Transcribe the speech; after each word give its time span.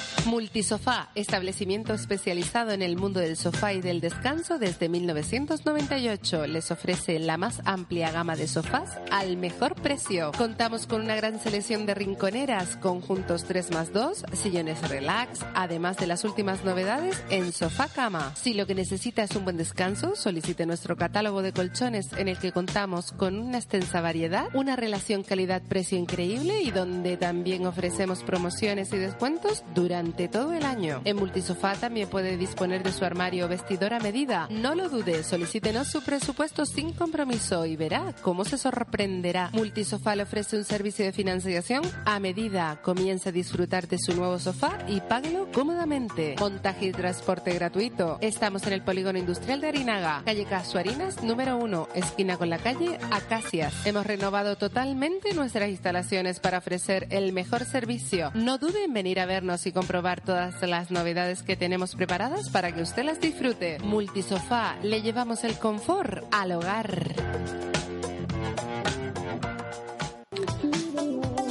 cbp.gov/careers. 0.00 0.39
Multisofá, 0.50 1.10
establecimiento 1.14 1.94
especializado 1.94 2.72
en 2.72 2.82
el 2.82 2.96
mundo 2.96 3.20
del 3.20 3.36
sofá 3.36 3.72
y 3.72 3.80
del 3.80 4.00
descanso 4.00 4.58
desde 4.58 4.88
1998. 4.88 6.48
Les 6.48 6.72
ofrece 6.72 7.20
la 7.20 7.36
más 7.36 7.62
amplia 7.64 8.10
gama 8.10 8.34
de 8.34 8.48
sofás 8.48 8.98
al 9.12 9.36
mejor 9.36 9.76
precio. 9.76 10.32
Contamos 10.36 10.88
con 10.88 11.02
una 11.02 11.14
gran 11.14 11.38
selección 11.38 11.86
de 11.86 11.94
rinconeras, 11.94 12.76
conjuntos 12.78 13.44
3 13.44 13.70
más 13.70 13.92
2, 13.92 14.24
sillones 14.32 14.88
relax, 14.88 15.46
además 15.54 15.98
de 15.98 16.08
las 16.08 16.24
últimas 16.24 16.64
novedades 16.64 17.22
en 17.30 17.52
sofá 17.52 17.86
cama. 17.86 18.32
Si 18.34 18.52
lo 18.52 18.66
que 18.66 18.74
necesita 18.74 19.22
es 19.22 19.36
un 19.36 19.44
buen 19.44 19.56
descanso, 19.56 20.16
solicite 20.16 20.66
nuestro 20.66 20.96
catálogo 20.96 21.42
de 21.42 21.52
colchones 21.52 22.12
en 22.14 22.26
el 22.26 22.38
que 22.38 22.50
contamos 22.50 23.12
con 23.12 23.38
una 23.38 23.58
extensa 23.58 24.00
variedad, 24.00 24.48
una 24.52 24.74
relación 24.74 25.22
calidad-precio 25.22 25.96
increíble 25.96 26.60
y 26.60 26.72
donde 26.72 27.16
también 27.16 27.66
ofrecemos 27.68 28.24
promociones 28.24 28.92
y 28.92 28.96
descuentos 28.96 29.62
durante 29.76 30.26
todo 30.26 30.39
el 30.40 30.64
año. 30.64 31.02
En 31.04 31.16
Multisofá 31.16 31.74
también 31.74 32.08
puede 32.08 32.36
disponer 32.36 32.82
de 32.82 32.92
su 32.92 33.04
armario 33.04 33.46
vestidor 33.48 33.92
a 33.92 34.00
medida. 34.00 34.48
No 34.50 34.74
lo 34.74 34.88
dude, 34.88 35.22
solicítenos 35.22 35.88
su 35.88 36.02
presupuesto 36.02 36.64
sin 36.64 36.92
compromiso 36.92 37.66
y 37.66 37.76
verá 37.76 38.14
cómo 38.22 38.44
se 38.44 38.56
sorprenderá. 38.58 39.50
Multisofá 39.52 40.16
le 40.16 40.22
ofrece 40.22 40.56
un 40.56 40.64
servicio 40.64 41.04
de 41.04 41.12
financiación 41.12 41.82
a 42.04 42.18
medida. 42.20 42.80
Comienza 42.82 43.28
a 43.28 43.32
disfrutar 43.32 43.86
de 43.86 43.98
su 43.98 44.14
nuevo 44.14 44.38
sofá 44.38 44.78
y 44.88 45.00
páguelo 45.00 45.48
cómodamente. 45.52 46.36
Montaje 46.38 46.86
y 46.86 46.92
transporte 46.92 47.52
gratuito. 47.52 48.18
Estamos 48.20 48.66
en 48.66 48.72
el 48.72 48.82
Polígono 48.82 49.18
Industrial 49.18 49.60
de 49.60 49.68
Arinaga, 49.68 50.22
calle 50.24 50.46
Casuarinas 50.46 51.22
número 51.22 51.58
1, 51.58 51.88
esquina 51.94 52.36
con 52.36 52.48
la 52.50 52.58
calle 52.58 52.98
Acacias. 53.10 53.86
Hemos 53.86 54.06
renovado 54.06 54.56
totalmente 54.56 55.34
nuestras 55.34 55.68
instalaciones 55.68 56.40
para 56.40 56.58
ofrecer 56.58 57.06
el 57.10 57.32
mejor 57.32 57.64
servicio. 57.64 58.30
No 58.34 58.58
dude 58.58 58.84
en 58.84 58.92
venir 58.92 59.20
a 59.20 59.26
vernos 59.26 59.66
y 59.66 59.72
comprobar 59.72 60.19
todas 60.24 60.60
las 60.62 60.90
novedades 60.90 61.42
que 61.42 61.56
tenemos 61.56 61.94
preparadas 61.94 62.50
para 62.50 62.72
que 62.72 62.82
usted 62.82 63.04
las 63.04 63.20
disfrute. 63.20 63.78
Multisofá, 63.80 64.76
le 64.82 65.02
llevamos 65.02 65.44
el 65.44 65.58
confort 65.58 66.24
al 66.30 66.52
hogar. 66.52 67.14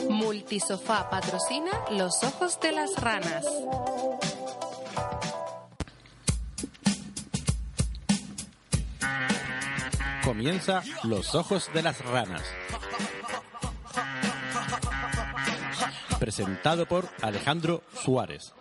Multisofá 0.09 1.09
patrocina 1.09 1.72
los 1.92 2.23
ojos 2.23 2.59
de 2.59 2.72
las 2.72 2.95
ranas. 2.95 3.45
Comienza 10.30 10.84
Los 11.03 11.34
Ojos 11.34 11.72
de 11.73 11.81
las 11.81 12.06
Ranas. 12.06 12.44
Presentado 16.20 16.86
por 16.86 17.09
Alejandro 17.23 17.81
Suárez. 18.03 18.53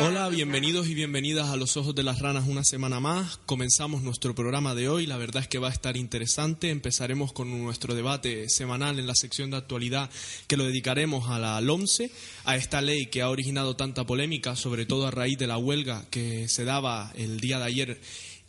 Hola, 0.00 0.28
bienvenidos 0.28 0.86
y 0.86 0.94
bienvenidas 0.94 1.48
a 1.48 1.56
Los 1.56 1.76
Ojos 1.76 1.94
de 1.94 2.04
las 2.04 2.20
Ranas 2.20 2.46
una 2.46 2.62
semana 2.62 3.00
más. 3.00 3.38
Comenzamos 3.46 4.02
nuestro 4.02 4.34
programa 4.34 4.76
de 4.76 4.88
hoy. 4.88 5.06
La 5.06 5.16
verdad 5.16 5.42
es 5.42 5.48
que 5.48 5.58
va 5.58 5.68
a 5.68 5.72
estar 5.72 5.96
interesante. 5.96 6.70
Empezaremos 6.70 7.32
con 7.32 7.50
nuestro 7.62 7.94
debate 7.94 8.48
semanal 8.48 8.98
en 9.00 9.08
la 9.08 9.14
sección 9.14 9.50
de 9.50 9.56
actualidad 9.56 10.08
que 10.46 10.56
lo 10.56 10.64
dedicaremos 10.64 11.28
a 11.30 11.38
la 11.38 11.60
LOMCE, 11.60 12.12
a 12.44 12.56
esta 12.56 12.80
ley 12.80 13.06
que 13.06 13.22
ha 13.22 13.30
originado 13.30 13.74
tanta 13.74 14.04
polémica, 14.04 14.54
sobre 14.54 14.86
todo 14.86 15.08
a 15.08 15.10
raíz 15.10 15.36
de 15.38 15.48
la 15.48 15.58
huelga 15.58 16.04
que 16.10 16.48
se 16.48 16.64
daba 16.64 17.12
el 17.16 17.40
día 17.40 17.58
de 17.58 17.64
ayer 17.64 18.00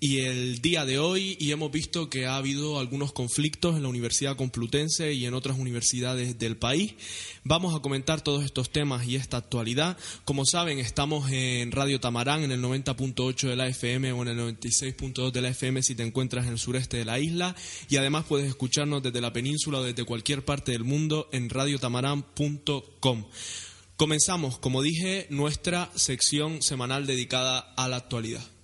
y 0.02 0.20
el 0.20 0.62
día 0.62 0.86
de 0.86 0.98
hoy 0.98 1.36
y 1.40 1.52
hemos 1.52 1.72
visto 1.72 2.10
que 2.10 2.26
ha 2.26 2.38
habido 2.38 2.80
algunos 2.80 3.12
conflictos 3.12 3.76
en 3.76 3.84
la 3.84 3.90
Universidad 3.90 4.38
Complutense 4.38 5.14
y 5.14 5.26
en 5.26 5.34
otras 5.34 5.60
universidades 5.60 6.40
del 6.40 6.56
país. 6.56 6.96
Vamos 7.44 7.76
a 7.76 7.82
comentar 7.82 8.22
todos 8.22 8.46
estos 8.46 8.70
temas 8.70 9.06
y 9.06 9.18
esta 9.18 9.38
actualidad. 9.38 9.98
Como 10.24 10.46
saben, 10.46 10.80
estamos 10.80 11.30
en 11.32 11.72
Radio 11.72 12.00
Tamarán 12.00 12.44
en 12.44 12.52
el 12.52 12.62
90.8 12.62 13.50
de 13.50 13.56
la 13.58 13.68
FM 13.68 14.14
o 14.14 14.22
en 14.22 14.30
el 14.30 14.58
96.2 14.58 15.32
de 15.32 15.42
la 15.42 15.50
FM 15.50 15.84
si 15.84 15.96
te 15.96 16.04
encuentras 16.04 16.46
en 16.46 16.54
el 16.54 16.60
sureste 16.60 16.96
de 16.96 17.06
la 17.06 17.20
isla 17.20 17.56
y 17.90 17.98
además 17.98 18.24
puedes 18.26 18.48
escucharnos 18.48 19.04
desde 19.04 19.20
la 19.20 19.34
península 19.34 19.80
o 19.80 19.84
desde 19.84 20.06
cualquier 20.06 20.46
parte 20.46 20.72
del 20.72 20.86
mundo 20.86 21.28
en 21.34 21.50
radiotamarán.com. 21.50 23.26
Comenzamos, 23.98 24.60
como 24.60 24.82
dije, 24.82 25.28
nuestra 25.30 25.92
sección 25.94 26.62
semanal 26.62 27.06
dedicada 27.06 27.60
a 27.76 27.90
la 27.90 27.98
actualidad. 27.98 28.59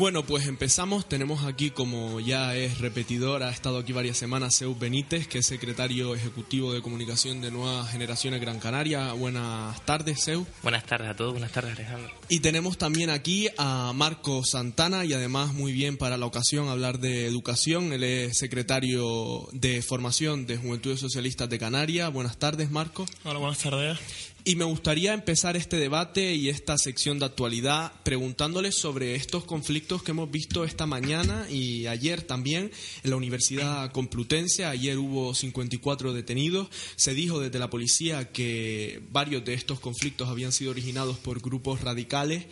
Bueno, 0.00 0.24
pues 0.24 0.46
empezamos. 0.46 1.06
Tenemos 1.06 1.44
aquí, 1.44 1.68
como 1.68 2.20
ya 2.20 2.56
es 2.56 2.78
repetidor, 2.78 3.42
ha 3.42 3.50
estado 3.50 3.76
aquí 3.76 3.92
varias 3.92 4.16
semanas, 4.16 4.54
Seu 4.54 4.74
Benítez, 4.74 5.28
que 5.28 5.40
es 5.40 5.46
secretario 5.46 6.14
ejecutivo 6.14 6.72
de 6.72 6.80
comunicación 6.80 7.42
de 7.42 7.50
Nuevas 7.50 7.90
Generaciones 7.90 8.40
Gran 8.40 8.60
Canaria. 8.60 9.12
Buenas 9.12 9.84
tardes, 9.84 10.22
Seu. 10.22 10.46
Buenas 10.62 10.86
tardes 10.86 11.10
a 11.10 11.14
todos, 11.14 11.32
buenas 11.32 11.52
tardes, 11.52 11.76
Alejandro. 11.76 12.10
Y 12.30 12.40
tenemos 12.40 12.78
también 12.78 13.10
aquí 13.10 13.48
a 13.58 13.92
Marco 13.94 14.42
Santana, 14.42 15.04
y 15.04 15.12
además 15.12 15.52
muy 15.52 15.70
bien 15.70 15.98
para 15.98 16.16
la 16.16 16.24
ocasión 16.24 16.70
hablar 16.70 16.98
de 16.98 17.26
educación. 17.26 17.92
Él 17.92 18.02
es 18.02 18.38
secretario 18.38 19.48
de 19.52 19.82
formación 19.82 20.46
de 20.46 20.56
Juventudes 20.56 20.98
Socialistas 20.98 21.50
de 21.50 21.58
Canarias. 21.58 22.10
Buenas 22.10 22.38
tardes, 22.38 22.70
Marco. 22.70 23.04
Hola, 23.24 23.38
buenas 23.38 23.58
tardes. 23.58 23.98
Y 24.42 24.56
me 24.56 24.64
gustaría 24.64 25.12
empezar 25.12 25.56
este 25.56 25.76
debate 25.76 26.34
y 26.34 26.48
esta 26.48 26.78
sección 26.78 27.18
de 27.18 27.26
actualidad 27.26 27.92
preguntándoles 28.04 28.74
sobre 28.74 29.14
estos 29.14 29.44
conflictos 29.44 30.02
que 30.02 30.12
hemos 30.12 30.30
visto 30.30 30.64
esta 30.64 30.86
mañana 30.86 31.46
y 31.50 31.86
ayer 31.86 32.22
también 32.22 32.70
en 33.02 33.10
la 33.10 33.16
Universidad 33.16 33.92
Complutense. 33.92 34.64
Ayer 34.64 34.96
hubo 34.96 35.34
54 35.34 36.14
detenidos. 36.14 36.68
Se 36.96 37.12
dijo 37.12 37.38
desde 37.38 37.58
la 37.58 37.68
policía 37.68 38.32
que 38.32 39.02
varios 39.10 39.44
de 39.44 39.52
estos 39.52 39.78
conflictos 39.78 40.30
habían 40.30 40.52
sido 40.52 40.70
originados 40.70 41.18
por 41.18 41.42
grupos 41.42 41.82
radicales. 41.82 42.46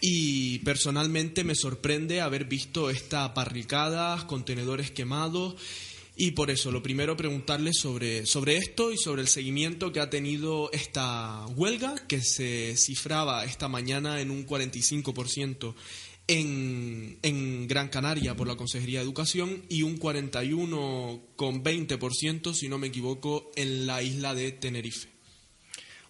Y 0.00 0.58
personalmente 0.60 1.44
me 1.44 1.54
sorprende 1.54 2.20
haber 2.20 2.46
visto 2.46 2.90
estas 2.90 3.32
barricadas, 3.32 4.24
contenedores 4.24 4.90
quemados 4.90 5.54
y 6.14 6.32
por 6.32 6.50
eso, 6.50 6.70
lo 6.70 6.82
primero, 6.82 7.16
preguntarle 7.16 7.72
sobre, 7.72 8.26
sobre 8.26 8.58
esto 8.58 8.92
y 8.92 8.98
sobre 8.98 9.22
el 9.22 9.28
seguimiento 9.28 9.92
que 9.92 10.00
ha 10.00 10.10
tenido 10.10 10.70
esta 10.72 11.46
huelga, 11.56 11.94
que 12.06 12.20
se 12.20 12.76
cifraba 12.76 13.44
esta 13.44 13.68
mañana 13.68 14.20
en 14.20 14.30
un 14.30 14.46
45% 14.46 15.74
en, 16.28 17.18
en 17.22 17.66
Gran 17.66 17.88
Canaria 17.88 18.36
por 18.36 18.46
la 18.46 18.56
Consejería 18.56 18.98
de 18.98 19.04
Educación 19.04 19.64
y 19.68 19.82
un 19.82 19.98
41,20%, 19.98 22.54
si 22.54 22.68
no 22.68 22.78
me 22.78 22.86
equivoco, 22.88 23.50
en 23.56 23.86
la 23.86 24.02
isla 24.02 24.34
de 24.34 24.52
Tenerife. 24.52 25.11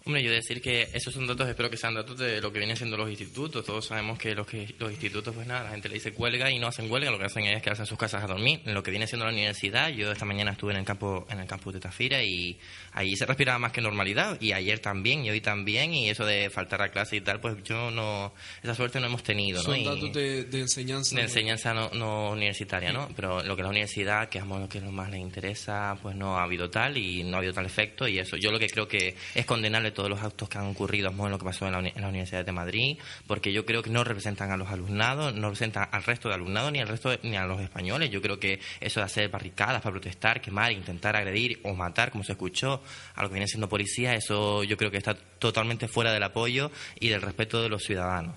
Hombre, 0.05 0.23
yo 0.23 0.33
decir 0.33 0.61
que 0.61 0.89
esos 0.93 1.15
son 1.15 1.29
datos, 1.29 1.49
espero 1.49 1.71
que 1.71 1.77
sean 1.77 1.95
datos 1.95 2.19
de 2.19 2.41
lo 2.41 2.53
que 2.53 2.59
vienen 2.59 2.77
siendo 2.77 2.97
los 2.97 3.09
institutos. 3.09 3.65
Todos 3.65 3.87
sabemos 3.87 4.19
que 4.19 4.35
los, 4.35 4.47
que 4.49 4.75
los 4.79 4.91
institutos, 4.91 5.33
pues 5.33 5.47
nada, 5.47 5.65
la 5.65 5.71
gente 5.71 5.89
le 5.89 5.95
dice 5.95 6.13
huelga 6.17 6.51
y 6.51 6.59
no 6.59 6.67
hacen 6.67 6.91
huelga, 6.91 7.11
lo 7.13 7.19
que 7.19 7.27
hacen 7.27 7.45
es 7.45 7.63
quedarse 7.63 7.83
en 7.83 7.87
sus 7.87 7.99
casas 7.99 8.25
a 8.25 8.27
dormir. 8.27 8.61
En 8.65 8.75
lo 8.75 8.83
que 8.83 8.91
viene 8.91 9.07
siendo 9.07 9.27
la 9.27 9.33
universidad, 9.33 9.91
yo 9.91 10.11
esta 10.11 10.25
mañana 10.25 10.53
estuve 10.53 10.73
en 10.73 10.81
el 10.81 10.85
campo 10.85 11.25
en 11.31 11.39
el 11.39 11.47
campus 11.47 11.75
de 11.75 11.81
Tafira 11.81 12.23
y 12.25 12.59
ahí 12.93 13.15
se 13.15 13.27
respiraba 13.27 13.61
más 13.61 13.71
que 13.71 13.81
normalidad. 13.81 14.41
Y 14.41 14.53
ayer 14.53 14.81
también, 14.81 15.25
y 15.25 15.31
hoy 15.31 15.41
también, 15.41 15.95
y 15.95 16.11
eso 16.11 16.27
de 16.27 16.51
faltar 16.51 16.83
a 16.83 16.91
clase 16.91 17.17
y 17.17 17.21
tal, 17.21 17.41
pues 17.41 17.63
yo 17.63 17.93
no, 17.93 18.33
esa 18.61 18.75
suerte 18.75 18.99
no 18.99 19.07
hemos 19.07 19.23
tenido. 19.23 19.63
Son 19.63 19.85
datos 19.85 20.13
de, 20.13 20.41
enseñanza. 20.53 21.15
De 21.15 21.23
enseñanza 21.23 21.75
no, 21.75 22.31
universitaria, 22.31 22.93
¿no? 22.93 23.09
Pero 23.15 23.45
lo 23.45 23.55
que 23.55 23.63
es 23.63 23.65
la 23.65 23.71
universidad, 23.71 24.29
que 24.29 24.39
es 24.39 24.45
lo 24.45 24.69
que 24.69 24.81
más 24.81 25.11
les 25.11 25.21
interesa, 25.21 25.97
pues 26.03 26.17
no 26.17 26.39
ha 26.39 26.43
habido 26.43 26.69
tal 26.71 26.97
y 26.97 27.23
no 27.23 27.37
ha 27.37 27.39
habido 27.39 27.53
tal 27.53 27.67
efecto 27.67 28.09
y 28.09 28.19
eso. 28.19 28.37
Yo 28.37 28.51
lo 28.51 28.59
que 28.59 28.67
creo 28.67 28.89
que 28.89 29.15
es 29.35 29.47
condenable 29.47 29.92
todos 29.93 30.11
los 30.11 30.23
actos 30.23 30.49
que 30.49 30.59
han 30.59 30.67
ocurrido 30.67 31.11
en 31.11 31.31
lo 31.31 31.39
que 31.39 31.45
pasó 31.45 31.67
en 31.67 31.73
la, 31.73 32.09
Universidad 32.09 32.45
de 32.45 32.53
Madrid, 32.53 32.99
porque 33.27 33.53
yo 33.53 33.65
creo 33.65 33.83
que 33.83 33.91
no 33.91 34.05
representan 34.05 34.51
a 34.51 34.57
los 34.57 34.69
alumnados, 34.69 35.35
no 35.35 35.49
representan 35.49 35.89
al 35.93 36.03
resto 36.03 36.29
de 36.29 36.35
alumnados 36.35 36.73
ni 36.73 36.81
al 36.81 36.89
resto 36.89 37.17
ni 37.23 37.37
a 37.37 37.47
los 37.47 37.61
españoles. 37.61 38.11
Yo 38.11 38.21
creo 38.21 38.39
que 38.39 38.61
eso 38.81 39.01
de 39.01 39.07
hacer 39.07 39.29
barricadas 39.29 39.83
para 39.83 39.93
protestar, 39.93 40.41
quemar, 40.41 40.73
intentar 40.73 41.17
agredir 41.17 41.61
o 41.65 41.75
matar, 41.75 42.11
como 42.11 42.25
se 42.25 42.33
escuchó, 42.33 42.83
a 43.15 43.23
lo 43.23 43.29
que 43.29 43.35
viene 43.35 43.49
siendo 43.49 43.69
policía, 43.69 44.15
eso 44.15 44.65
yo 44.65 44.77
creo 44.77 44.91
que 44.91 44.99
está 44.99 45.15
totalmente 45.15 45.89
fuera 45.89 46.13
del 46.13 46.23
apoyo 46.23 46.71
y 46.99 47.09
del 47.09 47.23
respeto 47.23 47.63
de 47.63 47.69
los 47.69 47.83
ciudadanos. 47.83 48.37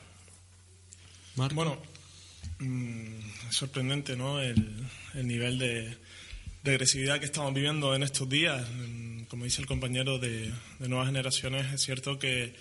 Bueno, 1.36 1.78
mm, 2.60 3.19
es 3.50 3.56
sorprendente, 3.56 4.16
¿no? 4.16 4.42
El, 4.42 4.56
nivel 5.16 5.60
de, 5.60 5.98
de 6.66 6.72
agresividad 6.72 7.20
que 7.20 7.26
estamos 7.26 7.54
viviendo 7.54 7.96
en 7.96 8.04
estos 8.04 8.28
días 8.28 8.68
como 9.28 9.44
dice 9.44 9.62
el 9.62 9.68
compañero 9.68 10.18
de, 10.18 10.52
Nuevas 10.80 11.08
Generaciones, 11.08 11.74
es 11.74 11.82
cierto 11.82 12.20
que 12.20 12.56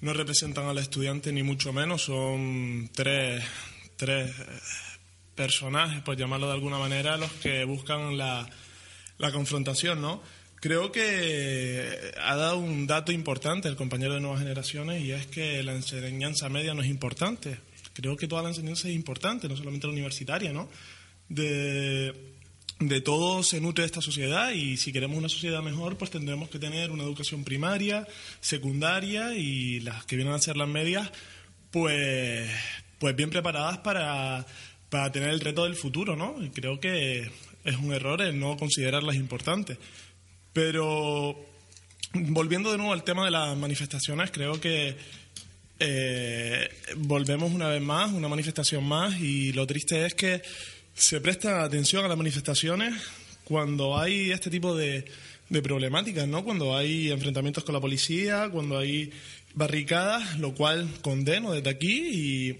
no 0.00 0.12
representan 0.12 0.66
al 0.66 0.78
estudiante 0.78 1.32
ni 1.32 1.42
mucho 1.42 1.72
menos, 1.72 2.02
son 2.02 2.90
tres, 2.94 3.42
tres 3.96 4.30
personajes, 5.34 6.02
por 6.02 6.16
llamarlo 6.16 6.46
de 6.46 6.54
alguna 6.54 6.78
manera, 6.78 7.16
los 7.16 7.32
que 7.32 7.64
buscan 7.64 8.16
la, 8.16 8.48
la 9.18 9.32
confrontación, 9.32 10.00
¿no? 10.00 10.22
Creo 10.56 10.90
que 10.90 12.12
ha 12.20 12.36
dado 12.36 12.58
un 12.58 12.86
dato 12.86 13.12
importante 13.12 13.68
el 13.68 13.76
compañero 13.76 14.14
de 14.14 14.20
Nuevas 14.20 14.40
Generaciones 14.40 15.02
y 15.02 15.12
es 15.12 15.26
que 15.26 15.62
la 15.62 15.72
enseñanza 15.72 16.48
media 16.48 16.74
no 16.74 16.82
es 16.82 16.88
importante. 16.88 17.58
Creo 17.94 18.16
que 18.16 18.26
toda 18.26 18.42
la 18.42 18.48
enseñanza 18.48 18.88
es 18.88 18.94
importante, 18.94 19.48
no 19.48 19.56
solamente 19.56 19.86
la 19.86 19.92
universitaria, 19.92 20.52
¿no? 20.52 20.68
De, 21.28 22.37
de 22.80 23.00
todo 23.00 23.42
se 23.42 23.60
nutre 23.60 23.84
esta 23.84 24.00
sociedad 24.00 24.52
y 24.52 24.76
si 24.76 24.92
queremos 24.92 25.18
una 25.18 25.28
sociedad 25.28 25.62
mejor, 25.62 25.96
pues 25.96 26.10
tendremos 26.10 26.48
que 26.48 26.58
tener 26.58 26.90
una 26.90 27.02
educación 27.02 27.44
primaria, 27.44 28.06
secundaria 28.40 29.34
y 29.34 29.80
las 29.80 30.04
que 30.04 30.16
vienen 30.16 30.34
a 30.34 30.38
ser 30.38 30.56
las 30.56 30.68
medias, 30.68 31.10
pues, 31.70 32.48
pues 32.98 33.16
bien 33.16 33.30
preparadas 33.30 33.78
para, 33.78 34.46
para 34.90 35.10
tener 35.10 35.30
el 35.30 35.40
reto 35.40 35.64
del 35.64 35.74
futuro, 35.74 36.14
¿no? 36.14 36.36
Y 36.42 36.50
creo 36.50 36.78
que 36.78 37.30
es 37.64 37.76
un 37.76 37.92
error 37.92 38.22
el 38.22 38.38
no 38.38 38.56
considerarlas 38.56 39.16
importantes. 39.16 39.78
Pero 40.52 41.36
volviendo 42.14 42.70
de 42.70 42.78
nuevo 42.78 42.92
al 42.92 43.04
tema 43.04 43.24
de 43.24 43.32
las 43.32 43.56
manifestaciones, 43.56 44.30
creo 44.30 44.60
que 44.60 44.96
eh, 45.80 46.68
volvemos 46.96 47.52
una 47.52 47.68
vez 47.68 47.82
más, 47.82 48.12
una 48.12 48.28
manifestación 48.28 48.84
más, 48.84 49.20
y 49.20 49.52
lo 49.52 49.66
triste 49.66 50.06
es 50.06 50.14
que 50.14 50.42
se 50.98 51.20
presta 51.20 51.62
atención 51.62 52.04
a 52.04 52.08
las 52.08 52.18
manifestaciones 52.18 52.92
cuando 53.44 53.96
hay 53.96 54.32
este 54.32 54.50
tipo 54.50 54.76
de, 54.76 55.04
de 55.48 55.62
problemáticas, 55.62 56.26
¿no? 56.26 56.44
Cuando 56.44 56.76
hay 56.76 57.10
enfrentamientos 57.10 57.62
con 57.62 57.74
la 57.74 57.80
policía, 57.80 58.50
cuando 58.50 58.78
hay 58.78 59.12
barricadas, 59.54 60.38
lo 60.40 60.54
cual 60.54 60.88
condeno 61.00 61.52
desde 61.52 61.70
aquí 61.70 62.58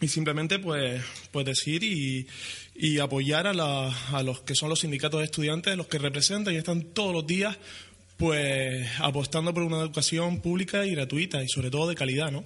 y, 0.00 0.08
simplemente 0.08 0.58
pues, 0.58 1.00
pues 1.30 1.46
decir 1.46 1.84
y, 1.84 2.26
y 2.74 2.98
apoyar 2.98 3.46
a, 3.46 3.54
la, 3.54 3.88
a 4.08 4.22
los 4.24 4.40
que 4.40 4.56
son 4.56 4.68
los 4.68 4.80
sindicatos 4.80 5.20
de 5.20 5.26
estudiantes, 5.26 5.76
los 5.76 5.86
que 5.86 5.98
representan 5.98 6.54
y 6.54 6.56
están 6.56 6.82
todos 6.92 7.14
los 7.14 7.26
días 7.26 7.56
pues 8.16 8.88
apostando 8.98 9.54
por 9.54 9.62
una 9.62 9.78
educación 9.78 10.40
pública 10.40 10.84
y 10.84 10.90
gratuita 10.90 11.42
y 11.42 11.48
sobre 11.48 11.70
todo 11.70 11.88
de 11.88 11.94
calidad, 11.94 12.32
¿no? 12.32 12.44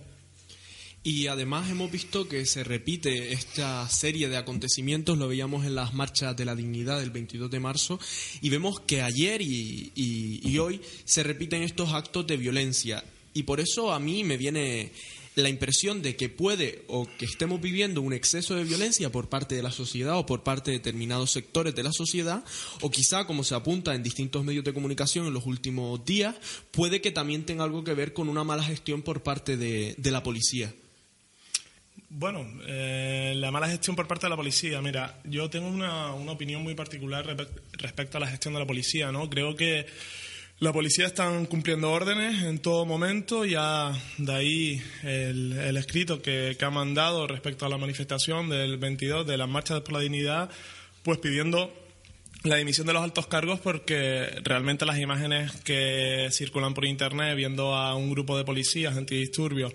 Y 1.07 1.29
además 1.29 1.71
hemos 1.71 1.89
visto 1.89 2.27
que 2.27 2.45
se 2.47 2.65
repite 2.65 3.33
esta 3.33 3.89
serie 3.89 4.29
de 4.29 4.39
acontecimientos, 4.39 5.17
lo 5.17 5.29
veíamos 5.29 5.65
en 5.65 5.77
las 5.77 5.95
marchas 5.95 6.37
de 6.37 6.45
la 6.45 6.57
dignidad 6.57 6.99
del 6.99 7.13
22 7.13 7.49
de 7.49 7.61
marzo, 7.61 8.01
y 8.41 8.49
vemos 8.49 8.81
que 8.81 9.03
ayer 9.03 9.41
y, 9.41 10.59
hoy 10.59 10.81
se 11.05 11.23
repiten 11.23 11.63
estos 11.63 11.93
actos 11.93 12.27
de 12.27 12.37
violencia. 12.37 13.05
Y 13.35 13.45
por 13.45 13.61
eso 13.61 13.93
a 13.93 14.01
mí 14.01 14.25
me 14.25 14.37
viene 14.37 14.91
la 15.37 15.49
impresión 15.49 16.03
de 16.03 16.17
que 16.17 16.29
puede 16.29 16.83
o 16.89 17.07
que 17.19 17.27
estemos 17.27 17.61
viviendo 17.61 18.03
un 18.03 18.13
exceso 18.13 18.57
de 18.57 18.65
violencia 18.65 19.13
por 19.13 19.29
parte 19.29 19.55
de 19.55 19.63
la 19.63 19.71
sociedad 19.71 20.19
o 20.19 20.27
por 20.27 20.43
parte 20.43 20.73
de 20.73 20.79
determinados 20.79 21.31
sectores 21.31 21.77
de 21.77 21.85
la 21.85 21.93
sociedad, 21.93 22.45
o 22.81 22.91
quizá, 22.91 23.29
como 23.29 23.45
se 23.45 23.55
apunta 23.55 23.95
en 23.95 24.03
distintos 24.03 24.43
medios 24.43 24.65
de 24.65 24.75
comunicación 24.75 25.29
en 25.29 25.35
los 25.35 25.47
últimos 25.47 26.05
días, 26.05 26.35
puede 26.73 27.01
que 27.01 27.13
también 27.13 27.47
tenga 27.47 27.63
algo 27.63 27.85
que 27.85 27.95
ver 27.95 28.13
con 28.13 28.29
una 28.29 28.43
mala 28.43 28.65
gestión 28.65 29.03
por 29.03 29.23
parte 29.23 29.57
de 29.57 30.11
la 30.11 30.25
policía. 30.25 30.75
Bueno, 32.19 32.47
eh, 32.67 33.35
la 33.37 33.51
mala 33.51 33.69
gestión 33.69 33.95
por 33.95 34.09
parte 34.09 34.25
de 34.25 34.31
la 34.31 34.37
policía. 34.37 34.81
Mira, 34.81 35.19
yo 35.25 35.51
tengo 35.51 35.69
una, 35.69 36.15
opinión 36.15 36.63
muy 36.63 36.75
particular 36.75 37.27
respecto 37.73 38.17
a 38.17 38.21
la 38.21 38.27
gestión 38.27 38.55
de 38.55 38.61
la 38.61 38.67
policía, 38.67 39.13
¿no? 39.13 39.29
Creo 39.29 39.55
que 39.55 39.85
la 40.61 40.73
policía 40.73 41.05
están 41.05 41.45
cumpliendo 41.45 41.93
órdenes 41.93 42.43
en 42.43 42.59
todo 42.61 42.87
momento, 42.87 43.45
ya 43.45 43.93
de 44.17 44.35
ahí 44.35 44.83
el, 45.03 45.77
escrito 45.77 46.23
que, 46.23 46.57
ha 46.59 46.71
mandado 46.71 47.27
respecto 47.27 47.67
a 47.67 47.69
la 47.69 47.77
manifestación 47.77 48.49
del 48.49 48.79
22 48.79 49.27
de 49.27 49.37
las 49.37 49.49
marchas 49.51 49.83
por 49.83 49.93
la 49.93 50.01
dignidad, 50.01 50.49
pues 51.03 51.19
pidiendo 51.19 51.71
la 52.45 52.57
dimisión 52.57 52.87
de 52.87 52.95
los 52.95 53.03
altos 53.03 53.27
cargos 53.27 53.61
porque 53.61 54.41
realmente 54.43 54.87
las 54.87 54.99
imágenes 54.99 55.53
que 55.65 56.29
circulan 56.31 56.73
por 56.73 56.87
internet 56.87 57.37
viendo 57.37 57.75
a 57.75 57.95
un 57.95 58.11
grupo 58.11 58.39
de 58.39 58.45
policías 58.45 58.97
antidisturbios 58.97 59.75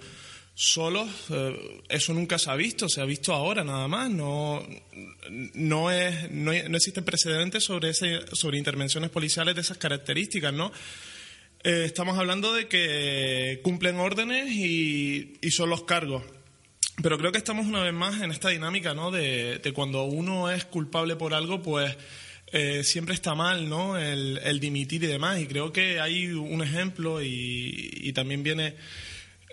solos, 0.54 1.10
eh, 1.30 1.82
eso 1.90 2.14
nunca 2.14 2.38
se 2.38 2.52
ha 2.52 2.56
visto, 2.56 2.90
se 2.90 3.02
ha 3.02 3.06
visto 3.06 3.34
ahora 3.34 3.64
nada 3.64 3.88
más, 3.88 4.10
no, 4.10 4.66
no, 5.54 5.92
es, 5.92 6.30
no, 6.32 6.52
existen 6.52 7.04
precedentes 7.04 7.64
sobre, 7.64 7.90
ese, 7.90 8.20
sobre 8.34 8.58
intervenciones 8.58 9.10
policiales 9.10 9.56
de 9.56 9.62
esas 9.62 9.78
características, 9.78 10.54
¿no? 10.54 10.72
Eh, 11.64 11.84
estamos 11.86 12.18
hablando 12.18 12.54
de 12.54 12.68
que 12.68 13.62
cumplen 13.64 13.98
órdenes 13.98 14.52
y, 14.52 15.40
son 15.52 15.70
los 15.70 15.84
cargos. 15.84 16.24
Pero 17.02 17.18
creo 17.18 17.32
que 17.32 17.38
estamos 17.38 17.66
una 17.66 17.84
vez 17.84 17.94
más 17.94 18.22
en 18.22 18.32
esta 18.32 18.50
dinámica, 18.50 18.94
¿no? 18.94 19.12
De, 19.12 19.60
cuando 19.74 20.04
uno 20.04 20.52
es 20.52 20.66
culpable 20.66 21.16
por 21.16 21.34
algo, 21.34 21.62
pues 21.62 21.96
eh, 22.52 22.84
siempre 22.84 23.16
está 23.16 23.36
mal, 23.36 23.70
¿no? 23.70 23.98
El, 23.98 24.40
el, 24.44 24.60
dimitir 24.60 25.04
y 25.04 25.08
demás. 25.08 25.40
Y 25.40 25.48
creo 25.48 25.72
que 25.72 26.00
hay 26.00 26.28
un 26.28 26.62
ejemplo 26.62 27.22
y, 27.22 27.90
y 27.94 28.14
también 28.14 28.44
viene 28.44 28.76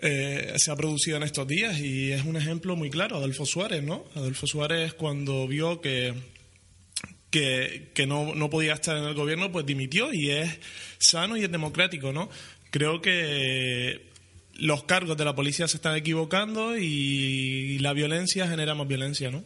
eh, 0.03 0.55
se 0.56 0.71
ha 0.71 0.77
producido 0.77 1.17
en 1.17 1.23
estos 1.23 1.47
días 1.47 1.79
y 1.79 2.12
es 2.12 2.25
un 2.25 2.37
ejemplo 2.37 2.77
muy 2.77 2.91
claro, 2.91 3.17
Adolfo 3.17 3.47
Suárez, 3.47 3.83
¿no? 3.83 4.05
Adolfo 4.15 4.47
Suárez 4.47 4.95
cuando 4.95 5.47
vio 5.49 5.81
que, 5.81 6.15
que, 7.31 8.06
no, 8.06 8.35
no, 8.35 8.50
podía 8.50 8.75
estar 8.75 8.97
en 8.97 9.05
el 9.05 9.15
gobierno, 9.15 9.53
pues 9.53 9.67
dimitió 9.67 10.12
y 10.12 10.31
es 10.31 10.59
sano 10.99 11.37
y 11.37 11.45
es 11.45 11.53
democrático, 11.53 12.12
¿no? 12.12 12.29
Creo 12.71 13.00
que 13.00 14.08
los 14.55 14.84
cargos 14.84 15.17
de 15.17 15.25
la 15.25 15.34
policía 15.34 15.69
se 15.69 15.77
están 15.77 15.96
equivocando 15.96 16.77
y 16.77 17.79
la 17.79 17.93
violencia 17.93 18.49
genera 18.49 18.75
más 18.75 18.89
violencia, 18.89 19.31
¿no? 19.31 19.44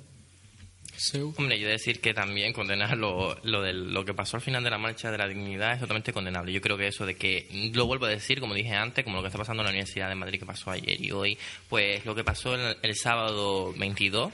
Hombre, 1.36 1.58
yo 1.58 1.68
decir 1.68 2.00
que 2.00 2.14
también 2.14 2.52
condenar 2.52 2.96
lo, 2.96 3.36
lo, 3.42 3.62
de 3.62 3.72
lo 3.72 4.04
que 4.04 4.14
pasó 4.14 4.36
al 4.36 4.42
final 4.42 4.62
de 4.62 4.70
la 4.70 4.78
marcha 4.78 5.10
de 5.10 5.18
la 5.18 5.26
dignidad 5.26 5.74
es 5.74 5.80
totalmente 5.80 6.12
condenable. 6.12 6.52
Yo 6.52 6.60
creo 6.60 6.76
que 6.76 6.86
eso 6.86 7.04
de 7.06 7.16
que, 7.16 7.70
lo 7.74 7.86
vuelvo 7.86 8.06
a 8.06 8.08
decir, 8.08 8.40
como 8.40 8.54
dije 8.54 8.74
antes, 8.74 9.04
como 9.04 9.16
lo 9.16 9.22
que 9.22 9.28
está 9.28 9.38
pasando 9.38 9.62
en 9.62 9.66
la 9.66 9.70
Universidad 9.70 10.08
de 10.08 10.14
Madrid 10.14 10.38
que 10.38 10.46
pasó 10.46 10.70
ayer 10.70 11.00
y 11.00 11.10
hoy, 11.10 11.38
pues 11.68 12.04
lo 12.04 12.14
que 12.14 12.24
pasó 12.24 12.54
el, 12.54 12.76
el 12.82 12.96
sábado 12.96 13.72
22 13.76 14.32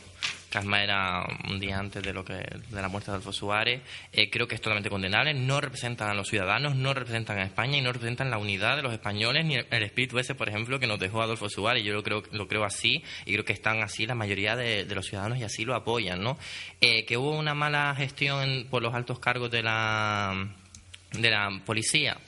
Casma 0.51 0.83
era 0.83 1.27
un 1.49 1.61
día 1.61 1.79
antes 1.79 2.03
de 2.03 2.13
lo 2.13 2.25
que 2.25 2.35
de 2.35 2.83
la 2.83 2.89
muerte 2.89 3.11
de 3.11 3.17
Adolfo 3.17 3.33
Suárez. 3.33 3.83
Eh, 4.13 4.31
creo 4.31 4.49
que 4.49 4.55
es 4.55 4.61
totalmente 4.61 4.89
condenable. 4.89 5.35
No 5.35 5.61
representan 5.61 6.09
a 6.09 6.15
los 6.15 6.29
ciudadanos, 6.29 6.75
no 6.75 6.95
representan 6.95 7.39
a 7.39 7.45
España 7.45 7.77
y 7.77 7.81
no 7.83 7.93
representan 7.93 8.31
la 8.31 8.39
unidad 8.39 8.77
de 8.77 8.83
los 8.83 8.93
españoles 8.93 9.45
ni 9.45 9.57
el, 9.57 9.83
espíritu 9.83 10.19
ese, 10.19 10.35
por 10.35 10.49
ejemplo, 10.49 10.79
que 10.79 10.87
nos 10.87 10.99
dejó 10.99 11.23
Adolfo 11.23 11.49
Suárez. 11.49 11.85
Yo 11.85 11.93
lo 11.93 12.03
creo, 12.03 12.23
lo 12.33 12.49
creo 12.49 12.65
así 12.65 13.03
y 13.27 13.33
creo 13.33 13.45
que 13.45 13.53
están 13.53 13.83
así 13.83 14.07
la 14.07 14.15
mayoría 14.15 14.57
de, 14.57 14.87
los 14.95 15.07
ciudadanos 15.07 15.39
y 15.39 15.45
así 15.45 15.65
lo 15.65 15.75
apoyan, 15.75 16.23
¿no? 16.23 16.39
Eh, 16.81 17.05
que 17.05 17.17
hubo 17.17 17.37
una 17.37 17.55
mala 17.55 17.95
gestión 17.95 18.67
por 18.71 18.83
los 18.83 18.95
altos 18.95 19.19
cargos 19.19 19.51
de 19.51 19.63
la 19.63 20.49
de 21.13 21.31
la 21.31 21.61
policía 21.65 22.19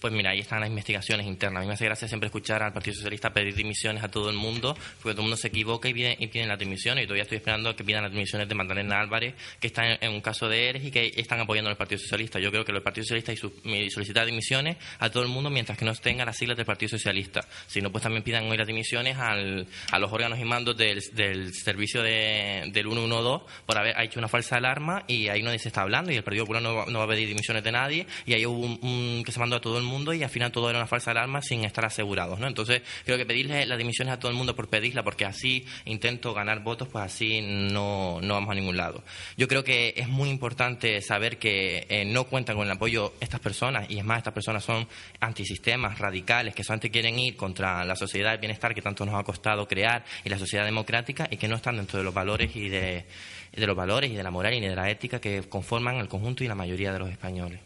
Pues 0.00 0.12
mira, 0.12 0.30
ahí 0.30 0.38
están 0.38 0.60
las 0.60 0.68
investigaciones 0.68 1.26
internas. 1.26 1.60
A 1.60 1.62
mí 1.62 1.66
me 1.66 1.74
hace 1.74 1.84
gracia 1.84 2.06
siempre 2.06 2.28
escuchar 2.28 2.62
al 2.62 2.72
Partido 2.72 2.94
Socialista 2.94 3.30
pedir 3.30 3.56
dimisiones 3.56 4.04
a 4.04 4.08
todo 4.08 4.30
el 4.30 4.36
mundo, 4.36 4.74
porque 5.02 5.14
todo 5.14 5.22
el 5.22 5.22
mundo 5.22 5.36
se 5.36 5.48
equivoca 5.48 5.88
y 5.88 5.94
pide, 5.94 6.16
y 6.20 6.28
piden 6.28 6.46
las 6.46 6.58
dimisiones. 6.58 7.02
Y 7.02 7.06
todavía 7.08 7.24
estoy 7.24 7.38
esperando 7.38 7.74
que 7.74 7.82
pidan 7.82 8.04
las 8.04 8.12
dimisiones 8.12 8.48
de 8.48 8.54
Magdalena 8.54 9.00
Álvarez, 9.00 9.34
que 9.58 9.66
está 9.66 9.94
en, 9.94 10.12
un 10.12 10.20
caso 10.20 10.48
de 10.48 10.68
ERES 10.68 10.84
y 10.84 10.90
que 10.92 11.12
están 11.16 11.40
apoyando 11.40 11.68
al 11.68 11.76
Partido 11.76 11.98
Socialista. 11.98 12.38
Yo 12.38 12.52
creo 12.52 12.64
que 12.64 12.70
el 12.70 12.80
Partido 12.80 13.06
Socialista 13.06 13.32
y 13.64 13.90
solicitar 13.90 14.24
dimisiones 14.24 14.76
a 15.00 15.10
todo 15.10 15.24
el 15.24 15.30
mundo 15.30 15.50
mientras 15.50 15.76
que 15.76 15.84
no 15.84 15.92
tengan 15.96 16.26
las 16.26 16.36
siglas 16.36 16.56
del 16.56 16.66
Partido 16.66 16.90
Socialista. 16.90 17.40
Si 17.66 17.80
no, 17.80 17.90
pues 17.90 18.02
también 18.02 18.22
pidan 18.22 18.48
hoy 18.48 18.56
las 18.56 18.68
dimisiones 18.68 19.16
al, 19.16 19.66
a 19.90 19.98
los 19.98 20.12
órganos 20.12 20.38
y 20.38 20.44
mandos 20.44 20.76
del, 20.76 21.02
del 21.12 21.52
servicio 21.52 22.02
de, 22.02 22.70
del 22.72 22.86
112 22.86 23.44
por 23.66 23.76
haber 23.76 24.00
hecho 24.00 24.20
una 24.20 24.28
falsa 24.28 24.58
alarma 24.58 25.02
y 25.08 25.26
ahí 25.26 25.42
no 25.42 25.50
se 25.58 25.68
está 25.68 25.82
hablando 25.82 26.12
y 26.12 26.16
el 26.16 26.22
Partido 26.22 26.44
Popular 26.44 26.62
no, 26.62 26.86
no 26.86 26.98
va 27.00 27.04
a 27.04 27.08
pedir 27.08 27.26
dimisiones 27.26 27.64
de 27.64 27.72
nadie 27.72 28.06
y 28.26 28.34
ahí 28.34 28.46
hubo 28.46 28.60
un, 28.60 29.24
que 29.24 29.32
se 29.32 29.40
mandó 29.40 29.56
a 29.56 29.60
todo 29.60 29.76
el 29.76 29.82
mundo 29.82 29.87
y 30.14 30.22
al 30.22 30.30
final 30.30 30.52
todo 30.52 30.70
era 30.70 30.78
una 30.78 30.86
falsa 30.86 31.10
alarma 31.10 31.42
sin 31.42 31.64
estar 31.64 31.84
asegurados, 31.84 32.38
¿no? 32.38 32.46
Entonces, 32.46 32.82
creo 33.04 33.16
que 33.16 33.26
pedirle 33.26 33.66
las 33.66 33.78
dimisiones 33.78 34.14
a 34.14 34.18
todo 34.18 34.30
el 34.30 34.36
mundo 34.36 34.54
por 34.54 34.68
pedirla, 34.68 35.02
porque 35.02 35.24
así 35.24 35.66
intento 35.84 36.34
ganar 36.34 36.62
votos, 36.62 36.88
pues 36.88 37.04
así 37.04 37.40
no, 37.42 38.20
no 38.22 38.34
vamos 38.34 38.50
a 38.50 38.54
ningún 38.54 38.76
lado. 38.76 39.02
Yo 39.36 39.48
creo 39.48 39.64
que 39.64 39.94
es 39.96 40.08
muy 40.08 40.30
importante 40.30 41.00
saber 41.02 41.38
que 41.38 41.86
eh, 41.88 42.04
no 42.04 42.24
cuentan 42.24 42.56
con 42.56 42.66
el 42.66 42.72
apoyo 42.72 43.14
estas 43.20 43.40
personas, 43.40 43.90
y 43.90 43.98
es 43.98 44.04
más, 44.04 44.18
estas 44.18 44.34
personas 44.34 44.64
son 44.64 44.86
antisistemas, 45.20 45.98
radicales, 45.98 46.54
que 46.54 46.64
solamente 46.64 46.90
quieren 46.90 47.18
ir 47.18 47.36
contra 47.36 47.84
la 47.84 47.96
sociedad 47.96 48.30
del 48.30 48.40
bienestar 48.40 48.74
que 48.74 48.82
tanto 48.82 49.04
nos 49.04 49.14
ha 49.14 49.24
costado 49.24 49.66
crear 49.66 50.04
y 50.24 50.28
la 50.28 50.38
sociedad 50.38 50.64
democrática 50.64 51.28
y 51.30 51.36
que 51.36 51.48
no 51.48 51.56
están 51.56 51.76
dentro 51.76 51.98
de 51.98 52.04
los 52.04 52.14
valores 52.14 52.54
y 52.54 52.68
de, 52.68 53.04
de 53.52 53.66
los 53.66 53.76
valores 53.76 54.10
y 54.10 54.14
de 54.14 54.22
la 54.22 54.30
moral 54.30 54.54
y 54.54 54.60
de 54.60 54.74
la 54.74 54.90
ética 54.90 55.20
que 55.20 55.42
conforman 55.48 55.96
el 55.96 56.08
conjunto 56.08 56.44
y 56.44 56.48
la 56.48 56.54
mayoría 56.54 56.92
de 56.92 56.98
los 56.98 57.10
españoles. 57.10 57.60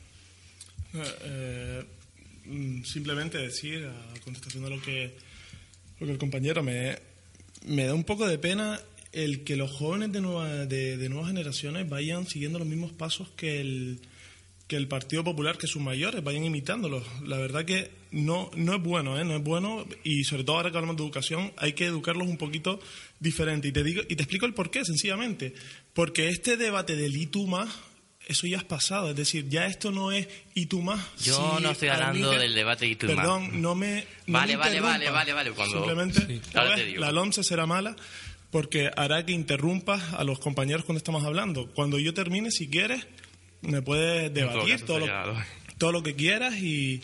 Eh, 0.94 1.02
eh, 1.22 1.84
simplemente 2.84 3.38
decir, 3.38 3.86
a 3.86 4.20
contestación 4.20 4.64
de 4.64 4.70
lo 4.70 4.82
que, 4.82 5.14
lo 6.00 6.06
que 6.06 6.12
el 6.12 6.18
compañero, 6.18 6.62
me, 6.62 6.96
me 7.66 7.84
da 7.84 7.94
un 7.94 8.04
poco 8.04 8.26
de 8.26 8.38
pena 8.38 8.80
el 9.12 9.44
que 9.44 9.56
los 9.56 9.70
jóvenes 9.70 10.10
de, 10.12 10.20
nueva, 10.20 10.66
de, 10.66 11.08
nuevas 11.08 11.28
generaciones 11.28 11.88
vayan 11.88 12.26
siguiendo 12.26 12.58
los 12.58 12.66
mismos 12.66 12.92
pasos 12.92 13.28
que 13.36 13.60
el, 13.60 14.00
que 14.66 14.76
el 14.76 14.88
Partido 14.88 15.22
Popular, 15.22 15.58
que 15.58 15.66
sus 15.66 15.82
mayores, 15.82 16.24
vayan 16.24 16.44
imitándolos. 16.44 17.04
La 17.26 17.36
verdad 17.36 17.64
que 17.64 17.90
no, 18.10 18.50
no 18.56 18.74
es 18.74 18.82
bueno, 18.82 19.20
¿eh? 19.20 19.24
no 19.24 19.36
es 19.36 19.42
bueno 19.42 19.86
y 20.02 20.24
sobre 20.24 20.44
todo 20.44 20.56
ahora 20.56 20.70
que 20.70 20.78
hablamos 20.78 20.96
de 20.96 21.02
educación 21.02 21.52
hay 21.58 21.74
que 21.74 21.86
educarlos 21.86 22.26
un 22.26 22.38
poquito 22.38 22.80
diferente. 23.20 23.68
Y 23.68 23.72
te, 23.72 23.84
digo, 23.84 24.02
y 24.08 24.16
te 24.16 24.22
explico 24.22 24.46
el 24.46 24.54
por 24.54 24.70
qué, 24.70 24.84
sencillamente. 24.84 25.52
Porque 25.92 26.28
este 26.28 26.56
debate 26.56 26.96
del 26.96 27.14
ITUMA 27.14 27.68
eso 28.26 28.46
ya 28.46 28.58
es 28.58 28.64
pasado, 28.64 29.10
es 29.10 29.16
decir, 29.16 29.48
ya 29.48 29.66
esto 29.66 29.90
no 29.90 30.12
es 30.12 30.28
y 30.54 30.66
tú 30.66 30.80
más. 30.80 31.00
Yo 31.22 31.58
no 31.60 31.70
estoy 31.70 31.88
hablando 31.88 32.30
del 32.32 32.54
debate 32.54 32.86
y 32.86 32.96
tú 32.96 33.06
más. 33.06 33.16
Perdón, 33.16 33.60
no 33.60 33.74
me. 33.74 34.06
vale, 34.26 34.56
vale, 34.56 34.80
vale, 34.80 35.10
vale, 35.10 35.32
vale, 35.32 35.52
Simplemente, 35.54 36.40
la 36.52 37.12
LOMCE 37.12 37.42
será 37.42 37.66
mala 37.66 37.96
porque 38.52 38.90
hará 38.96 39.24
que 39.24 39.32
interrumpas 39.32 40.12
a 40.12 40.24
los 40.24 40.38
compañeros 40.38 40.84
cuando 40.84 40.98
estamos 40.98 41.24
hablando. 41.24 41.68
Cuando 41.74 41.98
yo 41.98 42.12
termine, 42.12 42.50
si 42.50 42.68
quieres, 42.68 43.06
me 43.62 43.80
puedes 43.80 44.32
debatir 44.32 44.82
todo, 44.82 45.00
lo, 45.00 45.06
todo 45.78 45.90
lo 45.90 46.02
que 46.02 46.14
quieras 46.14 46.54
y, 46.58 47.02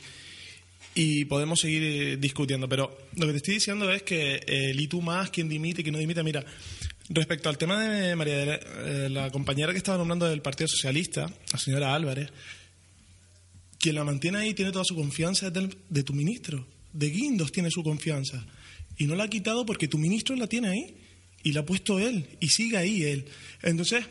y 0.95 1.25
podemos 1.25 1.61
seguir 1.61 2.19
discutiendo. 2.21 2.69
Pero 2.69 2.97
lo 3.17 3.27
que 3.27 3.33
te 3.33 3.37
estoy 3.39 3.55
diciendo 3.55 3.91
es 3.91 4.03
que 4.03 4.43
el 4.47 4.79
y 4.79 4.89
tú 4.89 5.01
más, 5.01 5.31
quien 5.31 5.49
dimite, 5.49 5.83
quien 5.83 5.95
no 5.95 5.99
dimite, 5.99 6.23
mira. 6.23 6.45
Respecto 7.11 7.49
al 7.49 7.57
tema 7.57 7.83
de 7.83 8.15
María, 8.17 8.55
eh, 8.55 9.09
la 9.11 9.31
compañera 9.31 9.73
que 9.73 9.79
estaba 9.79 9.97
nombrando 9.97 10.27
del 10.29 10.43
Partido 10.43 10.69
Socialista, 10.69 11.33
la 11.53 11.59
señora 11.59 11.95
Álvarez, 11.95 12.31
quien 13.79 13.95
la 13.95 14.05
mantiene 14.05 14.39
ahí 14.39 14.55
tiene 14.55 14.73
toda 14.73 14.85
su 14.85 14.95
confianza 14.95 15.51
de, 15.51 15.71
de 15.89 16.03
tu 16.03 16.13
ministro. 16.13 16.67
De 16.93 17.09
Guindos 17.09 17.53
tiene 17.53 17.71
su 17.71 17.83
confianza. 17.83 18.45
Y 18.99 19.07
no 19.07 19.15
la 19.15 19.25
ha 19.25 19.29
quitado 19.29 19.65
porque 19.65 19.89
tu 19.89 19.97
ministro 19.97 20.37
la 20.37 20.49
tiene 20.49 20.69
ahí. 20.69 20.97
Y 21.45 21.53
la 21.53 21.61
ha 21.61 21.67
puesto 21.67 21.99
él. 21.99 22.27
Y 22.41 22.49
sigue 22.49 22.77
ahí 22.77 23.05
él. 23.05 23.25
Entonces, 23.63 24.05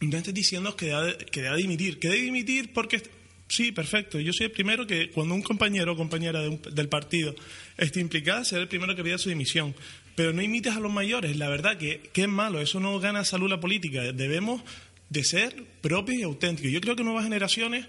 no 0.00 0.16
estés 0.16 0.34
diciendo 0.34 0.76
que 0.76 0.86
debe, 0.86 1.16
que 1.16 1.42
dimitir. 1.56 1.98
Que 1.98 2.08
debe 2.08 2.22
dimitir 2.22 2.72
porque 2.72 3.02
sí, 3.50 3.72
perfecto. 3.72 4.18
Yo 4.18 4.32
soy 4.32 4.46
el 4.46 4.52
primero 4.52 4.86
que, 4.86 5.10
cuando 5.10 5.34
un 5.34 5.42
compañero 5.42 5.92
o 5.92 5.96
compañera 5.96 6.40
del 6.40 6.88
partido 6.88 7.34
esté 7.76 8.00
implicada, 8.00 8.44
será 8.44 8.62
el 8.62 8.68
primero 8.68 8.96
que 8.96 9.04
pida 9.04 9.18
su 9.18 9.28
dimisión 9.28 9.74
pero 10.20 10.34
no 10.34 10.42
imites 10.42 10.76
a 10.76 10.80
los 10.80 10.92
mayores. 10.92 11.38
La 11.38 11.48
verdad 11.48 11.78
que, 11.78 12.10
que 12.12 12.22
es 12.22 12.28
malo, 12.28 12.60
eso 12.60 12.78
no 12.78 13.00
gana 13.00 13.24
salud 13.24 13.48
la 13.48 13.58
política. 13.58 14.12
Debemos 14.12 14.60
de 15.08 15.24
ser 15.24 15.64
propios 15.80 16.18
y 16.18 16.22
auténticos. 16.24 16.70
Yo 16.70 16.82
creo 16.82 16.94
que 16.94 17.04
nuevas 17.04 17.24
generaciones, 17.24 17.86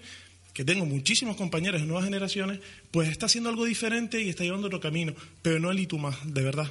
que 0.54 0.64
tengo 0.64 0.86
muchísimos 0.86 1.36
compañeros 1.36 1.82
de 1.82 1.86
nuevas 1.86 2.06
generaciones, 2.06 2.60
pues 2.90 3.10
está 3.10 3.26
haciendo 3.26 3.50
algo 3.50 3.66
diferente 3.66 4.22
y 4.22 4.30
está 4.30 4.44
llevando 4.44 4.68
otro 4.68 4.80
camino, 4.80 5.14
pero 5.42 5.60
no 5.60 5.70
el 5.70 5.86
más, 5.98 6.16
de 6.24 6.42
verdad 6.42 6.70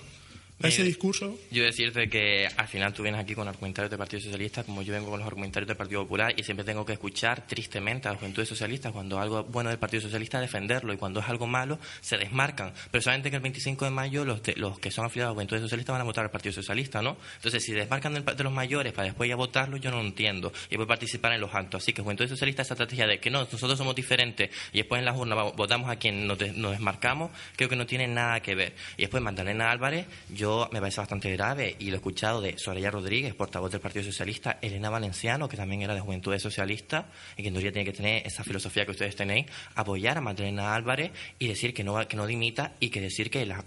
ese 0.63 0.83
discurso. 0.83 1.37
Yo 1.51 1.63
decirte 1.63 2.09
que 2.09 2.47
al 2.55 2.67
final 2.67 2.93
tú 2.93 3.03
vienes 3.03 3.21
aquí 3.21 3.35
con 3.35 3.47
argumentarios 3.47 3.89
del 3.89 3.99
Partido 3.99 4.21
Socialista, 4.21 4.63
como 4.63 4.81
yo 4.81 4.93
vengo 4.93 5.09
con 5.09 5.19
los 5.19 5.27
argumentarios 5.27 5.67
del 5.67 5.77
Partido 5.77 6.01
Popular, 6.03 6.33
y 6.35 6.43
siempre 6.43 6.63
tengo 6.63 6.85
que 6.85 6.93
escuchar 6.93 7.47
tristemente 7.47 8.07
a 8.07 8.11
los 8.11 8.19
juventudes 8.19 8.49
socialistas 8.49 8.91
cuando 8.91 9.19
algo 9.19 9.43
bueno 9.43 9.69
del 9.69 9.79
Partido 9.79 10.01
Socialista 10.01 10.39
defenderlo 10.39 10.93
y 10.93 10.97
cuando 10.97 11.19
es 11.19 11.27
algo 11.27 11.47
malo 11.47 11.79
se 12.01 12.17
desmarcan. 12.17 12.73
Pero 12.91 13.01
solamente 13.01 13.29
que 13.29 13.37
el 13.37 13.41
25 13.41 13.85
de 13.85 13.91
mayo 13.91 14.25
los, 14.25 14.41
los 14.57 14.79
que 14.79 14.91
son 14.91 15.05
afiliados 15.05 15.31
a 15.31 15.33
juventudes 15.33 15.61
socialistas 15.61 15.93
van 15.93 16.01
a 16.01 16.05
votar 16.05 16.25
al 16.25 16.31
Partido 16.31 16.53
Socialista, 16.53 17.01
¿no? 17.01 17.17
Entonces, 17.35 17.63
si 17.63 17.73
desmarcan 17.73 18.13
de, 18.13 18.43
los 18.43 18.53
mayores 18.53 18.93
para 18.93 19.05
después 19.05 19.29
ya 19.29 19.35
votarlo, 19.35 19.77
yo 19.77 19.91
no 19.91 19.97
lo 19.97 20.03
entiendo. 20.03 20.51
Y 20.69 20.75
voy 20.75 20.85
a 20.85 20.87
participar 20.87 21.33
en 21.33 21.41
los 21.41 21.53
actos. 21.53 21.83
Así 21.83 21.93
que 21.93 22.01
Juventudes 22.01 22.29
Socialistas, 22.29 22.67
esa 22.67 22.73
estrategia 22.75 23.07
de 23.07 23.19
que 23.19 23.29
no, 23.29 23.39
nosotros 23.39 23.77
somos 23.77 23.95
diferentes 23.95 24.49
y 24.73 24.79
después 24.79 24.99
en 24.99 25.05
las 25.05 25.17
urnas 25.17 25.53
votamos 25.55 25.89
a 25.89 25.95
quien 25.95 26.27
nos, 26.27 26.39
nos 26.55 26.71
desmarcamos, 26.71 27.31
creo 27.55 27.69
que 27.69 27.75
no 27.75 27.85
tiene 27.85 28.07
nada 28.07 28.39
que 28.41 28.55
ver. 28.55 28.75
Y 28.97 29.01
después 29.01 29.21
Magdalena 29.23 29.71
Álvarez, 29.71 30.05
yo 30.29 30.50
me 30.71 30.79
parece 30.79 31.01
bastante 31.01 31.31
grave 31.31 31.75
y 31.79 31.85
lo 31.85 31.93
he 31.93 31.95
escuchado 31.95 32.41
de 32.41 32.57
Soraya 32.57 32.91
Rodríguez, 32.91 33.33
portavoz 33.33 33.71
del 33.71 33.81
Partido 33.81 34.05
Socialista, 34.05 34.57
Elena 34.61 34.89
Valenciano, 34.89 35.47
que 35.47 35.57
también 35.57 35.81
era 35.81 35.93
de 35.93 36.01
Juventudes 36.01 36.41
Socialistas 36.41 37.05
y 37.37 37.41
que 37.41 37.47
en 37.47 37.53
teoría 37.53 37.71
tiene 37.71 37.85
que 37.85 37.95
tener 37.95 38.25
esa 38.25 38.43
filosofía 38.43 38.85
que 38.85 38.91
ustedes 38.91 39.15
tenéis, 39.15 39.45
apoyar 39.75 40.17
a 40.17 40.21
Magdalena 40.21 40.75
Álvarez 40.75 41.11
y 41.39 41.47
decir 41.47 41.73
que 41.73 41.83
no, 41.83 42.07
que 42.07 42.17
no 42.17 42.25
dimita 42.27 42.73
y 42.79 42.89
que 42.89 43.01
decir 43.01 43.29
que 43.29 43.45
la, 43.45 43.63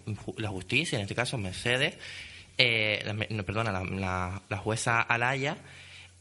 justicia, 0.48 0.96
en 0.96 1.02
este 1.02 1.14
caso 1.14 1.38
Mercedes, 1.38 1.96
eh, 2.58 3.02
perdona, 3.46 3.72
la, 3.72 4.42
la 4.48 4.58
jueza 4.58 5.00
Alaya, 5.00 5.56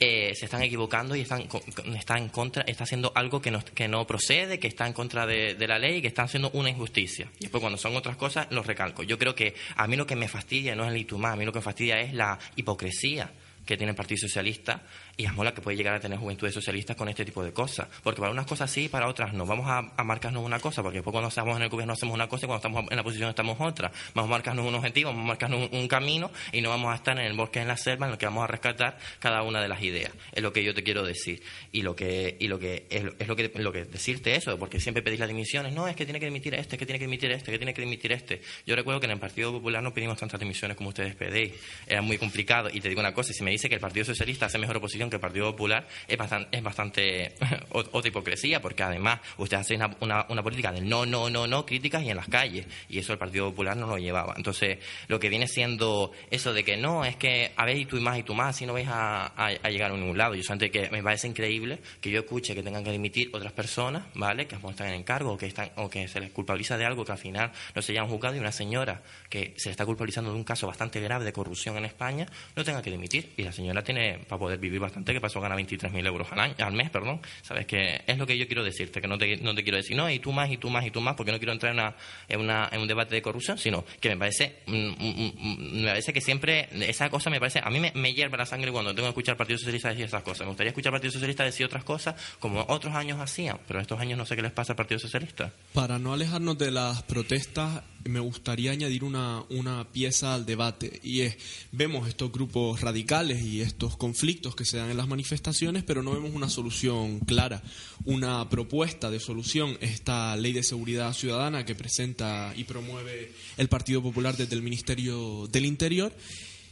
eh, 0.04 0.36
se 0.36 0.46
están 0.46 0.62
equivocando 0.62 1.16
y 1.16 1.22
están, 1.22 1.48
está 1.96 2.18
en 2.18 2.28
contra, 2.28 2.64
está 2.64 2.84
haciendo 2.84 3.12
algo 3.16 3.42
que 3.42 3.52
no, 3.52 3.64
que 3.64 3.88
no 3.88 4.06
procede, 4.06 4.60
que 4.60 4.68
está 4.68 4.86
en 4.86 4.94
contra 4.94 5.26
de, 5.26 5.56
la 5.66 5.80
ley 5.80 5.98
y 5.98 6.02
que 6.02 6.10
están 6.10 6.26
haciendo 6.26 6.50
una 6.52 6.70
injusticia. 6.70 7.30
Y 7.40 7.44
después 7.44 7.62
cuando 7.62 7.78
son 7.78 7.96
otras 7.96 8.18
cosas, 8.18 8.48
los 8.50 8.66
recalco. 8.66 9.04
Yo 9.04 9.18
creo 9.18 9.34
que 9.34 9.56
a 9.76 9.88
mí 9.88 9.96
lo 9.96 10.06
que 10.06 10.16
me 10.16 10.28
fastidia 10.28 10.76
no 10.76 10.84
es 10.84 10.92
el 10.92 10.98
itumá, 10.98 11.32
a 11.32 11.36
mí 11.38 11.46
lo 11.46 11.54
que 11.54 11.60
me 11.60 11.64
fastidia 11.64 12.02
es 12.02 12.14
la 12.14 12.38
hipocresía 12.56 13.32
que 13.66 13.78
tiene 13.78 13.92
el 13.92 13.96
Partido 13.96 14.20
Socialista 14.20 14.84
y 15.16 15.26
es 15.26 15.34
mola 15.34 15.54
que 15.54 15.62
puede 15.62 15.78
llegar 15.78 15.94
a 15.94 16.00
tener 16.00 16.18
juventudes 16.18 16.54
socialistas 16.54 16.96
con 16.96 17.08
este 17.08 17.24
tipo 17.24 17.44
de 17.44 17.54
cosas. 17.54 17.88
Porque 18.02 18.20
para 18.20 18.32
unas 18.32 18.48
cosas 18.48 18.70
sí, 18.72 18.90
para 18.90 19.08
otras 19.08 19.34
no. 19.34 19.46
Vamos 19.46 19.68
a, 19.70 20.04
marcarnos 20.04 20.44
una 20.44 20.60
cosa, 20.60 20.82
porque 20.82 20.98
después 20.98 21.12
cuando 21.12 21.30
estamos 21.30 21.56
en 21.56 21.64
el 21.64 21.70
gobierno 21.70 21.94
hacemos 21.94 22.16
una 22.16 22.28
cosa 22.28 22.46
y 22.46 22.48
cuando 22.48 22.68
estamos 22.68 22.92
en 22.92 22.98
la 22.98 23.04
posición 23.04 23.30
estamos 23.30 23.58
otra. 23.60 23.92
Vamos 24.16 24.30
a 24.30 24.32
marcarnos 24.32 24.66
un 24.66 24.74
objetivo, 24.74 25.12
vamos 25.12 25.26
a 25.26 25.28
marcarnos 25.28 25.70
un, 25.72 25.88
camino 25.88 26.32
y 26.52 26.62
no 26.62 26.70
vamos 26.70 26.92
a 26.92 26.96
estar 26.96 27.18
en 27.20 27.26
el 27.26 27.34
bosque, 27.34 27.60
en 27.60 27.68
la 27.68 27.78
selva, 27.78 28.08
en 28.08 28.14
lo 28.14 28.18
que 28.18 28.26
vamos 28.26 28.44
a 28.44 28.48
rescatar 28.48 28.98
cada 29.20 29.44
una 29.44 29.62
de 29.62 29.68
las 29.68 29.82
ideas. 29.84 30.12
Es 30.32 30.42
lo 30.42 30.52
que 30.52 30.64
yo 30.64 30.74
te 30.74 30.82
quiero 30.82 31.04
decir. 31.04 31.44
Y 31.72 31.84
lo 31.84 31.96
que, 31.96 32.36
y 32.40 32.48
lo 32.48 32.58
que 32.58 32.88
es, 32.90 33.04
lo 33.04 33.36
que 33.36 33.52
lo 33.56 33.72
que 33.72 33.86
decirte 33.86 34.36
eso, 34.36 34.58
porque 34.58 34.80
siempre 34.80 35.04
pedís 35.04 35.20
las 35.20 35.28
dimisiones. 35.28 35.74
No, 35.74 35.88
es 35.88 35.96
que 35.96 36.06
tiene 36.06 36.20
que 36.20 36.26
dimitir 36.26 36.56
este, 36.56 36.78
que 36.78 36.86
tiene 36.88 36.98
que 36.98 37.06
dimitir 37.06 37.32
este, 37.32 37.52
que 37.52 37.58
tiene 37.60 37.74
que 37.74 37.82
dimitir 37.82 38.12
este. 38.14 38.42
Yo 38.66 38.76
recuerdo 38.76 39.00
que 39.00 39.06
en 39.06 39.12
el 39.12 39.20
Partido 39.20 39.52
Popular 39.52 39.84
no 39.84 39.94
pedimos 39.94 40.18
tantas 40.18 40.40
dimisiones 40.40 40.76
como 40.76 40.90
ustedes 40.90 41.16
pedís. 41.16 41.54
Era 41.86 42.02
muy 42.02 42.18
complicado. 42.18 42.70
Y 42.74 42.82
te 42.82 42.90
digo 42.90 43.02
una 43.02 43.14
cosa, 43.14 43.32
si 43.32 43.44
me 43.44 43.52
dice 43.52 43.70
que 43.70 43.76
el 43.76 43.82
Partido 43.82 44.06
Socialista 44.06 44.48
hace 44.48 44.58
mejor 44.58 44.78
oposición 44.78 45.03
que 45.10 45.18
el 45.18 45.22
Partido 45.22 45.52
Popular, 45.52 45.88
es 46.08 46.18
bastante, 46.18 46.58
es 46.58 46.64
bastante 46.64 47.36
otra 47.70 48.08
hipocresía, 48.08 48.62
porque 48.62 48.84
además 48.84 49.20
usted 49.38 49.58
hace 49.58 49.76
una, 49.76 50.26
una, 50.30 50.44
política 50.44 50.72
de 50.72 50.82
no, 50.82 51.06
no, 51.06 51.30
no, 51.30 51.48
no, 51.48 51.66
críticas 51.66 52.04
y 52.04 52.10
en 52.10 52.18
las 52.18 52.28
calles, 52.28 52.66
y 52.90 53.00
eso 53.00 53.14
el 53.14 53.20
Partido 53.20 53.50
Popular 53.50 53.78
no 53.78 53.88
lo 53.88 53.98
llevaba. 53.98 54.34
Entonces, 54.38 54.80
lo 55.08 55.20
que 55.20 55.30
viene 55.30 55.48
siendo 55.48 56.12
eso 56.30 56.54
de 56.54 56.64
que 56.64 56.78
no, 56.78 57.06
es 57.06 57.16
que 57.16 57.52
a 57.56 57.66
ver 57.66 57.78
y 57.78 57.86
tú 57.86 57.98
y 57.98 58.02
más 58.02 58.18
y 58.18 58.24
tú 58.24 58.34
más, 58.34 58.56
si 58.56 58.66
no 58.66 58.74
vais 58.74 58.88
a, 58.90 59.32
llegar 59.70 59.92
a 59.92 59.96
ningún 59.96 60.18
lado. 60.18 60.36
Yo 60.36 60.44
solamente 60.44 60.72
que 60.72 60.90
me 60.90 61.02
parece 61.02 61.28
increíble 61.28 61.80
que 62.02 62.10
yo 62.10 62.20
escuche 62.20 62.54
que 62.56 62.64
tengan 62.64 62.84
que 62.84 62.92
dimitir 62.92 63.30
otras 63.34 63.54
personas, 63.54 64.04
¿vale? 64.16 64.48
Que 64.48 64.56
están 64.56 64.88
en 64.88 64.96
encargo 64.96 65.34
o 65.34 65.38
que, 65.38 65.48
están, 65.48 65.72
o 65.78 65.90
que 65.90 66.08
se 66.08 66.20
les 66.20 66.32
culpabiliza 66.32 66.78
de 66.78 66.86
algo 66.86 67.06
que 67.06 67.12
al 67.12 67.18
final 67.18 67.52
no 67.76 67.82
se 67.82 67.92
hayan 67.92 68.08
juzgado 68.08 68.36
y 68.36 68.40
una 68.40 68.52
señora 68.52 69.02
que 69.30 69.54
se 69.58 69.70
está 69.70 69.86
culpabilizando 69.86 70.32
de 70.32 70.38
un 70.38 70.44
caso 70.44 70.68
bastante 70.68 71.00
grave 71.00 71.26
de 71.26 71.34
corrupción 71.34 71.78
en 71.78 71.86
España 71.86 72.28
no 72.56 72.64
tenga 72.64 72.82
que 72.82 72.92
dimitir. 72.92 73.34
Y 73.38 73.44
la 73.44 73.52
señora 73.52 73.84
tiene 73.84 74.20
para 74.28 74.40
poder 74.40 74.60
vivir 74.60 74.80
bastante, 74.80 74.93
que 75.06 75.22
pasó 75.22 75.40
a 75.40 75.44
ganar 75.44 75.58
23.000 75.58 76.06
euros 76.06 76.32
al, 76.32 76.40
año, 76.40 76.56
al 76.60 76.74
mes, 76.74 76.90
perdón. 76.90 77.22
¿Sabes? 77.42 77.66
Que 77.66 78.02
es 78.06 78.18
lo 78.18 78.26
que 78.26 78.38
yo 78.38 78.48
quiero 78.48 78.64
decirte, 78.64 79.02
que 79.02 79.08
no 79.08 79.18
te, 79.18 79.38
no 79.38 79.54
te 79.56 79.64
quiero 79.64 79.78
decir, 79.78 79.96
no, 79.96 80.10
y 80.10 80.20
tú 80.20 80.32
más, 80.32 80.52
y 80.52 80.58
tú 80.58 80.70
más, 80.70 80.86
y 80.86 80.92
tú 80.92 81.02
más, 81.02 81.16
porque 81.16 81.32
no 81.32 81.38
quiero 81.38 81.54
entrar 81.54 81.74
en, 81.74 81.80
una, 81.80 81.96
en, 82.28 82.40
una, 82.40 82.70
en 82.72 82.82
un 82.82 82.88
debate 82.88 83.16
de 83.16 83.22
corrupción, 83.22 83.58
sino 83.58 83.86
que 84.00 84.10
me 84.10 84.18
parece, 84.18 84.62
mm, 84.68 84.74
mm, 84.74 85.34
mm, 85.36 85.82
me 85.82 85.88
parece 85.88 86.14
que 86.14 86.22
siempre, 86.22 86.70
esa 86.88 87.10
cosa 87.10 87.30
me 87.30 87.40
parece, 87.40 87.60
a 87.64 87.70
mí 87.70 87.80
me, 87.80 87.92
me 87.96 88.14
hierve 88.14 88.38
la 88.38 88.46
sangre 88.46 88.72
cuando 88.72 88.94
tengo 88.94 89.08
que 89.08 89.12
escuchar 89.12 89.34
al 89.34 89.38
Partido 89.38 89.58
Socialista 89.58 89.90
decir 89.90 90.06
esas 90.06 90.24
cosas. 90.24 90.42
Me 90.42 90.48
gustaría 90.48 90.70
escuchar 90.70 90.92
Partido 90.92 91.12
Socialista 91.12 91.44
decir 91.44 91.66
otras 91.66 91.84
cosas, 91.84 92.16
como 92.40 92.66
otros 92.68 92.94
años 92.96 93.20
hacían, 93.20 93.60
pero 93.68 93.80
estos 93.80 94.00
años 94.00 94.18
no 94.18 94.26
sé 94.26 94.36
qué 94.36 94.42
les 94.42 94.52
pasa 94.52 94.74
al 94.74 94.78
Partido 94.78 95.00
Socialista. 95.00 95.52
Para 95.74 96.00
no 96.00 96.14
alejarnos 96.14 96.58
de 96.58 96.72
las 96.72 97.04
protestas, 97.04 97.82
me 98.06 98.20
gustaría 98.20 98.72
añadir 98.72 99.04
una, 99.04 99.44
una 99.50 99.92
pieza 99.92 100.34
al 100.34 100.46
debate, 100.46 101.00
y 101.04 101.22
es, 101.22 101.38
vemos 101.72 102.08
estos 102.08 102.32
grupos 102.32 102.82
radicales 102.82 103.44
y 103.44 103.62
estos 103.62 103.98
conflictos 103.98 104.56
que 104.56 104.66
se 104.66 104.78
dan 104.78 104.90
en 104.90 104.98
las 104.98 105.08
manifestaciones, 105.08 105.84
pero 105.84 106.04
no 106.04 106.12
vemos 106.12 106.32
una 106.34 106.50
solución 106.50 107.20
clara, 107.20 107.64
una 108.06 108.50
propuesta 108.50 109.10
de 109.10 109.20
solución. 109.20 109.78
Esta 109.82 110.36
ley 110.36 110.54
de 110.54 110.64
seguridad 110.64 111.14
ciudadana 111.14 111.66
que 111.66 111.76
presenta 111.76 112.54
y 112.56 112.64
promueve 112.64 113.32
el 113.58 113.70
Partido 113.70 114.02
Popular 114.02 114.36
desde 114.38 114.56
el 114.56 114.62
Ministerio 114.62 115.48
del 115.48 115.66
Interior. 115.66 116.14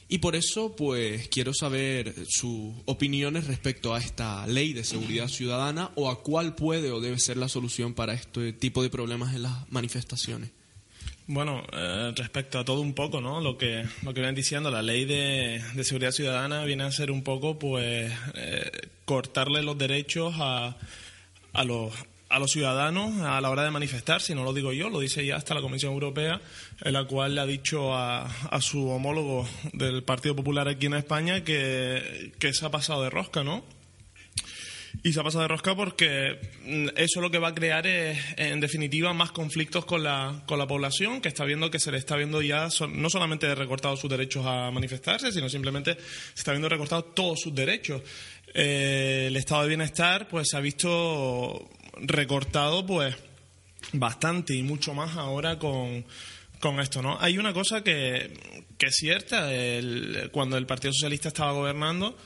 Y 0.09 0.17
por 0.17 0.35
eso, 0.35 0.75
pues, 0.75 1.29
quiero 1.29 1.53
saber 1.53 2.13
sus 2.27 2.73
opiniones 2.85 3.47
respecto 3.47 3.95
a 3.95 3.99
esta 3.99 4.45
ley 4.45 4.73
de 4.73 4.83
seguridad 4.83 5.29
ciudadana 5.29 5.91
o 5.95 6.09
a 6.09 6.21
cuál 6.21 6.53
puede 6.53 6.91
o 6.91 6.99
debe 6.99 7.17
ser 7.17 7.37
la 7.37 7.47
solución 7.47 7.93
para 7.93 8.13
este 8.13 8.51
tipo 8.51 8.83
de 8.83 8.89
problemas 8.89 9.33
en 9.35 9.43
las 9.43 9.71
manifestaciones. 9.71 10.51
Bueno, 11.33 11.63
eh, 11.71 12.11
respecto 12.13 12.59
a 12.59 12.65
todo 12.65 12.81
un 12.81 12.93
poco, 12.93 13.21
¿no? 13.21 13.39
Lo 13.39 13.57
que 13.57 13.85
lo 14.03 14.13
que 14.13 14.19
ven 14.19 14.35
diciendo, 14.35 14.69
la 14.69 14.81
ley 14.81 15.05
de, 15.05 15.61
seguridad 15.81 16.11
ciudadana 16.11 16.65
viene 16.65 16.83
a 16.83 16.91
ser 16.91 17.09
un 17.09 17.23
poco, 17.23 17.57
pues, 17.57 18.11
eh, 18.33 18.69
cortarle 19.05 19.63
los 19.63 19.77
derechos 19.77 20.35
a, 20.39 20.75
a 21.53 21.63
los 21.63 21.93
a 22.27 22.37
los 22.37 22.51
ciudadanos 22.51 23.21
a 23.21 23.39
la 23.39 23.49
hora 23.49 23.63
de 23.63 23.71
manifestar, 23.71 24.21
si 24.21 24.35
no 24.35 24.43
lo 24.43 24.51
digo 24.51 24.73
yo, 24.73 24.89
lo 24.89 24.99
dice 24.99 25.25
ya 25.25 25.37
hasta 25.37 25.53
la 25.53 25.61
Comisión 25.61 25.93
Europea, 25.93 26.41
en 26.81 26.91
la 26.91 27.05
cual 27.05 27.35
le 27.35 27.41
ha 27.41 27.45
dicho 27.45 27.93
a, 27.93 28.25
a 28.25 28.59
su 28.59 28.89
homólogo 28.89 29.47
del 29.71 30.03
Partido 30.03 30.35
Popular 30.35 30.67
aquí 30.67 30.87
en 30.87 30.95
España 30.95 31.45
que, 31.45 32.33
que 32.39 32.53
se 32.53 32.65
ha 32.65 32.71
pasado 32.71 33.03
de 33.03 33.09
rosca, 33.09 33.41
¿no? 33.45 33.63
Y 35.03 35.13
se 35.13 35.19
ha 35.19 35.23
pasado 35.23 35.43
de 35.43 35.47
rosca 35.47 35.75
porque 35.75 36.39
mm, 36.65 36.89
eso 36.95 37.21
lo 37.21 37.31
que 37.31 37.39
va 37.39 37.49
a 37.49 37.55
crear 37.55 37.87
es, 37.87 38.19
en 38.37 38.59
definitiva, 38.59 39.13
más 39.13 39.31
conflictos 39.31 39.85
con 39.85 40.03
la, 40.03 40.43
con 40.45 40.59
la 40.59 40.67
población, 40.67 41.21
que 41.21 41.29
está 41.29 41.45
viendo 41.45 41.71
que 41.71 41.79
se 41.79 41.91
le 41.91 41.97
está 41.97 42.15
viendo 42.15 42.41
ya 42.41 42.67
no 42.89 43.09
solamente 43.09 43.53
recortados 43.55 43.99
sus 43.99 44.09
derechos 44.09 44.45
a 44.45 44.69
manifestarse, 44.71 45.31
sino 45.31 45.49
simplemente 45.49 45.95
se 45.95 46.39
está 46.39 46.51
viendo 46.51 46.69
recortados 46.69 47.15
todos 47.15 47.39
sus 47.39 47.55
derechos. 47.55 48.01
Eh, 48.53 49.25
el 49.27 49.37
estado 49.37 49.63
de 49.63 49.69
bienestar, 49.69 50.27
pues, 50.27 50.49
se 50.49 50.57
ha 50.57 50.59
visto 50.59 51.69
recortado, 52.01 52.85
pues, 52.85 53.15
bastante 53.93 54.55
y 54.55 54.63
mucho 54.63 54.93
más 54.93 55.15
ahora 55.15 55.57
con, 55.57 56.05
con 56.59 56.79
esto, 56.79 57.01
¿no? 57.01 57.17
Hay 57.19 57.37
una 57.37 57.53
cosa 57.53 57.83
que, 57.83 58.31
que 58.77 58.87
es 58.87 58.95
cierta, 58.95 59.53
el, 59.53 60.29
cuando 60.31 60.57
el 60.57 60.65
Partido 60.65 60.93
Socialista 60.93 61.29
estaba 61.29 61.53
gobernando, 61.53 62.17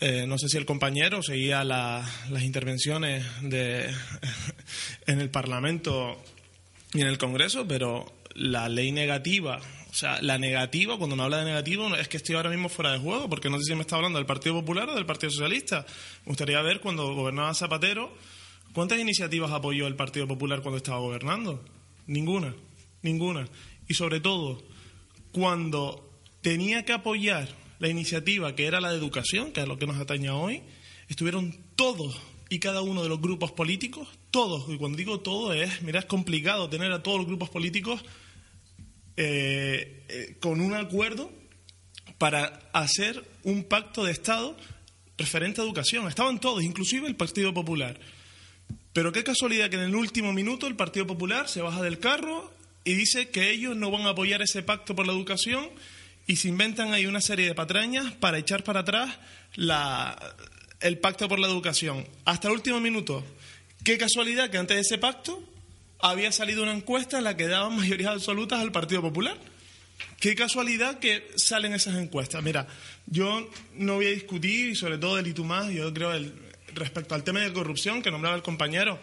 eh, 0.00 0.26
no 0.28 0.38
sé 0.38 0.48
si 0.48 0.56
el 0.56 0.66
compañero 0.66 1.22
seguía 1.22 1.64
las 1.64 2.42
intervenciones 2.42 3.24
de, 3.42 3.90
en 5.06 5.20
el 5.20 5.30
Parlamento 5.30 6.22
y 6.94 7.00
en 7.00 7.08
el 7.08 7.18
Congreso, 7.18 7.66
pero 7.66 8.06
la 8.34 8.68
ley 8.68 8.92
negativa, 8.92 9.60
o 9.90 9.94
sea, 9.94 10.22
la 10.22 10.38
negativa, 10.38 10.98
cuando 10.98 11.16
me 11.16 11.24
habla 11.24 11.38
de 11.38 11.46
negativo, 11.46 11.94
es 11.96 12.06
que 12.06 12.18
estoy 12.18 12.36
ahora 12.36 12.50
mismo 12.50 12.68
fuera 12.68 12.92
de 12.92 12.98
juego, 12.98 13.28
porque 13.28 13.50
no 13.50 13.58
sé 13.58 13.64
si 13.64 13.74
me 13.74 13.80
está 13.80 13.96
hablando 13.96 14.18
del 14.18 14.26
Partido 14.26 14.54
Popular 14.54 14.88
o 14.88 14.94
del 14.94 15.06
Partido 15.06 15.30
Socialista. 15.30 15.84
Me 16.24 16.30
gustaría 16.30 16.62
ver 16.62 16.80
cuando 16.80 17.12
gobernaba 17.14 17.52
Zapatero, 17.54 18.14
¿cuántas 18.72 19.00
iniciativas 19.00 19.50
apoyó 19.50 19.88
el 19.88 19.96
Partido 19.96 20.28
Popular 20.28 20.62
cuando 20.62 20.76
estaba 20.76 20.98
gobernando? 20.98 21.64
Ninguna, 22.06 22.54
ninguna. 23.02 23.48
Y 23.88 23.94
sobre 23.94 24.20
todo, 24.20 24.62
cuando 25.32 26.08
tenía 26.40 26.84
que 26.84 26.92
apoyar 26.92 27.48
la 27.78 27.88
iniciativa 27.88 28.54
que 28.54 28.66
era 28.66 28.80
la 28.80 28.90
de 28.90 28.98
educación, 28.98 29.52
que 29.52 29.60
es 29.60 29.68
lo 29.68 29.78
que 29.78 29.86
nos 29.86 29.98
ataña 29.98 30.34
hoy, 30.34 30.62
estuvieron 31.08 31.56
todos 31.76 32.20
y 32.50 32.58
cada 32.58 32.82
uno 32.82 33.02
de 33.02 33.08
los 33.08 33.20
grupos 33.20 33.52
políticos, 33.52 34.08
todos, 34.30 34.68
y 34.68 34.76
cuando 34.76 34.96
digo 34.96 35.20
todo 35.20 35.52
es, 35.52 35.82
mira, 35.82 36.00
es 36.00 36.06
complicado 36.06 36.68
tener 36.68 36.92
a 36.92 37.02
todos 37.02 37.18
los 37.18 37.26
grupos 37.26 37.50
políticos 37.50 38.02
eh, 39.16 40.04
eh, 40.08 40.36
con 40.40 40.60
un 40.60 40.74
acuerdo 40.74 41.30
para 42.16 42.70
hacer 42.72 43.22
un 43.42 43.64
pacto 43.64 44.04
de 44.04 44.12
Estado 44.12 44.56
referente 45.16 45.60
a 45.60 45.64
educación. 45.64 46.08
Estaban 46.08 46.40
todos, 46.40 46.62
inclusive 46.62 47.06
el 47.06 47.16
Partido 47.16 47.52
Popular. 47.52 47.98
Pero 48.92 49.12
qué 49.12 49.24
casualidad 49.24 49.70
que 49.70 49.76
en 49.76 49.82
el 49.82 49.94
último 49.94 50.32
minuto 50.32 50.66
el 50.66 50.76
Partido 50.76 51.06
Popular 51.06 51.48
se 51.48 51.60
baja 51.60 51.82
del 51.82 51.98
carro 51.98 52.52
y 52.84 52.94
dice 52.94 53.28
que 53.28 53.50
ellos 53.50 53.76
no 53.76 53.90
van 53.90 54.02
a 54.02 54.10
apoyar 54.10 54.40
ese 54.42 54.62
pacto 54.62 54.96
por 54.96 55.06
la 55.06 55.12
educación 55.12 55.68
y 56.28 56.36
se 56.36 56.48
inventan 56.48 56.92
ahí 56.92 57.06
una 57.06 57.22
serie 57.22 57.46
de 57.46 57.54
patrañas 57.54 58.12
para 58.12 58.38
echar 58.38 58.62
para 58.62 58.80
atrás 58.80 59.16
el 60.80 60.98
pacto 60.98 61.26
por 61.26 61.38
la 61.38 61.48
educación. 61.48 62.06
Hasta 62.26 62.48
el 62.48 62.54
último 62.54 62.78
minuto. 62.80 63.24
Qué 63.82 63.96
casualidad 63.96 64.50
que 64.50 64.58
antes 64.58 64.76
de 64.76 64.82
ese 64.82 64.98
pacto 64.98 65.42
había 65.98 66.30
salido 66.30 66.62
una 66.62 66.74
encuesta 66.74 67.18
en 67.18 67.24
la 67.24 67.36
que 67.36 67.48
daban 67.48 67.76
mayorías 67.76 68.12
absolutas 68.12 68.60
al 68.60 68.70
Partido 68.70 69.00
Popular. 69.00 69.38
Qué 70.20 70.34
casualidad 70.34 70.98
que 70.98 71.26
salen 71.36 71.72
esas 71.72 71.96
encuestas. 71.96 72.42
Mira, 72.42 72.66
yo 73.06 73.48
no 73.74 73.94
voy 73.94 74.06
a 74.08 74.10
discutir, 74.10 74.68
y 74.68 74.74
sobre 74.76 74.98
todo 74.98 75.18
el 75.18 75.34
más, 75.44 75.70
yo 75.70 75.92
creo, 75.94 76.12
el, 76.12 76.34
respecto 76.74 77.14
al 77.14 77.24
tema 77.24 77.40
de 77.40 77.52
corrupción 77.54 78.02
que 78.02 78.10
nombraba 78.10 78.36
el 78.36 78.42
compañero, 78.42 79.00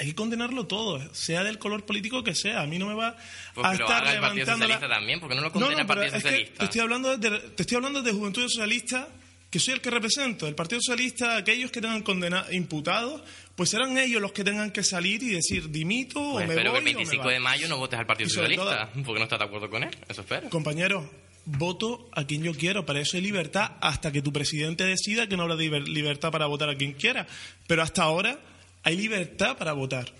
hay 0.00 0.06
que 0.06 0.14
condenarlo 0.14 0.66
todo, 0.66 0.98
sea 1.14 1.44
del 1.44 1.58
color 1.58 1.84
político 1.84 2.24
que 2.24 2.34
sea. 2.34 2.62
A 2.62 2.66
mí 2.66 2.78
no 2.78 2.86
me 2.86 2.94
va 2.94 3.14
pues 3.54 3.66
a 3.66 3.72
estar 3.74 4.02
levantando... 4.02 4.14
el 4.14 4.20
Partido 4.20 4.46
Socialista 4.46 4.88
también, 4.88 5.20
porque 5.20 5.34
no 5.34 5.42
lo 5.42 5.52
condena 5.52 5.80
el 5.82 5.86
Partido 5.86 6.10
Socialista. 6.12 6.58
te, 6.58 6.64
estoy 6.64 6.80
hablando 6.80 7.18
de, 7.18 7.30
te 7.38 7.62
estoy 7.62 7.76
hablando 7.76 8.00
de 8.00 8.10
Juventud 8.10 8.42
Socialista, 8.48 9.08
que 9.50 9.60
soy 9.60 9.74
el 9.74 9.82
que 9.82 9.90
represento. 9.90 10.48
El 10.48 10.54
Partido 10.54 10.80
Socialista, 10.80 11.36
aquellos 11.36 11.70
que 11.70 11.82
tengan 11.82 12.00
condenados, 12.00 12.50
imputados, 12.50 13.20
pues 13.54 13.68
serán 13.68 13.98
ellos 13.98 14.22
los 14.22 14.32
que 14.32 14.42
tengan 14.42 14.70
que 14.70 14.82
salir 14.82 15.22
y 15.22 15.28
decir 15.28 15.70
dimito 15.70 16.18
o 16.18 16.32
pues 16.32 16.48
me 16.48 16.54
espero 16.54 16.72
que 16.72 16.78
el 16.78 16.84
25 16.84 17.28
de 17.28 17.40
mayo 17.40 17.68
no 17.68 17.76
votes 17.76 17.98
al 17.98 18.06
Partido 18.06 18.30
Socialista, 18.30 18.88
porque 19.04 19.18
no 19.18 19.24
estás 19.24 19.38
de 19.38 19.44
acuerdo 19.44 19.68
con 19.68 19.82
él. 19.82 19.90
Eso 20.08 20.22
espero. 20.22 20.48
Compañero, 20.48 21.10
voto 21.44 22.08
a 22.14 22.24
quien 22.24 22.42
yo 22.42 22.54
quiero. 22.54 22.86
Para 22.86 23.00
eso 23.00 23.18
hay 23.18 23.22
libertad 23.22 23.72
hasta 23.82 24.10
que 24.10 24.22
tu 24.22 24.32
presidente 24.32 24.84
decida 24.84 25.26
que 25.26 25.36
no 25.36 25.42
habrá 25.42 25.56
libertad 25.56 26.30
para 26.30 26.46
votar 26.46 26.70
a 26.70 26.74
quien 26.74 26.94
quiera. 26.94 27.26
Pero 27.66 27.82
hasta 27.82 28.02
ahora 28.02 28.40
hay 28.82 28.96
libertad 28.96 29.56
para 29.56 29.72
votar. 29.72 30.12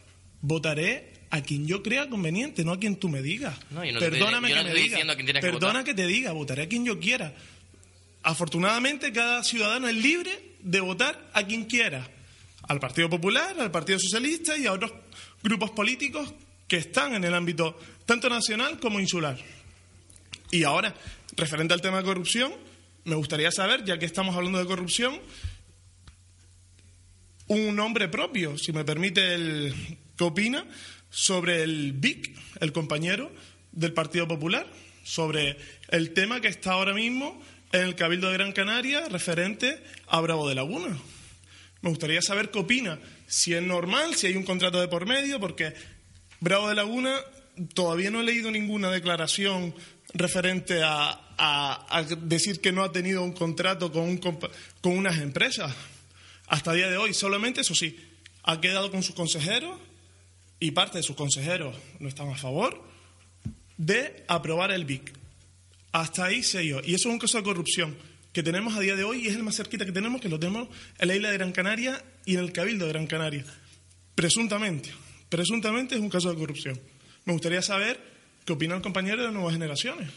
Votaré 0.43 1.13
a 1.31 1.43
quien 1.43 1.67
yo 1.67 1.83
crea 1.83 2.09
conveniente, 2.09 2.65
no 2.65 2.73
a 2.73 2.79
quien 2.79 2.97
tú 2.97 3.09
me 3.09 3.23
digas. 3.23 3.57
Perdóname 3.99 4.53
que 4.53 4.65
me 4.65 4.75
diga. 4.75 4.99
Perdona 5.41 5.85
que 5.85 5.95
te 5.95 6.07
diga, 6.07 6.33
votaré 6.33 6.63
a 6.65 6.69
quien 6.69 6.85
yo 6.85 6.99
quiera. 6.99 7.35
Afortunadamente, 8.23 9.13
cada 9.13 9.43
ciudadano 9.45 9.89
es 9.89 9.95
libre 9.95 10.57
de 10.61 10.81
votar 10.81 11.31
a 11.33 11.45
quien 11.45 11.65
quiera. 11.65 12.09
Al 12.63 12.81
Partido 12.81 13.09
Popular, 13.09 13.57
al 13.59 13.71
Partido 13.71 13.99
Socialista 13.99 14.57
y 14.57 14.67
a 14.67 14.73
otros 14.73 14.93
grupos 15.43 15.71
políticos 15.71 16.33
que 16.69 16.77
están 16.77 17.15
en 17.15 17.25
el 17.25 17.35
ámbito 17.35 17.79
tanto 18.05 18.29
nacional 18.29 18.79
como 18.79 19.01
insular. 19.01 19.39
Y 20.51 20.65
ahora, 20.65 20.95
referente 21.37 21.75
al 21.75 21.81
tema 21.81 21.99
de 21.99 22.05
corrupción, 22.05 22.53
me 23.05 23.15
gustaría 23.15 23.51
saber, 23.51 23.85
ya 23.85 23.99
que 23.99 24.07
estamos 24.07 24.37
hablando 24.37 24.59
de 24.59 24.67
corrupción, 24.67 25.19
un 27.51 27.75
nombre 27.75 28.09
propio, 28.09 28.57
si 28.57 28.73
me 28.73 28.85
permite, 28.85 29.35
el, 29.35 29.75
¿qué 30.17 30.23
opina 30.23 30.65
sobre 31.11 31.65
el 31.65 31.93
BIC, 31.95 32.33
el 32.61 32.73
compañero 32.73 33.33
del 33.73 33.93
Partido 33.93 34.29
Popular, 34.29 34.69
sobre 35.03 35.57
el 35.89 36.13
tema 36.13 36.41
que 36.41 36.47
está 36.47 36.73
ahora 36.73 36.95
mismo 36.95 37.43
en 37.73 37.81
el 37.81 37.97
Cabildo 37.97 38.29
de 38.29 38.35
Gran 38.35 38.53
Canaria 38.53 39.09
referente 39.09 39.83
a 40.07 40.21
Bravo 40.21 40.49
de 40.49 40.55
Laguna? 40.55 40.97
Me 41.83 41.91
gustaría 41.91 42.23
saber 42.23 42.53
qué 42.53 42.61
opina, 42.61 43.01
si 43.27 43.53
es 43.53 43.63
normal, 43.63 44.15
si 44.15 44.29
hay 44.29 44.37
un 44.37 44.45
contrato 44.45 44.81
de 44.81 44.87
por 44.87 45.07
medio, 45.07 45.41
porque 45.41 45.75
Bravo 46.39 46.69
de 46.69 46.77
Laguna 46.77 47.17
todavía 47.75 48.13
no 48.13 48.21
he 48.21 48.25
leído 48.25 48.53
ninguna 48.53 48.93
declaración 48.93 49.75
referente 50.15 50.83
a, 50.85 51.27
decir 52.21 52.61
que 52.61 52.71
no 52.71 52.85
ha 52.85 52.93
tenido 52.93 53.25
un 53.25 53.33
contrato 53.33 53.91
con, 53.91 54.03
un, 54.03 54.19
con 54.19 54.97
unas 54.97 55.19
empresas 55.19 55.75
hasta 56.51 56.73
el 56.73 56.79
día 56.79 56.91
de 56.91 56.99
hoy. 56.99 57.15
Solamente, 57.15 57.63
eso 57.63 57.75
sí, 57.75 57.97
ha 58.43 58.61
quedado 58.61 58.91
con 58.91 59.03
sus 59.03 59.15
consejeros 59.15 59.81
y 60.59 60.73
parte 60.73 60.99
de 60.99 61.05
sus 61.05 61.17
consejeros 61.17 61.77
no 62.01 62.09
están 62.09 62.29
a 62.29 62.37
favor 62.37 62.83
de 63.79 64.25
aprobar 64.29 64.73
el 64.73 64.85
BIC. 64.85 65.13
Hasta 65.93 66.27
ahí 66.27 66.43
sé 66.43 66.67
yo. 66.67 66.81
Y 66.85 66.95
eso 66.95 67.09
es 67.09 67.13
un 67.15 67.19
caso 67.19 67.39
de 67.39 67.45
corrupción 67.45 67.97
que 68.33 68.43
tenemos 68.43 68.77
a 68.77 68.81
día 68.81 68.95
de 68.95 69.05
hoy 69.05 69.25
y 69.25 69.29
es 69.29 69.37
el 69.37 69.43
más 69.43 69.57
cerquita 69.57 69.87
que 69.87 69.93
tenemos, 69.93 70.21
que 70.21 70.29
lo 70.29 70.39
tenemos 70.39 70.69
en 70.99 71.09
la 71.09 71.17
isla 71.17 71.31
de 71.31 71.39
Gran 71.39 71.53
Canaria 71.53 72.05
y 72.27 72.35
en 72.35 72.41
el 72.41 72.53
Cabildo 72.53 72.87
de 72.87 72.93
Gran 72.93 73.07
Canaria. 73.07 73.45
Presuntamente. 74.15 74.91
Presuntamente 75.29 75.95
es 75.95 76.01
un 76.01 76.11
caso 76.11 76.31
de 76.31 76.37
corrupción. 76.37 76.79
Me 77.25 77.33
gustaría 77.33 77.63
saber 77.63 78.01
qué 78.45 78.53
opina 78.53 78.75
el 78.75 78.83
compañero 78.83 79.23
de 79.23 79.31
Nuevas 79.31 79.53
Generaciones. 79.53 80.11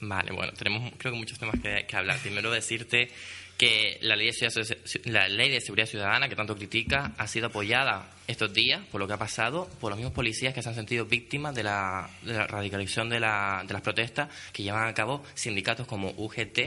Vale, 0.00 0.32
bueno, 0.32 0.52
tenemos 0.52 0.92
creo 0.98 1.12
que 1.12 1.18
muchos 1.18 1.38
temas 1.38 1.60
que, 1.60 1.86
que 1.86 1.96
hablar. 1.96 2.18
Primero 2.20 2.50
decirte 2.50 3.10
que 3.60 3.98
la 4.00 4.16
ley, 4.16 4.30
de, 4.30 4.78
la 5.04 5.28
ley 5.28 5.50
de 5.50 5.60
seguridad 5.60 5.86
ciudadana 5.86 6.30
que 6.30 6.34
tanto 6.34 6.56
critica 6.56 7.12
ha 7.18 7.26
sido 7.26 7.48
apoyada 7.48 8.10
estos 8.26 8.54
días 8.54 8.80
por 8.90 9.02
lo 9.02 9.06
que 9.06 9.12
ha 9.12 9.18
pasado 9.18 9.68
por 9.82 9.90
los 9.90 9.98
mismos 9.98 10.14
policías 10.14 10.54
que 10.54 10.62
se 10.62 10.70
han 10.70 10.74
sentido 10.74 11.04
víctimas 11.04 11.54
de 11.54 11.64
la, 11.64 12.08
radicalización 12.24 13.10
de, 13.10 13.20
la, 13.20 13.62
de 13.66 13.74
las 13.74 13.82
protestas 13.82 14.30
que 14.54 14.62
llevan 14.62 14.88
a 14.88 14.94
cabo 14.94 15.22
sindicatos 15.34 15.86
como 15.86 16.08
UGT, 16.16 16.58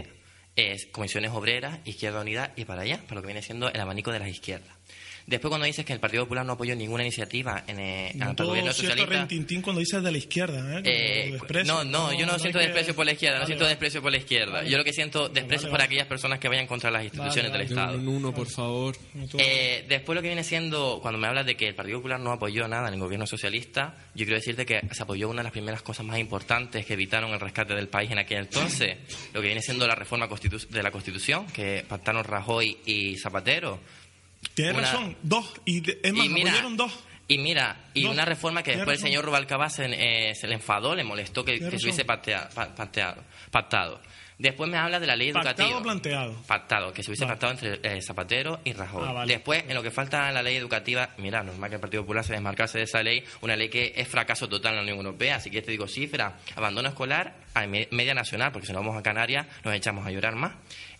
eh, 0.56 0.78
Comisiones 0.92 1.32
Obreras, 1.32 1.80
Izquierda 1.84 2.22
Unida 2.22 2.54
y 2.56 2.66
para 2.66 2.84
allá, 2.84 3.02
para 3.02 3.16
lo 3.16 3.22
que 3.22 3.28
viene 3.28 3.42
siendo 3.42 3.70
el 3.70 3.82
abanico 3.82 4.12
de 4.12 4.20
las 4.20 4.30
izquierdas. 4.30 4.73
Después, 5.26 5.50
cuando 5.50 5.66
dices 5.66 5.86
que 5.86 5.94
el 5.94 6.00
Partido 6.00 6.24
Popular 6.24 6.46
no 6.46 6.54
apoyó 6.54 6.76
ninguna 6.76 7.04
iniciativa 7.04 7.64
en, 7.68 7.80
eh, 7.80 8.12
el 8.12 8.36
gobierno 8.36 8.74
socialista... 8.74 9.10
rentintín 9.10 9.62
cuando 9.62 9.80
dices 9.80 10.04
de 10.04 10.12
la 10.12 10.18
izquierda, 10.18 10.80
¿eh? 10.80 10.82
eh 10.86 11.64
no, 11.66 11.84
no, 11.84 12.14
yo 12.14 12.26
no, 12.26 12.38
siento 12.40 12.60
desprecio 12.60 12.96
por 12.96 13.06
la 13.06 13.14
izquierda, 13.14 13.40
no 13.40 13.46
siento 13.46 13.66
desprecio 13.66 14.02
por 14.02 14.12
la 14.12 14.18
izquierda. 14.18 14.64
Yo 14.64 14.78
lo 14.78 14.84
que 14.84 14.94
siento 14.94 15.30
desprecio 15.30 15.70
por 15.70 15.82
aquellas 15.82 16.08
personas 16.08 16.40
que 16.40 16.50
vayan 16.50 16.68
contra 16.68 16.92
las 16.92 17.04
instituciones 17.04 17.52
del 17.52 17.62
Estado. 17.62 17.98
uno, 17.98 18.34
por 18.34 18.50
favor. 18.50 18.96
Eh, 19.38 19.86
después, 19.88 20.16
lo 20.16 20.22
que 20.22 20.28
viene 20.28 20.44
siendo, 20.44 21.00
cuando 21.02 21.20
me 21.20 21.28
hablas 21.28 21.46
de 21.46 21.56
que 21.56 21.68
el 21.68 21.76
Partido 21.76 22.00
Popular 22.00 22.20
no 22.20 22.32
apoyó 22.32 22.68
nada 22.68 22.88
en 22.88 22.96
el 22.96 23.00
gobierno 23.00 23.26
socialista, 23.26 23.96
yo 24.16 24.26
quiero 24.26 24.36
decirte 24.36 24.66
que 24.66 24.82
se 24.92 25.04
apoyó 25.04 25.30
una 25.30 25.40
de 25.40 25.44
las 25.44 25.54
primeras 25.54 25.82
cosas 25.82 26.06
más 26.06 26.20
importantes 26.20 26.86
que 26.86 26.94
evitaron 26.94 27.32
el 27.32 27.40
rescate 27.40 27.74
del 27.74 27.88
país 27.88 28.12
en 28.12 28.20
aquel 28.20 28.40
entonces, 28.40 28.98
lo 29.34 29.42
que 29.42 29.48
viene 29.48 29.62
siendo 29.62 29.88
la 29.88 29.96
reforma 29.96 30.28
de 30.28 30.84
la 30.84 30.92
Constitución, 30.92 31.46
que 31.48 31.86
pactaron 31.88 32.24
Rajoy 32.24 32.78
y 32.86 33.18
Zapatero 33.18 33.80
Tienes 34.54 34.76
razón, 34.76 35.16
dos. 35.24 35.52
Y 35.66 35.84
es 36.06 36.14
más, 36.14 36.28
mira, 36.28 36.54
dos. 36.72 36.92
Y 37.28 37.38
mira, 37.38 37.78
y 37.94 38.06
una 38.06 38.26
reforma 38.26 38.64
que 38.64 38.76
después 38.76 38.98
el 39.00 39.08
señor 39.08 39.26
Rubalcaba 39.26 39.70
se, 39.70 39.86
eh, 39.86 40.36
se, 40.36 40.48
le 40.48 40.56
enfadó, 40.56 40.96
le 40.96 41.04
molestó 41.04 41.46
que, 41.46 41.58
se 41.58 41.68
hubiese 41.68 42.06
pactado. 42.06 44.02
Después 44.38 44.70
me 44.70 44.78
habla 44.78 45.00
de 45.00 45.08
la 45.08 45.16
ley 45.16 45.30
educativa. 45.30 45.54
¿Pactado 45.54 45.78
o 45.78 45.84
planteado? 45.84 46.34
Pactado, 46.48 46.94
que 46.94 47.04
se 47.04 47.12
hubiese 47.12 47.26
pactado 47.26 47.54
entre 47.54 47.80
eh, 47.84 48.02
Zapatero 48.02 48.60
y 48.64 48.74
Rajoy. 48.74 49.04
Ah, 49.06 49.26
después, 49.26 49.64
en 49.68 49.76
lo 49.76 49.84
que 49.84 49.92
falta 49.92 50.28
en 50.30 50.36
la 50.36 50.42
ley 50.42 50.56
educativa, 50.56 51.12
mira, 51.18 51.44
normal 51.44 51.70
que 51.70 51.76
el 51.76 51.82
Partido 51.82 52.04
Popular 52.04 52.24
se 52.24 52.34
desmarcase 52.34 52.78
de 52.78 52.86
esa 52.86 53.04
ley, 53.04 53.24
una 53.42 53.56
ley 53.56 53.70
que 53.70 53.94
es 53.96 54.08
fracaso 54.08 54.48
total 54.50 54.72
en 54.72 54.78
la 54.78 54.82
Unión 54.84 54.98
Europea. 54.98 55.36
Así 55.36 55.50
que 55.50 55.62
te 55.62 55.72
digo 55.72 55.88
cifra, 55.88 56.40
abandono 56.56 56.90
escolar 56.90 57.36
a 57.54 57.68
media 57.68 58.14
nacional, 58.14 58.52
porque 58.52 58.68
si 58.68 58.74
no 58.74 58.80
vamos 58.80 58.98
a 58.98 59.04
Canarias 59.04 59.48
nos 59.64 59.74
echamos 59.74 60.06
a 60.06 60.12
llorar 60.12 60.36
más. 60.36 60.54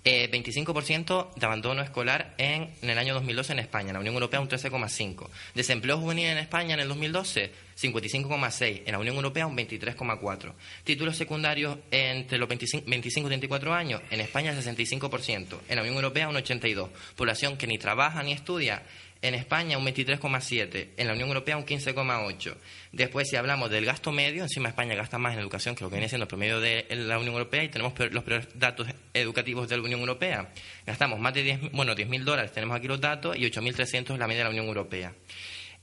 25% 0.04 1.28
eh, 1.28 1.40
de 1.40 1.46
abandono 1.46 1.82
escolar 1.82 2.34
en, 2.38 2.70
el 2.82 2.98
año 2.98 3.14
2012 3.14 3.54
en 3.54 3.60
España, 3.60 3.90
en 3.90 3.94
la 3.94 4.00
Unión 4.00 4.16
Europea 4.16 4.42
un 4.42 4.50
13,5%. 4.50 5.28
Desempleo 5.56 5.98
juvenil 5.98 6.28
en 6.28 6.38
España 6.38 6.74
en 6.74 6.82
el 6.82 6.88
2012, 6.90 7.52
55,6%, 7.80 8.84
en 8.86 8.92
la 8.92 9.00
Unión 9.00 9.16
Europea 9.16 9.48
un 9.48 9.58
23,4%. 9.58 10.54
Títulos 10.84 11.18
secundarios 11.18 11.78
entre 11.92 12.38
los 12.38 12.48
25, 12.48 12.86
25 12.88 13.28
y 13.28 13.30
34 13.30 13.74
años, 13.74 14.02
en 14.10 14.22
España 14.22 14.54
65%, 14.54 15.60
en 15.68 15.76
la 15.76 15.82
Unión 15.82 15.96
Europea 15.96 16.30
un 16.30 16.36
82%. 16.36 16.90
Población 17.16 17.58
que 17.58 17.68
ni 17.68 17.78
trabaja 17.78 18.24
ni 18.24 18.34
estudia 18.34 18.84
en 19.24 19.36
España 19.36 19.78
un 19.78 19.86
23,7, 19.86 20.90
en 20.98 21.08
la 21.08 21.14
Unión 21.14 21.30
Europea 21.30 21.56
un 21.56 21.66
15,8. 21.66 22.56
Después, 22.92 23.30
si 23.30 23.38
hablamos 23.38 23.72
del 23.72 23.86
gasto 23.86 24.12
medio, 24.12 24.44
encima 24.44 24.68
España 24.68 24.96
gasta 24.96 25.18
más 25.18 25.34
en 25.34 25.40
educación 25.40 25.76
que 25.76 25.84
lo 25.84 25.90
que 25.90 25.96
viene 25.96 26.10
siendo 26.10 26.24
el 26.24 26.28
promedio 26.28 26.60
de 26.60 26.86
la 26.90 27.18
Unión 27.18 27.34
Europea 27.34 27.64
y 27.64 27.70
tenemos 27.70 27.94
los 28.12 28.24
peores 28.24 28.48
datos 28.54 28.86
educativos 29.14 29.70
de 29.70 29.78
la 29.78 29.84
Unión 29.84 30.02
Europea. 30.02 30.50
Gastamos 30.86 31.20
más 31.20 31.34
de 31.34 31.44
10, 31.44 31.72
bueno, 31.72 31.96
10.000 31.96 32.24
dólares, 32.26 32.52
tenemos 32.52 32.76
aquí 32.76 32.88
los 32.88 33.00
datos, 33.00 33.38
y 33.38 33.50
8.300 33.50 34.14
es 34.14 34.20
la 34.20 34.28
media 34.28 34.40
de 34.40 34.44
la 34.44 34.50
Unión 34.50 34.66
Europea. 34.66 35.14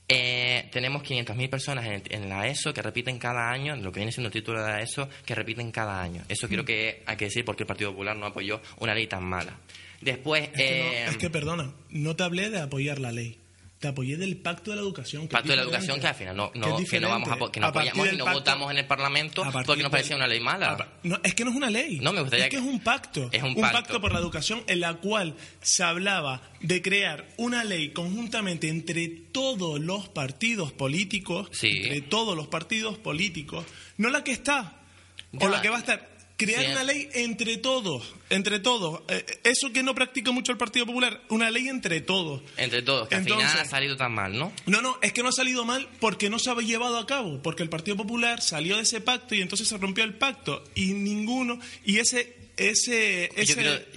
Eh, 0.07 0.67
tenemos 0.71 1.03
500.000 1.03 1.49
personas 1.49 1.85
en, 2.09 2.29
la 2.29 2.47
ESO 2.47 2.73
que 2.73 2.81
repiten 2.81 3.17
cada 3.17 3.49
año, 3.49 3.75
lo 3.77 3.91
que 3.91 3.99
viene 3.99 4.11
siendo 4.11 4.27
el 4.27 4.33
título 4.33 4.61
de 4.61 4.69
la 4.69 4.81
ESO, 4.81 5.07
que 5.25 5.35
repiten 5.35 5.71
cada 5.71 6.01
año. 6.01 6.23
Eso 6.27 6.49
creo 6.49 6.65
que 6.65 7.03
hay 7.05 7.15
que 7.15 7.25
decir 7.25 7.45
porque 7.45 7.63
el 7.63 7.67
Partido 7.67 7.91
Popular 7.91 8.17
no 8.17 8.25
apoyó 8.25 8.61
una 8.79 8.93
ley 8.93 9.07
tan 9.07 9.23
mala. 9.23 9.57
Después. 10.01 10.49
Es 10.53 11.17
que, 11.17 11.27
eh, 11.27 11.29
perdona, 11.29 11.73
no 11.89 12.15
te 12.15 12.23
hablé 12.23 12.49
de 12.49 12.59
apoyar 12.59 12.99
la 12.99 13.11
ley. 13.11 13.37
Te 13.81 13.87
apoyé 13.87 14.15
del 14.15 14.37
Pacto 14.37 14.69
de 14.69 14.75
la 14.75 14.83
Educación. 14.83 15.27
Pacto 15.27 15.49
de 15.49 15.55
la 15.55 15.63
Educación 15.63 15.99
que 15.99 16.05
al 16.05 16.13
final 16.13 16.37
no, 16.37 16.51
no, 16.53 16.77
que, 16.77 16.99
no 16.99 17.09
vamos 17.09 17.29
a, 17.29 17.51
que 17.51 17.59
no 17.59 17.65
apoyamos 17.65 18.13
y 18.13 18.15
no 18.15 18.31
votamos 18.31 18.69
en 18.69 18.77
el 18.77 18.85
Parlamento 18.85 19.43
porque 19.65 19.81
nos 19.81 19.89
parecía 19.89 20.15
una 20.15 20.27
ley 20.27 20.39
mala. 20.39 20.87
no, 21.01 21.19
es 21.23 21.33
que 21.33 21.43
no 21.43 21.49
es 21.49 21.57
una 21.57 21.71
ley. 21.71 21.99
No, 21.99 22.13
me 22.13 22.21
gustaría 22.21 22.45
es 22.45 22.51
que, 22.51 22.57
es 22.57 22.61
un 22.61 22.79
pacto. 22.81 23.29
Es 23.31 23.41
un, 23.41 23.55
pacto. 23.55 23.99
por 23.99 24.13
la 24.13 24.19
educación 24.19 24.63
en 24.67 24.81
la 24.81 24.93
cual 24.97 25.35
se 25.61 25.81
hablaba 25.81 26.43
de 26.59 26.83
crear 26.83 27.27
una 27.37 27.63
ley 27.63 27.89
conjuntamente 27.89 28.69
entre 28.69 29.07
todos 29.07 29.79
los 29.79 30.09
partidos 30.09 30.71
políticos, 30.71 31.49
entre 31.63 32.01
todos 32.01 32.37
los 32.37 32.49
partidos 32.49 32.99
políticos, 32.99 33.65
no 33.97 34.11
la 34.11 34.23
que 34.23 34.31
está 34.31 34.75
o 35.39 35.49
la 35.49 35.59
que 35.59 35.69
va 35.69 35.77
a 35.77 35.79
estar, 35.79 36.10
crear 36.45 36.71
una 36.71 36.83
ley 36.83 37.09
entre 37.13 37.57
todos, 37.57 38.13
entre 38.29 38.59
todos. 38.59 39.01
Eh, 39.07 39.25
eso 39.43 39.71
que 39.71 39.83
no 39.83 39.95
practica 39.95 40.31
mucho 40.31 40.51
el 40.51 40.57
Partido 40.57 40.85
Popular, 40.85 41.21
una 41.29 41.49
ley 41.49 41.67
entre 41.67 42.01
todos. 42.01 42.41
Entre 42.57 42.81
todos, 42.81 43.07
que 43.07 43.15
al 43.15 43.23
final 43.23 43.41
ha 43.41 43.65
salido 43.65 43.97
tan 43.97 44.13
mal, 44.13 44.37
¿no? 44.37 44.51
No, 44.65 44.81
no, 44.81 44.97
es 45.01 45.13
que 45.13 45.23
no 45.23 45.29
ha 45.29 45.33
salido 45.33 45.65
mal 45.65 45.87
porque 45.99 46.29
no 46.29 46.39
se 46.39 46.49
ha 46.49 46.55
llevado 46.55 46.97
a 46.97 47.05
cabo, 47.05 47.41
porque 47.41 47.63
el 47.63 47.69
Partido 47.69 47.97
Popular 47.97 48.41
salió 48.41 48.77
de 48.77 48.83
ese 48.83 49.01
pacto 49.01 49.35
y 49.35 49.41
entonces 49.41 49.67
se 49.67 49.77
rompió 49.77 50.03
el 50.03 50.15
pacto 50.15 50.63
y 50.75 50.93
ninguno, 50.93 51.59
y 51.85 51.99
ese 51.99 52.35
ese, 52.69 53.29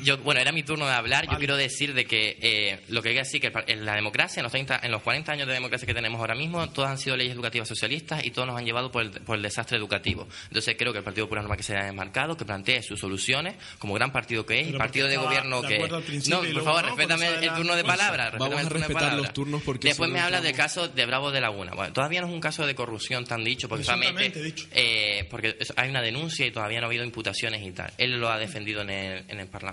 Yo, 0.02 0.18
bueno, 0.18 0.40
era 0.40 0.52
mi 0.52 0.62
turno 0.62 0.86
de 0.86 0.92
hablar. 0.92 1.28
Yo 1.30 1.38
quiero 1.38 1.56
decir 1.56 1.94
de 1.94 2.06
que 2.06 2.36
eh, 2.40 2.80
lo 2.88 3.02
que 3.02 3.10
hay 3.10 3.14
que 3.14 3.20
decir 3.20 3.40
que 3.40 3.52
en 3.66 3.84
la 3.84 3.94
democracia, 3.94 4.40
en 4.40 4.44
los, 4.44 4.52
30, 4.52 4.80
en 4.82 4.90
los 4.90 5.02
40 5.02 5.32
años 5.32 5.46
de 5.46 5.54
democracia 5.54 5.86
que 5.86 5.94
tenemos 5.94 6.20
ahora 6.20 6.34
mismo, 6.34 6.68
todas 6.70 6.90
han 6.90 6.98
sido 6.98 7.16
leyes 7.16 7.34
educativas 7.34 7.68
socialistas 7.68 8.24
y 8.24 8.30
todos 8.30 8.48
nos 8.48 8.58
han 8.58 8.64
llevado 8.64 8.90
por 8.90 9.02
el, 9.02 9.10
por 9.10 9.36
el 9.36 9.42
desastre 9.42 9.76
educativo. 9.76 10.26
Entonces 10.48 10.76
creo 10.78 10.92
que 10.92 10.98
el 10.98 11.04
Partido 11.04 11.26
Popular 11.26 11.44
no 11.44 11.48
más 11.48 11.58
que 11.58 11.64
se 11.64 11.74
haya 11.76 11.86
desmarcado, 11.86 12.36
que 12.36 12.44
plantee 12.44 12.82
sus 12.82 13.00
soluciones 13.00 13.56
como 13.78 13.94
gran 13.94 14.12
partido 14.12 14.46
que 14.46 14.60
es 14.60 14.68
y 14.68 14.72
partido 14.72 15.08
de 15.08 15.16
gobierno 15.16 15.62
que 15.62 15.76
es. 15.76 16.28
No, 16.28 16.40
por 16.40 16.64
favor, 16.64 16.84
respétame 16.86 17.28
el 17.28 17.54
turno 17.54 17.76
de 17.76 17.84
palabra. 17.84 18.32
Vamos 18.38 18.64
a 18.64 18.68
respetar 18.68 19.14
los 19.14 19.32
turnos 19.32 19.62
porque 19.62 19.88
Después 19.88 20.10
me 20.10 20.20
habla 20.20 20.40
del 20.40 20.54
caso 20.54 20.88
de 20.88 21.06
Bravo 21.06 21.30
de 21.30 21.40
Laguna. 21.40 21.72
Bueno, 21.74 21.92
todavía 21.92 22.20
no 22.20 22.28
es 22.28 22.32
un 22.32 22.40
caso 22.40 22.66
de 22.66 22.74
corrupción 22.74 23.24
tan 23.24 23.44
dicho, 23.44 23.68
porque 23.68 23.84
solamente 23.84 24.32
eh, 24.72 25.26
porque 25.30 25.56
hay 25.76 25.90
una 25.90 26.02
denuncia 26.02 26.46
y 26.46 26.50
todavía 26.50 26.80
no 26.80 26.86
ha 26.86 26.88
habido 26.88 27.04
imputaciones 27.04 27.62
y 27.66 27.72
tal. 27.72 27.92
Él 27.98 28.18
lo 28.18 28.30
ha 28.30 28.38
defendido 28.38 28.53
en 28.54 28.68
en, 28.68 28.90
el, 28.90 29.24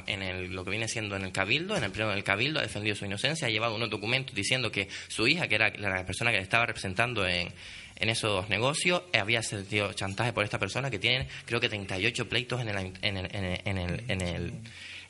en 0.08 0.22
el, 0.22 0.52
lo 0.54 0.64
que 0.64 0.72
viene 0.72 0.88
siendo 0.88 1.16
en 1.16 1.24
el 1.24 1.32
Cabildo, 1.32 1.76
en 1.76 1.84
el 1.84 1.92
pleno 1.92 2.12
del 2.12 2.24
Cabildo, 2.24 2.60
ha 2.60 2.64
defendido 2.64 2.96
su 2.96 3.06
inocencia, 3.06 3.48
ha 3.48 3.52
llevado 3.52 3.76
unos 3.76 3.90
documentos 3.90 4.36
diciendo 4.36 4.72
que 4.72 4.88
su 5.08 5.28
hija, 5.28 5.48
que 5.48 5.56
era 5.56 5.70
la 5.78 6.06
persona 6.06 6.32
que 6.32 6.38
le 6.38 6.44
estaba 6.44 6.66
representando 6.66 7.28
en, 7.28 7.50
en 7.96 8.10
esos 8.10 8.50
negocios, 8.50 9.04
había 9.14 9.44
sentido 9.44 9.94
chantaje 9.94 10.34
por 10.34 10.44
esta 10.44 10.60
persona 10.60 10.90
que 10.90 11.00
tiene, 11.00 11.28
creo 11.46 11.60
que 11.60 11.70
38 11.70 12.28
pleitos 12.28 12.62
en 12.62 12.70
el, 12.70 12.78
en 13.02 13.18
el, 13.18 13.30
en 13.32 13.78
el, 13.78 14.04
en 14.08 14.22
el, 14.22 14.54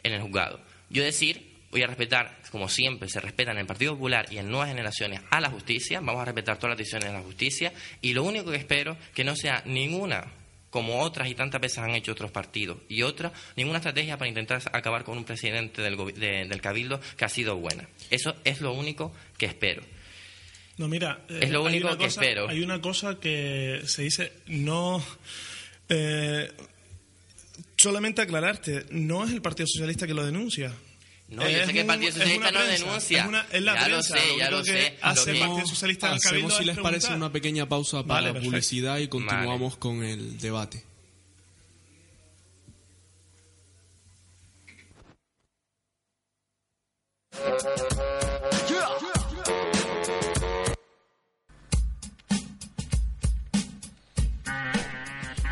en 0.04 0.14
el 0.14 0.22
juzgado. 0.22 0.60
Yo 0.90 1.04
decir, 1.04 1.52
voy 1.72 1.84
a 1.84 1.88
respetar, 1.88 2.38
como 2.52 2.68
siempre 2.68 3.08
se 3.08 3.22
respeta 3.22 3.52
en 3.52 3.60
el 3.60 3.66
Partido 3.66 3.94
Popular 3.94 4.28
y 4.30 4.38
en 4.38 4.50
nuevas 4.50 4.68
generaciones, 4.68 5.22
a 5.30 5.40
la 5.40 5.50
justicia, 5.50 6.02
vamos 6.02 6.22
a 6.22 6.26
respetar 6.26 6.58
todas 6.58 6.72
las 6.72 6.78
decisiones 6.80 7.08
de 7.10 7.14
la 7.14 7.24
justicia, 7.24 7.72
y 8.02 8.14
lo 8.14 8.24
único 8.24 8.52
que 8.52 8.58
espero 8.58 8.98
que 9.14 9.24
no 9.24 9.36
sea 9.36 9.64
ninguna 9.66 10.26
como 10.72 11.02
otras 11.02 11.30
y 11.30 11.36
tantas 11.36 11.62
veces 11.62 11.78
han 11.78 11.92
hecho 11.92 12.14
otros 12.14 12.32
partidos, 12.32 12.80
y 12.90 13.04
otra, 13.04 13.32
ninguna 13.56 13.78
estrategia 13.78 14.18
para 14.18 14.30
intentar 14.30 14.62
acabar 14.72 15.04
con 15.04 15.18
un 15.18 15.26
presidente 15.26 15.84
del, 15.84 15.96
del 16.16 16.62
Cabildo 16.62 17.00
que 17.16 17.26
ha 17.26 17.30
sido 17.30 17.58
buena. 17.58 17.88
Eso 18.10 18.36
es 18.44 18.62
lo 18.62 18.74
único 18.74 19.14
que 19.38 19.46
espero. 19.46 19.84
No, 20.78 20.88
mira, 20.88 21.26
es 21.30 21.52
lo 21.52 21.64
único 21.64 21.90
que 21.90 22.06
cosa, 22.06 22.08
espero. 22.08 22.50
Hay 22.50 22.62
una 22.62 22.82
cosa 22.82 23.20
que 23.20 23.82
se 23.86 24.02
dice, 24.02 24.32
no. 24.48 25.04
Eh, 25.90 26.50
solamente 27.78 28.22
aclararte, 28.22 28.86
no 28.90 29.24
es 29.26 29.32
el 29.32 29.42
Partido 29.42 29.68
Socialista 29.68 30.08
que 30.08 30.14
lo 30.14 30.26
denuncia. 30.26 30.74
No, 31.32 31.50
yo 31.50 31.65
sé 31.65 31.72
que 31.72 31.80
el 31.80 31.88
Partido 31.88 32.12
Socialista 32.12 32.52
no 32.52 32.63
denuncia. 32.65 33.48
ya 33.54 33.88
lo 33.88 34.04
sé, 34.04 34.20
ya 34.38 34.52
lo, 34.52 34.63
sé. 34.65 34.98
Hace 35.02 35.32
el 35.32 35.39
Partido 35.39 35.65
Socialista 35.65 36.12
Hacemos, 36.12 36.58
si 36.58 36.65
les 36.65 36.78
parece, 36.78 37.13
una 37.13 37.32
pequeña 37.32 37.67
pausa 37.67 38.04
para 38.04 38.34
la 38.34 38.39
publicidad 38.39 38.98
y 38.98 39.08
continuamos 39.08 39.78
con 39.78 40.04
el 40.04 40.38
debate. 40.39 40.84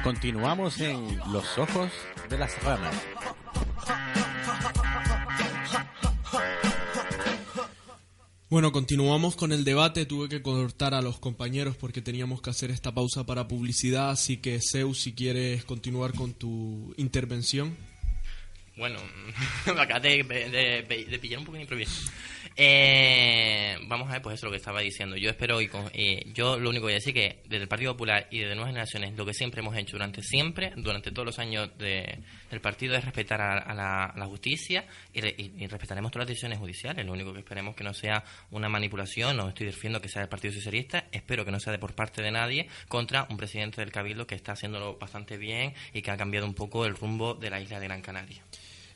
Continuamos 0.04 0.80
en 0.82 1.20
Los 1.32 1.58
Ojos 1.58 1.92
de 2.30 2.38
las 2.38 2.64
Ramas. 2.64 2.96
Bueno, 8.50 8.72
continuamos 8.72 9.36
con 9.36 9.52
el 9.52 9.64
debate. 9.64 10.08
Tuve 10.08 10.28
que 10.28 10.42
cortar 10.42 10.96
a 10.96 11.04
los 11.04 11.20
compañeros 11.20 11.76
porque 11.78 12.02
teníamos 12.02 12.42
que 12.42 12.50
hacer 12.50 12.72
esta 12.72 12.92
pausa 12.92 13.24
para 13.24 13.48
publicidad. 13.48 14.10
Así 14.10 14.38
que, 14.38 14.60
Zeus, 14.60 15.00
si 15.02 15.14
quieres 15.14 15.64
continuar 15.66 16.16
con 16.16 16.34
tu 16.34 16.96
intervención. 16.98 17.78
Bueno, 18.76 18.98
acabas 19.78 20.02
de, 20.02 21.20
pillar 21.22 21.40
un 21.40 21.46
poco 21.46 21.60
de. 21.60 21.88
Eh, 22.56 23.78
vamos 23.88 24.10
a 24.10 24.14
ver, 24.14 24.22
pues 24.22 24.36
eso 24.36 24.46
es 24.46 24.50
lo 24.50 24.52
que 24.52 24.58
estaba 24.58 24.82
diciendo. 24.82 25.16
Yo 25.16 25.30
espero 25.30 25.62
y 25.62 25.70
eh, 25.94 26.24
yo 26.34 26.60
lo 26.60 26.70
único 26.70 26.84
que 26.84 26.86
voy 26.88 26.94
a 26.94 26.96
decir 26.96 27.14
que 27.14 27.42
desde 27.46 27.64
el 27.64 27.68
Partido 27.68 27.94
Popular 27.94 28.28
y 28.32 28.40
desde 28.40 28.56
Nuevas 28.56 28.72
Generaciones, 28.72 29.16
lo 29.18 29.26
que 29.26 29.34
siempre 29.34 29.62
hemos 29.62 29.76
hecho 29.78 29.94
durante 29.94 30.22
siempre, 30.22 30.74
durante 30.76 31.12
todos 31.12 31.26
los 31.26 31.40
años 31.40 31.70
de, 31.78 32.20
del 32.50 32.62
partido, 32.62 32.96
es 32.96 33.04
respetar 33.04 33.42
a, 33.42 33.74
la, 33.74 34.26
justicia 34.26 34.86
y, 35.14 35.22
respetaremos 35.68 36.12
todas 36.12 36.26
las 36.26 36.30
decisiones 36.30 36.60
judiciales. 36.60 37.06
Lo 37.06 37.14
único 37.14 37.34
que 37.34 37.40
esperemos 37.40 37.76
que 37.76 37.84
no 37.84 37.94
sea 37.94 38.24
una 38.52 38.70
manipulación, 38.70 39.38
no 39.38 39.50
estoy 39.50 39.68
diciendo 39.68 40.02
que 40.02 40.10
sea 40.10 40.22
del 40.22 40.30
Partido 40.30 40.54
Socialista, 40.54 41.06
espero 41.12 41.46
que 41.46 41.52
no 41.52 41.60
sea 41.60 41.72
de 41.72 41.80
por 41.80 41.94
parte 41.96 42.22
de 42.22 42.32
nadie 42.32 42.68
contra 42.88 43.26
un 43.30 43.38
presidente 43.38 43.82
del 43.82 43.92
Cabildo 43.92 44.28
que 44.28 44.36
está 44.36 44.54
haciéndolo 44.54 44.98
bastante 44.98 45.38
bien 45.38 45.74
y 45.94 46.02
que 46.02 46.12
ha 46.12 46.18
cambiado 46.18 46.46
un 46.46 46.54
poco 46.54 46.86
el 46.86 46.96
rumbo 46.96 47.34
de 47.34 47.50
la 47.50 47.62
isla 47.62 47.80
de 47.80 47.88
Gran 47.88 48.02
Canaria. 48.02 48.44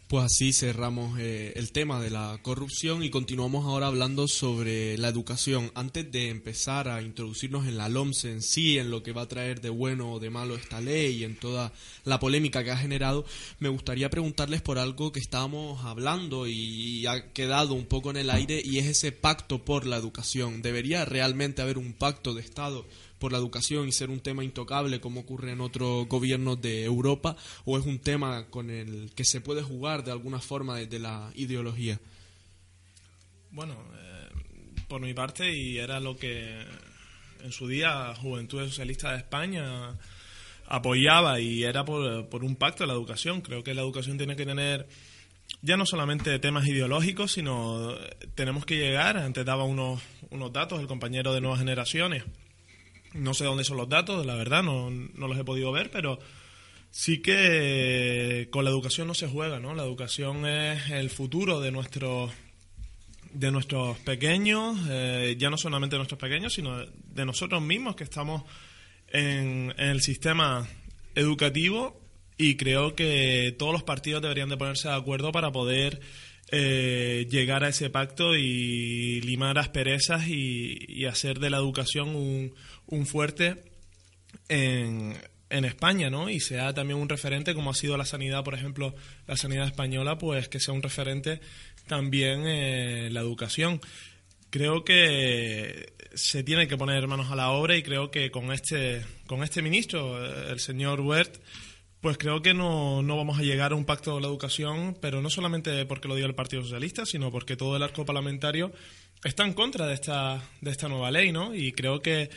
Pues 0.08 0.26
así 0.26 0.54
cerramos 0.54 1.18
eh, 1.20 1.54
el 1.56 1.72
tema 1.72 2.00
de 2.00 2.12
la 2.12 2.38
corrupción 2.44 3.04
y 3.04 3.10
continuamos 3.10 3.66
ahora 3.66 3.88
hablando 3.88 4.28
sobre 4.28 4.96
la 4.98 5.08
educación. 5.08 5.72
Antes 5.74 6.12
de 6.12 6.30
empezar 6.30 6.88
a 6.88 7.02
introducirnos 7.02 7.66
en 7.66 7.78
la 7.78 7.90
LOMS 7.90 8.26
en 8.26 8.42
sí, 8.44 8.78
en 8.78 8.92
lo 8.92 9.02
que 9.02 9.12
va 9.12 9.24
a 9.24 9.28
traer 9.28 9.62
de 9.62 9.70
bueno 9.70 10.12
o 10.12 10.20
de 10.20 10.30
malo 10.30 10.56
esta 10.56 10.82
ley 10.82 11.16
y 11.16 11.24
en 11.24 11.36
toda 11.36 11.74
la 12.04 12.20
polémica 12.20 12.64
que 12.64 12.72
ha 12.72 12.78
generado, 12.78 13.26
me 13.60 13.70
gustaría 13.70 14.12
preguntarles 14.12 14.62
por 14.62 14.78
algo 14.78 15.12
que 15.12 15.20
estábamos 15.20 15.84
hablando 15.84 16.48
y 16.48 17.08
ha 17.08 17.32
quedado 17.32 17.74
un 17.74 17.86
poco 17.86 18.12
en 18.12 18.18
el 18.18 18.30
aire 18.30 18.62
y 18.64 18.78
es 18.78 18.86
ese 18.86 19.14
pacto 19.14 19.64
por 19.66 19.88
la 19.88 19.98
educación. 19.98 20.62
¿Debería 20.62 21.06
realmente 21.06 21.64
haber 21.64 21.80
un 21.80 21.94
pacto 21.94 22.36
de 22.36 22.42
Estado 22.42 22.86
por 23.24 23.32
la 23.32 23.38
educación 23.38 23.88
y 23.88 23.94
ser 23.94 24.10
un 24.10 24.20
tema 24.20 24.44
intocable 24.44 25.00
como 25.00 25.22
ocurre 25.22 25.54
en 25.54 25.62
otros 25.62 26.10
gobiernos 26.10 26.62
de 26.62 26.84
Europa 26.84 27.38
o 27.64 27.78
es 27.78 27.86
un 27.86 28.00
tema 28.00 28.48
con 28.50 28.70
el 28.70 29.14
que 29.16 29.24
se 29.24 29.40
puede 29.40 29.64
jugar 29.64 30.04
de 30.04 30.12
alguna 30.12 30.42
forma 30.42 30.76
desde 30.76 31.00
la 31.00 31.32
ideología? 31.36 32.02
Bueno, 33.50 33.76
eh, 33.96 34.28
por 34.90 35.00
mi 35.00 35.14
parte 35.14 35.56
y 35.56 35.78
era 35.78 36.02
lo 36.02 36.18
que 36.18 36.66
en 37.42 37.52
su 37.54 37.70
día 37.70 38.14
Juventud 38.16 38.60
Socialista 38.66 39.14
de 39.14 39.20
España 39.20 39.98
apoyaba 40.68 41.40
y 41.40 41.64
era 41.64 41.86
por, 41.86 42.28
por 42.28 42.44
un 42.44 42.58
pacto 42.58 42.84
de 42.84 42.88
la 42.88 42.94
educación. 42.94 43.40
Creo 43.40 43.64
que 43.64 43.74
la 43.74 43.84
educación 43.84 44.18
tiene 44.18 44.36
que 44.36 44.46
tener 44.46 44.86
ya 45.62 45.78
no 45.78 45.86
solamente 45.86 46.38
temas 46.40 46.68
ideológicos, 46.68 47.32
sino 47.32 47.96
tenemos 48.36 48.66
que 48.66 48.76
llegar, 48.76 49.16
antes 49.16 49.46
daba 49.46 49.64
unos, 49.64 50.02
unos 50.30 50.52
datos 50.52 50.82
el 50.82 50.88
compañero 50.88 51.34
de 51.34 51.40
Nuevas 51.40 51.60
Generaciones, 51.60 52.26
no 53.14 53.34
sé 53.34 53.46
dónde 53.46 53.64
son 53.64 53.78
los 53.78 53.90
datos, 53.90 54.26
la 54.26 54.36
verdad, 54.36 54.64
no, 54.64 54.90
no 54.90 55.28
los 55.28 55.38
he 55.38 55.44
podido 55.44 55.72
ver, 55.72 55.92
pero 55.92 56.20
sí 56.94 57.22
que 57.22 58.48
con 58.52 58.66
la 58.66 58.72
educación 58.72 59.08
no 59.08 59.16
se 59.16 59.28
juega, 59.28 59.60
¿no? 59.60 59.74
La 59.74 59.84
educación 59.84 60.46
es 60.46 60.92
el 60.92 61.10
futuro 61.10 61.60
de 61.60 61.72
nuestros 61.72 62.32
de 63.34 63.52
nuestros 63.52 63.98
pequeños, 64.00 64.78
eh, 64.90 65.36
ya 65.40 65.50
no 65.50 65.58
solamente 65.58 65.96
de 65.96 66.00
nuestros 66.00 66.20
pequeños, 66.20 66.54
sino 66.54 66.86
de 66.86 67.26
nosotros 67.26 67.64
mismos 67.64 67.96
que 67.96 68.04
estamos 68.04 68.44
en, 69.08 69.74
el 69.78 70.02
sistema 70.02 70.68
educativo 71.16 72.00
y 72.38 72.58
creo 72.58 72.96
que 72.96 73.56
todos 73.58 73.74
los 73.74 73.82
partidos 73.82 74.22
deberían 74.22 74.50
de 74.50 74.58
ponerse 74.58 74.88
de 74.88 74.94
acuerdo 74.94 75.32
para 75.32 75.52
poder 75.52 76.00
eh, 76.52 77.26
llegar 77.32 77.64
a 77.64 77.70
ese 77.70 77.90
pacto 77.90 78.36
y 78.36 79.20
limar 79.22 79.58
asperezas 79.58 80.28
y, 80.28 80.78
y 80.88 81.06
hacer 81.06 81.40
de 81.40 81.50
la 81.50 81.58
educación 81.58 82.16
un, 82.16 82.54
un 82.94 83.06
fuerte 83.06 83.64
en, 84.50 85.18
en 85.50 85.66
España, 85.66 86.10
¿no? 86.10 86.30
Y 86.30 86.40
sea 86.40 86.74
también 86.74 87.00
un 87.00 87.10
referente, 87.10 87.54
como 87.54 87.72
ha 87.72 87.76
sido 87.76 87.98
la 87.98 88.06
sanidad, 88.06 88.44
por 88.44 88.56
ejemplo, 88.56 88.96
la 89.28 89.38
sanidad 89.38 89.68
española, 89.68 90.18
pues 90.18 90.50
que 90.50 90.60
sea 90.60 90.74
un 90.74 90.82
referente 90.82 91.42
también 91.88 92.48
en 92.48 93.14
la 93.14 93.22
educación. 93.22 93.80
Creo 94.50 94.84
que 94.84 95.94
se 96.14 96.44
tiene 96.44 96.68
que 96.68 96.78
poner 96.78 97.08
manos 97.08 97.32
a 97.32 97.36
la 97.36 97.52
obra 97.52 97.76
y 97.76 97.84
creo 97.84 98.12
que 98.12 98.32
con 98.32 98.52
este, 98.52 99.04
con 99.26 99.44
este 99.44 99.62
ministro, 99.62 100.24
el 100.50 100.60
señor 100.60 101.02
Wert, 101.02 101.38
pues 102.02 102.18
creo 102.18 102.42
que 102.42 102.54
no, 102.54 103.02
no 103.02 103.16
vamos 103.16 103.40
a 103.40 103.44
llegar 103.44 103.72
a 103.72 103.76
un 103.76 103.86
pacto 103.86 104.16
de 104.16 104.22
la 104.22 104.28
educación, 104.28 104.98
pero 105.00 105.22
no 105.22 105.30
solamente 105.30 105.86
porque 105.86 106.08
lo 106.08 106.16
diga 106.16 106.28
el 106.28 106.36
Partido 106.36 106.62
Socialista, 106.62 107.06
sino 107.06 107.32
porque 107.32 107.56
todo 107.56 107.78
el 107.78 107.84
arco 107.84 108.06
parlamentario 108.06 108.72
está 109.24 109.46
en 109.46 109.54
contra 109.54 109.88
de 109.88 109.94
esta, 109.94 110.42
de 110.62 110.72
esta 110.72 110.90
nueva 110.90 111.12
ley, 111.12 111.32
¿no? 111.32 111.56
Y 111.56 111.72
creo 111.72 112.02
que 112.02 112.30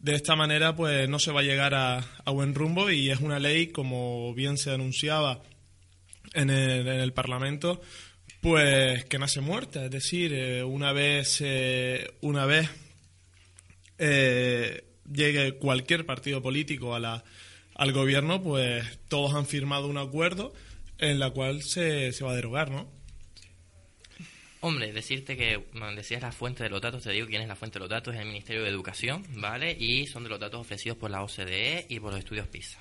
de 0.00 0.14
esta 0.14 0.34
manera, 0.34 0.74
pues 0.74 1.08
no 1.08 1.18
se 1.18 1.30
va 1.30 1.40
a 1.40 1.44
llegar 1.44 1.74
a, 1.74 2.04
buen 2.30 2.54
rumbo 2.54 2.90
y 2.90 3.10
es 3.10 3.20
una 3.20 3.38
ley, 3.38 3.68
como 3.68 4.34
bien 4.34 4.56
se 4.56 4.70
anunciaba 4.70 5.42
en 6.32 6.48
el, 6.48 6.88
en 6.88 7.00
el 7.00 7.12
Parlamento, 7.12 7.80
pues 8.40 9.04
que 9.04 9.18
nace 9.18 9.40
muerta. 9.40 9.84
Es 9.84 9.90
decir, 9.90 10.32
eh, 10.32 10.64
una 10.64 10.92
vez, 10.92 11.40
eh, 11.44 12.14
una 12.22 12.46
vez 12.46 12.70
eh, 13.98 14.84
llegue 15.12 15.58
cualquier 15.58 16.06
partido 16.06 16.42
político 16.42 16.94
a 16.94 17.00
la, 17.00 17.24
al 17.74 17.92
gobierno, 17.92 18.42
pues 18.42 18.84
todos 19.08 19.34
han 19.34 19.46
firmado 19.46 19.86
un 19.86 19.98
acuerdo 19.98 20.54
en 20.98 21.18
la 21.18 21.30
cual 21.30 21.62
se, 21.62 22.12
se 22.12 22.24
va 22.24 22.32
a 22.32 22.36
derogar, 22.36 22.70
¿no? 22.70 22.99
Hombre, 24.62 24.92
decirte 24.92 25.38
que 25.38 25.64
decías 25.96 26.20
la 26.20 26.32
fuente 26.32 26.62
de 26.62 26.68
los 26.68 26.82
datos, 26.82 27.02
te 27.02 27.10
digo 27.10 27.26
quién 27.26 27.40
es 27.40 27.48
la 27.48 27.56
fuente 27.56 27.78
de 27.78 27.80
los 27.80 27.88
datos, 27.88 28.14
es 28.14 28.20
el 28.20 28.26
Ministerio 28.26 28.62
de 28.62 28.68
Educación, 28.68 29.24
¿vale? 29.36 29.74
Y 29.78 30.06
son 30.06 30.22
de 30.22 30.28
los 30.28 30.38
datos 30.38 30.60
ofrecidos 30.60 30.98
por 30.98 31.10
la 31.10 31.22
OCDE 31.22 31.86
y 31.88 31.98
por 31.98 32.10
los 32.10 32.18
estudios 32.18 32.46
PISA. 32.46 32.78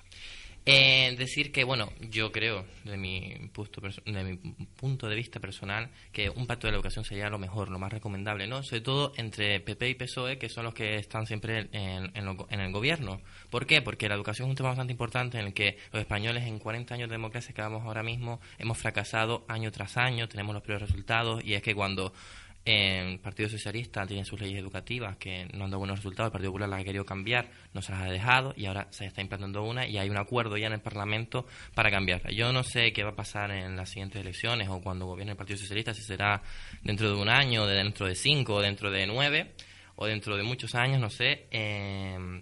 Eh, 0.66 1.16
decir 1.18 1.52
que, 1.52 1.64
bueno, 1.64 1.92
yo 2.00 2.32
creo, 2.32 2.66
de 2.84 2.98
mi, 2.98 3.50
punto, 3.54 3.82
de 3.82 4.24
mi 4.24 4.38
punto 4.76 5.08
de 5.08 5.16
vista 5.16 5.40
personal, 5.40 5.90
que 6.12 6.30
un 6.30 6.46
pacto 6.46 6.68
de 6.68 6.72
la 6.72 6.78
educación 6.78 7.06
sería 7.06 7.30
lo 7.30 7.40
mejor, 7.40 7.70
lo 7.70 7.80
más 7.80 7.92
recomendable, 7.92 8.46
¿no? 8.46 8.62
Sobre 8.62 8.82
todo 8.82 9.14
entre 9.18 9.60
PP 9.62 9.90
y 9.90 9.96
PSOE, 9.96 10.38
que 10.38 10.50
son 10.50 10.66
los 10.66 10.74
que 10.74 10.98
están 10.98 11.26
siempre 11.26 11.70
en, 11.72 12.12
en, 12.16 12.60
el 12.60 12.72
gobierno. 12.72 13.22
¿Por 13.50 13.66
qué? 13.66 13.82
Porque 13.82 14.10
la 14.10 14.16
educación 14.16 14.48
es 14.48 14.52
un 14.52 14.56
tema 14.58 14.70
bastante 14.70 14.94
importante 14.94 15.40
en 15.40 15.48
el 15.48 15.54
que 15.54 15.78
los 15.92 16.02
españoles 16.02 16.46
en 16.46 16.60
40 16.60 16.94
años 16.94 17.10
de 17.10 17.16
democracia 17.16 17.54
que 17.54 17.62
vamos 17.62 17.84
ahora 17.86 18.04
mismo 18.04 18.40
hemos 18.58 18.78
fracasado 18.78 19.46
año 19.48 19.72
tras 19.72 19.98
año, 19.98 20.28
tenemos 20.28 20.54
los 20.54 20.64
peores 20.64 20.90
resultados 20.90 21.44
y 21.44 21.54
es 21.54 21.64
que 21.64 21.74
cuando 21.74 22.14
el 22.66 23.20
Partido 23.20 23.50
Socialista 23.50 24.06
tiene 24.06 24.26
sus 24.26 24.40
leyes 24.40 24.60
educativas 24.60 25.18
que 25.18 25.48
no 25.54 25.66
han 25.66 25.72
dado 25.72 25.80
buenos 25.80 26.00
resultados, 26.00 26.28
el 26.28 26.32
Partido 26.32 26.52
Popular 26.52 26.70
las 26.70 26.82
ha 26.82 26.84
querido 26.84 27.06
cambiar, 27.06 27.50
no 27.74 27.82
se 27.82 27.92
las 27.92 28.02
ha 28.02 28.12
dejado 28.12 28.54
y 28.56 28.66
ahora 28.66 28.88
se 28.92 29.06
está 29.06 29.22
implantando 29.22 29.64
una 29.64 29.88
y 29.88 29.98
hay 29.98 30.10
un 30.10 30.18
acuerdo 30.18 30.58
ya 30.58 30.68
en 30.68 30.74
el 30.74 30.82
Parlamento 30.82 31.46
para 31.74 31.90
cambiarla. 31.90 32.32
Yo 32.32 32.52
no 32.52 32.64
sé 32.64 32.94
qué 32.94 33.04
va 33.04 33.12
a 33.12 33.16
pasar 33.16 33.52
en 33.52 33.76
las 33.76 33.90
siguientes 33.90 34.22
elecciones 34.22 34.70
o 34.70 34.82
cuando 34.82 35.06
gobierne 35.06 35.32
el 35.32 35.38
Partido 35.38 35.58
Socialista, 35.58 35.94
si 35.94 36.04
será 36.04 36.42
dentro 36.84 37.10
de 37.10 37.22
un 37.22 37.30
año, 37.30 37.66
de 37.66 37.76
dentro 37.76 38.06
de 38.06 38.16
cinco, 38.16 38.56
o 38.56 38.62
dentro 38.62 38.92
de 38.92 39.08
nueve, 39.08 39.54
o 39.96 40.06
dentro 40.06 40.38
de 40.38 40.44
muchos 40.44 40.76
años, 40.76 41.00
no 41.00 41.10
sé. 41.10 41.48
Eh, 41.52 42.42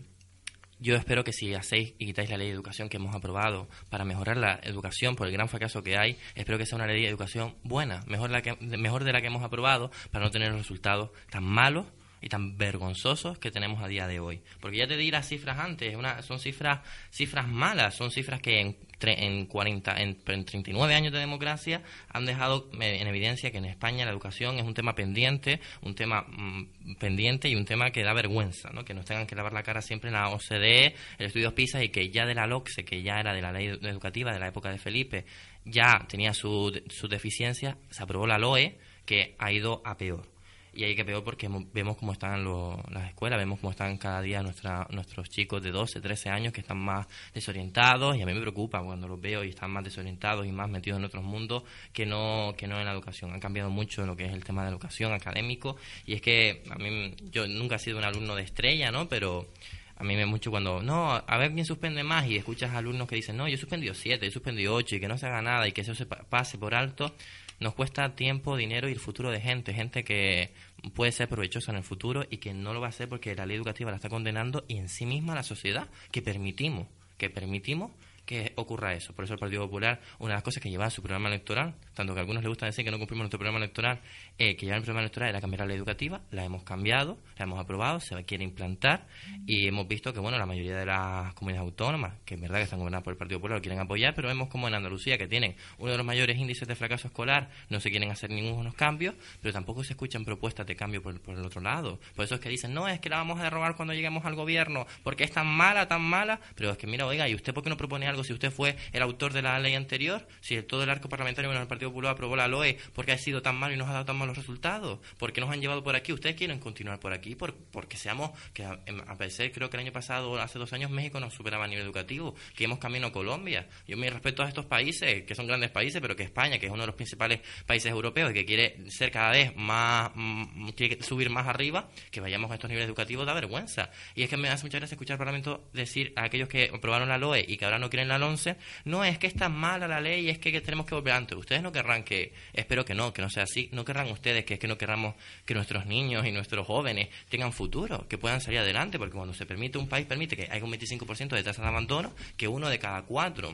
yo 0.79 0.95
espero 0.95 1.23
que 1.23 1.33
si 1.33 1.53
hacéis 1.53 1.93
y 1.97 2.05
quitáis 2.05 2.29
la 2.29 2.37
ley 2.37 2.47
de 2.47 2.53
educación 2.53 2.89
que 2.89 2.97
hemos 2.97 3.15
aprobado 3.15 3.67
para 3.89 4.05
mejorar 4.05 4.37
la 4.37 4.59
educación 4.63 5.15
por 5.15 5.27
el 5.27 5.33
gran 5.33 5.49
fracaso 5.49 5.83
que 5.83 5.97
hay, 5.97 6.17
espero 6.35 6.57
que 6.57 6.65
sea 6.65 6.75
una 6.75 6.87
ley 6.87 7.01
de 7.01 7.09
educación 7.09 7.55
buena, 7.63 8.03
mejor, 8.07 8.29
la 8.29 8.41
que, 8.41 8.55
mejor 8.55 9.03
de 9.03 9.13
la 9.13 9.21
que 9.21 9.27
hemos 9.27 9.43
aprobado 9.43 9.91
para 10.11 10.25
no 10.25 10.31
tener 10.31 10.53
resultados 10.53 11.11
tan 11.29 11.43
malos 11.43 11.87
y 12.21 12.29
tan 12.29 12.57
vergonzosos 12.57 13.37
que 13.37 13.51
tenemos 13.51 13.83
a 13.83 13.87
día 13.87 14.07
de 14.07 14.19
hoy. 14.19 14.41
Porque 14.59 14.77
ya 14.77 14.87
te 14.87 14.97
di 14.97 15.11
las 15.11 15.27
cifras 15.27 15.59
antes, 15.59 15.95
una, 15.95 16.21
son 16.21 16.39
cifras 16.39 16.81
cifras 17.11 17.47
malas, 17.47 17.95
son 17.95 18.11
cifras 18.11 18.41
que 18.41 18.59
en, 18.59 18.77
en, 19.01 19.45
40, 19.45 20.01
en, 20.01 20.17
39 20.23 20.95
años 20.95 21.13
de 21.13 21.19
democracia 21.19 21.81
han 22.09 22.25
dejado 22.25 22.69
en 22.79 23.07
evidencia 23.07 23.51
que 23.51 23.57
en 23.57 23.65
España 23.65 24.05
la 24.05 24.11
educación 24.11 24.57
es 24.57 24.63
un 24.63 24.73
tema 24.73 24.95
pendiente, 24.95 25.59
un 25.81 25.95
tema 25.95 26.25
mm, 26.27 26.95
pendiente 26.99 27.49
y 27.49 27.55
un 27.55 27.65
tema 27.65 27.91
que 27.91 28.03
da 28.03 28.13
vergüenza, 28.13 28.69
¿no? 28.71 28.83
que 28.83 28.93
nos 28.93 29.05
tengan 29.05 29.27
que 29.27 29.35
lavar 29.35 29.53
la 29.53 29.63
cara 29.63 29.81
siempre 29.81 30.09
en 30.09 30.15
la 30.15 30.29
OCDE, 30.29 30.95
el 31.17 31.25
estudio 31.25 31.53
PISA 31.53 31.83
y 31.83 31.89
que 31.89 32.09
ya 32.09 32.25
de 32.25 32.35
la 32.35 32.47
LOCSE, 32.47 32.83
que 32.83 33.01
ya 33.01 33.19
era 33.19 33.33
de 33.33 33.41
la 33.41 33.51
ley 33.51 33.67
educativa 33.67 34.33
de 34.33 34.39
la 34.39 34.47
época 34.47 34.71
de 34.71 34.77
Felipe, 34.77 35.25
ya 35.65 36.05
tenía 36.07 36.33
su, 36.33 36.81
su 36.89 37.07
deficiencia, 37.07 37.77
se 37.89 38.03
aprobó 38.03 38.25
la 38.25 38.37
LOE 38.37 38.77
que 39.05 39.35
ha 39.39 39.51
ido 39.51 39.81
a 39.85 39.97
peor 39.97 40.36
y 40.77 40.83
hay 40.83 40.95
que 40.95 41.03
peor 41.03 41.23
porque 41.23 41.49
vemos 41.73 41.97
cómo 41.97 42.13
están 42.13 42.45
las 42.91 43.07
escuelas, 43.07 43.39
vemos 43.39 43.59
cómo 43.59 43.71
están 43.71 43.97
cada 43.97 44.21
día 44.21 44.43
nuestra, 44.43 44.85
nuestros 44.91 45.27
chicos 45.27 45.63
de 45.63 45.71
12, 45.71 45.99
13 45.99 46.29
años 46.29 46.53
que 46.53 46.61
están 46.61 46.77
más 46.77 47.07
desorientados 47.33 48.15
y 48.15 48.21
a 48.21 48.27
mí 48.27 48.33
me 48.35 48.41
preocupa 48.41 48.83
cuando 48.83 49.07
los 49.07 49.19
veo 49.19 49.43
y 49.43 49.49
están 49.49 49.71
más 49.71 49.83
desorientados 49.83 50.45
y 50.45 50.51
más 50.51 50.69
metidos 50.69 50.99
en 50.99 51.05
otros 51.05 51.23
mundos 51.23 51.63
que 51.91 52.05
no, 52.05 52.53
que 52.55 52.67
no 52.67 52.77
en 52.77 52.85
la 52.85 52.91
educación. 52.91 53.33
Han 53.33 53.39
cambiado 53.39 53.71
mucho 53.71 54.05
lo 54.05 54.15
que 54.15 54.25
es 54.25 54.33
el 54.33 54.43
tema 54.43 54.61
de 54.61 54.67
la 54.67 54.73
educación 54.73 55.13
académico 55.13 55.77
y 56.05 56.13
es 56.13 56.21
que 56.21 56.61
a 56.69 56.75
mí, 56.75 57.15
yo 57.31 57.47
nunca 57.47 57.77
he 57.77 57.79
sido 57.79 57.97
un 57.97 58.03
alumno 58.03 58.35
de 58.35 58.43
estrella, 58.43 58.91
¿no? 58.91 59.09
Pero 59.09 59.47
a 59.95 60.03
mí 60.03 60.15
me 60.15 60.27
mucho 60.27 60.51
cuando, 60.51 60.83
no, 60.83 61.11
a 61.11 61.37
ver 61.37 61.53
quién 61.53 61.65
suspende 61.65 62.03
más 62.03 62.27
y 62.27 62.37
escuchas 62.37 62.75
alumnos 62.75 63.07
que 63.07 63.15
dicen, 63.15 63.35
no, 63.35 63.47
yo 63.47 63.55
he 63.55 63.57
suspendido 63.57 63.95
7, 63.95 64.23
yo 64.23 64.29
he 64.29 64.31
suspendido 64.31 64.75
8 64.75 64.97
y 64.97 64.99
que 64.99 65.07
no 65.07 65.17
se 65.17 65.25
haga 65.25 65.41
nada 65.41 65.67
y 65.67 65.71
que 65.71 65.81
eso 65.81 65.95
se 65.95 66.05
pase 66.05 66.59
por 66.59 66.75
alto 66.75 67.15
nos 67.59 67.73
cuesta 67.73 68.15
tiempo, 68.15 68.55
dinero 68.55 68.87
y 68.87 68.91
el 68.91 68.99
futuro 68.99 69.31
de 69.31 69.41
gente, 69.41 69.73
gente 69.73 70.03
que 70.03 70.53
puede 70.93 71.11
ser 71.11 71.27
provechosa 71.27 71.71
en 71.71 71.77
el 71.77 71.83
futuro 71.83 72.25
y 72.29 72.37
que 72.37 72.53
no 72.53 72.73
lo 72.73 72.81
va 72.81 72.87
a 72.87 72.89
hacer 72.89 73.09
porque 73.09 73.35
la 73.35 73.45
ley 73.45 73.57
educativa 73.57 73.91
la 73.91 73.97
está 73.97 74.09
condenando 74.09 74.63
y 74.67 74.77
en 74.77 74.89
sí 74.89 75.05
misma 75.05 75.35
la 75.35 75.43
sociedad 75.43 75.87
que 76.11 76.21
permitimos, 76.21 76.87
que 77.17 77.29
permitimos 77.29 77.91
que 78.27 78.51
ocurra 78.55 78.93
eso. 78.93 79.13
Por 79.13 79.23
eso 79.23 79.33
el 79.33 79.39
Partido 79.39 79.63
Popular, 79.63 80.01
una 80.19 80.33
de 80.33 80.35
las 80.35 80.43
cosas 80.43 80.61
que 80.61 80.69
lleva 80.69 80.85
en 80.85 80.91
su 80.91 81.01
programa 81.01 81.29
electoral, 81.29 81.73
tanto 81.95 82.13
que 82.13 82.19
a 82.19 82.21
algunos 82.21 82.43
les 82.43 82.49
gusta 82.49 82.65
decir 82.65 82.83
que 82.83 82.91
no 82.91 82.97
cumplimos 82.97 83.23
nuestro 83.23 83.39
programa 83.39 83.57
electoral, 83.57 84.01
eh, 84.37 84.55
que 84.57 84.65
lleva 84.65 84.75
en 84.75 84.81
el 84.81 84.83
programa 84.83 85.01
electoral 85.01 85.29
era 85.29 85.41
cambiar 85.41 85.61
la 85.61 85.67
ley 85.67 85.77
educativa, 85.77 86.21
la 86.31 86.43
hemos 86.43 86.63
cambiado, 86.63 87.17
la 87.37 87.45
hemos 87.45 87.57
aprobado, 87.57 88.01
se 88.01 88.21
quiere 88.25 88.43
implantar 88.43 89.07
y 89.47 89.67
hemos 89.67 89.87
visto 89.87 90.13
que, 90.13 90.19
bueno, 90.19 90.37
la 90.37 90.45
mayoría 90.45 90.75
de 90.77 90.85
las 90.85 91.33
comunidades 91.35 91.65
autónomas, 91.65 92.15
que 92.25 92.35
es 92.35 92.41
verdad 92.41 92.57
que 92.57 92.63
están 92.63 92.79
gobernadas 92.79 93.05
por 93.05 93.13
el 93.13 93.17
Partido 93.17 93.39
Popular, 93.39 93.59
lo 93.59 93.61
quieren 93.61 93.79
apoyar, 93.79 94.13
pero 94.13 94.27
vemos 94.27 94.49
como 94.49 94.67
en 94.67 94.75
Andalucía, 94.75 95.17
que 95.17 95.27
tienen 95.27 95.55
uno 95.77 95.91
de 95.91 95.97
los 95.97 96.05
mayores 96.05 96.37
índices 96.37 96.67
de 96.67 96.75
fracaso 96.75 97.07
escolar, 97.07 97.49
no 97.69 97.79
se 97.79 97.89
quieren 97.89 98.11
hacer 98.11 98.29
ningunos 98.29 98.73
cambios, 98.73 99.15
pero 99.41 99.53
tampoco 99.53 99.85
se 99.85 99.93
escuchan 99.93 100.25
propuestas 100.25 100.67
de 100.67 100.75
cambio 100.75 101.01
por, 101.01 101.17
por 101.21 101.37
el 101.37 101.45
otro 101.45 101.61
lado. 101.61 101.99
Por 102.13 102.25
eso 102.25 102.35
es 102.35 102.41
que 102.41 102.49
dicen, 102.49 102.73
no, 102.73 102.89
es 102.89 102.99
que 102.99 103.07
la 103.07 103.17
vamos 103.17 103.39
a 103.39 103.43
derrogar 103.43 103.77
cuando 103.77 103.93
lleguemos 103.93 104.25
al 104.25 104.35
gobierno, 104.35 104.85
porque 105.03 105.23
es 105.23 105.31
tan 105.31 105.47
mala, 105.47 105.87
tan 105.87 106.01
mala, 106.01 106.41
pero 106.55 106.71
es 106.71 106.77
que 106.77 106.87
mira, 106.87 107.05
oiga, 107.05 107.29
¿y 107.29 107.33
usted 107.33 107.53
por 107.53 107.63
qué 107.63 107.69
no 107.69 107.77
propone 107.77 108.05
algo 108.05 108.16
si 108.23 108.33
usted 108.33 108.51
fue 108.51 108.75
el 108.91 109.01
autor 109.01 109.33
de 109.33 109.41
la 109.41 109.59
ley 109.59 109.75
anterior? 109.75 110.27
Si 110.41 110.61
todo 110.63 110.83
el 110.83 110.89
arco 110.89 111.09
parlamentario 111.09 111.51
en 111.51 111.57
el 111.57 111.67
Partido 111.67 111.91
Popular 111.91 112.13
aprobó 112.13 112.35
la 112.35 112.47
LOE, 112.47 112.77
porque 112.93 113.11
ha 113.11 113.17
sido 113.17 113.41
tan 113.41 113.55
malo 113.55 113.73
y 113.73 113.77
nos 113.77 113.87
ha 113.89 113.93
dado 113.93 114.05
tan 114.05 114.17
malos 114.17 114.37
resultados? 114.37 114.99
¿Por 115.17 115.33
qué 115.33 115.41
nos 115.41 115.49
han 115.49 115.61
llevado 115.61 115.83
por 115.83 115.95
aquí? 115.95 116.13
¿Ustedes 116.13 116.35
quieren 116.35 116.59
continuar 116.59 116.99
por 116.99 117.13
aquí? 117.13 117.35
Por, 117.35 117.55
porque 117.55 117.97
seamos, 117.97 118.31
que 118.53 118.63
a, 118.63 118.79
a 119.07 119.17
pesar, 119.17 119.51
creo 119.51 119.69
que 119.69 119.77
el 119.77 119.83
año 119.83 119.93
pasado, 119.93 120.39
hace 120.39 120.59
dos 120.59 120.73
años, 120.73 120.91
México 120.91 121.19
nos 121.19 121.33
superaba 121.33 121.65
a 121.65 121.67
nivel 121.67 121.85
educativo, 121.85 122.35
que 122.55 122.63
hemos 122.63 122.79
camino 122.79 123.07
a 123.07 123.11
Colombia. 123.11 123.67
Yo 123.87 123.97
me 123.97 124.09
respeto 124.09 124.43
a 124.43 124.47
estos 124.47 124.65
países, 124.65 125.23
que 125.23 125.35
son 125.35 125.47
grandes 125.47 125.71
países, 125.71 126.01
pero 126.01 126.15
que 126.15 126.23
España, 126.23 126.59
que 126.59 126.67
es 126.67 126.71
uno 126.71 126.83
de 126.83 126.87
los 126.87 126.95
principales 126.95 127.41
países 127.65 127.91
europeos 127.91 128.31
y 128.31 128.33
que 128.33 128.45
quiere 128.45 128.89
ser 128.89 129.11
cada 129.11 129.31
vez 129.31 129.55
más, 129.55 130.11
mm, 130.15 130.69
quiere 130.69 131.01
subir 131.03 131.29
más 131.29 131.47
arriba, 131.47 131.89
que 132.11 132.21
vayamos 132.21 132.51
a 132.51 132.55
estos 132.55 132.69
niveles 132.69 132.87
educativos 132.87 133.25
da 133.25 133.33
vergüenza. 133.33 133.89
Y 134.15 134.23
es 134.23 134.29
que 134.29 134.37
me 134.37 134.49
hace 134.49 134.63
mucha 134.63 134.79
gracia 134.79 134.95
escuchar 134.95 135.15
al 135.15 135.19
Parlamento 135.19 135.69
decir 135.73 136.13
a 136.15 136.23
aquellos 136.23 136.49
que 136.49 136.71
aprobaron 136.73 137.09
la 137.09 137.17
LOE 137.17 137.45
y 137.47 137.57
que 137.57 137.65
ahora 137.65 137.79
no 137.79 137.89
quieren 137.89 138.06
la 138.07 138.17
11, 138.17 138.55
no, 138.85 139.03
es 139.03 139.17
que 139.17 139.27
está 139.27 139.49
mala 139.49 139.87
la 139.87 140.01
ley, 140.01 140.29
es 140.29 140.39
que, 140.39 140.59
tenemos 140.61 140.85
que 140.85 140.95
volver 140.95 141.13
antes. 141.13 141.37
Ustedes 141.37 141.61
no 141.61 141.71
querrán 141.71 142.03
que, 142.03 142.33
espero 142.53 142.85
que 142.85 142.93
no, 142.93 143.13
que 143.13 143.21
no 143.21 143.29
sea 143.29 143.43
así, 143.43 143.69
no 143.71 143.85
querrán 143.85 144.09
ustedes 144.11 144.45
que 144.45 144.55
es 144.55 144.59
que 144.59 144.67
no 144.67 144.77
querramos 144.77 145.15
que 145.45 145.53
nuestros 145.53 145.85
niños 145.85 146.25
y 146.25 146.31
nuestros 146.31 146.65
jóvenes 146.65 147.09
tengan 147.29 147.53
futuro, 147.53 148.07
que 148.07 148.17
puedan 148.17 148.41
salir 148.41 148.59
adelante, 148.59 148.97
porque 148.97 149.15
cuando 149.15 149.33
se 149.33 149.45
permite 149.45 149.77
un 149.77 149.87
país, 149.87 150.05
permite 150.05 150.35
que 150.35 150.47
haya 150.49 150.63
un 150.63 150.71
25% 150.71 151.29
de 151.29 151.43
tasa 151.43 151.61
de 151.61 151.67
abandono, 151.67 152.13
que 152.35 152.47
uno 152.47 152.69
de 152.69 152.79
cada 152.79 153.03
cuatro 153.03 153.51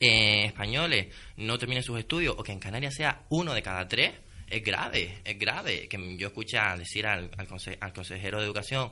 eh, 0.00 0.44
españoles 0.46 1.08
no 1.36 1.58
terminen 1.58 1.82
sus 1.82 1.98
estudios 1.98 2.34
o 2.38 2.42
que 2.42 2.52
en 2.52 2.60
Canarias 2.60 2.94
sea 2.94 3.22
uno 3.30 3.52
de 3.54 3.62
cada 3.62 3.88
tres, 3.88 4.12
es 4.50 4.62
grave, 4.62 5.18
es 5.24 5.38
grave. 5.38 5.88
Que 5.88 6.16
yo 6.16 6.28
escuché 6.28 6.58
decir 6.76 7.06
al, 7.06 7.30
al, 7.36 7.92
consejero 7.92 8.38
de 8.38 8.44
Educación 8.44 8.90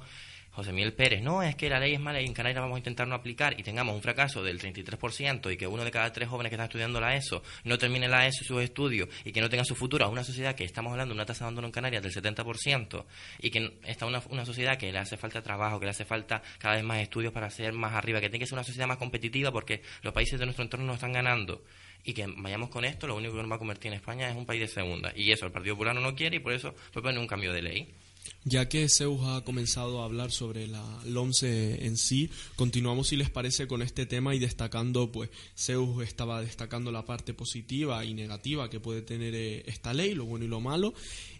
José 0.57 0.73
Miguel 0.73 0.95
Pérez, 0.95 1.23
no, 1.23 1.43
es 1.43 1.55
que 1.55 1.69
la 1.69 1.79
ley 1.79 1.93
es 1.93 2.01
mala 2.01 2.19
y 2.19 2.25
en 2.25 2.33
Canarias 2.33 2.63
vamos 2.63 2.77
a 2.77 2.79
intentar 2.79 3.07
no 3.07 3.15
aplicar 3.15 3.61
y 3.61 3.63
tengamos 3.63 3.95
un 3.95 4.01
fracaso 4.01 4.43
del 4.43 4.59
33% 4.59 5.53
y 5.53 5.57
que 5.59 5.67
uno 5.67 5.85
de 5.85 5.91
cada 5.91 6.11
tres 6.15 6.31
jóvenes 6.31 6.49
que 6.49 6.55
están 6.55 6.65
estudiando 6.65 6.99
la 6.99 7.15
ESO 7.15 7.43
no 7.65 7.77
termine 7.77 8.09
la 8.09 8.27
ESO 8.27 8.43
y 8.43 8.47
sus 8.47 8.63
estudios 8.63 9.11
y 9.23 9.33
que 9.33 9.43
no 9.43 9.51
tenga 9.51 9.67
su 9.67 9.75
futuro 9.75 10.07
a 10.07 10.09
una 10.09 10.25
sociedad 10.25 10.55
que 10.55 10.65
estamos 10.65 10.93
hablando 10.93 11.13
de 11.13 11.19
una 11.19 11.27
tasa 11.27 11.41
de 11.41 11.49
abandono 11.49 11.67
en 11.67 11.73
Canarias 11.73 12.03
del 12.03 12.11
70% 12.11 13.05
y 13.41 13.51
que 13.51 13.79
está 13.85 14.07
una, 14.07 14.23
una 14.31 14.47
sociedad 14.47 14.79
que 14.79 14.91
le 14.91 14.99
hace 14.99 15.19
falta 15.19 15.43
trabajo, 15.43 15.79
que 15.79 15.85
le 15.85 15.91
hace 15.91 16.07
falta 16.07 16.41
cada 16.57 16.77
vez 16.77 16.85
más 16.85 17.01
estudios 17.01 17.35
para 17.35 17.51
ser 17.51 17.75
más 17.75 17.93
arriba, 17.93 18.23
que 18.23 18.31
tiene 18.31 18.43
que 18.43 18.47
ser 18.47 18.55
una 18.55 18.65
sociedad 18.65 18.89
más 18.89 18.97
competitiva 18.97 19.53
porque 19.53 19.83
los 20.01 20.15
países 20.15 20.41
de 20.41 20.47
nuestro 20.47 20.65
entorno 20.65 20.87
no 20.87 20.95
están 20.95 21.13
ganando 21.13 21.65
y 22.03 22.15
que 22.15 22.25
vayamos 22.35 22.71
con 22.71 22.87
esto, 22.87 23.07
lo 23.07 23.17
único 23.17 23.35
que 23.35 23.43
nos 23.43 23.51
va 23.51 23.57
a 23.57 23.59
convertir 23.59 23.89
en 23.89 23.99
España 23.99 24.31
es 24.31 24.37
un 24.37 24.47
país 24.47 24.63
de 24.63 24.69
segunda. 24.69 25.13
Y 25.15 25.33
eso 25.33 25.45
el 25.45 25.53
Partido 25.53 25.75
Popular 25.75 25.97
no 25.97 26.15
quiere 26.15 26.37
y 26.37 26.41
por 26.41 26.55
eso 26.55 26.75
propone 26.93 27.19
un 27.19 27.27
cambio 27.27 27.53
de 27.53 27.61
ley. 27.61 27.95
Ya 28.49 28.69
que 28.69 28.89
Zeus 28.89 29.23
ha 29.25 29.43
comenzado 29.43 30.01
a 30.01 30.05
hablar 30.05 30.31
sobre 30.31 30.69
la 30.69 31.01
LOMCE 31.05 31.85
en 31.85 31.97
sí, 31.97 32.31
continuamos 32.55 33.09
si 33.09 33.17
les 33.17 33.29
parece 33.29 33.67
con 33.67 33.83
este 33.83 34.07
tema 34.07 34.37
y 34.37 34.39
destacando, 34.39 35.11
pues 35.11 35.31
Zeus 35.59 36.01
estaba 36.05 36.41
destacando 36.41 36.93
la 36.93 37.05
parte 37.05 37.35
positiva 37.35 38.05
y 38.05 38.15
negativa 38.15 38.71
que 38.71 38.79
puede 38.79 39.03
tener 39.03 39.35
eh, 39.35 39.65
esta 39.67 39.93
ley, 39.93 40.15
lo 40.15 40.27
bueno 40.27 40.45
y 40.45 40.49
lo 40.49 40.61
malo, 40.61 40.95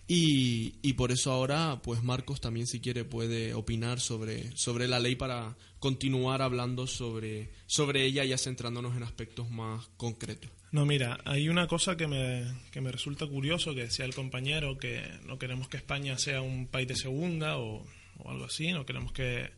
y, 0.09 0.75
y, 0.83 0.93
por 0.93 1.11
eso 1.11 1.33
ahora, 1.33 1.81
pues 1.83 2.03
Marcos 2.03 2.41
también 2.41 2.69
si 2.69 2.81
quiere 2.81 3.05
puede 3.05 3.55
opinar 3.55 3.99
sobre, 3.99 4.57
sobre 4.57 4.87
la 4.87 5.01
ley 5.01 5.17
para 5.17 5.57
continuar 5.81 6.43
hablando 6.43 6.87
sobre, 6.87 7.51
sobre 7.67 8.05
ella 8.05 8.25
ya 8.25 8.39
centrándonos 8.39 8.97
en 8.97 9.03
aspectos 9.03 9.51
más 9.51 9.89
concretos. 9.97 10.51
No, 10.73 10.87
mira, 10.87 11.19
hay 11.25 11.49
una 11.49 11.67
cosa 11.67 11.97
que 11.97 12.07
me, 12.07 12.45
que 12.71 12.81
me 12.81 12.93
resulta 12.93 13.27
curioso, 13.27 13.75
que 13.75 13.83
decía 13.83 14.05
el 14.05 14.15
compañero, 14.15 14.79
que 14.79 15.03
no 15.25 15.39
queremos 15.39 15.69
que 15.69 15.77
España 15.77 16.19
sea 16.19 16.41
un 16.43 16.67
país 16.67 16.87
de 16.87 16.97
segunda 16.97 17.59
o, 17.59 17.85
algo 18.25 18.45
así, 18.45 18.73
no 18.73 18.87
queremos 18.87 19.13
que 19.13 19.51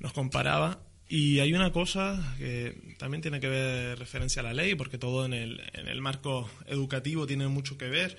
nos 0.00 0.12
comparaba. 0.12 0.80
Y 1.08 1.40
hay 1.40 1.54
una 1.54 1.72
cosa 1.72 2.36
que 2.38 2.94
también 2.98 3.22
tiene 3.22 3.40
que 3.40 3.48
ver 3.48 3.98
referencia 3.98 4.40
a 4.40 4.44
la 4.44 4.54
ley, 4.54 4.74
porque 4.74 4.98
todo 4.98 5.24
en 5.24 5.32
el, 5.32 5.60
en 5.72 5.88
el 5.88 6.00
marco 6.00 6.50
educativo 6.66 7.26
tiene 7.26 7.48
mucho 7.48 7.78
que 7.78 7.88
ver. 7.88 8.16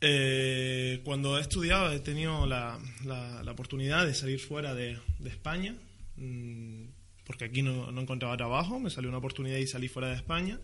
Eh, 0.00 1.00
cuando 1.04 1.36
he 1.38 1.42
estudiado 1.42 1.92
he 1.92 2.00
tenido 2.00 2.46
la, 2.46 2.78
la, 3.04 3.52
oportunidad 3.52 4.06
de 4.06 4.14
salir 4.14 4.40
fuera 4.40 4.74
de, 4.74 4.98
de 5.18 5.28
España, 5.28 5.74
mmm, 6.16 6.84
porque 7.24 7.44
aquí 7.44 7.62
no, 7.62 7.92
no, 7.92 8.00
encontraba 8.00 8.36
trabajo, 8.36 8.80
me 8.80 8.90
salió 8.90 9.10
una 9.10 9.18
oportunidad 9.18 9.58
y 9.58 9.66
salí 9.66 9.88
fuera 9.88 10.08
de 10.08 10.16
España. 10.16 10.58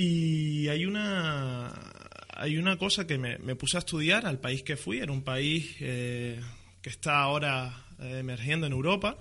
Y 0.00 0.68
hay 0.68 0.86
una, 0.86 1.74
hay 2.36 2.56
una 2.56 2.76
cosa 2.78 3.04
que 3.04 3.18
me, 3.18 3.36
puse 3.56 3.76
a 3.76 3.80
estudiar 3.80 4.26
al 4.26 4.38
país 4.38 4.62
que 4.62 4.76
fui, 4.76 4.98
era 4.98 5.10
un 5.10 5.22
país 5.22 5.74
eh, 5.80 6.40
que 6.80 6.88
está 6.88 7.20
ahora 7.20 7.84
eh, 7.98 8.18
emergiendo 8.20 8.66
en 8.68 8.72
Europa. 8.72 9.18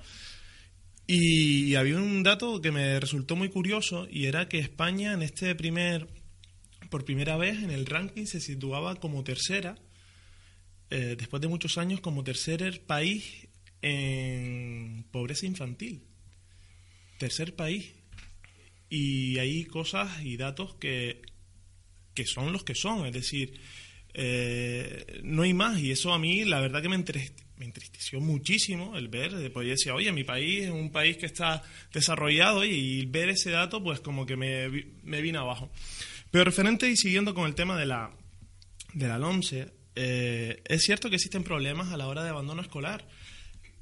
Y, 1.07 1.73
había 1.73 1.97
un 1.97 2.21
dato 2.21 2.61
que 2.61 2.71
me 2.71 2.99
resultó 2.99 3.35
muy 3.35 3.49
curioso 3.49 4.07
y 4.11 4.25
era 4.27 4.47
que 4.47 4.59
España 4.59 5.13
en 5.13 5.23
este 5.23 5.55
primer, 5.55 6.07
por 6.89 7.05
primera 7.05 7.37
vez 7.37 7.61
en 7.63 7.71
el 7.71 7.85
ranking 7.85 8.25
se 8.25 8.39
situaba 8.39 8.95
como 8.95 9.23
tercera, 9.23 9.77
eh, 10.89 11.15
después 11.17 11.41
de 11.41 11.47
muchos 11.47 11.77
años 11.77 11.99
como 11.99 12.23
tercer 12.23 12.81
país 12.85 13.47
en 13.81 15.05
pobreza 15.11 15.45
infantil. 15.45 16.03
Tercer 17.17 17.55
país 17.55 17.93
y 18.89 19.37
hay 19.39 19.65
cosas 19.65 20.23
y 20.23 20.37
datos 20.37 20.75
que, 20.75 21.21
que 22.13 22.25
son 22.25 22.53
los 22.53 22.63
que 22.63 22.75
son, 22.75 23.05
es 23.05 23.13
decir, 23.13 23.59
eh, 24.13 25.19
no 25.23 25.43
hay 25.43 25.53
más 25.53 25.79
y 25.79 25.91
eso 25.91 26.13
a 26.13 26.19
mí 26.19 26.45
la 26.45 26.59
verdad 26.59 26.81
que 26.81 26.89
me, 26.89 26.95
entristeció 26.95 28.19
muchísimo 28.21 28.97
el 28.97 29.09
ver, 29.09 29.35
después 29.35 29.67
decía, 29.67 29.93
oye, 29.93 30.11
mi 30.11 30.23
país 30.23 30.65
es 30.65 30.71
un 30.71 30.91
país 30.91 31.17
que 31.17 31.25
está 31.25 31.63
desarrollado 31.91 32.63
y 32.63 33.05
ver 33.07 33.29
ese 33.29 33.51
dato 33.51 33.83
pues 33.83 33.99
como 33.99 34.25
que 34.25 34.37
me, 34.37 34.69
me 35.03 35.21
vino 35.21 35.41
abajo. 35.41 35.71
Pero 36.31 36.43
referente 36.43 36.89
y 36.89 36.97
siguiendo 36.97 37.33
con 37.33 37.45
el 37.45 37.55
tema 37.55 37.77
de 37.77 37.85
la, 37.85 38.11
de 38.93 39.07
la 39.07 39.17
LOMCE, 39.17 39.73
eh, 39.95 40.61
es 40.65 40.83
cierto 40.83 41.09
que 41.09 41.15
existen 41.15 41.43
problemas 41.43 41.91
a 41.91 41.97
la 41.97 42.07
hora 42.07 42.23
de 42.23 42.29
abandono 42.29 42.61
escolar 42.61 43.07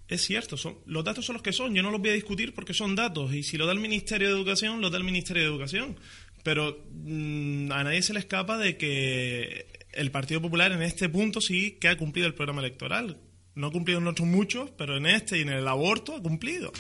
es 0.07 0.21
cierto, 0.21 0.55
son, 0.55 0.77
los 0.85 1.03
datos 1.03 1.25
son 1.25 1.33
los 1.33 1.41
que 1.41 1.51
son, 1.51 1.73
yo 1.73 1.81
no 1.81 1.89
los 1.89 1.99
voy 1.99 2.11
a 2.11 2.13
discutir 2.13 2.53
porque 2.53 2.73
son 2.73 2.95
datos 2.95 3.33
y 3.33 3.41
si 3.41 3.57
lo 3.57 3.65
da 3.65 3.71
el 3.71 3.79
Ministerio 3.79 4.27
de 4.27 4.35
Educación, 4.35 4.79
lo 4.79 4.91
da 4.91 4.97
el 4.97 5.03
Ministerio 5.03 5.43
de 5.43 5.49
Educación. 5.49 5.99
Pero 6.43 6.85
mm, 6.91 7.71
a 7.71 7.83
nadie 7.83 8.03
se 8.03 8.13
le 8.13 8.19
escapa 8.19 8.59
de 8.59 8.77
que 8.77 9.65
el 9.93 10.11
Partido 10.11 10.41
Popular 10.41 10.71
en 10.71 10.83
este 10.83 11.09
punto 11.09 11.41
sí 11.41 11.77
que 11.81 11.87
ha 11.87 11.97
cumplido 11.97 12.27
el 12.27 12.35
programa 12.35 12.61
electoral. 12.61 13.17
No 13.55 13.67
ha 13.67 13.71
cumplido 13.71 13.99
en 13.99 14.07
otros 14.07 14.27
muchos, 14.27 14.69
pero 14.77 14.95
en 14.95 15.07
este 15.07 15.39
y 15.39 15.41
en 15.41 15.49
el 15.49 15.67
aborto 15.67 16.15
ha 16.15 16.21
cumplido. 16.21 16.71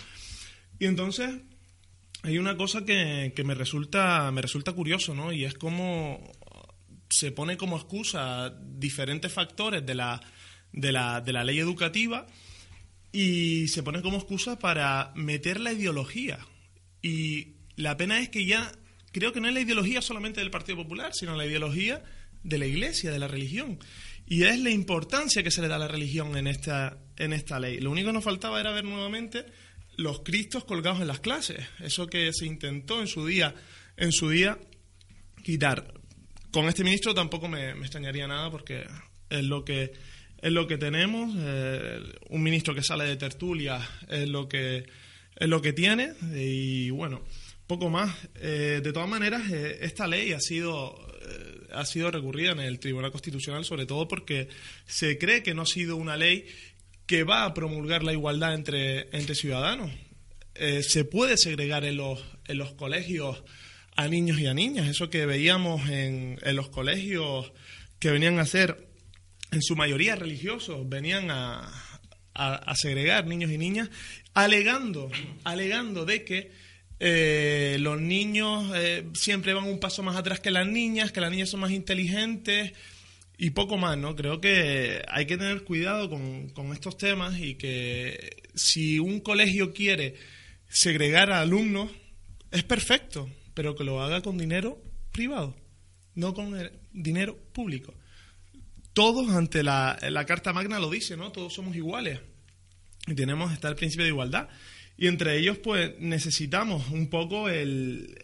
Y 0.77 0.85
entonces 0.85 1.31
hay 2.25 2.37
una 2.37 2.57
cosa 2.57 2.83
que, 2.83 3.31
me 3.45 3.53
resulta 3.53 4.31
me 4.31 4.41
resulta 4.41 4.73
curioso, 4.73 5.13
¿no? 5.13 5.31
Y 5.31 5.45
es 5.45 5.53
como 5.53 6.31
se 7.09 7.31
pone 7.31 7.55
como 7.55 7.77
excusa 7.77 8.49
diferentes 8.61 9.31
factores 9.31 9.85
de 9.85 9.95
la, 9.95 10.19
de 10.71 10.91
la, 10.91 11.21
de 11.21 11.33
la 11.33 11.43
ley 11.43 11.59
educativa 11.59 12.25
y 13.11 13.67
se 13.67 13.83
pone 13.83 14.01
como 14.01 14.17
excusa 14.17 14.57
para 14.57 15.13
meter 15.15 15.59
la 15.59 15.71
ideología. 15.71 16.39
Y 17.01 17.57
la 17.75 17.95
pena 17.95 18.19
es 18.19 18.29
que 18.29 18.45
ya 18.45 18.71
creo 19.11 19.31
que 19.31 19.39
no 19.39 19.47
es 19.47 19.53
la 19.53 19.61
ideología 19.61 20.01
solamente 20.01 20.41
del 20.41 20.51
Partido 20.51 20.77
Popular, 20.77 21.13
sino 21.13 21.35
la 21.35 21.45
ideología 21.45 22.03
de 22.43 22.57
la 22.57 22.65
Iglesia, 22.65 23.11
de 23.11 23.19
la 23.19 23.27
religión. 23.27 23.79
Y 24.27 24.43
es 24.43 24.59
la 24.59 24.71
importancia 24.71 25.43
que 25.43 25.51
se 25.51 25.61
le 25.61 25.67
da 25.67 25.75
a 25.75 25.79
la 25.79 25.87
religión 25.87 26.35
en 26.35 26.47
esta, 26.47 26.97
en 27.15 27.31
esta 27.31 27.59
ley. 27.59 27.79
Lo 27.79 27.91
único 27.91 28.07
que 28.07 28.13
nos 28.13 28.23
faltaba 28.23 28.59
era 28.59 28.71
ver 28.71 28.83
nuevamente 28.83 29.45
los 29.97 30.21
cristos 30.21 30.63
colgados 30.65 31.01
en 31.01 31.07
las 31.07 31.19
clases. 31.19 31.65
Eso 31.79 32.07
que 32.07 32.31
se 32.33 32.45
intentó 32.45 33.01
en 33.01 33.07
su 33.07 33.25
día, 33.25 33.55
en 33.97 34.11
su 34.11 34.29
día 34.29 34.57
quitar. 35.43 35.93
Con 36.51 36.67
este 36.67 36.83
ministro 36.83 37.13
tampoco 37.13 37.47
me, 37.47 37.71
extrañaría 37.71 38.27
nada 38.27 38.49
porque 38.49 38.85
es 39.29 39.43
lo 39.43 39.65
que 39.65 39.93
es 40.41 40.51
lo 40.51 40.67
que 40.67 40.77
tenemos. 40.77 41.33
Eh, 41.37 41.99
un 42.29 42.43
ministro 42.43 42.75
que 42.75 42.83
sale 42.83 43.05
de 43.05 43.15
tertulia 43.15 43.79
es 44.09 44.27
lo 44.29 44.47
que, 44.47 44.85
es 45.35 45.47
lo 45.49 45.61
que 45.61 45.73
tiene. 45.73 46.13
Y 46.35 46.89
bueno, 46.91 47.23
poco 47.67 47.89
más. 47.89 48.15
Eh, 48.35 48.81
de 48.83 48.93
todas 48.93 49.09
maneras, 49.09 49.49
eh, 49.51 49.79
esta 49.81 50.07
ley 50.07 50.33
ha 50.33 50.39
sido, 50.39 50.95
ha 51.73 51.85
sido 51.85 52.11
recurrida 52.11 52.51
en 52.51 52.59
el 52.59 52.79
Tribunal 52.79 53.11
Constitucional, 53.11 53.65
sobre 53.65 53.85
todo 53.85 54.07
porque 54.07 54.49
se 54.85 55.17
cree 55.17 55.41
que 55.41 55.53
no 55.53 55.63
ha 55.63 55.65
sido 55.65 55.95
una 55.95 56.15
ley 56.15 56.45
que 57.05 57.23
va 57.23 57.45
a 57.45 57.53
promulgar 57.53 58.03
la 58.03 58.13
igualdad 58.13 58.53
entre, 58.53 59.09
entre 59.15 59.35
ciudadanos. 59.35 59.91
eh, 60.55 60.83
se 60.83 61.03
puede 61.03 61.37
segregar 61.37 61.83
en 61.85 61.97
los, 61.97 62.23
en 62.47 62.57
los 62.57 62.73
colegios 62.73 63.43
a 63.95 64.07
niños 64.07 64.39
y 64.39 64.47
a 64.47 64.53
niñas. 64.53 64.87
Eso 64.87 65.09
que 65.09 65.25
veíamos 65.25 65.89
en, 65.89 66.39
en 66.41 66.55
los 66.55 66.69
colegios 66.69 67.51
que 67.99 68.11
venían 68.11 68.39
a 68.39 68.45
ser, 68.45 68.87
en 69.51 69.61
su 69.61 69.75
mayoría 69.75 70.15
religiosos, 70.15 70.87
venían 70.87 71.29
a, 71.31 71.71
a, 72.33 72.75
segregar 72.75 73.25
niños 73.25 73.51
y 73.51 73.57
niñas, 73.57 73.89
alegando, 74.33 75.09
alegando 75.43 76.05
de 76.05 76.23
que 76.23 76.51
eh, 76.99 77.77
los 77.79 77.99
niños 77.99 78.71
eh, 78.75 79.05
siempre 79.13 79.53
van 79.53 79.65
un 79.65 79.79
paso 79.79 80.03
más 80.03 80.15
atrás 80.15 80.39
que 80.39 80.51
las 80.51 80.67
niñas, 80.67 81.11
que 81.11 81.21
las 81.21 81.31
niñas 81.31 81.49
son 81.49 81.61
más 81.61 81.71
inteligentes 81.71 82.73
y 83.37 83.51
poco 83.51 83.77
más, 83.77 83.97
¿no? 83.97 84.15
Creo 84.15 84.41
que 84.41 85.01
hay 85.07 85.25
que 85.25 85.37
tener 85.37 85.63
cuidado 85.63 86.09
con, 86.09 86.49
con 86.49 86.73
estos 86.73 86.97
temas 86.97 87.39
y 87.39 87.55
que 87.55 88.43
si 88.53 88.99
un 88.99 89.19
colegio 89.19 89.73
quiere 89.73 90.15
segregar 90.67 91.31
a 91.31 91.41
alumnos, 91.41 91.91
es 92.51 92.63
perfecto, 92.63 93.29
pero 93.53 93.75
que 93.75 93.83
lo 93.83 94.01
haga 94.01 94.21
con 94.21 94.37
dinero 94.37 94.81
privado, 95.11 95.55
no 96.13 96.33
con 96.33 96.55
el 96.57 96.71
dinero 96.93 97.37
público 97.53 97.93
todos 98.95 99.29
ante 99.31 99.61
la, 99.61 99.99
la 100.09 100.25
Carta 100.25 100.53
Magna 100.53 100.79
lo 100.79 100.89
dice, 100.89 101.17
¿no? 101.17 101.33
Todos 101.33 101.53
somos 101.53 101.75
iguales 101.75 102.21
y 103.05 103.13
tenemos 103.13 103.51
está 103.51 103.67
el 103.67 103.75
principio 103.75 104.05
de 104.05 104.11
igualdad. 104.11 104.47
Y 104.97 105.07
entre 105.07 105.37
ellos, 105.37 105.57
pues 105.57 105.99
necesitamos 105.99 106.89
un 106.89 107.09
poco 107.09 107.49
el, 107.49 108.17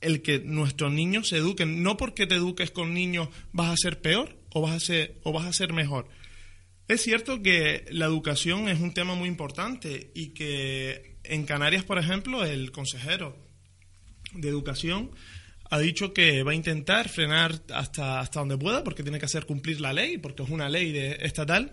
el 0.00 0.22
que 0.22 0.38
nuestros 0.40 0.92
niños 0.92 1.28
se 1.28 1.38
eduquen. 1.38 1.82
No 1.82 1.96
porque 1.96 2.26
te 2.26 2.36
eduques 2.36 2.70
con 2.70 2.94
niños 2.94 3.28
vas 3.52 3.70
a 3.70 3.76
ser 3.76 4.00
peor 4.00 4.36
o 4.50 4.60
vas 4.60 4.72
a 4.72 4.80
ser, 4.80 5.20
o 5.24 5.32
vas 5.32 5.46
a 5.46 5.52
ser 5.52 5.72
mejor. 5.72 6.08
Es 6.88 7.02
cierto 7.02 7.42
que 7.42 7.84
la 7.90 8.06
educación 8.06 8.68
es 8.68 8.80
un 8.80 8.94
tema 8.94 9.14
muy 9.14 9.28
importante 9.28 10.10
y 10.14 10.28
que 10.28 11.18
en 11.24 11.44
Canarias, 11.44 11.84
por 11.84 11.98
ejemplo, 11.98 12.44
el 12.44 12.72
consejero 12.72 13.36
de 14.32 14.48
educación 14.48 15.10
ha 15.70 15.78
dicho 15.78 16.14
que 16.14 16.42
va 16.42 16.52
a 16.52 16.54
intentar 16.54 17.08
frenar 17.08 17.60
hasta, 17.74 18.20
hasta 18.20 18.40
donde 18.40 18.56
pueda, 18.56 18.84
porque 18.84 19.02
tiene 19.02 19.18
que 19.18 19.26
hacer 19.26 19.44
cumplir 19.44 19.80
la 19.80 19.92
ley, 19.92 20.16
porque 20.16 20.42
es 20.42 20.48
una 20.48 20.68
ley 20.68 20.92
de, 20.92 21.18
estatal, 21.20 21.72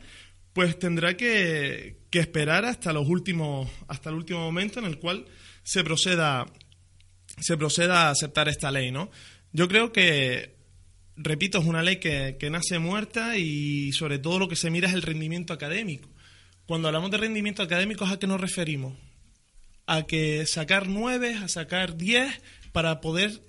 pues 0.52 0.78
tendrá 0.78 1.16
que, 1.16 2.02
que, 2.10 2.20
esperar 2.20 2.66
hasta 2.66 2.92
los 2.92 3.08
últimos, 3.08 3.70
hasta 3.88 4.10
el 4.10 4.16
último 4.16 4.40
momento 4.40 4.80
en 4.80 4.86
el 4.86 5.00
cual 5.00 5.26
se 5.64 5.84
proceda, 5.84 6.46
se 7.40 7.58
proceda 7.58 8.08
a 8.08 8.12
aceptar 8.12 8.48
esta 8.48 8.72
ley, 8.72 8.92
¿no? 8.92 9.10
Yo 9.52 9.68
creo 9.68 9.92
que, 9.92 10.56
repito, 11.16 11.60
es 11.60 11.66
una 11.66 11.84
ley 11.84 11.98
que, 11.98 12.38
que 12.40 12.50
nace 12.50 12.80
muerta 12.80 13.38
y 13.38 13.92
sobre 13.94 14.20
todo 14.20 14.40
lo 14.40 14.48
que 14.48 14.56
se 14.56 14.70
mira 14.70 14.88
es 14.88 14.94
el 14.94 15.02
rendimiento 15.02 15.54
académico. 15.54 16.10
Cuando 16.66 16.88
hablamos 16.88 17.12
de 17.12 17.18
rendimiento 17.18 17.62
académico, 17.62 18.06
¿a 18.06 18.20
qué 18.20 18.28
nos 18.28 18.42
referimos? 18.42 18.94
A 19.86 20.04
que 20.04 20.46
sacar 20.46 20.88
nueve, 20.88 21.36
a 21.36 21.48
sacar 21.48 21.96
diez 21.96 22.42
para 22.72 23.02
poder 23.02 23.42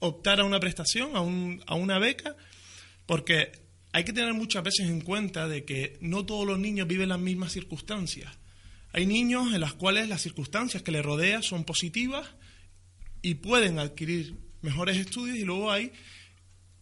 optar 0.00 0.40
a 0.40 0.44
una 0.44 0.60
prestación, 0.60 1.16
a, 1.16 1.20
un, 1.20 1.62
a 1.66 1.74
una 1.74 1.98
beca, 1.98 2.36
porque 3.06 3.52
hay 3.92 4.04
que 4.04 4.12
tener 4.12 4.34
muchas 4.34 4.62
veces 4.62 4.88
en 4.88 5.00
cuenta 5.00 5.48
de 5.48 5.64
que 5.64 5.96
no 6.00 6.26
todos 6.26 6.46
los 6.46 6.58
niños 6.58 6.86
viven 6.86 7.08
las 7.08 7.18
mismas 7.18 7.52
circunstancias. 7.52 8.38
Hay 8.92 9.06
niños 9.06 9.52
en 9.54 9.60
las 9.60 9.74
cuales 9.74 10.08
las 10.08 10.22
circunstancias 10.22 10.82
que 10.82 10.92
les 10.92 11.04
rodean 11.04 11.42
son 11.42 11.64
positivas 11.64 12.26
y 13.22 13.34
pueden 13.34 13.78
adquirir 13.78 14.36
mejores 14.62 14.96
estudios 14.96 15.36
y 15.36 15.44
luego 15.44 15.70
hay 15.70 15.92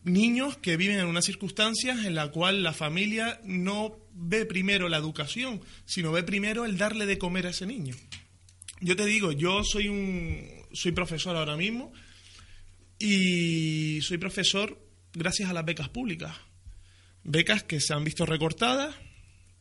niños 0.05 0.57
que 0.57 0.77
viven 0.77 0.99
en 1.01 1.07
unas 1.07 1.25
circunstancias 1.25 2.05
en 2.05 2.15
la 2.15 2.31
cual 2.31 2.63
la 2.63 2.73
familia 2.73 3.41
no 3.45 3.99
ve 4.13 4.47
primero 4.47 4.89
la 4.89 4.97
educación, 4.97 5.61
sino 5.85 6.13
ve 6.13 6.23
primero 6.23 6.65
el 6.65 6.79
darle 6.79 7.07
de 7.07 7.19
comer 7.19 7.47
a 7.47 7.51
ese 7.51 7.67
niño. 7.67 7.95
Yo 8.81 8.95
te 8.97 9.05
digo, 9.05 9.33
yo 9.33 9.65
soy 9.65 9.89
un 9.89 10.49
soy 10.73 10.93
profesor 10.93 11.37
ahora 11.37 11.57
mismo 11.57 11.93
y 12.99 14.01
soy 14.03 14.19
profesor 14.19 14.79
gracias 15.13 15.51
a 15.51 15.53
las 15.53 15.65
becas 15.65 15.89
públicas. 15.89 16.37
Becas 17.25 17.63
que 17.63 17.81
se 17.81 17.95
han 17.95 18.05
visto 18.05 18.27
recortadas 18.27 18.95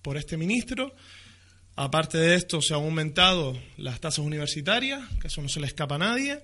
por 0.02 0.18
este 0.18 0.38
ministro. 0.38 0.94
Aparte 1.76 2.18
de 2.18 2.36
esto, 2.36 2.62
se 2.62 2.74
han 2.74 2.82
aumentado 2.82 3.60
las 3.78 4.00
tasas 4.00 4.20
universitarias, 4.20 5.02
que 5.20 5.28
eso 5.28 5.42
no 5.42 5.50
se 5.50 5.60
le 5.60 5.68
escapa 5.68 5.96
a 5.96 6.00
nadie. 6.00 6.42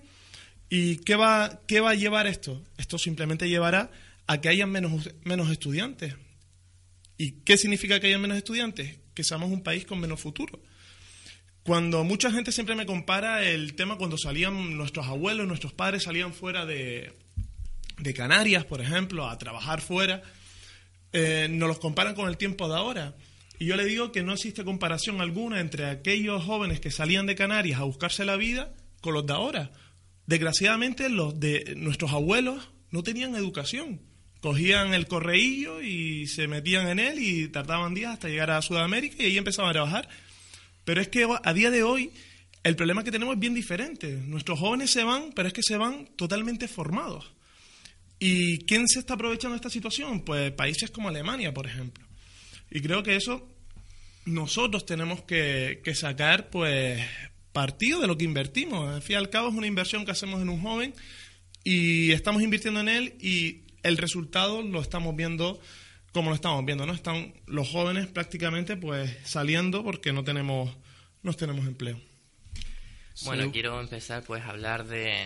¿Y 0.74 1.00
qué 1.00 1.18
va, 1.18 1.60
qué 1.68 1.82
va 1.82 1.90
a 1.90 1.96
llevar 1.96 2.28
esto? 2.28 2.64
Esto 2.78 2.98
simplemente 2.98 3.50
llevará 3.50 3.92
a 4.26 4.40
que 4.40 4.48
haya 4.48 4.66
menos, 4.66 5.10
menos 5.26 5.52
estudiantes. 5.52 6.16
¿Y 7.18 7.42
qué 7.44 7.58
significa 7.58 8.00
que 8.00 8.08
haya 8.08 8.18
menos 8.18 8.38
estudiantes? 8.38 9.00
Que 9.14 9.26
seamos 9.26 9.52
un 9.52 9.64
país 9.64 9.86
con 9.86 10.00
menos 10.00 10.22
futuro. 10.22 10.64
Cuando 11.64 12.06
mucha 12.06 12.32
gente 12.32 12.54
siempre 12.54 12.76
me 12.76 12.86
compara 12.86 13.44
el 13.44 13.74
tema 13.76 13.98
cuando 13.98 14.18
salían 14.18 14.78
nuestros 14.78 15.08
abuelos, 15.08 15.46
nuestros 15.46 15.74
padres 15.74 16.04
salían 16.04 16.34
fuera 16.34 16.66
de, 16.66 17.12
de 17.98 18.14
Canarias, 18.14 18.64
por 18.64 18.80
ejemplo, 18.80 19.30
a 19.30 19.38
trabajar 19.38 19.82
fuera, 19.82 20.24
eh, 21.12 21.50
nos 21.52 21.68
los 21.68 21.80
comparan 21.80 22.16
con 22.16 22.30
el 22.30 22.38
tiempo 22.38 22.70
de 22.70 22.76
ahora. 22.78 23.18
Y 23.60 23.66
yo 23.66 23.76
le 23.76 23.84
digo 23.84 24.14
que 24.14 24.24
no 24.24 24.32
existe 24.32 24.64
comparación 24.64 25.20
alguna 25.20 25.60
entre 25.60 25.88
aquellos 25.88 26.46
jóvenes 26.46 26.80
que 26.80 26.92
salían 26.92 27.26
de 27.26 27.36
Canarias 27.36 27.82
a 27.82 27.84
buscarse 27.84 28.24
la 28.24 28.38
vida 28.38 28.74
con 29.02 29.14
los 29.14 29.26
de 29.26 29.34
ahora. 29.34 29.72
Desgraciadamente, 30.32 31.10
los 31.10 31.40
de 31.40 31.74
nuestros 31.76 32.12
abuelos 32.12 32.70
no 32.90 33.04
tenían 33.04 33.36
educación. 33.36 34.02
Cogían 34.40 34.94
el 34.94 35.08
correillo 35.08 35.82
y 35.82 36.28
se 36.28 36.48
metían 36.48 36.88
en 36.88 37.00
él 37.00 37.20
y 37.20 37.48
tardaban 37.48 37.94
días 37.94 38.14
hasta 38.14 38.30
llegar 38.30 38.50
a 38.50 38.62
Sudamérica 38.62 39.16
y 39.20 39.28
ahí 39.28 39.38
empezaban 39.38 39.70
a 39.70 39.74
trabajar 39.74 40.10
pero 40.84 41.02
es 41.02 41.08
que 41.10 41.28
a 41.44 41.54
día 41.54 41.72
de 41.72 41.84
hoy 41.84 42.12
el 42.64 42.76
problema 42.76 43.04
que 43.04 43.12
tenemos 43.12 43.36
es 43.36 43.40
bien 43.40 43.54
diferente. 43.54 44.12
Nuestros 44.26 44.60
jóvenes 44.60 44.92
se 44.92 45.04
van, 45.04 45.32
pero 45.34 45.48
es 45.48 45.54
que 45.54 45.64
se 45.64 45.78
van 45.78 46.08
totalmente 46.16 46.68
formados. 46.68 47.32
¿Y 48.20 48.60
quién 48.66 48.88
se 48.88 49.00
está 49.00 49.16
aprovechando 49.16 49.54
de 49.54 49.58
esta 49.58 49.70
situación? 49.70 50.22
Pues 50.22 50.52
países 50.52 50.92
como 50.92 51.10
Alemania, 51.10 51.54
por 51.54 51.66
ejemplo. 51.66 52.06
Y 52.70 52.82
creo 52.82 53.04
que 53.04 53.16
eso 53.16 53.48
nosotros 54.26 54.86
tenemos 54.86 55.24
que, 55.24 55.82
sacar 55.96 56.50
pues 56.50 57.04
partido 57.52 58.00
de 58.00 58.08
lo 58.08 58.18
que 58.18 58.26
invertimos. 58.26 58.90
Al 58.94 59.02
fin 59.02 59.16
y 59.16 59.18
al 59.18 59.30
cabo 59.30 59.50
es 59.50 59.56
una 59.56 59.68
inversión 59.68 60.06
que 60.06 60.12
hacemos 60.12 60.42
en 60.42 60.50
un 60.50 60.62
joven 60.62 60.94
y 61.64 62.12
estamos 62.12 62.42
invirtiendo 62.42 62.80
en 62.80 62.90
él 62.90 63.16
y 63.20 63.62
el 63.84 63.98
resultado 63.98 64.62
lo 64.62 64.82
estamos 64.82 65.16
viendo 65.16 65.60
como 66.12 66.30
lo 66.30 66.36
estamos 66.36 66.66
viendo, 66.66 66.86
¿no? 66.86 66.94
Están 66.94 67.34
los 67.48 67.70
jóvenes 67.70 68.08
prácticamente 68.08 68.76
pues 68.76 69.16
saliendo 69.24 69.84
porque 69.84 70.12
no 70.12 70.24
tenemos, 70.24 70.76
no 71.24 71.34
tenemos 71.34 71.66
empleo. 71.66 72.00
Bueno, 73.24 73.52
quiero 73.52 73.80
empezar 73.80 74.24
pues 74.24 74.44
a 74.44 74.50
hablar 74.50 74.86
de, 74.88 75.26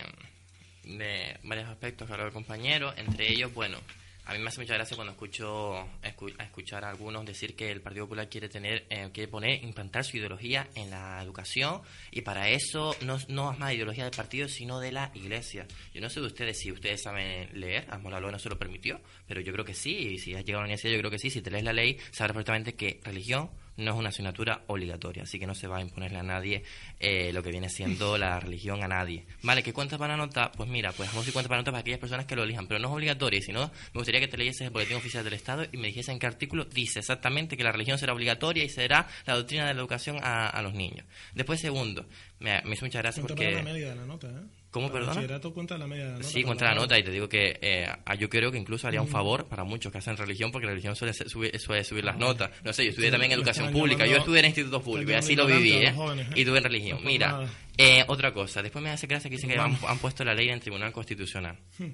de 0.84 1.40
varios 1.44 1.70
aspectos 1.70 2.08
que 2.08 2.14
habló 2.14 2.28
el 2.28 2.34
compañero, 2.34 2.94
entre 2.98 3.32
ellos, 3.32 3.54
bueno, 3.54 3.78
a 4.26 4.34
mí 4.34 4.40
me 4.40 4.48
hace 4.48 4.62
mucha 4.62 4.74
gracia 4.74 4.96
cuando 4.96 5.12
escucho 5.14 5.78
a 5.78 6.44
escuchar 6.44 6.84
a 6.84 6.90
algunos 6.90 7.26
decir 7.26 7.56
que 7.56 7.72
el 7.72 7.82
Partido 7.82 8.06
Popular 8.06 8.28
quiere 8.28 8.50
tener 8.50 8.86
eh, 8.90 9.10
quiere 9.14 9.30
poner 9.30 9.64
implantar 9.64 10.04
su 10.04 10.18
ideología 10.18 10.68
en 10.76 10.90
la 10.90 11.22
educación 11.22 11.82
y 12.12 12.22
para 12.22 12.50
eso 12.50 12.96
no, 13.02 13.18
no 13.28 13.52
es 13.52 13.60
más 13.60 13.74
ideología 13.74 14.06
del 14.06 14.16
partido 14.16 14.48
sino 14.48 14.80
de 14.80 14.92
la 14.92 15.12
Iglesia. 15.14 15.68
Yo 15.94 16.02
no 16.02 16.10
sé 16.10 16.20
de 16.20 16.28
ustedes 16.28 16.60
si 16.60 16.72
ustedes 16.72 17.04
saben 17.04 17.50
leer, 17.60 17.86
a 17.90 17.98
no 17.98 18.40
se 18.40 18.50
lo 18.50 18.58
permitió, 18.58 19.00
pero 19.28 19.42
yo 19.42 19.52
creo 19.54 19.66
que 19.66 19.74
sí, 19.74 19.96
y 19.96 20.18
si 20.18 20.34
has 20.34 20.44
llegado 20.46 20.60
a 20.60 20.64
la 20.64 20.68
universidad 20.68 20.94
yo 20.94 21.00
creo 21.00 21.12
que 21.12 21.20
sí, 21.20 21.30
si 21.30 21.42
te 21.42 21.52
lees 21.52 21.64
la 21.64 21.74
ley 21.74 21.98
sabrás 22.12 22.34
perfectamente 22.34 22.76
que 22.76 23.00
religión 23.04 23.50
no 23.78 23.92
es 23.92 23.98
una 23.98 24.10
asignatura 24.10 24.62
obligatoria, 24.68 25.24
así 25.24 25.40
que 25.40 25.48
no 25.48 25.56
se 25.56 25.68
va 25.68 25.78
a 25.78 25.82
imponerle 25.82 26.20
a 26.20 26.24
nadie 26.24 26.64
eh, 27.00 27.32
lo 27.34 27.44
que 27.44 27.52
viene 27.52 27.70
siendo 27.70 28.18
la 28.18 28.40
religión 28.42 28.84
a 28.84 28.88
nadie. 28.88 29.26
Vale, 29.44 29.64
¿qué 29.64 29.74
cuentas 29.74 30.00
para 30.00 30.16
nota? 30.18 30.52
Pues 30.52 30.70
mira, 30.70 30.92
pues 30.92 31.10
vamos 31.10 31.28
a 31.28 31.32
cuentas 31.32 31.50
para 31.50 31.62
nota 31.62 31.72
para 31.72 31.82
aquellas 31.82 32.00
personas 32.00 32.26
que 32.26 32.36
lo 32.36 32.44
elijan, 32.44 32.68
pero 32.68 32.80
no 32.80 32.88
es 32.88 32.94
obligatorio, 32.94 33.42
si 33.42 33.52
no, 33.52 33.72
me 33.94 34.00
gustaría 34.00 34.20
que 34.20 34.28
te 34.28 34.38
leyeses 34.38 34.62
el 34.62 34.70
boletín 34.70 34.98
oficial 34.98 35.24
del 35.24 35.34
Estado 35.34 35.66
y 35.72 35.78
me 35.78 35.88
dijese 35.88 36.12
en 36.12 36.20
qué 36.20 36.28
artículo 36.28 36.66
dice 36.66 37.00
exactamente 37.00 37.58
que 37.58 37.64
la 37.64 37.72
religión 37.72 37.98
será 37.98 38.14
obligatoria 38.14 38.64
y 38.64 38.70
será 38.70 39.08
la 39.26 39.36
doctrina 39.36 39.68
de 39.68 39.74
la 39.74 39.80
educación 39.80 40.20
a, 40.22 40.62
los 40.62 40.74
niños. 40.74 41.06
Después, 41.34 41.60
segundo, 41.60 42.08
me, 42.40 42.62
me 42.64 42.74
hizo 42.74 42.86
muchas 42.86 43.02
gracias 43.04 43.26
porque... 43.26 43.52
la 43.52 43.62
media 43.62 43.90
de 43.90 43.96
la 43.96 44.06
nota, 44.06 44.28
¿eh? 44.28 44.65
¿Cómo, 44.76 44.92
cuenta 44.92 45.78
la 45.78 45.88
media 45.88 46.08
nota. 46.08 46.24
Sí, 46.24 46.44
cuenta 46.44 46.66
la 46.66 46.76
nota 46.76 47.00
y 47.00 47.04
te 47.04 47.10
digo 47.10 47.30
que 47.30 47.58
eh, 47.62 47.88
yo 48.20 48.30
creo 48.30 48.52
que 48.52 48.58
incluso 48.58 48.86
haría 48.90 49.02
un 49.02 49.08
favor 49.08 49.48
para 49.48 49.64
muchos 49.64 49.90
que 49.90 50.00
hacen 50.00 50.18
religión 50.18 50.52
porque 50.52 50.66
la 50.66 50.74
religión 50.74 50.98
suele 50.98 51.14
subir, 51.14 51.58
suele 51.58 51.86
subir 51.86 52.04
las 52.04 52.18
notas. 52.18 52.52
No 52.62 52.74
sé, 52.74 52.84
yo 52.84 52.90
estudié 52.90 53.10
también 53.10 53.32
educación 53.32 53.72
pública, 53.72 54.06
yo 54.06 54.18
estudié 54.18 54.42
en 54.42 54.48
institutos 54.48 54.84
públicos 54.84 55.14
y 55.14 55.16
así 55.16 55.34
lo 55.34 55.46
viví, 55.46 55.76
¿eh? 55.76 55.96
Y 56.36 56.44
tuve 56.44 56.58
en 56.58 56.64
religión. 56.66 57.00
Mira, 57.06 57.48
eh, 57.78 58.04
otra 58.08 58.34
cosa, 58.34 58.62
después 58.62 58.84
me 58.84 58.90
hace 58.90 59.08
gracia 59.08 59.30
que 59.30 59.38
dicen 59.38 59.50
que 59.50 59.58
han, 59.58 59.98
puesto 60.00 60.26
la 60.26 60.34
ley 60.34 60.50
en 60.50 60.56
el 60.56 60.60
Tribunal 60.60 60.92
Constitucional. 60.92 61.58
Hmm. 61.80 61.92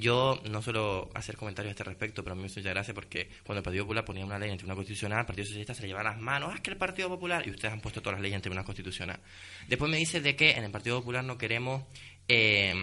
Yo 0.00 0.40
no 0.50 0.60
suelo 0.60 1.10
hacer 1.14 1.36
comentarios 1.36 1.70
a 1.70 1.72
este 1.72 1.84
respecto, 1.84 2.24
pero 2.24 2.32
a 2.32 2.36
mí 2.36 2.42
me 2.42 2.46
hace 2.46 2.60
mucha 2.60 2.70
gracia 2.70 2.94
porque 2.94 3.28
cuando 3.44 3.58
el 3.58 3.62
Partido 3.62 3.84
Popular 3.84 4.04
ponía 4.04 4.24
una 4.24 4.38
ley 4.38 4.48
en 4.48 4.54
el 4.54 4.58
Tribunal 4.58 4.76
Constitucional, 4.76 5.20
el 5.20 5.26
Partido 5.26 5.44
Socialista 5.44 5.74
se 5.74 5.82
le 5.82 5.88
llevaba 5.88 6.10
las 6.10 6.20
manos, 6.20 6.52
¡ah, 6.52 6.60
que 6.60 6.70
el 6.70 6.76
Partido 6.76 7.08
Popular! 7.08 7.46
Y 7.46 7.50
ustedes 7.50 7.72
han 7.72 7.80
puesto 7.80 8.00
todas 8.00 8.16
las 8.16 8.22
leyes 8.22 8.32
en 8.32 8.38
el 8.38 8.42
Tribunal 8.42 8.64
Constitucional. 8.64 9.20
Después 9.68 9.90
me 9.90 9.96
dice 9.96 10.20
de 10.20 10.34
que 10.34 10.52
en 10.52 10.64
el 10.64 10.70
Partido 10.72 10.98
Popular 10.98 11.22
no 11.22 11.38
queremos 11.38 11.84
eh, 12.28 12.74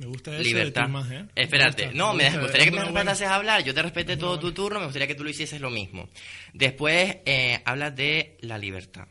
me 0.00 0.06
gusta 0.06 0.34
eso 0.34 0.42
libertad. 0.42 0.88
¿eh? 1.12 1.26
Espérate, 1.36 1.92
no, 1.92 2.14
me, 2.14 2.30
gustaría 2.38 2.64
que 2.64 2.70
me 2.70 2.82
respetases 2.82 3.28
a 3.28 3.34
hablar. 3.34 3.62
Yo 3.62 3.74
te 3.74 3.82
respeté 3.82 4.16
todo 4.16 4.38
tu 4.38 4.52
turno, 4.52 4.78
me 4.78 4.86
gustaría 4.86 5.06
que 5.06 5.14
tú 5.14 5.24
lo 5.24 5.30
hicieses 5.30 5.60
lo 5.60 5.68
mismo. 5.68 6.08
Después 6.54 7.18
eh, 7.26 7.60
hablas 7.66 7.94
de 7.94 8.38
la 8.40 8.56
libertad. 8.56 9.06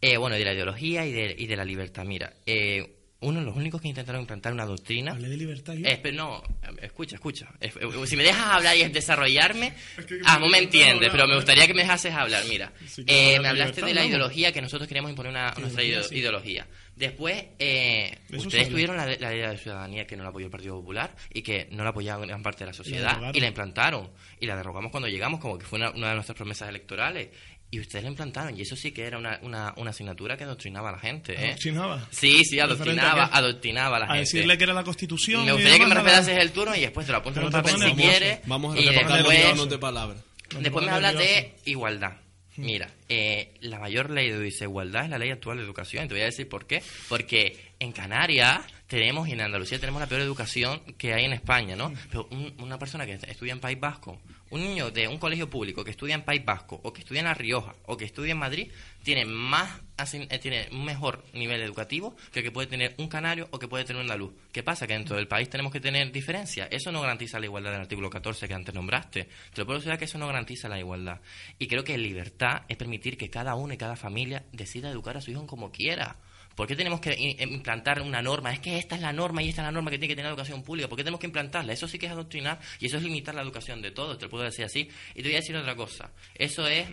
Eh, 0.00 0.16
bueno, 0.16 0.36
de 0.36 0.44
la 0.44 0.52
ideología 0.52 1.04
y 1.04 1.12
de, 1.12 1.34
y 1.36 1.46
de 1.46 1.56
la 1.56 1.64
libertad. 1.64 2.04
Mira, 2.04 2.34
eh, 2.46 2.96
uno 3.20 3.40
de 3.40 3.46
los 3.46 3.56
únicos 3.56 3.80
que 3.80 3.88
intentaron 3.88 4.20
implantar 4.20 4.52
una 4.52 4.66
doctrina. 4.66 5.12
Hablé 5.12 5.28
de 5.28 5.36
libertad 5.36 5.74
yo. 5.74 5.88
No, 6.12 6.42
escucha, 6.82 7.16
escucha. 7.16 7.48
Eh, 7.60 7.72
si 8.04 8.16
me 8.16 8.22
dejas 8.22 8.46
hablar 8.46 8.76
y 8.76 8.84
desarrollarme, 8.88 9.72
ah, 10.24 10.38
no 10.38 10.48
me 10.48 10.58
entiendes, 10.58 11.08
pero 11.10 11.26
me 11.26 11.34
gustaría 11.34 11.66
que 11.66 11.74
me 11.74 11.82
dejases 11.82 12.12
hablar. 12.12 12.44
Mira, 12.48 12.72
eh, 13.06 13.40
me 13.40 13.48
hablaste 13.48 13.82
de 13.82 13.94
la 13.94 14.04
ideología 14.04 14.52
que 14.52 14.60
nosotros 14.60 14.86
queríamos 14.86 15.10
imponer 15.10 15.30
una, 15.30 15.54
nuestra 15.58 15.82
ideología. 15.82 16.66
Después, 16.96 17.44
eh, 17.58 18.18
ustedes 18.32 18.70
tuvieron 18.70 18.96
la, 18.96 19.04
la, 19.04 19.30
ley 19.30 19.40
de 19.40 19.58
ciudadanía 19.58 20.06
que 20.06 20.16
no 20.16 20.22
la 20.22 20.30
apoyó 20.30 20.46
el 20.46 20.50
Partido 20.50 20.76
Popular 20.76 21.14
y 21.32 21.42
que 21.42 21.68
no 21.70 21.84
la 21.84 21.90
apoyaba 21.90 22.24
gran 22.24 22.42
parte 22.42 22.60
de 22.60 22.66
la 22.66 22.72
sociedad 22.72 23.34
y 23.34 23.40
la 23.40 23.48
implantaron 23.48 24.10
y 24.40 24.46
la 24.46 24.56
derogamos 24.56 24.90
cuando 24.90 25.06
llegamos 25.06 25.38
como 25.38 25.58
que 25.58 25.66
fue 25.66 25.78
una, 25.78 25.90
una 25.90 26.08
de 26.08 26.14
nuestras 26.14 26.36
promesas 26.36 26.70
electorales 26.70 27.28
y 27.70 27.80
ustedes 27.80 28.04
la 28.04 28.10
implantaron, 28.10 28.56
y 28.56 28.62
eso 28.62 28.76
sí 28.76 28.92
que 28.92 29.04
era 29.04 29.18
una, 29.18 29.40
una, 29.42 29.74
una 29.76 29.90
asignatura 29.90 30.36
que 30.36 30.44
adoctrinaba 30.44 30.90
a 30.90 30.92
la 30.92 30.98
gente. 30.98 31.32
¿eh? 31.32 31.48
¿Adoctrinaba? 31.48 32.06
Sí, 32.10 32.44
sí, 32.44 32.60
adoctrinaba, 32.60 33.24
a 33.24 33.38
adoctrinaba 33.38 33.96
a 33.96 34.00
la 34.00 34.06
gente. 34.06 34.18
A 34.18 34.20
decirle 34.20 34.56
que 34.56 34.64
era 34.64 34.72
la 34.72 34.84
Constitución. 34.84 35.44
Me 35.44 35.52
gustaría 35.52 35.78
que 35.80 35.86
me 35.86 35.94
respetases 35.94 36.38
el 36.38 36.52
turno 36.52 36.76
y 36.76 36.80
después 36.80 37.06
te 37.06 37.12
lo 37.12 37.18
apunto 37.18 37.40
en 37.40 37.46
un 37.46 37.52
papel 37.52 37.76
si 37.78 37.92
quieres. 37.94 38.40
Vamos 38.46 38.76
a 38.76 38.80
después, 38.80 39.68
de 39.68 39.78
palabras. 39.78 40.18
Después 40.60 40.86
me 40.86 40.92
hablas 40.92 41.18
de 41.18 41.56
igualdad. 41.64 42.12
Mira, 42.56 42.90
eh, 43.08 43.52
la 43.60 43.78
mayor 43.78 44.10
ley 44.10 44.30
de 44.30 44.38
desigualdad 44.38 45.04
es 45.04 45.10
la 45.10 45.18
ley 45.18 45.30
actual 45.30 45.58
de 45.58 45.64
educación. 45.64 46.08
Te 46.08 46.14
voy 46.14 46.22
a 46.22 46.26
decir 46.26 46.48
por 46.48 46.66
qué. 46.66 46.82
Porque 47.08 47.58
en 47.78 47.92
Canarias 47.92 48.60
tenemos 48.86 49.28
y 49.28 49.32
en 49.32 49.40
Andalucía 49.40 49.78
tenemos 49.78 50.00
la 50.00 50.06
peor 50.06 50.20
educación 50.20 50.80
que 50.96 51.12
hay 51.12 51.24
en 51.24 51.32
España, 51.32 51.76
¿no? 51.76 51.92
Pero 52.10 52.28
una 52.58 52.78
persona 52.78 53.04
que 53.04 53.14
estudia 53.14 53.52
en 53.52 53.60
País 53.60 53.78
Vasco 53.78 54.20
un 54.50 54.60
niño 54.60 54.90
de 54.90 55.08
un 55.08 55.18
colegio 55.18 55.50
público 55.50 55.84
que 55.84 55.90
estudia 55.90 56.14
en 56.14 56.22
País 56.22 56.44
Vasco 56.44 56.80
o 56.82 56.92
que 56.92 57.00
estudia 57.00 57.20
en 57.20 57.26
La 57.26 57.34
Rioja 57.34 57.74
o 57.86 57.96
que 57.96 58.04
estudia 58.04 58.32
en 58.32 58.38
Madrid 58.38 58.70
tiene 59.02 59.24
más 59.24 59.80
eh, 60.12 60.38
tiene 60.38 60.68
un 60.72 60.84
mejor 60.84 61.24
nivel 61.32 61.62
educativo 61.62 62.16
que 62.32 62.40
el 62.40 62.44
que 62.44 62.52
puede 62.52 62.66
tener 62.66 62.94
un 62.98 63.08
canario 63.08 63.48
o 63.50 63.58
que 63.58 63.66
puede 63.66 63.84
tener 63.84 64.02
un 64.02 64.10
andaluz. 64.10 64.34
¿Qué 64.52 64.62
pasa? 64.62 64.86
Que 64.86 64.92
dentro 64.92 65.16
del 65.16 65.26
país 65.26 65.48
tenemos 65.48 65.72
que 65.72 65.80
tener 65.80 66.12
diferencias. 66.12 66.68
Eso 66.70 66.92
no 66.92 67.00
garantiza 67.00 67.40
la 67.40 67.46
igualdad 67.46 67.72
del 67.72 67.80
artículo 67.80 68.10
14 68.10 68.46
que 68.46 68.54
antes 68.54 68.74
nombraste. 68.74 69.24
Te 69.24 69.60
lo 69.60 69.66
puedo 69.66 69.78
decir 69.78 69.96
que 69.98 70.04
eso 70.04 70.18
no 70.18 70.26
garantiza 70.26 70.68
la 70.68 70.78
igualdad. 70.78 71.20
Y 71.58 71.66
creo 71.66 71.82
que 71.82 71.96
libertad 71.96 72.62
es 72.68 72.76
permitir 72.76 73.16
que 73.16 73.30
cada 73.30 73.54
uno 73.54 73.72
y 73.72 73.76
cada 73.78 73.96
familia 73.96 74.44
decida 74.52 74.90
educar 74.90 75.16
a 75.16 75.20
su 75.20 75.30
hijo 75.30 75.46
como 75.46 75.72
quiera. 75.72 76.16
¿Por 76.56 76.66
qué 76.66 76.74
tenemos 76.74 77.00
que 77.00 77.36
implantar 77.38 78.00
una 78.00 78.22
norma? 78.22 78.50
Es 78.50 78.60
que 78.60 78.78
esta 78.78 78.96
es 78.96 79.02
la 79.02 79.12
norma 79.12 79.42
y 79.42 79.50
esta 79.50 79.60
es 79.60 79.66
la 79.66 79.72
norma 79.72 79.90
que 79.90 79.98
tiene 79.98 80.08
que 80.08 80.16
tener 80.16 80.30
la 80.30 80.30
educación 80.30 80.62
pública. 80.62 80.88
¿Por 80.88 80.96
qué 80.96 81.04
tenemos 81.04 81.20
que 81.20 81.26
implantarla? 81.26 81.74
Eso 81.74 81.86
sí 81.86 81.98
que 81.98 82.06
es 82.06 82.12
adoctrinar 82.12 82.58
y 82.80 82.86
eso 82.86 82.96
es 82.96 83.02
limitar 83.02 83.34
la 83.34 83.42
educación 83.42 83.82
de 83.82 83.90
todos, 83.90 84.16
te 84.16 84.24
lo 84.24 84.30
puedo 84.30 84.44
decir 84.44 84.64
así. 84.64 84.88
Y 85.14 85.22
te 85.22 85.28
voy 85.28 85.34
a 85.34 85.36
decir 85.36 85.54
otra 85.54 85.76
cosa. 85.76 86.10
Eso 86.34 86.66
es, 86.66 86.88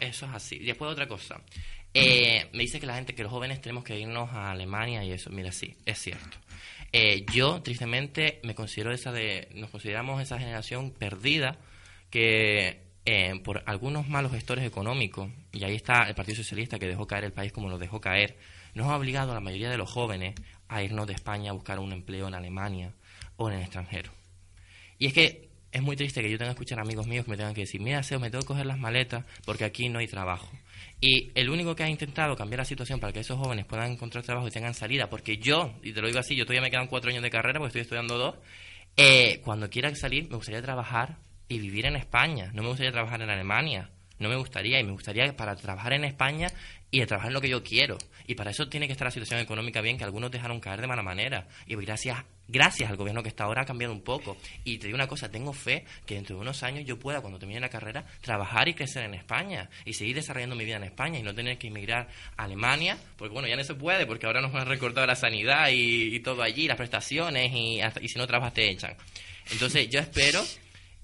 eso 0.00 0.26
es 0.26 0.32
así. 0.32 0.58
Después 0.58 0.90
otra 0.90 1.06
cosa. 1.06 1.40
Eh, 1.94 2.48
me 2.52 2.64
dice 2.64 2.80
que 2.80 2.86
la 2.86 2.96
gente, 2.96 3.14
que 3.14 3.22
los 3.22 3.30
jóvenes 3.30 3.60
tenemos 3.60 3.84
que 3.84 3.98
irnos 3.98 4.28
a 4.32 4.50
Alemania 4.50 5.04
y 5.04 5.12
eso. 5.12 5.30
Mira, 5.30 5.52
sí, 5.52 5.76
es 5.86 5.98
cierto. 5.98 6.36
Eh, 6.92 7.24
yo, 7.32 7.62
tristemente, 7.62 8.40
me 8.42 8.56
considero 8.56 8.92
esa 8.92 9.12
de, 9.12 9.48
nos 9.54 9.70
consideramos 9.70 10.20
esa 10.20 10.36
generación 10.38 10.90
perdida 10.90 11.58
que 12.10 12.80
eh, 13.04 13.40
por 13.44 13.62
algunos 13.66 14.08
malos 14.08 14.32
gestores 14.32 14.64
económicos, 14.66 15.30
y 15.52 15.62
ahí 15.62 15.76
está 15.76 16.08
el 16.08 16.16
Partido 16.16 16.36
Socialista 16.36 16.78
que 16.78 16.88
dejó 16.88 17.06
caer 17.06 17.22
el 17.22 17.32
país 17.32 17.52
como 17.52 17.68
lo 17.68 17.78
dejó 17.78 18.00
caer, 18.00 18.36
nos 18.76 18.88
ha 18.88 18.96
obligado 18.96 19.32
a 19.32 19.34
la 19.34 19.40
mayoría 19.40 19.70
de 19.70 19.78
los 19.78 19.90
jóvenes 19.90 20.34
a 20.68 20.82
irnos 20.82 21.06
de 21.06 21.14
España 21.14 21.50
a 21.50 21.54
buscar 21.54 21.78
un 21.78 21.92
empleo 21.92 22.28
en 22.28 22.34
Alemania 22.34 22.92
o 23.36 23.48
en 23.48 23.56
el 23.56 23.62
extranjero. 23.62 24.12
Y 24.98 25.06
es 25.06 25.14
que 25.14 25.48
es 25.72 25.80
muy 25.80 25.96
triste 25.96 26.20
que 26.20 26.30
yo 26.30 26.36
tenga 26.36 26.50
que 26.50 26.56
escuchar 26.56 26.80
amigos 26.80 27.06
míos 27.06 27.24
que 27.24 27.30
me 27.30 27.38
tengan 27.38 27.54
que 27.54 27.62
decir, 27.62 27.80
mira, 27.80 28.02
Seo, 28.02 28.20
me 28.20 28.30
tengo 28.30 28.42
que 28.42 28.48
coger 28.48 28.66
las 28.66 28.78
maletas 28.78 29.24
porque 29.46 29.64
aquí 29.64 29.88
no 29.88 29.98
hay 29.98 30.06
trabajo. 30.06 30.50
Y 31.00 31.30
el 31.34 31.48
único 31.48 31.74
que 31.74 31.84
ha 31.84 31.88
intentado 31.88 32.36
cambiar 32.36 32.58
la 32.58 32.64
situación 32.66 33.00
para 33.00 33.14
que 33.14 33.20
esos 33.20 33.38
jóvenes 33.38 33.64
puedan 33.64 33.92
encontrar 33.92 34.22
trabajo 34.24 34.46
y 34.46 34.50
tengan 34.50 34.74
salida, 34.74 35.08
porque 35.08 35.38
yo, 35.38 35.74
y 35.82 35.94
te 35.94 36.02
lo 36.02 36.08
digo 36.08 36.18
así, 36.18 36.36
yo 36.36 36.44
todavía 36.44 36.62
me 36.62 36.70
quedan 36.70 36.86
cuatro 36.86 37.10
años 37.10 37.22
de 37.22 37.30
carrera 37.30 37.58
porque 37.58 37.68
estoy 37.68 37.82
estudiando 37.82 38.18
dos, 38.18 38.34
eh, 38.98 39.40
cuando 39.42 39.70
quiera 39.70 39.94
salir 39.94 40.28
me 40.28 40.36
gustaría 40.36 40.60
trabajar 40.60 41.16
y 41.48 41.58
vivir 41.58 41.86
en 41.86 41.96
España, 41.96 42.50
no 42.52 42.62
me 42.62 42.68
gustaría 42.68 42.92
trabajar 42.92 43.22
en 43.22 43.30
Alemania, 43.30 43.90
no 44.18 44.28
me 44.28 44.36
gustaría, 44.36 44.80
y 44.80 44.84
me 44.84 44.92
gustaría 44.92 45.34
para 45.36 45.56
trabajar 45.56 45.92
en 45.92 46.04
España 46.04 46.48
y 46.90 47.00
de 47.00 47.06
trabajar 47.06 47.30
en 47.30 47.34
lo 47.34 47.40
que 47.40 47.48
yo 47.48 47.62
quiero. 47.62 47.98
Y 48.26 48.34
para 48.34 48.50
eso 48.50 48.68
tiene 48.68 48.86
que 48.86 48.92
estar 48.92 49.06
la 49.06 49.10
situación 49.10 49.40
económica 49.40 49.80
bien, 49.80 49.98
que 49.98 50.04
algunos 50.04 50.30
dejaron 50.30 50.60
caer 50.60 50.80
de 50.80 50.86
mala 50.86 51.02
manera. 51.02 51.46
Y 51.66 51.76
gracias, 51.76 52.24
gracias 52.48 52.90
al 52.90 52.96
gobierno 52.96 53.22
que 53.22 53.28
está 53.28 53.44
ahora 53.44 53.62
ha 53.62 53.64
cambiado 53.64 53.92
un 53.92 54.02
poco. 54.02 54.36
Y 54.64 54.78
te 54.78 54.86
digo 54.86 54.96
una 54.96 55.06
cosa, 55.06 55.30
tengo 55.30 55.52
fe 55.52 55.84
que 56.06 56.14
dentro 56.14 56.36
de 56.36 56.42
unos 56.42 56.62
años 56.62 56.84
yo 56.84 56.98
pueda, 56.98 57.20
cuando 57.20 57.38
termine 57.38 57.60
la 57.60 57.68
carrera, 57.68 58.04
trabajar 58.20 58.68
y 58.68 58.74
crecer 58.74 59.04
en 59.04 59.14
España. 59.14 59.68
Y 59.84 59.94
seguir 59.94 60.16
desarrollando 60.16 60.56
mi 60.56 60.64
vida 60.64 60.76
en 60.76 60.84
España 60.84 61.18
y 61.18 61.22
no 61.22 61.34
tener 61.34 61.58
que 61.58 61.68
emigrar 61.68 62.08
a 62.36 62.44
Alemania, 62.44 62.98
porque 63.16 63.32
bueno, 63.32 63.48
ya 63.48 63.56
no 63.56 63.64
se 63.64 63.74
puede, 63.74 64.06
porque 64.06 64.26
ahora 64.26 64.40
nos 64.40 64.54
han 64.54 64.66
recortado 64.66 65.06
la 65.06 65.16
sanidad 65.16 65.68
y, 65.70 66.18
todo 66.20 66.42
allí, 66.42 66.66
las 66.66 66.76
prestaciones, 66.76 67.52
y, 67.52 67.80
y 68.00 68.08
si 68.08 68.18
no 68.18 68.26
trabajas 68.26 68.54
te 68.54 68.70
echan. 68.70 68.96
Entonces 69.50 69.88
yo 69.88 70.00
espero 70.00 70.42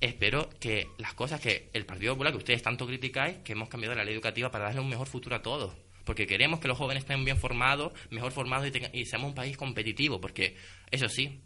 espero 0.02 0.50
que 0.60 0.88
las 0.98 1.14
cosas 1.14 1.40
que 1.40 1.70
el 1.72 1.86
Partido 1.86 2.14
Popular, 2.14 2.32
que 2.32 2.38
ustedes 2.38 2.62
tanto 2.62 2.86
criticáis, 2.86 3.38
que 3.38 3.52
hemos 3.52 3.68
cambiado 3.68 3.94
la 3.94 4.04
ley 4.04 4.14
educativa 4.14 4.50
para 4.50 4.64
darle 4.64 4.80
un 4.80 4.88
mejor 4.88 5.06
futuro 5.06 5.36
a 5.36 5.42
todos. 5.42 5.74
Porque 6.04 6.26
queremos 6.26 6.58
que 6.58 6.66
los 6.66 6.76
jóvenes 6.76 7.04
estén 7.04 7.24
bien 7.24 7.36
formados, 7.38 7.92
mejor 8.10 8.32
formados 8.32 8.68
y, 8.92 9.06
seamos 9.06 9.28
un 9.28 9.34
país 9.34 9.56
competitivo. 9.56 10.20
Porque, 10.20 10.56
eso 10.90 11.08
sí, 11.08 11.40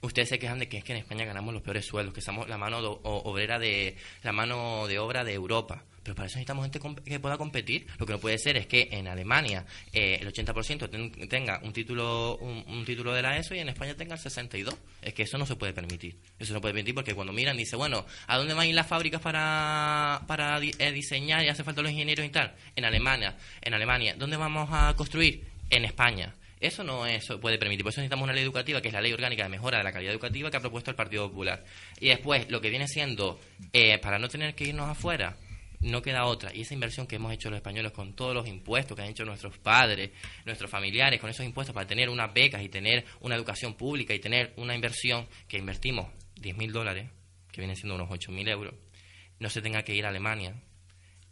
ustedes 0.00 0.28
se 0.28 0.38
quejan 0.38 0.60
de 0.60 0.68
que 0.68 0.78
es 0.78 0.84
que 0.84 0.92
en 0.92 0.98
España 0.98 1.24
ganamos 1.24 1.52
los 1.52 1.62
peores 1.62 1.84
sueldos, 1.84 2.14
que 2.14 2.20
somos 2.20 2.48
la 2.48 2.56
mano 2.56 2.78
obrera 2.78 3.58
de 3.58 3.96
la 4.22 4.32
mano 4.32 4.86
de 4.86 5.00
obra 5.00 5.24
de 5.24 5.34
Europa. 5.34 5.84
Pero 6.08 6.16
para 6.16 6.26
eso 6.26 6.38
necesitamos 6.38 6.64
gente 6.64 6.80
que 7.04 7.20
pueda 7.20 7.36
competir. 7.36 7.86
Lo 7.98 8.06
que 8.06 8.14
no 8.14 8.18
puede 8.18 8.38
ser 8.38 8.56
es 8.56 8.66
que 8.66 8.88
en 8.92 9.08
Alemania 9.08 9.66
eh, 9.92 10.16
el 10.18 10.32
80% 10.32 11.28
tenga 11.28 11.60
un 11.62 11.74
título 11.74 12.38
un, 12.38 12.82
título 12.86 13.12
de 13.12 13.20
la 13.20 13.36
ESO 13.36 13.54
y 13.54 13.58
en 13.58 13.68
España 13.68 13.94
tenga 13.94 14.14
el 14.14 14.18
62. 14.18 14.74
Es 15.02 15.12
que 15.12 15.24
eso 15.24 15.36
no 15.36 15.44
se 15.44 15.56
puede 15.56 15.74
permitir. 15.74 16.16
Eso 16.38 16.54
no 16.54 16.62
puede 16.62 16.72
permitir 16.72 16.94
porque 16.94 17.12
cuando 17.12 17.34
miran 17.34 17.58
dice, 17.58 17.76
bueno, 17.76 18.06
¿a 18.26 18.38
dónde 18.38 18.54
van 18.54 18.62
a 18.62 18.66
ir 18.66 18.74
las 18.74 18.86
fábricas 18.86 19.20
para, 19.20 20.22
para 20.26 20.58
eh, 20.62 20.92
diseñar 20.92 21.44
y 21.44 21.50
hace 21.50 21.62
falta 21.62 21.82
los 21.82 21.92
ingenieros 21.92 22.24
y 22.24 22.30
tal? 22.30 22.54
En 22.74 22.86
Alemania. 22.86 23.36
En 23.60 23.74
Alemania. 23.74 24.14
¿Dónde 24.16 24.38
vamos 24.38 24.70
a 24.72 24.94
construir? 24.96 25.44
En 25.68 25.84
España. 25.84 26.34
Eso 26.58 26.82
no 26.84 27.04
eso 27.04 27.38
puede 27.38 27.58
permitir. 27.58 27.84
Por 27.84 27.90
eso 27.90 28.00
necesitamos 28.00 28.24
una 28.24 28.32
ley 28.32 28.44
educativa, 28.44 28.80
que 28.80 28.88
es 28.88 28.94
la 28.94 29.02
ley 29.02 29.12
orgánica 29.12 29.42
de 29.42 29.50
mejora 29.50 29.76
de 29.76 29.84
la 29.84 29.92
calidad 29.92 30.14
educativa 30.14 30.50
que 30.50 30.56
ha 30.56 30.60
propuesto 30.60 30.90
el 30.90 30.96
Partido 30.96 31.28
Popular. 31.28 31.62
Y 32.00 32.08
después, 32.08 32.50
lo 32.50 32.62
que 32.62 32.70
viene 32.70 32.88
siendo, 32.88 33.38
eh, 33.74 33.98
para 33.98 34.18
no 34.18 34.30
tener 34.30 34.54
que 34.54 34.64
irnos 34.64 34.88
afuera, 34.88 35.36
no 35.80 36.02
queda 36.02 36.24
otra. 36.24 36.54
Y 36.54 36.62
esa 36.62 36.74
inversión 36.74 37.06
que 37.06 37.16
hemos 37.16 37.32
hecho 37.32 37.50
los 37.50 37.58
españoles 37.58 37.92
con 37.92 38.14
todos 38.14 38.34
los 38.34 38.46
impuestos 38.48 38.96
que 38.96 39.02
han 39.02 39.08
hecho 39.08 39.24
nuestros 39.24 39.58
padres, 39.58 40.10
nuestros 40.44 40.70
familiares, 40.70 41.20
con 41.20 41.30
esos 41.30 41.44
impuestos 41.46 41.74
para 41.74 41.86
tener 41.86 42.08
unas 42.08 42.32
becas 42.32 42.62
y 42.62 42.68
tener 42.68 43.04
una 43.20 43.34
educación 43.34 43.74
pública 43.74 44.14
y 44.14 44.18
tener 44.18 44.52
una 44.56 44.74
inversión 44.74 45.26
que 45.46 45.58
invertimos 45.58 46.06
10.000 46.40 46.56
mil 46.56 46.72
dólares, 46.72 47.08
que 47.52 47.60
vienen 47.60 47.76
siendo 47.76 47.94
unos 47.94 48.08
8.000 48.08 48.30
mil 48.32 48.48
euros, 48.48 48.74
no 49.38 49.50
se 49.50 49.62
tenga 49.62 49.82
que 49.82 49.94
ir 49.94 50.04
a 50.04 50.08
Alemania. 50.08 50.54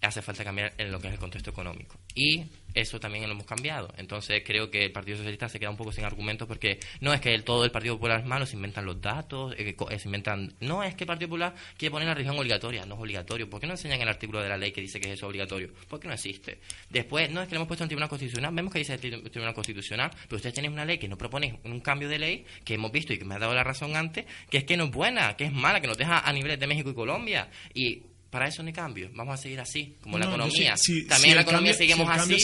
Hace 0.03 0.23
falta 0.23 0.45
cambiar 0.45 0.73
en 0.79 0.93
lo 0.93 1.01
que 1.01 1.09
es 1.09 1.15
el 1.15 1.19
contexto 1.19 1.51
económico. 1.51 1.99
Y 2.15 2.45
eso 2.75 3.01
también 3.01 3.25
lo 3.25 3.33
hemos 3.33 3.47
cambiado. 3.47 3.93
Entonces 3.97 4.43
creo 4.45 4.71
que 4.71 4.85
el 4.85 4.93
Partido 4.93 5.17
Socialista 5.17 5.49
se 5.49 5.59
queda 5.59 5.71
un 5.71 5.77
poco 5.77 5.91
sin 5.91 6.05
argumentos 6.05 6.47
porque 6.47 6.79
no 7.01 7.15
es 7.15 7.21
que 7.21 7.35
el, 7.35 7.45
todo 7.45 7.65
el 7.65 7.71
Partido 7.71 7.95
Popular 7.95 8.21
es 8.21 8.27
malo, 8.27 8.45
se 8.45 8.57
inventan 8.57 8.85
los 8.85 9.01
datos, 9.01 9.55
eh, 9.59 9.75
eh, 9.91 9.99
se 9.99 10.09
inventan... 10.09 10.55
No 10.61 10.83
es 10.85 10.95
que 10.95 11.05
el 11.05 11.09
Partido 11.09 11.29
Popular 11.29 11.55
quiere 11.79 11.91
poner 11.91 12.09
la 12.09 12.15
religión 12.15 12.39
obligatoria, 12.39 12.85
no 12.85 12.95
es 12.95 13.01
obligatorio. 13.01 13.49
¿Por 13.49 13.61
qué 13.61 13.67
no 13.67 13.73
enseñan 13.73 14.01
el 14.03 14.09
artículo 14.09 14.43
de 14.43 14.49
la 14.51 14.59
ley 14.59 14.73
que 14.73 14.83
dice 14.83 15.01
que 15.01 15.09
es 15.09 15.15
eso 15.15 15.27
obligatorio? 15.27 15.73
¿Por 15.89 15.99
qué 15.99 16.09
no 16.09 16.15
existe? 16.15 16.61
Después, 16.91 17.31
no 17.31 17.41
es 17.41 17.49
que 17.49 17.55
lo 17.55 17.61
hemos 17.61 17.69
puesto 17.69 17.85
en 17.85 17.89
Tribunal 17.89 18.11
Constitucional, 18.11 18.55
vemos 18.55 18.73
que 18.73 18.81
dice 18.81 18.95
el 18.95 19.01
Tribunal 19.01 19.55
Constitucional, 19.55 20.11
pero 20.25 20.37
ustedes 20.37 20.55
tienen 20.55 20.73
una 20.73 20.85
ley 20.85 20.99
que 20.99 21.09
no 21.09 21.17
propone 21.17 21.61
un 21.65 21.81
cambio 21.81 22.09
de 22.09 22.19
ley, 22.19 22.45
que 22.65 22.75
hemos 22.75 22.93
visto 22.93 23.15
y 23.15 23.19
que 23.19 23.25
me 23.25 23.35
ha 23.35 23.39
dado 23.39 23.55
la 23.55 23.65
razón 23.65 23.97
antes, 23.97 24.27
que 24.51 24.59
es 24.59 24.65
que 24.65 24.77
no 24.77 24.85
es 24.85 24.91
buena, 24.91 25.35
que 25.37 25.45
es 25.45 25.53
mala, 25.53 25.81
que 25.81 25.87
nos 25.87 25.97
deja 25.97 26.21
a 26.21 26.33
niveles 26.33 26.61
de 26.61 26.67
México 26.67 26.91
y 26.91 26.95
Colombia. 26.95 27.49
Y 27.73 28.03
para 28.37 28.49
eso 28.49 28.63
no 28.63 28.67
hay 28.67 28.75
cambio. 28.75 29.09
Vamos 29.15 29.33
a 29.33 29.43
seguir 29.43 29.59
así, 29.61 29.97
como 30.03 30.19
la 30.19 30.27
economía. 30.27 30.75
También 31.09 31.31
en 31.31 31.37
la 31.37 31.41
economía 31.41 31.73
seguimos 31.73 32.07
así. 32.07 32.39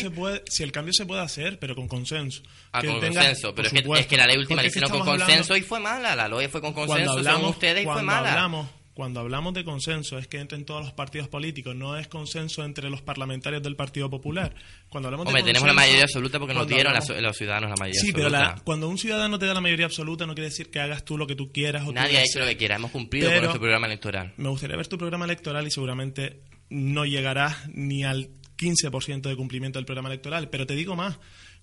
si 0.49 0.62
el 0.62 0.72
cambio 0.72 0.95
se 0.95 1.05
puede 1.05 1.20
hacer, 1.20 1.59
pero 1.59 1.74
con 1.74 1.86
consenso. 1.86 2.43
Ah, 2.72 2.80
con 2.80 2.99
consenso. 2.99 3.55
Pero 3.55 3.68
es 3.68 4.07
que, 4.07 4.16
la 4.16 4.26
ley 4.26 4.38
última 4.38 4.62
la 4.62 4.68
hicieron 4.68 4.90
con 4.90 5.05
consenso 5.05 5.55
y 5.55 5.61
fue 5.61 5.80
mala. 5.80 6.16
La 6.16 6.28
ley 6.28 6.49
fue 6.49 6.62
con 6.62 6.72
consenso, 6.72 7.12
hablamos, 7.12 7.51
ustedes 7.51 7.82
y 7.82 7.84
fue 7.84 8.03
mala. 8.03 8.30
Hablamos, 8.30 8.68
cuando 8.95 9.20
hablamos 9.20 9.55
de 9.55 9.64
consenso 9.64 10.18
es 10.18 10.28
que 10.28 10.38
entren 10.38 10.64
todos 10.64 10.82
los 10.82 10.93
partidos 10.93 11.28
políticos, 11.28 11.74
no 11.74 11.97
es 11.97 12.09
consenso 12.09 12.62
entre 12.64 12.90
los 12.90 13.01
parlamentarios 13.01 13.62
del 13.62 13.74
Partido 13.74 14.11
Popular. 14.11 14.55
Cuando 14.90 15.09
hablamos 15.09 15.26
Hombre, 15.26 15.43
de 15.43 15.47
tenemos 15.47 15.66
la 15.66 15.72
mayoría 15.72 16.03
absoluta 16.03 16.38
porque 16.38 16.55
nos 16.55 16.68
dieron 16.68 16.93
los 16.95 17.36
ciudadanos 17.36 17.70
la 17.70 17.76
mayoría 17.76 18.01
sí, 18.01 18.11
absoluta. 18.11 18.53
pero 18.55 18.64
cuando 18.64 18.88
un 18.88 18.99
ciudadano 18.99 19.38
te 19.38 19.47
da 19.47 19.55
la 19.55 19.62
mayoría 19.62 19.86
absoluta 19.86 20.26
no 20.26 20.34
quiere 20.34 20.51
decir 20.51 20.70
que 20.70 20.80
hagas 20.80 21.05
tú 21.05 21.16
lo 21.16 21.26
que 21.26 21.34
tú 21.34 21.51
quieras. 21.51 21.86
O 21.86 21.93
Nadie 21.93 22.18
ha 22.18 22.22
hecho 22.22 22.40
lo 22.40 22.47
que 22.47 22.57
quiera, 22.57 22.76
hemos 22.76 22.90
cumplido 22.90 23.30
con 23.30 23.38
nuestro 23.38 23.61
programa 23.61 23.86
electoral. 23.86 24.34
Me 24.36 24.51
gustaría 24.51 24.76
ver 24.76 24.86
tu 24.88 24.99
programa 24.99 25.24
electoral 25.24 25.66
y 25.66 25.70
seguramente 25.70 26.43
no 26.68 27.07
llegarás 27.07 27.68
ni 27.68 28.05
al 28.05 28.30
15% 28.59 29.22
de 29.22 29.36
cumplimiento 29.36 29.78
del 29.78 29.86
programa 29.86 30.09
electoral. 30.09 30.51
Pero 30.51 30.66
te 30.66 30.74
digo 30.74 30.97
más, 30.97 31.18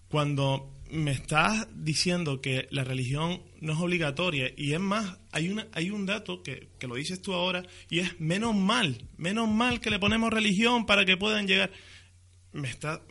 cuando 0.10 0.76
me 0.92 1.12
estás 1.12 1.68
diciendo 1.76 2.42
que 2.42 2.68
la 2.72 2.84
religión 2.84 3.44
no 3.62 3.74
es 3.74 3.80
obligatoria 3.80 4.52
y 4.58 4.74
es 4.74 4.80
más, 4.80 5.20
hay, 5.32 5.50
una, 5.50 5.68
hay 5.72 5.92
un 5.92 6.06
dato 6.06 6.42
que, 6.42 6.70
que 6.80 6.88
lo 6.88 6.96
dices 6.96 7.22
tú 7.22 7.34
ahora 7.34 7.64
y 7.90 8.00
es 8.00 8.20
menos 8.20 8.56
mal, 8.56 9.08
menos 9.18 9.48
mal 9.48 9.80
que 9.80 9.92
le 9.92 10.00
ponemos 10.00 10.34
religión 10.34 10.86
para 10.86 11.06
que 11.06 11.16
puedan 11.16 11.48
llegar. 11.48 11.72
Me 12.52 12.68
está, 12.68 13.04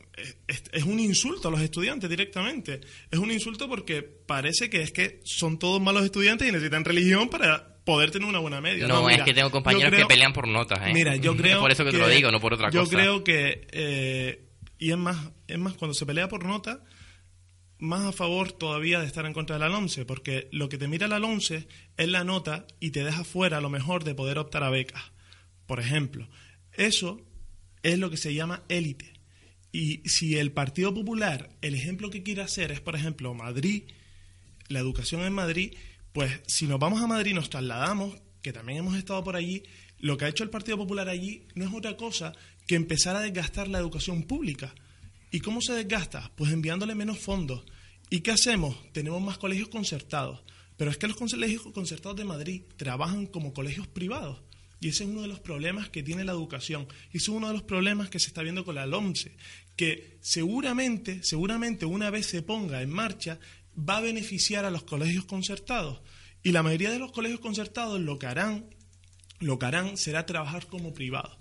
es, 0.72 0.82
un 0.84 0.98
insulto 0.98 1.48
a 1.48 1.50
los 1.50 1.60
estudiantes 1.60 2.08
directamente. 2.08 2.80
Es 3.10 3.18
un 3.18 3.30
insulto 3.30 3.68
porque 3.68 4.02
parece 4.02 4.68
que 4.70 4.82
es 4.82 4.92
que 4.92 5.20
son 5.24 5.58
todos 5.58 5.80
malos 5.80 6.04
estudiantes 6.04 6.48
y 6.48 6.52
necesitan 6.52 6.84
religión 6.84 7.28
para 7.28 7.76
poder 7.84 8.10
tener 8.10 8.28
una 8.28 8.38
buena 8.38 8.60
media. 8.60 8.86
No, 8.86 9.08
es 9.08 9.22
que 9.22 9.32
tengo 9.34 9.50
compañeros 9.50 9.94
que 9.94 10.06
pelean 10.06 10.32
por 10.32 10.48
notas. 10.48 10.80
¿eh? 10.86 10.92
Mira, 10.92 11.16
yo 11.16 11.36
creo. 11.36 11.60
por 11.60 11.70
eso 11.70 11.84
que, 11.84 11.92
te 11.92 11.98
lo 11.98 12.08
digo, 12.08 12.30
no 12.30 12.40
por 12.40 12.54
otra 12.54 12.70
cosa. 12.70 12.82
Yo 12.82 12.88
creo 12.88 13.24
que. 13.24 13.66
Eh, 13.70 14.47
y 14.78 14.90
es 14.90 14.96
más, 14.96 15.32
es 15.46 15.58
más, 15.58 15.74
cuando 15.74 15.94
se 15.94 16.06
pelea 16.06 16.28
por 16.28 16.44
nota, 16.44 16.82
más 17.78 18.04
a 18.04 18.12
favor 18.12 18.52
todavía 18.52 19.00
de 19.00 19.06
estar 19.06 19.24
en 19.26 19.32
contra 19.32 19.56
del 19.56 19.64
ALONCE, 19.64 20.04
porque 20.04 20.48
lo 20.52 20.68
que 20.68 20.78
te 20.78 20.88
mira 20.88 21.06
el 21.06 21.12
ALONCE 21.12 21.68
es 21.96 22.08
la 22.08 22.24
nota 22.24 22.66
y 22.80 22.90
te 22.90 23.04
deja 23.04 23.24
fuera 23.24 23.58
a 23.58 23.60
lo 23.60 23.70
mejor 23.70 24.04
de 24.04 24.14
poder 24.14 24.38
optar 24.38 24.64
a 24.64 24.70
becas. 24.70 25.02
Por 25.66 25.80
ejemplo, 25.80 26.28
eso 26.72 27.20
es 27.82 27.98
lo 27.98 28.10
que 28.10 28.16
se 28.16 28.34
llama 28.34 28.62
élite. 28.68 29.12
Y 29.70 30.08
si 30.08 30.36
el 30.36 30.50
Partido 30.50 30.94
Popular, 30.94 31.50
el 31.60 31.74
ejemplo 31.74 32.10
que 32.10 32.22
quiere 32.22 32.42
hacer 32.42 32.72
es, 32.72 32.80
por 32.80 32.96
ejemplo, 32.96 33.34
Madrid, 33.34 33.84
la 34.68 34.80
educación 34.80 35.22
en 35.22 35.32
Madrid, 35.32 35.74
pues 36.12 36.40
si 36.46 36.66
nos 36.66 36.80
vamos 36.80 37.02
a 37.02 37.06
Madrid, 37.06 37.34
nos 37.34 37.50
trasladamos, 37.50 38.16
que 38.42 38.52
también 38.52 38.78
hemos 38.78 38.96
estado 38.96 39.22
por 39.22 39.36
allí, 39.36 39.62
lo 39.98 40.16
que 40.16 40.24
ha 40.24 40.28
hecho 40.28 40.44
el 40.44 40.50
Partido 40.50 40.78
Popular 40.78 41.08
allí 41.08 41.46
no 41.54 41.66
es 41.66 41.74
otra 41.74 41.96
cosa 41.96 42.32
que 42.68 42.76
empezar 42.76 43.16
a 43.16 43.20
desgastar 43.20 43.66
la 43.66 43.78
educación 43.78 44.22
pública. 44.22 44.72
¿Y 45.32 45.40
cómo 45.40 45.60
se 45.60 45.72
desgasta? 45.72 46.30
Pues 46.36 46.52
enviándole 46.52 46.94
menos 46.94 47.18
fondos. 47.18 47.64
¿Y 48.10 48.20
qué 48.20 48.30
hacemos? 48.30 48.76
Tenemos 48.92 49.20
más 49.20 49.38
colegios 49.38 49.68
concertados. 49.68 50.42
Pero 50.76 50.90
es 50.90 50.98
que 50.98 51.08
los 51.08 51.16
colegios 51.16 51.62
concertados 51.72 52.16
de 52.18 52.24
Madrid 52.24 52.62
trabajan 52.76 53.26
como 53.26 53.54
colegios 53.54 53.88
privados. 53.88 54.42
Y 54.80 54.88
ese 54.88 55.04
es 55.04 55.10
uno 55.10 55.22
de 55.22 55.28
los 55.28 55.40
problemas 55.40 55.88
que 55.88 56.02
tiene 56.02 56.24
la 56.24 56.32
educación. 56.32 56.86
Y 57.12 57.16
ese 57.16 57.24
es 57.24 57.36
uno 57.36 57.48
de 57.48 57.54
los 57.54 57.62
problemas 57.62 58.10
que 58.10 58.20
se 58.20 58.28
está 58.28 58.42
viendo 58.42 58.64
con 58.64 58.74
la 58.74 58.86
LOMCE, 58.86 59.36
que 59.74 60.18
seguramente, 60.20 61.22
seguramente 61.24 61.86
una 61.86 62.10
vez 62.10 62.26
se 62.26 62.42
ponga 62.42 62.82
en 62.82 62.90
marcha, 62.90 63.40
va 63.76 63.96
a 63.96 64.02
beneficiar 64.02 64.66
a 64.66 64.70
los 64.70 64.84
colegios 64.84 65.24
concertados. 65.24 66.00
Y 66.42 66.52
la 66.52 66.62
mayoría 66.62 66.90
de 66.90 66.98
los 66.98 67.12
colegios 67.12 67.40
concertados 67.40 67.98
lo 67.98 68.18
que 68.18 68.26
harán, 68.26 68.66
lo 69.40 69.58
que 69.58 69.66
harán 69.66 69.96
será 69.96 70.26
trabajar 70.26 70.66
como 70.66 70.94
privados. 70.94 71.38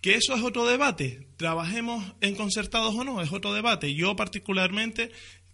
Que 0.00 0.14
eso 0.14 0.34
es 0.34 0.42
otro 0.42 0.66
debate. 0.66 1.28
Trabajemos 1.36 2.04
en 2.20 2.36
concertados 2.36 2.94
o 2.94 3.04
no, 3.04 3.20
es 3.20 3.32
otro 3.32 3.52
debate. 3.52 3.94
Yo 3.94 4.14
particularmente 4.16 5.10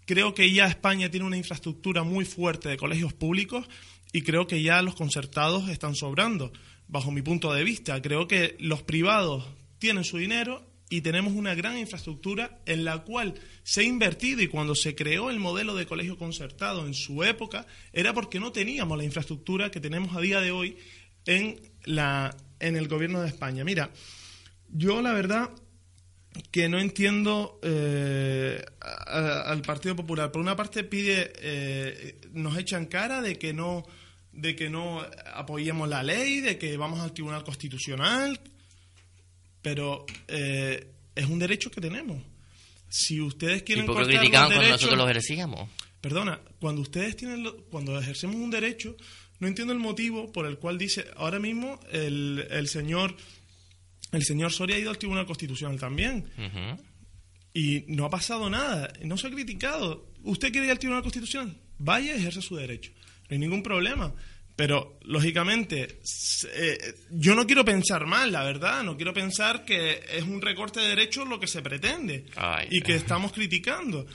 creo 0.07 0.35
que 0.35 0.53
ya 0.53 0.67
España 0.67 1.11
tiene 1.11 1.27
una 1.27 1.37
infraestructura 1.37 2.03
muy 2.03 2.25
fuerte 2.25 2.69
de 2.69 2.77
colegios 2.77 3.13
públicos 3.13 3.67
y 4.13 4.23
creo 4.23 4.47
que 4.47 4.63
ya 4.63 4.83
los 4.83 4.95
concertados 4.95 5.69
están 5.69 5.95
sobrando 5.95 6.53
bajo 6.89 7.11
mi 7.11 7.23
punto 7.23 7.53
de 7.53 7.65
vista. 7.65 8.01
Creo 8.03 8.29
que 8.29 8.57
los 8.59 8.83
privados 8.83 9.47
tienen 9.79 10.05
su 10.05 10.19
dinero 10.19 10.65
y 10.91 11.01
tenemos 11.01 11.33
una 11.33 11.55
gran 11.55 11.79
infraestructura 11.79 12.61
en 12.67 12.85
la 12.85 12.99
cual 12.99 13.35
se 13.63 13.81
ha 13.81 13.85
invertido 13.85 14.43
y 14.43 14.49
cuando 14.49 14.75
se 14.75 14.95
creó 14.95 15.31
el 15.31 15.41
modelo 15.41 15.75
de 15.75 15.87
colegio 15.87 16.19
concertado 16.19 16.87
en 16.87 16.95
su 16.95 17.25
época 17.25 17.67
era 17.93 18.13
porque 18.13 18.39
no 18.39 18.53
teníamos 18.53 18.97
la 18.99 19.05
infraestructura 19.05 19.71
que 19.71 19.81
tenemos 19.81 20.15
a 20.15 20.21
día 20.21 20.41
de 20.41 20.51
hoy 20.51 20.77
en, 21.27 21.61
la, 21.85 22.37
en 22.61 22.77
el 22.77 22.87
gobierno 22.87 23.23
de 23.23 23.29
España. 23.29 23.65
Mira, 23.65 23.91
yo 24.75 25.01
la 25.01 25.13
verdad 25.13 25.51
que 26.51 26.69
no 26.69 26.79
entiendo 26.81 27.61
eh, 27.63 28.63
al 28.81 29.63
Partido 29.63 29.97
Popular. 29.97 30.33
Por 30.33 30.43
una 30.43 30.57
parte 30.57 30.85
pide, 30.85 31.33
eh, 31.37 32.21
nos 32.33 32.59
echan 32.59 32.87
cara 32.87 33.23
de 33.23 33.39
que 33.39 33.55
no 33.55 33.85
de 34.33 34.57
que 34.57 34.69
no 34.69 35.01
apoyemos 35.33 35.89
la 35.89 36.03
ley, 36.03 36.41
de 36.41 36.59
que 36.59 36.77
vamos 36.77 36.99
al 36.99 37.13
Tribunal 37.13 37.45
Constitucional, 37.45 38.41
pero 39.63 40.07
eh, 40.27 40.89
es 41.15 41.27
un 41.27 41.39
derecho 41.39 41.71
que 41.71 41.81
tenemos. 41.81 42.21
Si 42.89 43.21
ustedes 43.21 43.63
quieren... 43.63 43.85
¿Y 43.85 43.87
por 43.87 44.05
qué 44.05 44.17
criticaban 44.17 44.51
cuando 44.53 44.71
nosotros 44.71 44.99
los 44.99 45.09
ejercíamos? 45.09 45.71
Perdona, 46.01 46.41
cuando 46.59 46.83
ustedes 46.83 47.15
tienen... 47.17 47.49
cuando 47.71 47.97
ejercemos 47.97 48.35
un 48.35 48.51
derecho, 48.51 48.97
no 49.39 49.47
entiendo 49.47 49.73
el 49.73 49.79
motivo 49.79 50.33
por 50.33 50.47
el 50.47 50.59
cual 50.59 50.79
dice... 50.79 51.07
Ahora 51.17 51.39
mismo 51.39 51.79
el, 51.93 52.45
el 52.51 52.67
señor... 52.67 53.17
El 54.15 54.25
señor 54.25 54.53
Soria 54.53 54.77
ha 54.77 54.79
ido 54.79 54.91
al 54.91 54.99
Tribunal 54.99 55.27
Constitucional 55.27 55.79
también. 55.79 56.25
Y 57.53 57.85
no 57.89 58.05
ha 58.05 58.11
pasado 58.11 58.51
nada. 58.51 58.93
No 59.03 59.17
se 59.17 59.29
ha 59.29 59.31
criticado. 59.31 60.13
¿Usted 60.23 60.51
quiere 60.51 60.67
ir 60.67 60.73
al 60.73 60.79
Tribunal 60.79 61.03
Constitucional? 61.03 61.57
Vaya, 61.79 62.15
ejerce 62.15 62.41
su 62.43 62.57
derecho 62.57 62.93
no 63.29 63.35
hay 63.35 63.39
ningún 63.39 63.63
problema. 63.63 64.15
Pero, 64.57 65.01
lógicamente, 65.03 65.99
eh, 66.55 66.79
yo 67.11 67.35
no 67.35 67.45
quiero 67.45 67.65
pensar 67.65 68.07
mal, 68.07 68.31
la 68.31 68.45
verdad. 68.45 68.85
No 68.85 68.97
quiero 68.97 69.13
pensar 69.13 69.65
que 69.65 70.01
es 70.13 70.23
un 70.23 70.41
recorte 70.41 70.79
de 70.81 70.89
derechos 70.89 71.27
lo 71.27 71.41
que 71.41 71.49
se 71.49 71.61
pretende 71.61 72.27
y 72.71 72.81
que 72.83 72.95
estamos 72.95 73.33
criticando. 73.33 74.07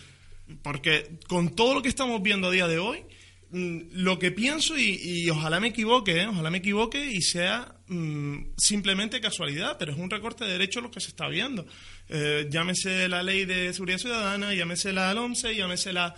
Porque 0.62 1.20
con 1.28 1.56
todo 1.56 1.74
lo 1.74 1.82
que 1.82 1.90
estamos 1.90 2.22
viendo 2.22 2.48
a 2.48 2.52
día 2.52 2.68
de 2.68 2.80
hoy, 2.80 3.04
mm, 3.52 3.80
lo 3.92 4.18
que 4.18 4.32
pienso, 4.32 4.78
y, 4.78 5.30
ojalá 5.30 5.60
me 5.60 5.68
equivoque, 5.68 6.22
¿eh? 6.22 6.28
ojalá 6.28 6.50
me 6.50 6.60
equivoque 6.60 7.12
y 7.12 7.22
sea 7.22 7.76
mm, 7.90 8.54
simplemente 8.58 9.20
casualidad, 9.20 9.78
pero 9.78 9.92
es 9.92 9.98
un 9.98 10.10
recorte 10.10 10.46
de 10.46 10.54
derechos 10.54 10.82
lo 10.82 10.92
que 10.92 11.02
se 11.02 11.10
está 11.10 11.28
viendo. 11.28 11.66
Eh, 12.08 12.48
llámese 12.50 13.10
la 13.10 13.22
ley 13.24 13.46
de 13.46 13.74
seguridad 13.74 13.98
ciudadana, 13.98 14.54
llámese 14.54 14.94
la 14.94 15.14
11, 15.14 15.56
llámese 15.56 15.92
la, 15.92 16.16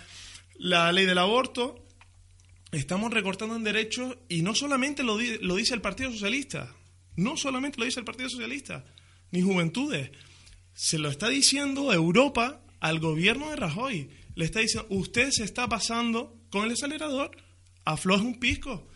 la 0.59 0.91
ley 0.91 1.05
del 1.05 1.17
aborto 1.17 1.87
estamos 2.71 3.11
recortando 3.13 3.55
en 3.55 3.63
derechos 3.63 4.17
y 4.29 4.41
no 4.41 4.55
solamente 4.55 5.03
lo, 5.03 5.17
dice 5.17 5.73
el 5.73 5.81
Partido 5.81 6.11
Socialista, 6.11 6.73
no 7.15 7.37
solamente 7.37 7.77
lo 7.77 7.85
dice 7.85 7.99
el 7.99 8.05
Partido 8.05 8.29
Socialista, 8.29 8.85
ni 9.31 9.41
Juventudes, 9.41 10.11
se 10.73 10.97
lo 10.97 11.09
está 11.09 11.29
diciendo 11.29 11.91
Europa 11.93 12.63
al 12.79 12.99
gobierno 12.99 13.49
de 13.49 13.57
Rajoy. 13.57 14.09
Le 14.35 14.45
está 14.45 14.59
diciendo, 14.59 14.87
usted 14.89 15.29
se 15.31 15.43
está 15.43 15.67
pasando 15.67 16.39
con 16.49 16.65
el 16.65 16.71
acelerador, 16.71 17.31
afloja 17.83 18.23
un 18.23 18.39
pisco. 18.39 18.87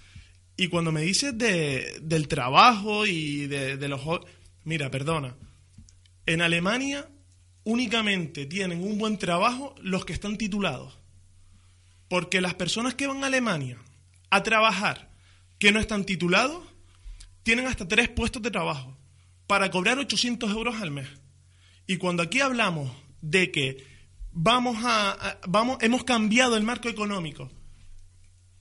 Y 0.57 0.67
cuando 0.67 0.91
me 0.91 1.01
dices 1.01 1.37
de, 1.37 1.99
del 2.01 2.27
trabajo 2.27 3.05
y 3.05 3.47
de, 3.47 3.87
los... 3.87 4.01
Mira, 4.63 4.89
perdona, 4.89 5.35
en 6.25 6.41
Alemania 6.41 7.09
únicamente 7.63 8.45
tienen 8.45 8.83
un 8.83 8.97
buen 8.97 9.17
trabajo 9.17 9.75
los 9.81 10.05
que 10.05 10.13
están 10.13 10.37
titulados. 10.37 10.97
Porque 12.07 12.39
las 12.39 12.53
personas 12.53 12.93
que 12.95 13.07
van 13.07 13.23
a 13.23 13.27
Alemania 13.27 13.77
a 14.29 14.43
trabajar 14.43 15.11
que 15.59 15.71
no 15.71 15.79
están 15.79 16.05
titulados 16.05 16.63
tienen 17.43 17.67
hasta 17.67 17.87
tres 17.87 18.09
puestos 18.09 18.41
de 18.41 18.51
trabajo 18.51 18.97
para 19.47 19.69
cobrar 19.71 19.99
800 19.99 20.51
euros 20.51 20.75
al 20.81 20.91
mes. 20.91 21.07
Y 21.87 21.97
cuando 21.97 22.23
aquí 22.23 22.39
hablamos 22.39 22.91
de 23.21 23.51
que 23.51 23.85
vamos 24.31 24.77
a, 24.83 25.39
vamos 25.47 25.77
hemos 25.81 26.03
cambiado 26.03 26.55
el 26.57 26.63
marco 26.63 26.89
económico, 26.89 27.51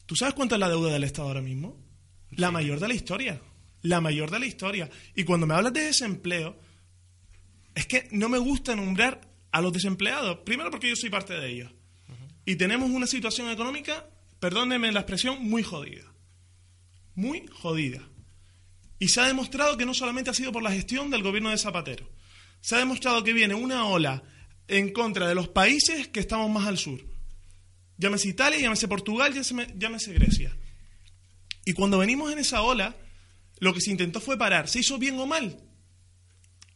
¿tú 0.07 0.17
sabes 0.17 0.35
cuánto 0.35 0.55
es 0.57 0.61
la 0.61 0.69
deuda 0.69 0.93
del 0.93 1.05
Estado 1.05 1.29
ahora 1.29 1.41
mismo? 1.41 1.84
La 2.37 2.51
mayor 2.51 2.81
de 2.81 2.89
la 2.89 2.95
historia. 2.95 3.41
La 3.83 4.01
mayor 4.01 4.31
de 4.31 4.39
la 4.39 4.47
historia. 4.47 4.91
Y 5.15 5.25
cuando 5.25 5.47
me 5.47 5.55
hablas 5.55 5.73
de 5.73 5.83
desempleo, 5.83 6.59
es 7.75 7.87
que 7.87 8.09
no 8.13 8.29
me 8.29 8.39
gusta 8.39 8.75
nombrar 8.75 9.21
a 9.51 9.61
los 9.61 9.73
desempleados. 9.73 10.39
Primero 10.45 10.71
porque 10.71 10.89
yo 10.89 10.97
soy 10.97 11.11
parte 11.11 11.35
de 11.35 11.51
ellos 11.51 11.73
y 12.47 12.57
tenemos 12.57 12.91
una 12.91 13.07
situación 13.07 13.51
económica, 13.51 14.09
perdónenme 14.39 14.93
la 14.93 15.01
expresión, 15.01 15.43
muy 15.43 15.63
jodida. 15.63 16.05
Muy 17.15 17.47
jodida. 17.47 18.03
Y 18.99 19.09
se 19.09 19.21
ha 19.21 19.27
demostrado 19.27 19.77
que 19.77 19.87
no 19.87 19.95
solamente 19.95 20.31
ha 20.31 20.35
sido 20.35 20.53
por 20.53 20.63
la 20.63 20.73
gestión 20.73 21.11
del 21.11 21.23
gobierno 21.23 21.51
de 21.51 21.59
Zapatero. 21.59 22.11
Se 22.61 22.75
ha 22.75 22.79
demostrado 22.79 23.25
que 23.25 23.33
viene 23.33 23.55
una 23.55 23.87
ola 23.87 24.23
en 24.69 24.93
contra 24.93 25.29
de 25.29 25.35
los 25.35 25.49
países 25.49 26.09
que 26.09 26.21
estamos 26.21 26.51
más 26.51 26.67
al 26.67 26.79
sur. 26.79 27.01
Llámese 27.97 28.29
Italia, 28.29 28.59
llámese 28.59 28.89
Portugal, 28.89 29.33
llámese, 29.77 30.13
Grecia. 30.13 30.57
Y 31.65 31.73
cuando 31.73 31.99
venimos 31.99 32.33
en 32.33 32.39
esa 32.39 32.63
ola, 32.63 32.97
lo 33.59 33.73
que 33.73 33.81
se 33.81 33.91
intentó 33.91 34.21
fue 34.21 34.39
parar. 34.39 34.69
¿Se 34.69 34.81
hizo 34.81 34.99
bien 34.99 35.19
o 35.19 35.27
mal? 35.27 35.59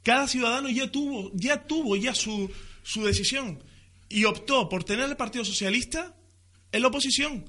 Cada 0.02 0.26
ciudadano 0.28 0.68
ya 0.70 0.90
tuvo, 0.90 1.30
ya 1.34 1.66
tuvo 1.66 1.96
ya 1.96 2.14
su, 2.14 2.50
su 2.82 3.04
decisión 3.04 3.62
y 4.08 4.24
optó 4.24 4.68
por 4.68 4.84
tener 4.84 5.04
al 5.04 5.16
Partido 5.16 5.44
Socialista 5.44 6.16
en 6.72 6.82
la 6.82 6.88
oposición. 6.88 7.44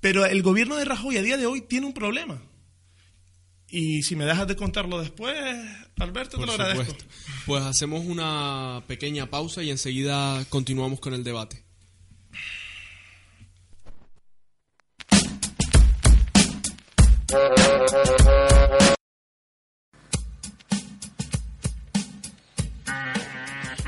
Pero 0.00 0.26
el 0.26 0.42
gobierno 0.42 0.76
de 0.76 0.84
Rajoy 0.84 1.16
a 1.16 1.22
día 1.22 1.36
de 1.36 1.46
hoy 1.46 1.60
tiene 1.62 1.86
un 1.86 1.92
problema. 1.92 2.42
Y 3.70 4.02
si 4.02 4.16
me 4.16 4.24
dejas 4.24 4.48
de 4.48 4.56
contarlo 4.56 5.00
después, 5.00 5.36
Alberto, 5.98 6.38
te 6.38 6.46
lo 6.46 6.52
agradezco. 6.52 6.96
Pues 7.46 7.62
hacemos 7.64 8.04
una 8.06 8.82
pequeña 8.86 9.28
pausa 9.28 9.62
y 9.62 9.70
enseguida 9.70 10.44
continuamos 10.48 11.00
con 11.00 11.14
el 11.14 11.22
debate. 11.22 11.67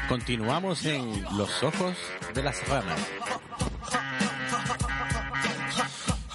Continuamos 0.09 0.85
en 0.85 1.23
Los 1.39 1.63
Ojos 1.63 1.97
de 2.35 2.43
las 2.43 2.69
Ranas. 2.69 3.01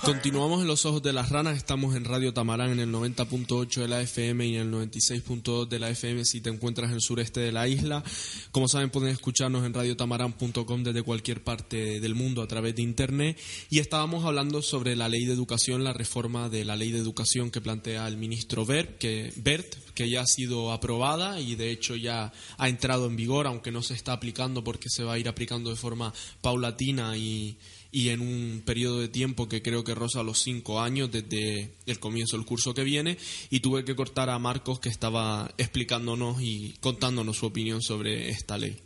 Continuamos 0.05 0.61
en 0.61 0.67
los 0.67 0.85
ojos 0.85 1.01
de 1.01 1.13
las 1.13 1.29
ranas, 1.29 1.57
estamos 1.57 1.95
en 1.95 2.05
Radio 2.05 2.31
Tamarán 2.31 2.69
en 2.69 2.79
el 2.79 2.91
90.8 2.91 3.81
de 3.81 3.87
la 3.87 4.01
FM 4.01 4.45
y 4.45 4.55
en 4.55 4.61
el 4.61 4.91
96.2 4.91 5.67
de 5.67 5.79
la 5.79 5.89
FM 5.89 6.23
si 6.25 6.41
te 6.41 6.51
encuentras 6.51 6.89
en 6.89 6.97
el 6.97 7.01
sureste 7.01 7.39
de 7.39 7.51
la 7.51 7.67
isla. 7.67 8.03
Como 8.51 8.67
saben 8.67 8.91
pueden 8.91 9.09
escucharnos 9.09 9.65
en 9.65 9.73
radiotamarán.com 9.73 10.83
desde 10.83 11.01
cualquier 11.01 11.43
parte 11.43 11.99
del 11.99 12.13
mundo 12.13 12.43
a 12.43 12.47
través 12.47 12.75
de 12.75 12.83
internet 12.83 13.39
y 13.71 13.79
estábamos 13.79 14.25
hablando 14.25 14.61
sobre 14.61 14.95
la 14.95 15.09
ley 15.09 15.25
de 15.25 15.33
educación, 15.33 15.83
la 15.83 15.91
reforma 15.91 16.49
de 16.49 16.65
la 16.65 16.75
ley 16.75 16.91
de 16.91 16.99
educación 16.99 17.49
que 17.49 17.59
plantea 17.59 18.07
el 18.07 18.17
ministro 18.17 18.63
Bert, 18.63 18.99
que, 18.99 19.33
Bert, 19.37 19.73
que 19.95 20.07
ya 20.07 20.21
ha 20.21 20.27
sido 20.27 20.71
aprobada 20.71 21.41
y 21.41 21.55
de 21.55 21.71
hecho 21.71 21.95
ya 21.95 22.31
ha 22.59 22.69
entrado 22.69 23.07
en 23.07 23.15
vigor, 23.15 23.47
aunque 23.47 23.71
no 23.71 23.81
se 23.81 23.95
está 23.95 24.13
aplicando 24.13 24.63
porque 24.63 24.87
se 24.87 25.03
va 25.03 25.13
a 25.13 25.17
ir 25.17 25.27
aplicando 25.27 25.71
de 25.71 25.77
forma 25.77 26.13
paulatina 26.41 27.17
y 27.17 27.57
y 27.95 28.09
en 28.09 28.19
un 28.19 28.61
periodo 28.65 28.99
de 28.99 29.07
tiempo 29.07 29.47
que 29.47 29.61
creo 29.61 29.85
que 29.85 29.95
roza 29.95 30.21
los 30.21 30.39
cinco 30.39 30.81
años 30.81 31.09
desde 31.13 31.75
el 31.85 31.97
comienzo 31.97 32.35
del 32.35 32.45
curso 32.45 32.73
que 32.73 32.83
viene 32.83 33.17
y 33.49 33.61
tuve 33.61 33.85
que 33.85 33.95
cortar 33.95 34.29
a 34.29 34.37
Marcos 34.37 34.81
que 34.81 34.89
estaba 34.89 35.49
explicándonos 35.57 36.41
y 36.41 36.75
contándonos 36.81 37.37
su 37.37 37.45
opinión 37.45 37.81
sobre 37.81 38.31
esta 38.31 38.57
ley. 38.57 38.77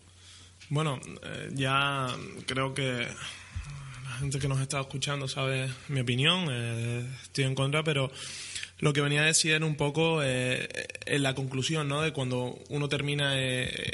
Bueno, 0.70 1.00
eh, 1.24 1.50
ya 1.56 2.16
creo 2.46 2.76
que 2.76 3.08
la 4.04 4.12
gente 4.20 4.38
que 4.38 4.48
nos 4.48 4.62
está 4.62 4.80
escuchando 4.80 5.28
sabe 5.28 5.68
mi 5.88 6.02
opinión, 6.02 6.46
eh, 6.52 7.04
estoy 7.24 7.46
en 7.46 7.56
contra, 7.56 7.84
pero 7.84 8.12
lo 8.78 8.94
que 8.94 9.02
venía 9.02 9.24
a 9.24 9.26
decir 9.26 9.54
era 9.54 9.66
un 9.66 9.76
poco 9.76 10.22
eh, 10.22 10.70
en 11.08 11.24
la 11.24 11.34
conclusión, 11.34 11.88
¿no? 11.88 12.04
De 12.04 12.14
cuando 12.14 12.60
uno 12.70 12.88
termina 12.88 13.34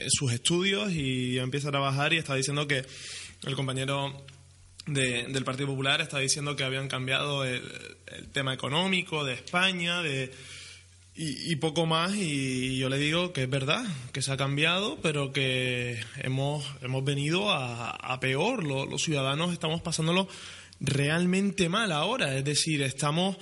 sus 0.10 0.34
estudios 0.34 0.92
y 0.92 1.40
empieza 1.40 1.70
a 1.70 1.72
trabajar 1.72 2.12
y 2.12 2.18
está 2.18 2.36
diciendo 2.36 2.68
que 2.68 2.84
el 3.46 3.56
compañero 3.56 4.26
del 4.86 5.44
Partido 5.44 5.70
Popular 5.70 6.02
está 6.02 6.20
diciendo 6.20 6.56
que 6.56 6.64
habían 6.64 6.88
cambiado 6.88 7.44
el, 7.44 7.62
tema 8.32 8.54
económico 8.54 9.24
de 9.24 9.34
España 9.34 10.02
de, 10.02 10.32
y, 11.16 11.56
poco 11.56 11.86
más. 11.86 12.16
Y 12.16 12.78
yo 12.78 12.90
le 12.90 12.98
digo 12.98 13.34
que 13.34 13.44
es 13.44 13.50
verdad, 13.50 13.84
que 14.12 14.22
se 14.22 14.32
ha 14.32 14.38
cambiado, 14.38 15.00
pero 15.02 15.32
que 15.32 16.00
hemos, 16.22 16.66
hemos 16.82 17.04
venido 17.04 17.52
a, 17.52 18.20
peor. 18.20 18.64
Los, 18.64 19.02
ciudadanos 19.02 19.54
estamos 19.54 19.82
pasándolo 19.82 20.28
realmente 20.80 21.68
mal 21.68 21.92
ahora. 21.92 22.36
Es 22.38 22.46
decir, 22.46 22.82
estamos 22.84 23.38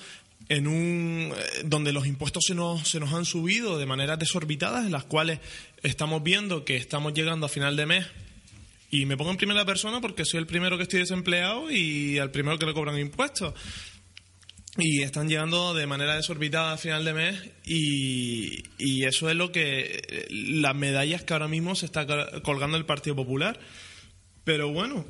en 0.50 0.68
un 0.68 1.34
donde 1.66 1.94
los 1.94 2.06
impuestos 2.06 2.44
se 2.48 2.56
nos, 2.56 2.88
se 2.88 3.00
nos 3.00 3.14
han 3.14 3.26
subido 3.26 3.78
de 3.78 3.86
maneras 3.86 4.20
desorbitadas, 4.20 4.86
en 4.86 4.92
las 4.92 5.04
cuales 5.04 5.40
estamos 5.84 6.24
viendo 6.24 6.66
que 6.66 6.78
estamos 6.78 7.14
llegando 7.14 7.46
a 7.46 7.50
final 7.50 7.76
de 7.76 7.86
mes 7.86 8.06
y 8.94 9.08
me 9.08 9.18
pongo 9.18 9.32
en 9.32 9.38
primera 9.38 9.66
persona 9.66 10.00
porque 10.02 10.24
soy 10.24 10.40
el 10.40 10.46
primero 10.46 10.78
que 10.78 10.84
estoy 10.84 11.00
desempleado 11.00 11.72
y 11.72 12.20
al 12.20 12.30
primero 12.30 12.60
que 12.60 12.68
le 12.68 12.76
cobran 12.76 13.00
impuestos. 13.00 13.56
Y 14.78 15.02
están 15.02 15.28
llegando 15.28 15.74
de 15.74 15.88
manera 15.88 16.16
desorbitada 16.16 16.74
a 16.74 16.78
final 16.78 17.04
de 17.04 17.14
mes 17.14 17.42
y, 17.66 19.04
eso 19.04 19.32
es 19.32 19.36
lo 19.36 19.52
que... 19.52 20.28
las 20.30 20.76
medallas 20.76 21.24
que 21.24 21.34
ahora 21.34 21.48
mismo 21.48 21.74
se 21.74 21.88
está 21.88 22.06
colgando 22.44 22.78
el 22.78 22.86
Partido 22.86 23.16
Popular. 23.16 23.60
Pero 24.44 24.72
bueno, 24.72 25.08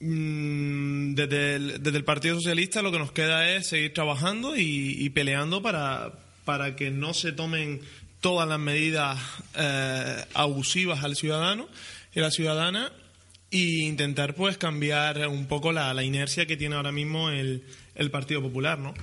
mm, 0.00 1.14
desde 1.14 1.54
el, 1.54 1.80
desde 1.80 1.98
el 1.98 2.04
Partido 2.04 2.34
Socialista 2.34 2.82
lo 2.82 2.90
que 2.90 2.98
nos 2.98 3.12
queda 3.12 3.54
es 3.54 3.68
seguir 3.68 3.94
trabajando 3.94 4.56
y, 4.56 5.08
peleando 5.10 5.62
para, 5.62 6.12
para 6.44 6.74
que 6.74 6.90
no 6.90 7.14
se 7.14 7.30
tomen 7.30 7.82
todas 8.20 8.48
las 8.48 8.58
medidas 8.58 9.20
eh, 9.54 10.24
abusivas 10.34 11.04
al 11.04 11.14
ciudadano 11.14 11.68
y 12.16 12.18
la 12.18 12.32
ciudadana 12.32 12.90
y 13.52 13.84
intentar 13.84 14.34
pues 14.34 14.58
cambiar 14.58 15.28
un 15.28 15.46
poco 15.46 15.70
la, 15.70 15.94
la 15.94 16.02
inercia 16.02 16.46
que 16.46 16.56
tiene 16.56 16.74
ahora 16.74 16.90
mismo 16.90 17.30
el, 17.30 17.62
el 17.94 18.10
Partido 18.10 18.42
Popular, 18.42 18.78
¿no? 18.78 18.94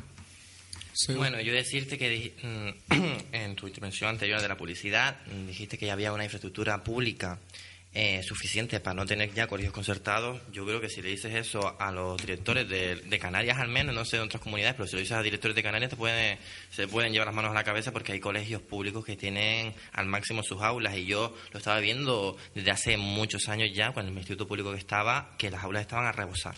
Bueno, 1.15 1.39
yo 1.39 1.53
decirte 1.53 1.97
que 1.97 2.33
en 3.31 3.55
tu 3.55 3.67
intervención 3.67 4.09
anterior 4.09 4.41
de 4.41 4.47
la 4.49 4.57
publicidad 4.57 5.15
dijiste 5.47 5.77
que 5.77 5.85
ya 5.85 5.93
había 5.93 6.11
una 6.11 6.25
infraestructura 6.25 6.83
pública 6.83 7.39
eh, 7.91 8.21
suficiente 8.21 8.79
para 8.79 8.93
no 8.93 9.05
tener 9.07 9.33
ya 9.33 9.47
colegios 9.47 9.73
concertados, 9.73 10.39
yo 10.51 10.63
creo 10.63 10.79
que 10.79 10.89
si 10.89 11.01
le 11.01 11.09
dices 11.09 11.33
eso 11.33 11.75
a 11.79 11.91
los 11.91 12.21
directores 12.21 12.69
de, 12.69 13.19
Canarias 13.19 13.57
al 13.57 13.67
menos, 13.67 13.95
no 13.95 14.05
sé 14.05 14.17
de 14.17 14.23
otras 14.23 14.41
comunidades, 14.41 14.75
pero 14.75 14.87
si 14.87 14.93
lo 14.93 14.99
dices 14.99 15.17
a 15.17 15.23
directores 15.23 15.55
de 15.55 15.63
Canarias 15.63 15.89
te 15.89 15.97
pueden, 15.97 16.37
se 16.69 16.87
pueden 16.87 17.11
llevar 17.11 17.27
las 17.27 17.35
manos 17.35 17.51
a 17.51 17.55
la 17.55 17.63
cabeza 17.63 17.91
porque 17.91 18.13
hay 18.13 18.19
colegios 18.19 18.61
públicos 18.61 19.03
que 19.03 19.17
tienen 19.17 19.73
al 19.91 20.05
máximo 20.05 20.43
sus 20.43 20.61
aulas 20.61 20.95
y 20.95 21.05
yo 21.05 21.35
lo 21.51 21.57
estaba 21.57 21.79
viendo 21.79 22.37
desde 22.53 22.71
hace 22.71 22.97
muchos 22.97 23.49
años 23.49 23.69
ya, 23.73 23.91
cuando 23.91 24.11
el 24.11 24.17
instituto 24.17 24.47
público 24.47 24.71
que 24.71 24.77
estaba, 24.77 25.35
que 25.37 25.49
las 25.49 25.63
aulas 25.63 25.81
estaban 25.81 26.05
a 26.05 26.11
rebosar. 26.11 26.55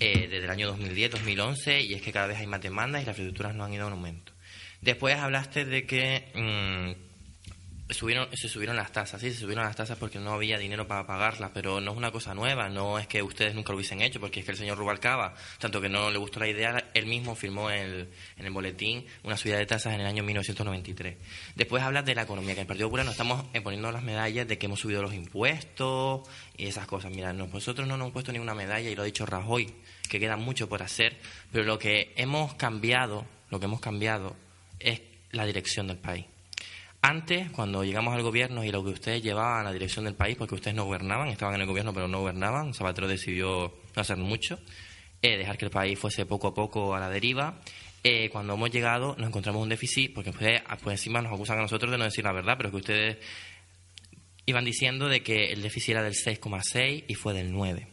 Eh, 0.00 0.28
desde 0.28 0.44
el 0.44 0.50
año 0.50 0.66
2010, 0.68 1.12
2011, 1.12 1.82
y 1.82 1.94
es 1.94 2.02
que 2.02 2.12
cada 2.12 2.26
vez 2.26 2.38
hay 2.38 2.46
más 2.46 2.60
demandas 2.60 3.02
y 3.02 3.06
las 3.06 3.14
infraestructuras 3.14 3.54
no 3.54 3.64
han 3.64 3.72
ido 3.72 3.86
en 3.86 3.92
aumento. 3.92 4.32
Después 4.80 5.16
hablaste 5.16 5.64
de 5.64 5.86
que... 5.86 6.32
Mm, 6.34 7.07
subieron, 7.90 8.28
se 8.36 8.48
subieron 8.48 8.76
las 8.76 8.92
tasas, 8.92 9.20
sí, 9.20 9.32
se 9.32 9.40
subieron 9.40 9.64
las 9.64 9.76
tasas 9.76 9.96
porque 9.96 10.18
no 10.18 10.32
había 10.32 10.58
dinero 10.58 10.86
para 10.86 11.06
pagarlas, 11.06 11.50
pero 11.54 11.80
no 11.80 11.92
es 11.92 11.96
una 11.96 12.10
cosa 12.10 12.34
nueva, 12.34 12.68
no 12.68 12.98
es 12.98 13.06
que 13.06 13.22
ustedes 13.22 13.54
nunca 13.54 13.72
lo 13.72 13.76
hubiesen 13.76 14.02
hecho, 14.02 14.20
porque 14.20 14.40
es 14.40 14.46
que 14.46 14.52
el 14.52 14.58
señor 14.58 14.78
Rubalcaba, 14.78 15.34
tanto 15.58 15.80
que 15.80 15.88
no 15.88 16.10
le 16.10 16.18
gustó 16.18 16.40
la 16.40 16.48
idea, 16.48 16.90
él 16.92 17.06
mismo 17.06 17.34
firmó 17.34 17.70
el, 17.70 18.08
en 18.36 18.46
el 18.46 18.52
boletín 18.52 19.06
una 19.22 19.36
subida 19.36 19.56
de 19.56 19.66
tasas 19.66 19.94
en 19.94 20.00
el 20.00 20.06
año 20.06 20.22
1993. 20.22 21.16
Después 21.54 21.82
hablas 21.82 22.04
de 22.04 22.14
la 22.14 22.22
economía, 22.22 22.54
que 22.54 22.60
en 22.60 22.64
el 22.64 22.66
Partido 22.66 22.88
Popular 22.88 23.06
nos 23.06 23.14
estamos 23.14 23.44
poniendo 23.62 23.90
las 23.90 24.02
medallas 24.02 24.46
de 24.46 24.58
que 24.58 24.66
hemos 24.66 24.80
subido 24.80 25.02
los 25.02 25.14
impuestos 25.14 26.28
y 26.56 26.66
esas 26.66 26.86
cosas. 26.86 27.10
Mira, 27.10 27.32
nosotros 27.32 27.88
no 27.88 27.96
nos 27.96 28.04
hemos 28.04 28.12
puesto 28.12 28.32
ninguna 28.32 28.54
medalla, 28.54 28.90
y 28.90 28.94
lo 28.94 29.02
ha 29.02 29.06
dicho 29.06 29.24
Rajoy, 29.24 29.72
que 30.08 30.20
queda 30.20 30.36
mucho 30.36 30.68
por 30.68 30.82
hacer, 30.82 31.16
pero 31.52 31.64
lo 31.64 31.78
que 31.78 32.12
hemos 32.16 32.54
cambiado, 32.54 33.24
lo 33.50 33.58
que 33.58 33.64
hemos 33.64 33.80
cambiado 33.80 34.36
es 34.78 35.00
la 35.32 35.46
dirección 35.46 35.86
del 35.86 35.98
país. 35.98 36.26
Antes, 37.00 37.50
cuando 37.52 37.84
llegamos 37.84 38.14
al 38.14 38.22
gobierno 38.22 38.64
y 38.64 38.72
lo 38.72 38.82
que 38.82 38.90
ustedes 38.90 39.22
llevaban 39.22 39.60
a 39.60 39.64
la 39.64 39.72
dirección 39.72 40.04
del 40.04 40.14
país, 40.14 40.36
porque 40.36 40.56
ustedes 40.56 40.76
no 40.76 40.84
gobernaban, 40.84 41.28
estaban 41.28 41.54
en 41.54 41.60
el 41.60 41.66
gobierno 41.66 41.94
pero 41.94 42.08
no 42.08 42.20
gobernaban, 42.20 42.74
Zapatero 42.74 43.06
decidió 43.06 43.72
no 43.94 44.02
hacer 44.02 44.16
mucho, 44.16 44.58
eh, 45.22 45.36
dejar 45.36 45.56
que 45.56 45.66
el 45.66 45.70
país 45.70 45.98
fuese 45.98 46.26
poco 46.26 46.48
a 46.48 46.54
poco 46.54 46.94
a 46.94 47.00
la 47.00 47.08
deriva. 47.08 47.60
Eh, 48.02 48.30
cuando 48.30 48.54
hemos 48.54 48.70
llegado 48.70 49.14
nos 49.16 49.28
encontramos 49.28 49.62
un 49.62 49.68
déficit, 49.68 50.12
porque 50.12 50.32
pues, 50.32 50.60
encima 50.86 51.22
nos 51.22 51.32
acusan 51.32 51.58
a 51.58 51.62
nosotros 51.62 51.90
de 51.92 51.98
no 51.98 52.04
decir 52.04 52.24
la 52.24 52.32
verdad, 52.32 52.54
pero 52.56 52.70
que 52.70 52.76
ustedes 52.76 53.18
iban 54.46 54.64
diciendo 54.64 55.08
de 55.08 55.22
que 55.22 55.52
el 55.52 55.62
déficit 55.62 55.90
era 55.90 56.02
del 56.02 56.14
6,6 56.14 57.04
y 57.06 57.14
fue 57.14 57.32
del 57.32 57.52
9 57.52 57.86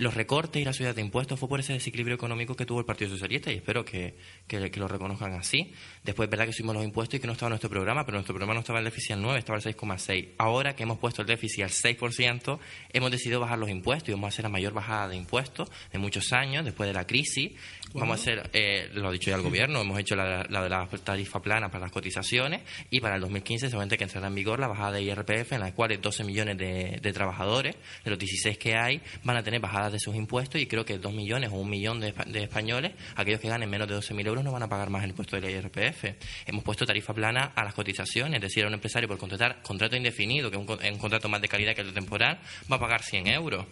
los 0.00 0.14
recortes 0.14 0.62
y 0.62 0.64
la 0.64 0.72
subida 0.72 0.94
de 0.94 1.02
impuestos 1.02 1.38
fue 1.38 1.48
por 1.48 1.60
ese 1.60 1.74
desequilibrio 1.74 2.14
económico 2.14 2.56
que 2.56 2.64
tuvo 2.64 2.80
el 2.80 2.86
Partido 2.86 3.10
Socialista 3.10 3.52
y 3.52 3.56
espero 3.56 3.84
que, 3.84 4.14
lo 4.48 4.88
reconozcan 4.88 5.34
así. 5.34 5.72
Después 6.02 6.26
es 6.26 6.30
verdad 6.30 6.46
que 6.46 6.54
subimos 6.54 6.76
los 6.76 6.84
impuestos 6.84 7.18
y 7.18 7.20
que 7.20 7.26
no 7.26 7.34
estaba 7.34 7.48
en 7.48 7.52
nuestro 7.52 7.68
programa, 7.68 8.06
pero 8.06 8.16
nuestro 8.16 8.34
programa 8.34 8.54
no 8.54 8.60
estaba 8.60 8.78
el 8.78 8.86
déficit 8.86 9.12
al 9.12 9.22
9, 9.22 9.38
estaba 9.38 9.58
al 9.58 9.62
6,6. 9.62 10.30
Ahora 10.38 10.74
que 10.74 10.84
hemos 10.84 10.98
puesto 10.98 11.20
el 11.20 11.28
déficit 11.28 11.64
al 11.64 11.70
6%, 11.70 12.58
hemos 12.94 13.10
decidido 13.10 13.40
bajar 13.40 13.58
los 13.58 13.68
impuestos 13.68 14.08
y 14.08 14.12
vamos 14.12 14.26
a 14.26 14.28
hacer 14.28 14.42
la 14.44 14.48
mayor 14.48 14.72
bajada 14.72 15.08
de 15.08 15.16
impuestos 15.16 15.70
de 15.92 15.98
muchos 15.98 16.32
años 16.32 16.64
después 16.64 16.88
de 16.88 16.94
la 16.94 17.06
crisis. 17.06 17.52
Vamos 17.92 18.20
a 18.20 18.22
hacer, 18.22 18.50
eh, 18.54 18.88
lo 18.94 19.08
ha 19.08 19.12
dicho 19.12 19.30
ya 19.30 19.36
el 19.36 19.42
gobierno, 19.42 19.82
hemos 19.82 19.98
hecho 19.98 20.16
la, 20.16 20.44
de 20.44 20.68
la 20.68 20.88
tarifa 21.04 21.42
plana 21.42 21.68
para 21.68 21.82
las 21.82 21.92
cotizaciones 21.92 22.62
y 22.88 23.00
para 23.00 23.16
el 23.16 23.20
2015 23.20 23.66
seguramente 23.66 23.98
que 23.98 24.04
entrará 24.04 24.28
en 24.28 24.34
vigor 24.34 24.60
la 24.60 24.68
bajada 24.68 24.92
de 24.92 25.02
IRPF 25.02 25.52
en 25.52 25.60
la 25.60 25.74
cual 25.74 26.00
12 26.00 26.24
millones 26.24 26.56
de, 26.56 27.00
de 27.02 27.12
trabajadores, 27.12 27.76
de 28.04 28.10
los 28.10 28.18
16 28.18 28.56
que 28.58 28.76
hay, 28.76 29.02
van 29.24 29.36
a 29.36 29.42
tener 29.42 29.60
bajadas 29.60 29.89
de 29.92 29.98
sus 29.98 30.14
impuestos 30.14 30.60
y 30.60 30.66
creo 30.66 30.84
que 30.84 30.98
dos 30.98 31.12
millones 31.12 31.50
o 31.52 31.56
un 31.56 31.68
millón 31.68 32.00
de, 32.00 32.14
españoles, 32.34 32.92
aquellos 33.16 33.40
que 33.40 33.48
ganen 33.48 33.68
menos 33.68 33.88
de 33.88 33.96
12.000 33.96 34.26
euros, 34.26 34.44
no 34.44 34.52
van 34.52 34.62
a 34.62 34.68
pagar 34.68 34.90
más 34.90 35.04
el 35.04 35.10
impuesto 35.10 35.36
de 35.36 35.42
la 35.42 35.50
IRPF. 35.50 36.04
Hemos 36.46 36.64
puesto 36.64 36.86
tarifa 36.86 37.14
plana 37.14 37.52
a 37.54 37.64
las 37.64 37.74
cotizaciones, 37.74 38.36
es 38.36 38.42
decir, 38.42 38.64
a 38.64 38.68
un 38.68 38.74
empresario 38.74 39.08
por 39.08 39.18
contratar 39.18 39.62
contrato 39.62 39.96
indefinido, 39.96 40.50
que 40.50 40.56
es 40.56 40.92
un, 40.92 40.98
contrato 40.98 41.28
más 41.28 41.40
de 41.40 41.48
calidad 41.48 41.74
que 41.74 41.82
el 41.82 41.92
temporal, 41.92 42.40
va 42.70 42.76
a 42.76 42.80
pagar 42.80 43.02
100 43.02 43.26
euros. 43.28 43.66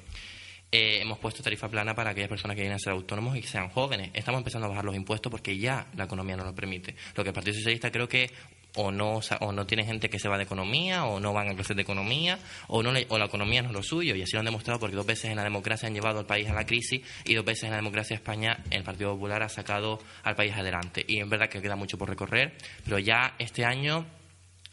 Eh, 0.70 1.00
hemos 1.00 1.18
puesto 1.18 1.42
tarifa 1.42 1.68
plana 1.68 1.94
para 1.94 2.10
aquellas 2.10 2.28
personas 2.28 2.54
que 2.54 2.60
vienen 2.60 2.76
a 2.76 2.78
ser 2.78 2.92
autónomos 2.92 3.36
y 3.36 3.40
que 3.40 3.48
sean 3.48 3.70
jóvenes. 3.70 4.10
Estamos 4.12 4.38
empezando 4.38 4.66
a 4.66 4.68
bajar 4.68 4.84
los 4.84 4.94
impuestos 4.94 5.30
porque 5.30 5.56
ya 5.56 5.86
la 5.96 6.04
economía 6.04 6.36
no 6.36 6.44
lo 6.44 6.54
permite. 6.54 6.94
Lo 7.14 7.24
que 7.24 7.30
el 7.30 7.34
Partido 7.34 7.54
Socialista 7.54 7.90
creo 7.90 8.06
que 8.06 8.30
o 8.78 8.92
no, 8.92 9.20
o 9.40 9.52
no 9.52 9.66
tiene 9.66 9.84
gente 9.84 10.08
que 10.08 10.20
se 10.20 10.28
va 10.28 10.36
de 10.36 10.44
economía, 10.44 11.04
o 11.04 11.18
no 11.18 11.32
van 11.32 11.48
a 11.48 11.54
clases 11.54 11.74
de 11.74 11.82
economía, 11.82 12.38
o, 12.68 12.80
no 12.80 12.92
o 13.08 13.18
la 13.18 13.24
economía 13.24 13.60
no 13.60 13.68
es 13.68 13.74
lo 13.74 13.82
suyo. 13.82 14.14
Y 14.14 14.22
así 14.22 14.34
lo 14.34 14.38
han 14.38 14.44
demostrado 14.44 14.78
porque 14.78 14.94
dos 14.94 15.04
veces 15.04 15.26
en 15.26 15.36
la 15.36 15.42
democracia 15.42 15.88
han 15.88 15.94
llevado 15.94 16.20
al 16.20 16.26
país 16.26 16.48
a 16.48 16.54
la 16.54 16.64
crisis 16.64 17.02
y 17.24 17.34
dos 17.34 17.44
veces 17.44 17.64
en 17.64 17.70
la 17.70 17.76
democracia 17.76 18.14
de 18.16 18.22
España 18.22 18.64
el 18.70 18.84
Partido 18.84 19.12
Popular 19.14 19.42
ha 19.42 19.48
sacado 19.48 19.98
al 20.22 20.36
país 20.36 20.54
adelante. 20.54 21.04
Y 21.08 21.20
es 21.20 21.28
verdad 21.28 21.48
que 21.48 21.60
queda 21.60 21.74
mucho 21.74 21.98
por 21.98 22.08
recorrer, 22.08 22.56
pero 22.84 23.00
ya 23.00 23.34
este 23.40 23.64
año, 23.64 24.06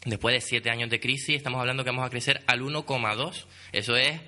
después 0.04 0.34
de 0.34 0.40
siete 0.40 0.70
años 0.70 0.88
de 0.88 1.00
crisis, 1.00 1.34
estamos 1.36 1.58
hablando 1.58 1.82
que 1.82 1.90
vamos 1.90 2.06
a 2.06 2.10
crecer 2.10 2.42
al 2.46 2.60
1,2. 2.60 3.46
Eso 3.72 3.96
es, 3.96 4.20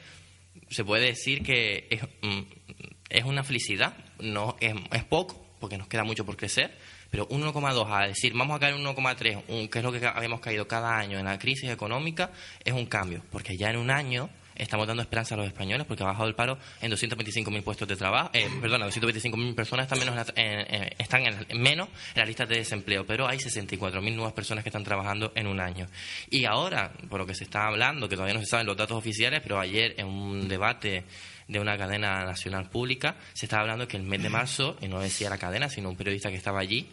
se 0.70 0.84
puede 0.84 1.06
decir 1.06 1.44
que 1.44 1.86
es, 1.88 2.02
mm, 2.22 3.26
una 3.28 3.44
felicidad, 3.44 3.96
no 4.18 4.56
es 4.60 5.04
poco, 5.04 5.46
porque 5.60 5.78
nos 5.78 5.86
queda 5.86 6.02
mucho 6.02 6.26
por 6.26 6.36
crecer 6.36 6.76
pero 7.10 7.28
1,2 7.28 7.86
a 7.90 8.06
decir, 8.08 8.32
vamos 8.34 8.56
a 8.56 8.60
caer 8.60 8.74
1,3, 8.74 9.68
que 9.68 9.78
es 9.78 9.84
lo 9.84 9.92
que 9.92 10.06
habíamos 10.06 10.40
caído 10.40 10.68
cada 10.68 10.96
año 10.96 11.18
en 11.18 11.24
la 11.24 11.38
crisis 11.38 11.70
económica, 11.70 12.30
es 12.64 12.72
un 12.72 12.86
cambio, 12.86 13.22
porque 13.30 13.56
ya 13.56 13.70
en 13.70 13.76
un 13.76 13.90
año 13.90 14.28
estamos 14.58 14.86
dando 14.86 15.02
esperanza 15.02 15.34
a 15.34 15.38
los 15.38 15.46
españoles 15.46 15.86
porque 15.86 16.02
ha 16.02 16.06
bajado 16.06 16.28
el 16.28 16.34
paro 16.34 16.58
en 16.80 16.90
225.000 16.90 17.62
puestos 17.62 17.88
de 17.88 17.96
trabajo, 17.96 18.30
eh, 18.32 18.48
perdona, 18.60 18.88
225.000 18.88 19.54
personas 19.54 19.84
están 19.84 19.98
menos, 20.00 20.32
en, 20.34 20.92
están 20.98 21.22
en, 21.26 21.62
menos 21.62 21.88
en 22.14 22.20
las 22.20 22.28
listas 22.28 22.48
de 22.48 22.56
desempleo, 22.56 23.06
pero 23.06 23.26
hay 23.26 23.38
64.000 23.38 24.14
nuevas 24.14 24.32
personas 24.32 24.64
que 24.64 24.70
están 24.70 24.84
trabajando 24.84 25.32
en 25.34 25.46
un 25.46 25.60
año. 25.60 25.86
Y 26.28 26.44
ahora, 26.44 26.92
por 27.08 27.20
lo 27.20 27.26
que 27.26 27.34
se 27.34 27.44
está 27.44 27.66
hablando, 27.66 28.08
que 28.08 28.16
todavía 28.16 28.34
no 28.34 28.40
se 28.40 28.46
saben 28.46 28.66
los 28.66 28.76
datos 28.76 28.96
oficiales, 28.96 29.40
pero 29.42 29.60
ayer 29.60 29.94
en 29.96 30.06
un 30.06 30.48
debate 30.48 31.04
de 31.48 31.58
una 31.58 31.76
cadena 31.76 32.24
nacional 32.24 32.68
pública 32.70 33.16
se 33.32 33.46
estaba 33.46 33.62
hablando 33.62 33.88
que 33.88 33.96
el 33.96 34.04
mes 34.04 34.22
de 34.22 34.28
marzo, 34.28 34.76
y 34.80 34.88
no 34.88 35.00
decía 35.00 35.30
la 35.30 35.38
cadena, 35.38 35.68
sino 35.68 35.88
un 35.88 35.96
periodista 35.96 36.30
que 36.30 36.36
estaba 36.36 36.60
allí, 36.60 36.88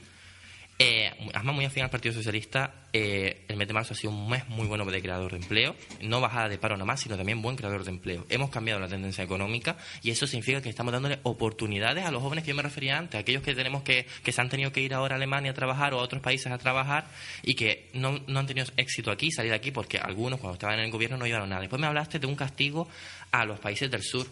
eh, 0.78 1.10
además, 1.34 1.56
muy 1.56 1.66
afín 1.66 1.84
al 1.84 1.90
Partido 1.90 2.14
Socialista, 2.14 2.88
eh, 2.92 3.46
el 3.48 3.56
mes 3.56 3.66
de 3.66 3.74
marzo 3.74 3.94
ha 3.94 3.98
sido 3.98 4.12
un 4.12 4.30
mes 4.30 4.46
muy 4.50 4.68
bueno 4.68 4.84
de 4.84 5.02
creador 5.02 5.32
de 5.32 5.38
empleo, 5.38 5.74
no 6.02 6.20
bajada 6.20 6.50
de 6.50 6.58
paro 6.58 6.76
nada 6.76 6.86
más, 6.86 7.00
sino 7.00 7.16
también 7.16 7.42
buen 7.42 7.56
creador 7.56 7.86
de 7.86 7.92
empleo. 7.92 8.26
Hemos 8.30 8.50
cambiado 8.50 8.82
la 8.82 8.90
tendencia 8.90 9.24
económica 9.24 9.78
y 10.04 10.12
eso 10.12 10.28
significa 10.28 10.62
que 10.62 10.68
estamos 10.68 10.92
dándole 10.92 11.20
oportunidades 11.24 12.06
a 12.06 12.12
los 12.12 12.22
jóvenes 12.22 12.44
que 12.44 12.50
yo 12.50 12.56
me 12.56 12.62
refería 12.62 12.98
antes, 12.98 13.18
aquellos 13.18 13.42
que 13.42 13.56
tenemos 13.56 13.84
que, 13.84 14.06
que 14.22 14.34
se 14.34 14.42
han 14.42 14.50
tenido 14.50 14.74
que 14.74 14.82
ir 14.82 14.94
ahora 14.94 15.16
a 15.16 15.18
Alemania 15.18 15.52
a 15.52 15.54
trabajar 15.54 15.94
o 15.94 16.00
a 16.00 16.04
otros 16.04 16.22
países 16.22 16.52
a 16.52 16.58
trabajar 16.58 17.06
y 17.42 17.56
que 17.56 17.90
no, 17.94 18.20
no 18.28 18.40
han 18.40 18.48
tenido 18.48 18.68
éxito 18.76 19.12
aquí, 19.12 19.32
salir 19.32 19.52
de 19.52 19.58
aquí, 19.58 19.72
porque 19.72 19.98
algunos 19.98 20.42
cuando 20.42 20.56
estaban 20.56 20.80
en 20.80 20.86
el 20.86 20.92
gobierno 20.92 21.16
no 21.16 21.26
llevaron 21.26 21.50
nada. 21.50 21.62
Después 21.62 21.80
me 21.80 21.88
hablaste 21.88 22.20
de 22.20 22.28
un 22.28 22.36
castigo 22.36 22.90
a 23.32 23.46
los 23.46 23.60
países 23.60 23.90
del 23.90 24.04
sur 24.04 24.28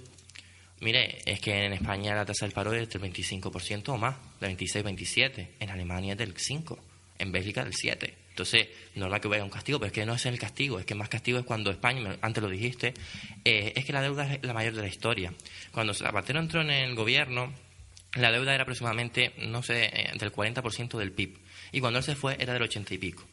Mire, 0.83 1.21
es 1.25 1.39
que 1.39 1.65
en 1.65 1.71
España 1.71 2.13
la 2.13 2.25
tasa 2.25 2.45
del 2.45 2.53
paro 2.53 2.73
es 2.73 2.89
del 2.89 3.01
25% 3.01 3.87
o 3.87 3.97
más, 3.97 4.17
del 4.41 4.57
26-27. 4.57 5.47
En 5.61 5.69
Alemania 5.69 6.11
es 6.11 6.17
del 6.19 6.35
5%, 6.35 6.77
en 7.19 7.31
Bélgica 7.31 7.63
del 7.63 7.71
7%. 7.71 8.13
Entonces, 8.31 8.67
no 8.95 9.05
es 9.05 9.11
la 9.11 9.21
que 9.21 9.29
vaya 9.29 9.45
un 9.45 9.49
castigo, 9.49 9.79
pero 9.79 9.87
es 9.87 9.93
que 9.93 10.05
no 10.05 10.13
es 10.15 10.25
el 10.25 10.37
castigo, 10.37 10.79
es 10.79 10.85
que 10.85 10.95
más 10.95 11.07
castigo 11.07 11.39
es 11.39 11.45
cuando 11.45 11.71
España, 11.71 12.17
antes 12.19 12.43
lo 12.43 12.49
dijiste, 12.49 12.93
eh, 13.45 13.71
es 13.75 13.85
que 13.85 13.93
la 13.93 14.01
deuda 14.01 14.33
es 14.33 14.43
la 14.43 14.53
mayor 14.53 14.73
de 14.73 14.81
la 14.81 14.87
historia. 14.87 15.33
Cuando 15.71 15.93
Zapatero 15.93 16.39
entró 16.39 16.61
en 16.61 16.71
el 16.71 16.95
gobierno, 16.95 17.53
la 18.15 18.31
deuda 18.31 18.53
era 18.53 18.63
aproximadamente, 18.63 19.33
no 19.37 19.63
sé, 19.63 19.85
eh, 19.85 20.11
del 20.19 20.33
40% 20.33 20.97
del 20.97 21.11
PIB. 21.13 21.37
Y 21.71 21.79
cuando 21.79 21.99
él 21.99 22.03
se 22.03 22.15
fue 22.15 22.35
era 22.39 22.53
del 22.53 22.63
80 22.63 22.93
y 22.95 22.97
pico. 22.97 23.23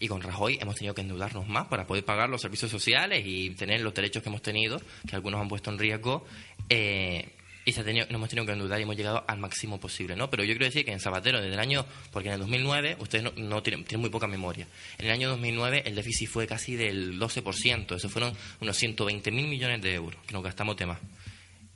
Y 0.00 0.08
con 0.08 0.22
Rajoy 0.22 0.58
hemos 0.60 0.74
tenido 0.74 0.94
que 0.94 1.02
endeudarnos 1.02 1.46
más 1.46 1.68
para 1.68 1.86
poder 1.86 2.04
pagar 2.04 2.28
los 2.28 2.40
servicios 2.40 2.70
sociales 2.70 3.22
y 3.24 3.50
tener 3.50 3.82
los 3.82 3.94
derechos 3.94 4.22
que 4.22 4.30
hemos 4.30 4.42
tenido, 4.42 4.80
que 5.08 5.14
algunos 5.14 5.40
han 5.40 5.48
puesto 5.48 5.70
en 5.70 5.78
riesgo, 5.78 6.24
eh, 6.68 7.28
y 7.64 7.72
se 7.72 7.82
ha 7.82 7.84
tenido, 7.84 8.06
nos 8.06 8.14
hemos 8.14 8.28
tenido 8.30 8.46
que 8.46 8.52
endeudar 8.52 8.80
y 8.80 8.82
hemos 8.84 8.96
llegado 8.96 9.22
al 9.28 9.38
máximo 9.38 9.78
posible, 9.78 10.16
¿no? 10.16 10.30
Pero 10.30 10.42
yo 10.44 10.54
quiero 10.54 10.64
decir 10.64 10.84
que 10.84 10.92
en 10.92 11.00
Zapatero, 11.00 11.40
desde 11.40 11.52
el 11.52 11.60
año, 11.60 11.84
porque 12.10 12.28
en 12.28 12.34
el 12.34 12.40
2009, 12.40 12.96
ustedes 12.98 13.24
no, 13.36 13.62
tienen, 13.62 13.84
tienen, 13.84 14.00
muy 14.00 14.10
poca 14.10 14.26
memoria, 14.26 14.66
en 14.98 15.06
el 15.06 15.12
año 15.12 15.28
2009 15.28 15.82
el 15.84 15.94
déficit 15.94 16.28
fue 16.28 16.46
casi 16.46 16.76
del 16.76 17.20
12%, 17.20 17.96
eso 17.96 18.08
fueron 18.08 18.32
unos 18.60 18.82
120.000 18.82 19.30
millones 19.30 19.82
de 19.82 19.94
euros 19.94 20.20
que 20.26 20.32
nos 20.32 20.42
gastamos 20.42 20.76
de 20.76 20.86
más. 20.86 20.98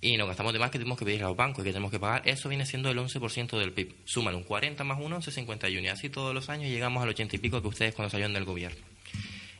Y 0.05 0.19
nos 0.19 0.29
gastamos 0.29 0.53
de 0.53 0.59
más 0.59 0.71
que 0.71 0.77
tenemos 0.77 0.99
que 0.99 1.07
pedir 1.07 1.25
a 1.25 1.29
los 1.29 1.37
bancos 1.37 1.61
y 1.61 1.65
que 1.65 1.73
tenemos 1.73 1.91
que 1.91 1.99
pagar, 1.99 2.21
eso 2.29 2.51
viene 2.51 2.67
siendo 2.67 2.91
el 2.91 2.99
11% 2.99 3.59
del 3.59 3.73
PIB. 3.73 3.95
Suman 4.05 4.35
un 4.35 4.43
40 4.43 4.85
más 4.85 4.99
1, 5.01 5.23
51, 5.23 5.81
y 5.81 5.89
así 5.89 6.11
todos 6.11 6.35
los 6.35 6.51
años 6.51 6.69
llegamos 6.69 7.03
al 7.03 7.09
80 7.09 7.37
y 7.37 7.39
pico 7.39 7.63
que 7.63 7.69
ustedes 7.69 7.95
cuando 7.95 8.11
salieron 8.11 8.35
del 8.35 8.45
gobierno. 8.45 8.94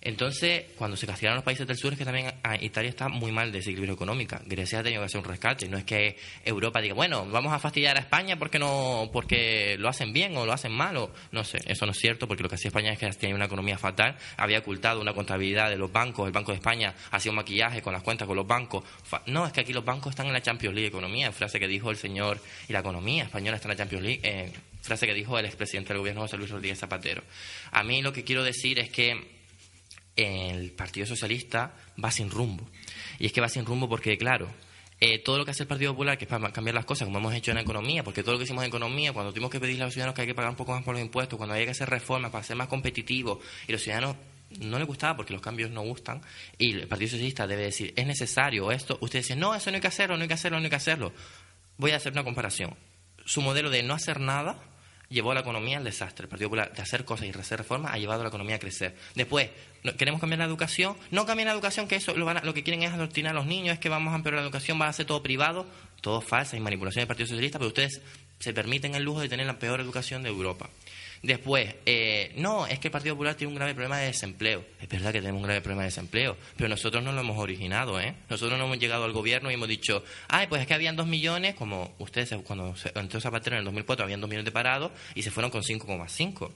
Entonces, 0.05 0.67
cuando 0.77 0.99
se 0.99 1.07
castigaron 1.07 1.37
los 1.37 1.45
países 1.45 1.67
del 1.67 1.79
sur, 1.79 1.95
es 1.95 1.99
que 1.99 2.05
también 2.05 2.31
Italia 2.61 2.91
está 2.91 3.09
muy 3.09 3.33
mal 3.33 3.51
de 3.51 3.59
desequilibrio 3.59 3.95
económico. 3.95 4.37
Grecia 4.45 4.81
ha 4.81 4.83
tenido 4.83 5.01
que 5.01 5.07
hacer 5.07 5.19
un 5.19 5.25
rescate. 5.25 5.67
No 5.67 5.79
es 5.79 5.85
que 5.85 6.19
Europa 6.45 6.83
diga, 6.83 6.95
bueno, 6.95 7.27
vamos 7.27 7.55
a 7.55 7.59
fastidiar 7.59 7.97
a 7.97 8.01
España 8.01 8.39
porque 8.39 8.59
no 8.59 9.09
porque 9.13 9.77
lo 9.79 9.89
hacen 9.89 10.13
bien 10.13 10.37
o 10.37 10.45
lo 10.45 10.53
hacen 10.53 10.73
mal. 10.73 10.97
O, 10.99 11.11
no 11.33 11.43
sé, 11.43 11.59
eso 11.67 11.87
no 11.87 11.93
es 11.93 11.99
cierto, 11.99 12.29
porque 12.29 12.43
lo 12.43 12.51
que 12.51 12.57
hacía 12.57 12.69
España 12.69 12.93
es 12.93 12.99
que 12.99 13.09
tenía 13.13 13.35
una 13.35 13.47
economía 13.47 13.79
fatal, 13.79 14.17
había 14.37 14.59
ocultado 14.59 15.01
una 15.01 15.15
contabilidad 15.15 15.71
de 15.71 15.79
los 15.79 15.91
bancos. 15.91 16.27
El 16.27 16.33
Banco 16.33 16.53
de 16.53 16.59
España 16.59 16.95
hacía 17.11 17.33
un 17.33 17.37
maquillaje 17.37 17.81
con 17.81 17.95
las 17.95 18.03
cuentas 18.03 18.27
con 18.27 18.37
los 18.37 18.47
bancos. 18.47 18.85
No, 19.27 19.47
es 19.47 19.53
que 19.55 19.63
aquí 19.63 19.73
los 19.73 19.87
bancos 19.87 20.11
están 20.11 20.27
en 20.27 20.35
la 20.35 20.43
Champions 20.43 20.75
League 20.75 20.89
Economía, 20.89 21.33
frase 21.33 21.59
que 21.59 21.67
dijo 21.67 21.91
el 21.91 21.97
señor, 21.97 22.39
y 22.69 22.75
la 22.75 22.81
economía 22.81 23.25
española 23.25 23.57
está 23.57 23.69
en 23.69 23.71
la 23.71 23.77
Champions 23.79 24.05
League. 24.05 24.21
Eh, 24.23 24.53
frase 24.83 25.07
que 25.07 25.15
dijo 25.15 25.39
el 25.39 25.47
expresidente 25.47 25.95
del 25.95 26.01
gobierno 26.01 26.21
José 26.21 26.37
Luis 26.37 26.51
Rodríguez 26.51 26.79
Zapatero. 26.79 27.23
A 27.71 27.83
mí 27.83 28.03
lo 28.03 28.13
que 28.13 28.23
quiero 28.23 28.45
decir 28.45 28.79
es 28.79 28.91
que 28.91 29.34
el 30.17 30.73
Partido 30.73 31.07
Socialista 31.07 31.75
va 32.03 32.11
sin 32.11 32.31
rumbo. 32.31 32.69
Y 33.19 33.27
es 33.27 33.33
que 33.33 33.41
va 33.41 33.49
sin 33.49 33.65
rumbo 33.65 33.89
porque, 33.89 34.17
claro, 34.17 34.49
eh, 35.01 35.19
todo 35.19 35.39
lo 35.39 35.45
que 35.45 35.51
hace 35.51 35.65
el 35.65 35.69
Partido 35.69 35.93
Popular, 35.93 36.17
que 36.17 36.25
es 36.25 36.31
para 36.31 36.53
cambiar 36.53 36.75
las 36.75 36.85
cosas, 36.85 37.07
como 37.07 37.19
hemos 37.19 37.35
hecho 37.35 37.51
en 37.51 37.57
la 37.57 37.63
economía, 37.63 38.05
porque 38.05 38.23
todo 38.23 38.33
lo 38.33 38.39
que 38.39 38.45
hicimos 38.45 38.63
en 38.63 38.69
economía, 38.69 39.13
cuando 39.13 39.33
tuvimos 39.33 39.51
que 39.51 39.61
pedirle 39.61 39.83
a 39.83 39.87
los 39.87 39.95
ciudadanos 39.95 40.15
que 40.15 40.23
hay 40.23 40.29
que 40.29 40.35
pagar 40.35 40.51
un 40.51 40.57
poco 40.57 40.73
más 40.73 40.85
por 40.85 40.95
los 40.95 41.03
impuestos, 41.03 41.37
cuando 41.37 41.55
hay 41.55 41.65
que 41.65 41.73
hacer 41.73 41.91
reformas 41.91 42.31
para 42.31 42.45
ser 42.45 42.57
más 42.57 42.69
competitivos, 42.69 43.39
y 43.67 43.73
los 43.73 43.83
ciudadanos 43.83 44.17
no 44.61 44.79
les 44.79 44.87
gustaba 44.87 45.17
porque 45.17 45.33
los 45.33 45.43
cambios 45.43 45.71
no 45.71 45.83
gustan, 45.83 46.23
y 46.59 46.73
el 46.73 46.87
Partido 46.87 47.11
Socialista 47.11 47.47
debe 47.47 47.65
decir, 47.65 47.93
es 47.97 48.07
necesario 48.07 48.71
esto, 48.71 48.99
ustedes 49.01 49.27
dicen, 49.27 49.41
no, 49.41 49.55
eso 49.55 49.71
no 49.71 49.75
hay 49.75 49.81
que 49.81 49.89
hacerlo, 49.89 50.17
no 50.17 50.23
hay 50.23 50.29
que 50.29 50.35
hacerlo, 50.35 50.59
no 50.59 50.65
hay 50.65 50.71
que 50.71 50.77
hacerlo. 50.77 51.13
Voy 51.77 51.91
a 51.91 51.97
hacer 51.97 52.13
una 52.13 52.23
comparación. 52.23 52.77
Su 53.27 53.43
modelo 53.43 53.71
de 53.71 53.83
no 53.83 53.95
hacer 53.95 54.21
nada 54.21 54.63
llevó 55.15 55.31
a 55.31 55.35
la 55.35 55.41
economía 55.41 55.79
al 55.79 55.85
desastre. 55.85 56.25
El 56.25 56.29
Partido 56.29 56.51
Popular, 56.51 56.73
de 56.75 56.83
hacer 56.83 57.05
cosas 57.05 57.27
y 57.27 57.31
hacer 57.31 57.59
reformas, 57.59 57.95
ha 57.95 57.99
llevado 57.99 58.21
a 58.21 58.25
la 58.25 58.29
economía 58.29 58.57
a 58.57 58.59
crecer. 58.59 58.95
Después, 59.15 59.49
¿queremos 59.97 60.21
cambiar 60.21 60.41
la 60.41 60.45
educación? 60.45 60.97
No 61.11 61.25
cambiar 61.25 61.47
la 61.47 61.55
educación, 61.55 61.89
que 61.89 61.97
eso 61.97 62.15
lo, 62.15 62.31
lo 62.33 62.55
que 62.55 62.63
quieren 62.63 62.83
es 62.83 62.93
adoctrinar 62.93 63.33
a 63.33 63.35
los 63.35 63.47
niños, 63.47 63.75
es 63.75 63.81
que 63.81 63.89
vamos 63.89 64.13
a 64.13 64.17
empeorar 64.17 64.41
la 64.41 64.47
educación, 64.47 64.79
va 64.81 64.89
a 64.89 64.93
ser 64.93 65.07
todo 65.07 65.23
privado, 65.23 65.67
todo 66.03 66.21
falsa 66.21 66.57
y 66.57 66.61
manipulación 66.61 67.03
del 67.03 67.09
Partido 67.09 67.29
Socialista, 67.29 67.59
pero 67.59 67.69
ustedes 67.69 68.03
se 68.39 68.53
permiten 68.53 68.95
el 68.95 69.05
lujo 69.05 69.21
de 69.21 69.29
tener 69.29 69.47
la 69.47 69.59
peor 69.59 69.81
educación 69.81 70.23
de 70.23 70.29
Europa. 70.29 70.69
Después, 71.25 71.75
eh, 71.87 72.35
no, 72.37 72.67
es 72.67 72.79
que 72.79 72.89
el 72.89 72.93
Partido 72.93 73.15
Popular 73.15 73.35
tiene 73.35 73.51
un 73.51 73.57
grave 73.57 73.73
problema 73.73 73.99
de 73.99 74.09
desempleo. 74.09 74.63
Es 74.79 74.89
verdad 74.91 75.11
que 75.11 75.21
tenemos 75.21 75.41
un 75.41 75.45
grave 75.45 75.63
problema 75.63 75.81
de 75.81 75.89
desempleo, 75.89 76.37
pero 76.55 76.69
nosotros 76.69 77.03
no 77.03 77.13
lo 77.13 77.23
hemos 77.23 77.39
originado, 77.39 77.99
¿eh? 77.99 78.15
Nosotros 78.29 78.59
no 78.59 78.67
hemos 78.67 78.79
llegado 78.79 79.05
al 79.05 79.13
gobierno 79.13 79.51
y 79.51 79.55
hemos 79.55 79.69
dicho, 79.69 80.05
ay, 80.29 80.49
pues 80.49 80.61
es 80.61 80.67
que 80.67 80.75
habían 80.75 80.97
dos 80.97 81.07
millones, 81.07 81.55
como 81.55 81.95
ustedes, 81.99 82.29
cuando 82.45 82.75
entró 82.95 83.23
Zapatero 83.23 83.57
en 83.57 83.61
el 83.61 83.65
2004, 83.65 84.05
habían 84.05 84.21
dos 84.21 84.29
millones 84.29 84.45
de 84.45 84.53
parados 84.53 84.93
y 85.15 85.23
se 85.23 85.31
fueron 85.31 85.51
con 85.51 85.63
5,5. 85.63 86.51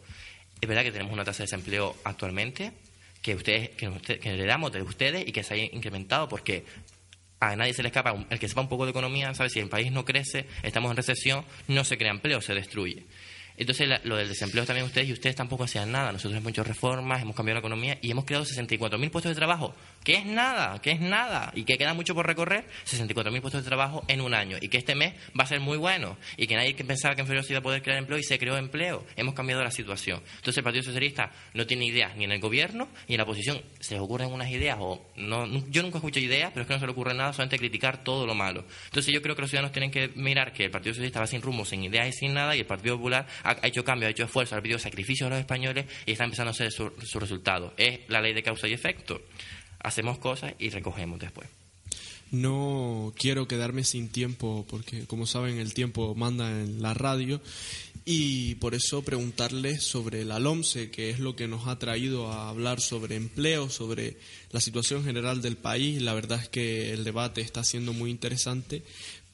Es 0.60 0.68
verdad 0.68 0.82
que 0.82 0.92
tenemos 0.92 1.14
una 1.14 1.24
tasa 1.24 1.38
de 1.38 1.44
desempleo 1.44 1.96
actualmente 2.04 2.72
que 3.22 3.34
ustedes 3.36 3.70
que, 3.70 3.90
que 4.20 4.28
heredamos 4.28 4.70
de 4.70 4.82
ustedes 4.82 5.26
y 5.26 5.32
que 5.32 5.42
se 5.42 5.54
ha 5.54 5.56
incrementado 5.56 6.28
porque 6.28 6.66
a 7.40 7.56
nadie 7.56 7.72
se 7.72 7.82
le 7.82 7.88
escapa, 7.88 8.26
el 8.28 8.38
que 8.38 8.48
sepa 8.48 8.60
un 8.60 8.68
poco 8.68 8.84
de 8.84 8.90
economía 8.90 9.32
sabe 9.32 9.48
si 9.48 9.60
el 9.60 9.68
país 9.68 9.92
no 9.92 10.04
crece, 10.04 10.46
estamos 10.62 10.90
en 10.90 10.96
recesión, 10.96 11.44
no 11.68 11.84
se 11.84 11.96
crea 11.96 12.10
empleo, 12.10 12.40
se 12.40 12.54
destruye. 12.54 13.06
Entonces, 13.58 13.88
lo 14.04 14.16
del 14.16 14.28
desempleo 14.28 14.64
también 14.64 14.86
ustedes 14.86 15.08
y 15.08 15.12
ustedes 15.12 15.34
tampoco 15.34 15.64
hacían 15.64 15.90
nada. 15.90 16.12
Nosotros 16.12 16.38
hemos 16.38 16.50
hecho 16.50 16.62
reformas, 16.62 17.22
hemos 17.22 17.34
cambiado 17.34 17.56
la 17.56 17.60
economía 17.60 17.98
y 18.00 18.10
hemos 18.10 18.24
creado 18.24 18.44
64.000 18.44 19.10
puestos 19.10 19.30
de 19.30 19.34
trabajo. 19.34 19.74
¿Qué 20.08 20.14
es 20.14 20.24
nada? 20.24 20.80
¿Qué 20.80 20.92
es 20.92 21.00
nada? 21.00 21.52
Y 21.54 21.64
que 21.64 21.76
queda 21.76 21.92
mucho 21.92 22.14
por 22.14 22.26
recorrer, 22.26 22.64
64.000 22.86 23.42
puestos 23.42 23.62
de 23.62 23.68
trabajo 23.68 24.06
en 24.08 24.22
un 24.22 24.32
año. 24.32 24.56
Y 24.58 24.70
que 24.70 24.78
este 24.78 24.94
mes 24.94 25.12
va 25.38 25.44
a 25.44 25.46
ser 25.46 25.60
muy 25.60 25.76
bueno. 25.76 26.16
Y 26.38 26.46
que 26.46 26.56
nadie 26.56 26.72
pensaba 26.72 27.14
que 27.14 27.20
en 27.20 27.26
febrero 27.26 27.42
se 27.42 27.52
iba 27.52 27.58
a 27.58 27.62
poder 27.62 27.82
crear 27.82 27.98
empleo 27.98 28.18
y 28.18 28.22
se 28.22 28.38
creó 28.38 28.56
empleo. 28.56 29.04
Hemos 29.16 29.34
cambiado 29.34 29.62
la 29.62 29.70
situación. 29.70 30.22
Entonces, 30.36 30.56
el 30.56 30.64
Partido 30.64 30.82
Socialista 30.82 31.30
no 31.52 31.66
tiene 31.66 31.84
ideas 31.84 32.16
ni 32.16 32.24
en 32.24 32.32
el 32.32 32.40
gobierno 32.40 32.88
ni 33.06 33.16
en 33.16 33.18
la 33.18 33.24
oposición. 33.24 33.60
Se 33.80 33.96
les 33.96 34.02
ocurren 34.02 34.32
unas 34.32 34.50
ideas 34.50 34.78
o 34.80 35.04
no. 35.16 35.46
Yo 35.68 35.82
nunca 35.82 35.98
escucho 35.98 36.20
ideas, 36.20 36.52
pero 36.54 36.62
es 36.62 36.68
que 36.68 36.72
no 36.72 36.80
se 36.80 36.86
le 36.86 36.92
ocurre 36.92 37.12
nada, 37.12 37.34
solamente 37.34 37.58
criticar 37.58 38.02
todo 38.02 38.26
lo 38.26 38.34
malo. 38.34 38.64
Entonces, 38.86 39.12
yo 39.12 39.20
creo 39.20 39.36
que 39.36 39.42
los 39.42 39.50
ciudadanos 39.50 39.72
tienen 39.72 39.90
que 39.90 40.08
mirar 40.14 40.54
que 40.54 40.64
el 40.64 40.70
Partido 40.70 40.94
Socialista 40.94 41.20
va 41.20 41.26
sin 41.26 41.42
rumbo, 41.42 41.66
sin 41.66 41.84
ideas 41.84 42.08
y 42.08 42.12
sin 42.14 42.32
nada, 42.32 42.56
y 42.56 42.60
el 42.60 42.66
Partido 42.66 42.96
Popular 42.96 43.26
ha 43.44 43.58
hecho 43.62 43.84
cambio, 43.84 44.08
ha 44.08 44.10
hecho 44.10 44.24
esfuerzo, 44.24 44.56
ha 44.56 44.62
pedido 44.62 44.78
sacrificios 44.78 45.26
a 45.26 45.30
los 45.32 45.38
españoles 45.40 45.84
y 46.06 46.12
está 46.12 46.24
empezando 46.24 46.48
a 46.48 46.52
hacer 46.52 46.72
su, 46.72 46.90
su 47.02 47.20
resultado. 47.20 47.74
Es 47.76 48.08
la 48.08 48.22
ley 48.22 48.32
de 48.32 48.42
causa 48.42 48.66
y 48.68 48.72
efecto. 48.72 49.20
Hacemos 49.80 50.18
cosas 50.18 50.54
y 50.58 50.70
recogemos 50.70 51.18
después. 51.18 51.48
No 52.30 53.14
quiero 53.16 53.48
quedarme 53.48 53.84
sin 53.84 54.10
tiempo 54.10 54.66
porque, 54.68 55.06
como 55.06 55.26
saben, 55.26 55.58
el 55.58 55.72
tiempo 55.72 56.14
manda 56.14 56.50
en 56.50 56.82
la 56.82 56.92
radio 56.92 57.40
y 58.04 58.54
por 58.56 58.74
eso 58.74 59.02
preguntarles 59.02 59.82
sobre 59.82 60.24
la 60.24 60.38
LOMSE, 60.38 60.90
que 60.90 61.10
es 61.10 61.20
lo 61.20 61.36
que 61.36 61.48
nos 61.48 61.66
ha 61.68 61.78
traído 61.78 62.32
a 62.32 62.48
hablar 62.48 62.80
sobre 62.80 63.16
empleo, 63.16 63.70
sobre 63.70 64.16
la 64.50 64.60
situación 64.60 65.04
general 65.04 65.40
del 65.40 65.56
país. 65.56 66.02
La 66.02 66.14
verdad 66.14 66.40
es 66.42 66.48
que 66.48 66.92
el 66.92 67.04
debate 67.04 67.40
está 67.40 67.64
siendo 67.64 67.92
muy 67.92 68.10
interesante, 68.10 68.82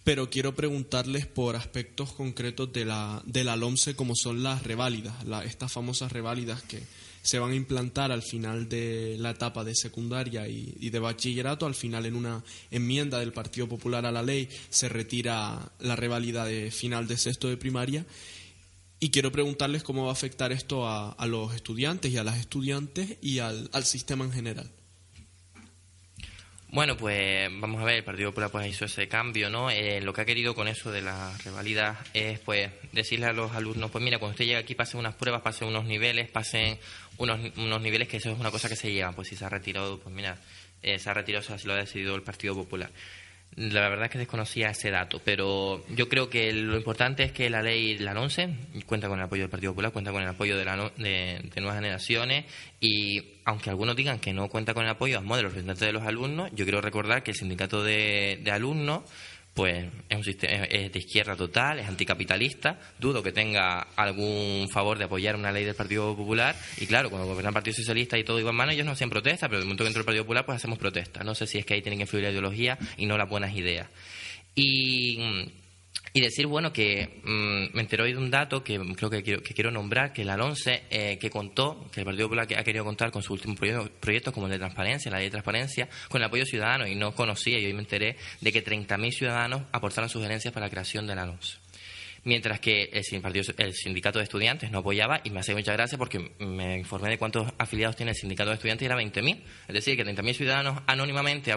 pero 0.04 0.28
quiero 0.30 0.54
preguntarles 0.54 1.26
por 1.26 1.56
aspectos 1.56 2.12
concretos 2.12 2.72
de 2.72 2.84
la, 2.84 3.22
de 3.26 3.42
la 3.42 3.56
LOMSE, 3.56 3.96
como 3.96 4.14
son 4.14 4.42
las 4.42 4.62
reválidas, 4.62 5.14
estas 5.44 5.72
famosas 5.72 6.12
reválidas 6.12 6.62
que 6.62 6.82
se 7.24 7.38
van 7.38 7.52
a 7.52 7.54
implantar 7.54 8.12
al 8.12 8.22
final 8.22 8.68
de 8.68 9.16
la 9.18 9.30
etapa 9.30 9.64
de 9.64 9.74
secundaria 9.74 10.46
y, 10.46 10.90
de 10.90 10.98
bachillerato. 10.98 11.64
Al 11.64 11.74
final, 11.74 12.04
en 12.04 12.16
una 12.16 12.44
enmienda 12.70 13.18
del 13.18 13.32
Partido 13.32 13.66
Popular 13.66 14.04
a 14.04 14.12
la 14.12 14.22
ley, 14.22 14.46
se 14.68 14.90
retira 14.90 15.72
la 15.80 15.96
reválida 15.96 16.44
de 16.44 16.70
final 16.70 17.08
de 17.08 17.16
sexto 17.16 17.48
de 17.48 17.56
primaria. 17.56 18.04
Y 19.00 19.08
quiero 19.08 19.32
preguntarles 19.32 19.82
cómo 19.82 20.04
va 20.04 20.10
a 20.10 20.12
afectar 20.12 20.52
esto 20.52 20.86
a, 20.86 21.26
los 21.26 21.54
estudiantes 21.54 22.12
y 22.12 22.18
a 22.18 22.24
las 22.24 22.38
estudiantes 22.38 23.16
y 23.22 23.38
al 23.38 23.84
sistema 23.84 24.26
en 24.26 24.32
general. 24.32 24.70
Bueno, 26.74 26.96
pues 26.96 27.48
vamos 27.60 27.80
a 27.80 27.84
ver, 27.84 27.94
el 27.94 28.02
Partido 28.02 28.30
Popular 28.30 28.50
pues 28.50 28.66
hizo 28.66 28.86
ese 28.86 29.06
cambio, 29.06 29.48
¿no? 29.48 29.70
Eh, 29.70 30.00
lo 30.00 30.12
que 30.12 30.22
ha 30.22 30.24
querido 30.24 30.56
con 30.56 30.66
eso 30.66 30.90
de 30.90 31.02
la 31.02 31.32
rivalidad 31.44 31.96
es 32.14 32.40
pues 32.40 32.68
decirle 32.90 33.26
a 33.26 33.32
los 33.32 33.52
alumnos, 33.52 33.92
pues 33.92 34.02
mira, 34.02 34.18
cuando 34.18 34.32
usted 34.32 34.44
llega 34.44 34.58
aquí 34.58 34.74
pasen 34.74 34.98
unas 34.98 35.14
pruebas, 35.14 35.40
pasen 35.40 35.68
unos 35.68 35.84
niveles, 35.84 36.28
pasen 36.28 36.76
unos, 37.16 37.38
unos 37.58 37.80
niveles 37.80 38.08
que 38.08 38.16
eso 38.16 38.32
es 38.32 38.40
una 38.40 38.50
cosa 38.50 38.68
que 38.68 38.74
se 38.74 38.92
lleva, 38.92 39.12
pues 39.12 39.28
si 39.28 39.36
se 39.36 39.44
ha 39.44 39.48
retirado, 39.48 40.00
pues 40.00 40.12
mira, 40.12 40.36
eh, 40.82 40.98
se 40.98 41.08
ha 41.08 41.14
retirado, 41.14 41.54
así 41.54 41.64
lo 41.64 41.74
ha 41.74 41.76
decidido 41.76 42.16
el 42.16 42.22
Partido 42.22 42.56
Popular. 42.56 42.90
La 43.56 43.88
verdad 43.88 44.06
es 44.06 44.10
que 44.10 44.18
desconocía 44.18 44.70
ese 44.70 44.90
dato, 44.90 45.20
pero 45.24 45.84
yo 45.88 46.08
creo 46.08 46.28
que 46.28 46.52
lo 46.52 46.76
importante 46.76 47.22
es 47.22 47.32
que 47.32 47.48
la 47.48 47.62
ley, 47.62 47.98
la 47.98 48.12
11, 48.12 48.48
cuenta 48.84 49.08
con 49.08 49.18
el 49.18 49.24
apoyo 49.24 49.42
del 49.42 49.50
Partido 49.50 49.72
Popular, 49.72 49.92
cuenta 49.92 50.10
con 50.10 50.22
el 50.22 50.28
apoyo 50.28 50.56
de, 50.56 50.64
la 50.64 50.90
de, 50.96 51.50
nuevas 51.56 51.76
generaciones 51.76 52.46
y 52.80 53.34
aunque 53.44 53.70
algunos 53.70 53.94
digan 53.94 54.18
que 54.18 54.32
no 54.32 54.48
cuenta 54.48 54.74
con 54.74 54.84
el 54.84 54.90
apoyo 54.90 55.20
de 55.20 55.24
los 55.24 55.42
representantes 55.42 55.86
de 55.86 55.92
los 55.92 56.02
alumnos, 56.02 56.50
yo 56.52 56.64
quiero 56.64 56.80
recordar 56.80 57.22
que 57.22 57.30
el 57.30 57.36
sindicato 57.36 57.84
de, 57.84 58.40
de 58.42 58.50
alumnos 58.50 59.02
pues 59.54 59.86
es 60.08 60.16
un 60.16 60.24
sistema 60.24 60.66
de 60.66 60.90
izquierda 60.94 61.36
total, 61.36 61.78
es 61.78 61.86
anticapitalista, 61.86 62.78
dudo 62.98 63.22
que 63.22 63.30
tenga 63.30 63.86
algún 63.94 64.68
favor 64.68 64.98
de 64.98 65.04
apoyar 65.04 65.36
una 65.36 65.52
ley 65.52 65.64
del 65.64 65.76
Partido 65.76 66.16
Popular 66.16 66.56
y 66.78 66.86
claro, 66.86 67.08
cuando 67.08 67.28
gobierna 67.28 67.50
el 67.50 67.54
Partido 67.54 67.76
Socialista 67.76 68.18
y 68.18 68.24
todo 68.24 68.40
iba 68.40 68.50
en 68.50 68.56
mano, 68.56 68.72
ellos 68.72 68.84
no 68.84 68.92
hacían 68.92 69.10
protesta, 69.10 69.48
pero 69.48 69.60
de 69.60 69.66
momento 69.66 69.84
que 69.84 69.88
entró 69.88 70.00
el 70.00 70.06
Partido 70.06 70.24
Popular 70.24 70.44
pues 70.44 70.56
hacemos 70.56 70.78
protesta. 70.78 71.22
No 71.22 71.34
sé 71.34 71.46
si 71.46 71.58
es 71.58 71.64
que 71.64 71.74
ahí 71.74 71.82
tienen 71.82 71.98
que 71.98 72.02
influir 72.02 72.24
la 72.24 72.30
ideología 72.30 72.78
y 72.96 73.06
no 73.06 73.16
las 73.16 73.28
buenas 73.28 73.54
ideas. 73.54 73.88
Y 74.56 75.52
y 76.16 76.20
decir, 76.20 76.46
bueno, 76.46 76.72
que 76.72 77.20
mm, 77.24 77.74
me 77.76 77.82
enteré 77.82 78.04
hoy 78.04 78.12
de 78.12 78.18
un 78.18 78.30
dato 78.30 78.62
que 78.62 78.78
creo 78.94 79.10
que 79.10 79.24
quiero, 79.24 79.42
que 79.42 79.52
quiero 79.52 79.72
nombrar, 79.72 80.12
que 80.12 80.24
la 80.24 80.36
LONCE, 80.36 80.84
eh, 80.88 81.18
que 81.18 81.28
contó, 81.28 81.90
que 81.90 82.00
el 82.00 82.06
Partido 82.06 82.28
Popular 82.28 82.46
ha 82.56 82.62
querido 82.62 82.84
contar 82.84 83.10
con 83.10 83.20
sus 83.20 83.32
últimos 83.44 83.58
proyectos, 83.98 84.32
como 84.32 84.46
el 84.46 84.52
de 84.52 84.58
transparencia, 84.58 85.10
la 85.10 85.18
ley 85.18 85.26
de 85.26 85.32
transparencia, 85.32 85.88
con 86.08 86.20
el 86.20 86.26
apoyo 86.26 86.44
ciudadano, 86.44 86.86
y 86.86 86.94
no 86.94 87.16
conocía, 87.16 87.58
y 87.58 87.66
hoy 87.66 87.72
me 87.72 87.80
enteré 87.80 88.16
de 88.40 88.52
que 88.52 88.64
30.000 88.64 89.10
ciudadanos 89.10 89.62
aportaron 89.72 90.08
sugerencias 90.08 90.54
para 90.54 90.66
la 90.66 90.70
creación 90.70 91.04
de 91.08 91.16
la 91.16 91.26
LONCE 91.26 91.63
mientras 92.24 92.60
que 92.60 92.90
el, 92.92 93.74
sindicato 93.74 94.18
de 94.18 94.24
estudiantes 94.24 94.70
no 94.70 94.78
apoyaba 94.78 95.20
y 95.24 95.30
me 95.30 95.40
hace 95.40 95.54
mucha 95.54 95.72
gracia 95.72 95.98
porque 95.98 96.32
me 96.38 96.78
informé 96.78 97.10
de 97.10 97.18
cuántos 97.18 97.52
afiliados 97.58 97.96
tiene 97.96 98.12
el 98.12 98.16
sindicato 98.16 98.50
de 98.50 98.56
estudiantes 98.56 98.82
y 98.82 98.86
era 98.86 98.96
20.000. 98.96 99.42
Es 99.68 99.74
decir, 99.74 99.96
que 99.96 100.04
30.000 100.04 100.34
ciudadanos 100.34 100.82
anónimamente 100.86 101.54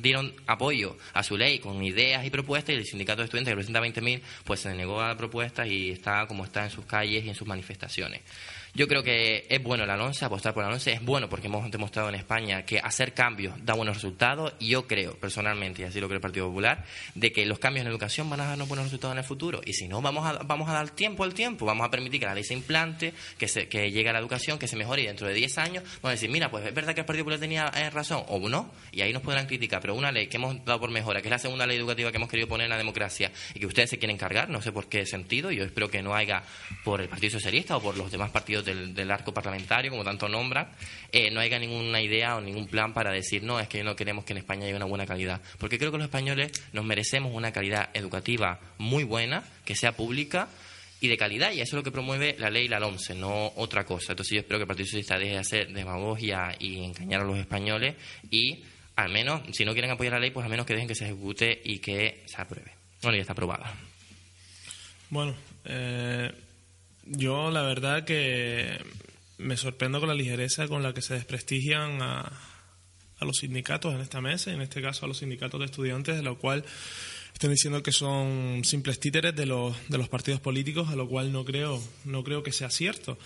dieron 0.00 0.34
apoyo 0.46 0.96
a 1.12 1.22
su 1.22 1.36
ley 1.36 1.58
con 1.58 1.82
ideas 1.82 2.24
y 2.24 2.30
propuestas 2.30 2.74
y 2.74 2.78
el 2.78 2.86
sindicato 2.86 3.20
de 3.20 3.26
estudiantes 3.26 3.52
que 3.52 3.56
representa 3.56 3.80
20.000 3.80 4.20
pues 4.44 4.60
se 4.60 4.74
negó 4.74 5.00
a 5.00 5.08
la 5.08 5.16
propuesta 5.16 5.66
y 5.66 5.90
está 5.90 6.26
como 6.26 6.44
está 6.44 6.64
en 6.64 6.70
sus 6.70 6.86
calles 6.86 7.24
y 7.24 7.28
en 7.28 7.34
sus 7.34 7.46
manifestaciones. 7.46 8.22
Yo 8.72 8.86
creo 8.86 9.02
que 9.02 9.46
es 9.48 9.62
bueno 9.62 9.82
el 9.82 9.90
ANONCE, 9.90 10.24
apostar 10.24 10.54
por 10.54 10.62
el 10.62 10.68
ANONCE 10.68 10.92
es 10.92 11.04
bueno 11.04 11.28
porque 11.28 11.48
hemos 11.48 11.68
demostrado 11.70 12.08
en 12.08 12.14
España 12.14 12.64
que 12.64 12.78
hacer 12.78 13.14
cambios 13.14 13.54
da 13.64 13.74
buenos 13.74 13.96
resultados 13.96 14.52
y 14.60 14.68
yo 14.68 14.86
creo 14.86 15.14
personalmente, 15.14 15.82
y 15.82 15.84
así 15.86 16.00
lo 16.00 16.06
cree 16.06 16.16
el 16.16 16.22
Partido 16.22 16.46
Popular, 16.46 16.84
de 17.16 17.32
que 17.32 17.44
los 17.46 17.58
cambios 17.58 17.84
en 17.84 17.90
educación 17.90 18.30
van 18.30 18.40
a 18.40 18.46
darnos 18.46 18.68
buenos 18.68 18.86
resultados 18.86 19.14
en 19.14 19.18
el 19.18 19.24
futuro. 19.24 19.60
Y 19.64 19.72
si 19.72 19.88
no, 19.88 20.00
vamos 20.00 20.24
a, 20.24 20.44
vamos 20.44 20.68
a 20.68 20.72
dar 20.72 20.90
tiempo 20.90 21.24
al 21.24 21.34
tiempo, 21.34 21.66
vamos 21.66 21.84
a 21.84 21.90
permitir 21.90 22.20
que 22.20 22.26
la 22.26 22.34
ley 22.34 22.44
se 22.44 22.54
implante, 22.54 23.12
que, 23.38 23.48
se, 23.48 23.68
que 23.68 23.90
llegue 23.90 24.08
a 24.08 24.12
la 24.12 24.20
educación, 24.20 24.58
que 24.58 24.68
se 24.68 24.76
mejore 24.76 25.02
y 25.02 25.06
dentro 25.06 25.26
de 25.26 25.34
10 25.34 25.58
años 25.58 25.84
vamos 25.84 26.04
a 26.04 26.10
decir, 26.10 26.30
mira, 26.30 26.50
pues 26.50 26.64
es 26.64 26.74
verdad 26.74 26.94
que 26.94 27.00
el 27.00 27.06
Partido 27.06 27.24
Popular 27.24 27.40
tenía 27.40 27.72
eh, 27.74 27.90
razón 27.90 28.22
o 28.28 28.48
no, 28.48 28.70
y 28.92 29.00
ahí 29.00 29.12
nos 29.12 29.22
podrán 29.22 29.46
criticar, 29.46 29.80
pero 29.80 29.96
una 29.96 30.12
ley 30.12 30.28
que 30.28 30.36
hemos 30.36 30.64
dado 30.64 30.78
por 30.78 30.90
mejora, 30.90 31.20
que 31.20 31.28
es 31.28 31.32
la 31.32 31.38
segunda 31.38 31.66
ley 31.66 31.76
educativa 31.76 32.12
que 32.12 32.18
hemos 32.18 32.28
querido 32.28 32.48
poner 32.48 32.66
en 32.66 32.70
la 32.70 32.78
democracia 32.78 33.32
y 33.52 33.58
que 33.58 33.66
ustedes 33.66 33.90
se 33.90 33.98
quieren 33.98 34.16
cargar, 34.16 34.48
no 34.48 34.62
sé 34.62 34.70
por 34.70 34.88
qué 34.88 35.06
sentido, 35.06 35.50
yo 35.50 35.64
espero 35.64 35.90
que 35.90 36.02
no 36.02 36.14
haya 36.14 36.44
por 36.84 37.00
el 37.00 37.08
Partido 37.08 37.32
Socialista 37.32 37.76
o 37.76 37.82
por 37.82 37.96
los 37.96 38.12
demás 38.12 38.30
partidos 38.30 38.59
del, 38.64 39.10
arco 39.10 39.32
parlamentario, 39.32 39.90
como 39.90 40.04
tanto 40.04 40.28
nombran, 40.28 40.68
eh, 41.12 41.30
no 41.30 41.40
haya 41.40 41.58
ninguna 41.58 42.00
idea 42.00 42.36
o 42.36 42.40
ningún 42.40 42.66
plan 42.66 42.92
para 42.92 43.10
decir, 43.10 43.42
no, 43.42 43.60
es 43.60 43.68
que 43.68 43.82
no 43.82 43.96
queremos 43.96 44.24
que 44.24 44.32
en 44.32 44.38
España 44.38 44.66
haya 44.66 44.76
una 44.76 44.84
buena 44.84 45.06
calidad. 45.06 45.40
Porque 45.58 45.78
creo 45.78 45.90
que 45.90 45.98
los 45.98 46.06
españoles 46.06 46.52
nos 46.72 46.84
merecemos 46.84 47.32
una 47.34 47.52
calidad 47.52 47.90
educativa 47.94 48.60
muy 48.78 49.04
buena, 49.04 49.44
que 49.64 49.74
sea 49.74 49.92
pública 49.92 50.48
y 51.00 51.08
de 51.08 51.16
calidad, 51.16 51.52
y 51.52 51.60
eso 51.60 51.76
es 51.76 51.80
lo 51.80 51.82
que 51.82 51.90
promueve 51.90 52.36
la 52.38 52.50
ley 52.50 52.68
la 52.68 52.78
LOMCE, 52.78 53.14
no 53.14 53.52
otra 53.56 53.84
cosa. 53.84 54.12
Entonces 54.12 54.34
yo 54.34 54.40
espero 54.40 54.58
que 54.58 54.64
el 54.64 54.68
Partido 54.68 54.86
Socialista 54.86 55.18
deje 55.18 55.32
de 55.32 55.38
hacer 55.38 55.72
demagogia 55.72 56.54
y 56.58 56.84
engañar 56.84 57.22
a 57.22 57.24
los 57.24 57.38
españoles 57.38 57.94
y 58.30 58.62
al 58.96 59.10
menos, 59.10 59.42
si 59.52 59.64
no 59.64 59.72
quieren 59.72 59.90
apoyar 59.90 60.14
la 60.14 60.20
ley, 60.20 60.30
pues 60.30 60.44
al 60.44 60.50
menos 60.50 60.66
que 60.66 60.74
dejen 60.74 60.88
que 60.88 60.94
se 60.94 61.06
ejecute 61.06 61.60
y 61.64 61.78
que 61.78 62.22
se 62.26 62.40
apruebe. 62.40 62.72
Bueno, 63.00 63.16
ya 63.16 63.22
está 63.22 63.32
aprobada. 63.32 63.74
Bueno, 65.08 65.34
eh, 65.64 66.30
yo 67.10 67.50
la 67.50 67.62
verdad 67.62 68.04
que 68.04 68.78
me 69.38 69.56
sorprendo 69.56 69.98
con 70.00 70.08
la 70.08 70.14
ligereza 70.14 70.68
con 70.68 70.82
la 70.82 70.94
que 70.94 71.02
se 71.02 71.14
desprestigian 71.14 72.00
a, 72.02 72.30
los 73.20 73.38
sindicatos 73.38 73.94
en 73.94 74.00
esta 74.00 74.22
mesa, 74.22 74.50
en 74.50 74.62
este 74.62 74.80
caso 74.80 75.04
a 75.04 75.08
los 75.08 75.18
sindicatos 75.18 75.60
de 75.60 75.66
estudiantes, 75.66 76.16
de 76.16 76.22
lo 76.22 76.38
cual 76.38 76.64
están 77.34 77.50
diciendo 77.50 77.82
que 77.82 77.92
son 77.92 78.62
simples 78.64 78.98
títeres 78.98 79.36
de 79.36 79.44
los, 79.44 79.76
de 79.90 79.98
los 79.98 80.08
partidos 80.08 80.40
políticos, 80.40 80.88
a 80.88 80.96
lo 80.96 81.06
cual 81.06 81.30
no 81.30 81.44
creo, 81.44 81.82
no 82.06 82.24
creo 82.24 82.42
que 82.42 82.52
sea 82.52 82.70
cierto. 82.70 83.18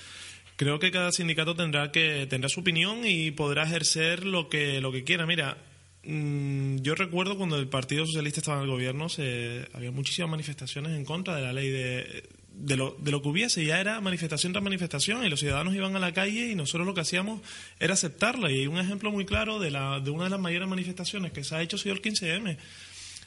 Creo 0.57 0.81
que 0.81 0.91
cada 0.91 1.13
sindicato 1.13 1.55
tendrá 1.55 1.93
que 1.93 2.27
tendrá 2.29 2.49
su 2.49 2.61
opinión 2.61 3.03
y 3.05 3.31
podrá 3.31 3.65
ejercer 3.65 4.25
lo 4.25 4.49
que 4.49 4.81
lo 4.81 4.91
que 4.91 5.05
quiera. 5.05 5.27
Mira, 5.27 5.59
mm, 6.05 6.79
yo 6.79 6.95
recuerdo 6.97 7.37
cuando 7.37 7.57
el 7.57 7.69
Partido 7.69 8.07
Socialista 8.07 8.41
estaba 8.41 8.59
en 8.59 8.65
el 8.65 8.71
gobierno, 8.71 9.09
se, 9.09 9.69
había 9.75 9.93
muchísimas 9.93 10.31
manifestaciones 10.31 10.93
en 10.93 11.05
contra 11.05 11.37
de 11.37 11.43
la 11.43 11.53
ley 11.53 11.71
de, 11.71 12.25
de 12.57 12.77
lo, 12.77 12.97
de 13.01 13.11
lo 13.11 13.21
que 13.21 13.29
hubiese, 13.29 13.65
ya 13.65 13.81
era 13.81 14.01
manifestación 14.01 14.53
tras 14.53 14.63
manifestación 14.63 15.25
y 15.27 15.29
los 15.29 15.41
ciudadanos 15.41 15.75
iban 15.75 15.97
a 15.97 15.99
la 15.99 16.13
calle 16.13 16.51
y 16.51 16.55
nosotros 16.55 16.87
lo 16.87 16.95
que 16.95 17.01
hacíamos 17.01 17.41
era 17.81 17.95
aceptarla. 17.95 18.51
Y 18.51 18.61
hay 18.61 18.67
un 18.67 18.79
ejemplo 18.79 19.11
muy 19.11 19.25
claro 19.25 19.59
de, 19.59 19.71
la, 19.71 20.01
de 20.01 20.11
una 20.11 20.25
de 20.25 20.31
las 20.31 20.41
mayores 20.41 20.69
manifestaciones 20.69 21.33
que 21.33 21.45
se 21.45 21.55
ha 21.57 21.63
hecho 21.63 21.77
ha 21.77 21.79
sido 21.79 21.95
el 21.95 22.03
15M. 22.03 22.57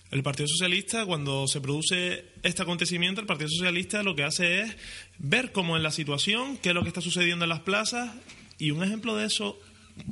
El 0.09 0.23
Partido 0.23 0.47
Socialista, 0.47 1.05
cuando 1.05 1.47
se 1.47 1.59
produce 1.59 2.25
este 2.41 2.61
acontecimiento, 2.61 3.19
el 3.19 3.28
Partido 3.28 3.49
Socialista 3.49 4.03
lo 4.03 4.15
que 4.15 4.23
hace 4.23 4.61
es 4.61 4.75
ver 5.17 5.51
cómo 5.51 5.75
es 5.75 5.84
la 5.84 5.91
situación, 5.91 6.57
qué 6.57 6.69
es 6.69 6.75
lo 6.75 6.84
que 6.84 6.88
está 6.88 7.01
sucediendo 7.01 7.43
en 7.43 7.49
las 7.49 7.59
plazas 7.59 8.09
y 8.57 8.71
un 8.71 8.84
ejemplo 8.84 9.17
de 9.17 9.25
eso 9.25 9.59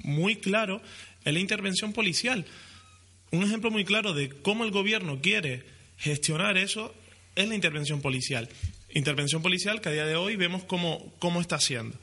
muy 0.03 0.35
claro 0.35 0.81
es 1.23 1.33
la 1.33 1.39
intervención 1.39 1.93
policial. 1.93 2.45
Un 3.31 3.43
ejemplo 3.43 3.71
muy 3.71 3.85
claro 3.85 4.13
de 4.13 4.29
cómo 4.29 4.65
el 4.65 4.71
gobierno 4.71 5.19
quiere 5.21 5.63
gestionar 5.97 6.57
eso 6.57 6.93
es 7.35 7.47
la 7.47 7.55
intervención 7.55 8.01
policial 8.01 8.49
intervención 8.95 9.41
policial 9.41 9.81
que 9.81 9.89
a 9.89 9.91
día 9.91 10.05
de 10.05 10.15
hoy 10.15 10.35
vemos 10.37 10.63
cómo, 10.63 11.13
cómo 11.19 11.41
está 11.41 11.57
haciendo. 11.57 11.95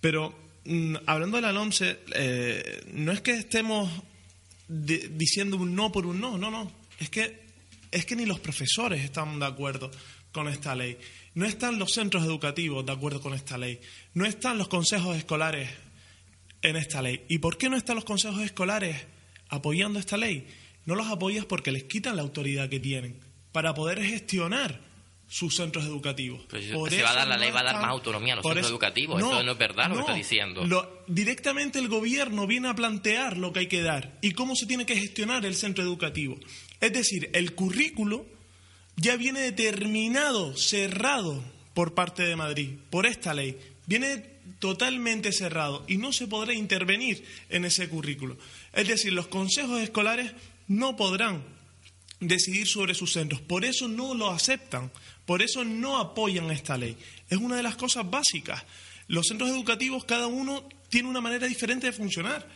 Pero 0.00 0.34
mm, 0.64 0.96
hablando 1.06 1.36
de 1.38 1.42
la 1.42 1.52
LOMCE, 1.52 2.00
eh, 2.14 2.84
no 2.92 3.12
es 3.12 3.20
que 3.22 3.32
estemos 3.32 3.90
diciendo 4.68 5.56
un 5.56 5.74
no 5.74 5.92
por 5.92 6.04
un 6.04 6.20
no, 6.20 6.36
no, 6.36 6.50
no. 6.50 6.70
Es 6.98 7.08
que, 7.08 7.40
es 7.90 8.04
que 8.04 8.16
ni 8.16 8.26
los 8.26 8.40
profesores 8.40 9.02
están 9.02 9.38
de 9.38 9.46
acuerdo 9.46 9.90
con 10.32 10.48
esta 10.48 10.74
ley. 10.74 10.98
No 11.34 11.46
están 11.46 11.78
los 11.78 11.92
centros 11.92 12.24
educativos 12.24 12.84
de 12.84 12.92
acuerdo 12.92 13.20
con 13.20 13.34
esta 13.34 13.56
ley. 13.56 13.80
No 14.14 14.26
están 14.26 14.58
los 14.58 14.68
consejos 14.68 15.16
escolares 15.16 15.70
en 16.62 16.76
esta 16.76 17.02
ley. 17.02 17.24
¿Y 17.28 17.38
por 17.38 17.56
qué 17.56 17.68
no 17.68 17.76
están 17.76 17.96
los 17.96 18.04
consejos 18.04 18.42
escolares 18.42 18.96
apoyando 19.48 19.98
esta 19.98 20.16
ley? 20.16 20.46
No 20.86 20.96
los 20.96 21.06
apoyas 21.06 21.44
porque 21.44 21.70
les 21.70 21.84
quitan 21.84 22.16
la 22.16 22.22
autoridad 22.22 22.68
que 22.68 22.80
tienen 22.80 23.20
para 23.52 23.74
poder 23.74 24.02
gestionar 24.02 24.91
sus 25.32 25.56
centros 25.56 25.86
educativos. 25.86 26.42
se 26.50 27.02
va 27.02 27.10
a 27.10 27.14
dar, 27.14 27.26
la 27.26 27.38
ley 27.38 27.50
va 27.50 27.60
a 27.60 27.62
dar 27.62 27.76
más 27.76 27.86
autonomía 27.86 28.34
a 28.34 28.36
los 28.36 28.44
centros 28.44 28.68
educativos. 28.68 29.18
No, 29.18 29.42
no 29.42 29.52
es 29.52 29.58
verdad 29.58 29.88
lo 29.88 29.94
que 29.94 30.00
está 30.02 30.12
diciendo. 30.12 30.62
directamente 31.06 31.78
el 31.78 31.88
gobierno 31.88 32.46
viene 32.46 32.68
a 32.68 32.74
plantear 32.74 33.38
lo 33.38 33.50
que 33.50 33.60
hay 33.60 33.66
que 33.66 33.80
dar 33.80 34.18
y 34.20 34.32
cómo 34.32 34.54
se 34.54 34.66
tiene 34.66 34.84
que 34.84 34.94
gestionar 34.94 35.46
el 35.46 35.54
centro 35.54 35.82
educativo. 35.82 36.38
Es 36.82 36.92
decir, 36.92 37.30
el 37.32 37.54
currículo 37.54 38.26
ya 38.96 39.16
viene 39.16 39.40
determinado, 39.40 40.54
cerrado 40.54 41.42
por 41.72 41.94
parte 41.94 42.24
de 42.24 42.36
Madrid, 42.36 42.68
por 42.90 43.06
esta 43.06 43.32
ley. 43.32 43.56
Viene 43.86 44.18
totalmente 44.58 45.32
cerrado 45.32 45.82
y 45.88 45.96
no 45.96 46.12
se 46.12 46.26
podrá 46.26 46.52
intervenir 46.52 47.24
en 47.48 47.64
ese 47.64 47.88
currículo. 47.88 48.36
Es 48.74 48.86
decir, 48.86 49.14
los 49.14 49.28
consejos 49.28 49.80
escolares 49.80 50.32
no 50.68 50.94
podrán 50.94 51.42
decidir 52.28 52.66
sobre 52.66 52.94
sus 52.94 53.12
centros. 53.12 53.40
Por 53.40 53.64
eso 53.64 53.88
no 53.88 54.14
lo 54.14 54.30
aceptan, 54.30 54.90
por 55.24 55.42
eso 55.42 55.64
no 55.64 55.98
apoyan 55.98 56.50
esta 56.50 56.76
ley. 56.76 56.96
Es 57.28 57.38
una 57.38 57.56
de 57.56 57.62
las 57.62 57.76
cosas 57.76 58.08
básicas. 58.08 58.64
Los 59.08 59.26
centros 59.26 59.50
educativos, 59.50 60.04
cada 60.04 60.26
uno 60.26 60.68
tiene 60.88 61.08
una 61.08 61.20
manera 61.20 61.46
diferente 61.46 61.86
de 61.86 61.92
funcionar. 61.92 62.48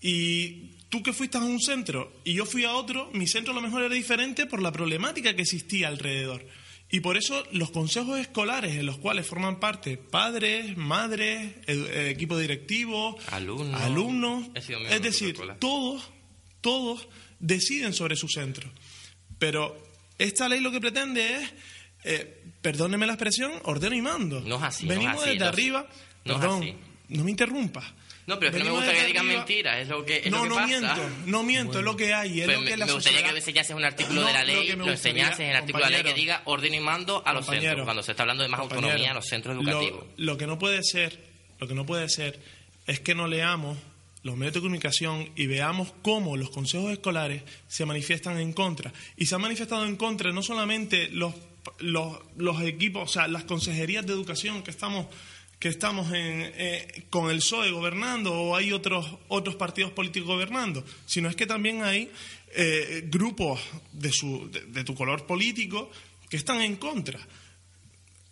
Y 0.00 0.76
tú 0.88 1.02
que 1.02 1.12
fuiste 1.12 1.38
a 1.38 1.42
un 1.42 1.60
centro 1.60 2.20
y 2.24 2.34
yo 2.34 2.46
fui 2.46 2.64
a 2.64 2.74
otro, 2.74 3.10
mi 3.12 3.26
centro 3.26 3.52
a 3.52 3.56
lo 3.56 3.62
mejor 3.62 3.82
era 3.82 3.94
diferente 3.94 4.46
por 4.46 4.62
la 4.62 4.72
problemática 4.72 5.34
que 5.34 5.42
existía 5.42 5.88
alrededor. 5.88 6.46
Y 6.92 7.00
por 7.00 7.16
eso 7.16 7.44
los 7.52 7.70
consejos 7.70 8.18
escolares 8.18 8.76
en 8.76 8.84
los 8.84 8.98
cuales 8.98 9.26
forman 9.26 9.60
parte 9.60 9.96
padres, 9.96 10.76
madres, 10.76 11.52
equipo 11.66 12.36
directivo, 12.36 13.16
alumnos, 13.30 13.80
alumnos 13.80 14.48
es 14.56 15.00
decir, 15.00 15.38
todos, 15.60 16.10
todos 16.60 17.08
deciden 17.38 17.94
sobre 17.94 18.16
su 18.16 18.28
centro. 18.28 18.68
Pero 19.38 19.80
esta 20.18 20.48
ley 20.48 20.60
lo 20.60 20.72
que 20.72 20.80
pretende 20.80 21.36
es, 21.36 21.50
eh, 22.04 22.42
perdóneme 22.62 23.06
la 23.06 23.14
expresión, 23.14 23.52
ordeno 23.64 23.94
y 23.94 24.02
mando. 24.02 24.40
No 24.40 24.56
es 24.56 24.62
así. 24.62 24.86
Venimos 24.86 25.24
desde 25.24 25.44
arriba. 25.44 25.86
No 26.24 26.38
perdón, 26.38 26.76
no 27.08 27.24
me 27.24 27.30
interrumpas. 27.30 27.84
No, 28.26 28.38
pero 28.38 28.50
es 28.50 28.58
que 28.58 28.62
no 28.62 28.70
me 28.72 28.76
gusta 28.76 28.92
que 28.92 29.06
digan 29.06 29.26
mentiras, 29.26 29.78
es 29.80 29.88
lo 29.88 30.04
que, 30.04 30.18
es 30.18 30.30
no, 30.30 30.36
lo 30.36 30.42
que 30.44 30.48
no 30.50 30.54
pasa. 30.54 30.66
miento, 30.66 31.10
no 31.26 31.42
miento, 31.42 31.78
es 31.80 31.84
lo 31.84 31.96
que 31.96 32.14
hay, 32.14 32.42
es 32.42 32.46
pues 32.46 32.58
lo 32.58 32.64
que 32.64 32.76
me, 32.76 32.86
me 32.86 32.92
gustaría 32.92 33.24
que 33.24 33.30
enseñases 33.30 33.74
un 33.74 33.84
artículo 33.84 34.24
de 34.24 34.32
la 34.32 34.44
ley, 34.44 34.68
lo, 34.68 34.86
lo 34.86 34.92
enseñases 34.92 35.40
en 35.40 35.46
el 35.46 35.56
artículo 35.56 35.84
de 35.86 35.90
la 35.90 35.96
ley 35.96 36.06
que 36.06 36.14
diga 36.14 36.42
ordeno 36.44 36.76
y 36.76 36.80
mando 36.80 37.26
a 37.26 37.32
los 37.32 37.46
centros, 37.46 37.84
cuando 37.84 38.04
se 38.04 38.12
está 38.12 38.22
hablando 38.22 38.44
de 38.44 38.48
más 38.48 38.60
autonomía 38.60 39.10
a 39.10 39.14
los 39.14 39.26
centros 39.26 39.56
educativos. 39.56 40.04
Lo, 40.16 40.32
lo 40.32 40.38
que 40.38 40.46
no 40.46 40.60
puede 40.60 40.80
ser, 40.84 41.18
lo 41.58 41.66
que 41.66 41.74
no 41.74 41.84
puede 41.86 42.08
ser 42.08 42.38
es 42.86 43.00
que 43.00 43.16
no 43.16 43.26
leamos 43.26 43.78
los 44.22 44.36
medios 44.36 44.54
de 44.54 44.60
comunicación 44.60 45.30
y 45.34 45.46
veamos 45.46 45.92
cómo 46.02 46.36
los 46.36 46.50
consejos 46.50 46.92
escolares 46.92 47.42
se 47.66 47.86
manifiestan 47.86 48.38
en 48.38 48.52
contra. 48.52 48.92
Y 49.16 49.26
se 49.26 49.34
han 49.34 49.40
manifestado 49.40 49.86
en 49.86 49.96
contra 49.96 50.30
no 50.30 50.42
solamente 50.42 51.08
los, 51.08 51.34
los, 51.78 52.18
los 52.36 52.62
equipos, 52.62 53.10
o 53.10 53.12
sea, 53.12 53.28
las 53.28 53.44
consejerías 53.44 54.06
de 54.06 54.12
educación 54.12 54.62
que 54.62 54.70
estamos 54.70 55.06
que 55.60 55.68
estamos 55.68 56.06
en, 56.14 56.50
eh, 56.56 57.04
con 57.10 57.30
el 57.30 57.36
PSOE 57.36 57.70
gobernando 57.70 58.32
o 58.32 58.56
hay 58.56 58.72
otros, 58.72 59.06
otros 59.28 59.56
partidos 59.56 59.92
políticos 59.92 60.26
gobernando, 60.26 60.82
sino 61.04 61.28
es 61.28 61.36
que 61.36 61.46
también 61.46 61.82
hay 61.82 62.10
eh, 62.56 63.06
grupos 63.06 63.60
de, 63.92 64.10
su, 64.10 64.50
de, 64.50 64.84
tu 64.84 64.94
color 64.94 65.26
político 65.26 65.90
que 66.30 66.38
están 66.38 66.62
en 66.62 66.76
contra. 66.76 67.20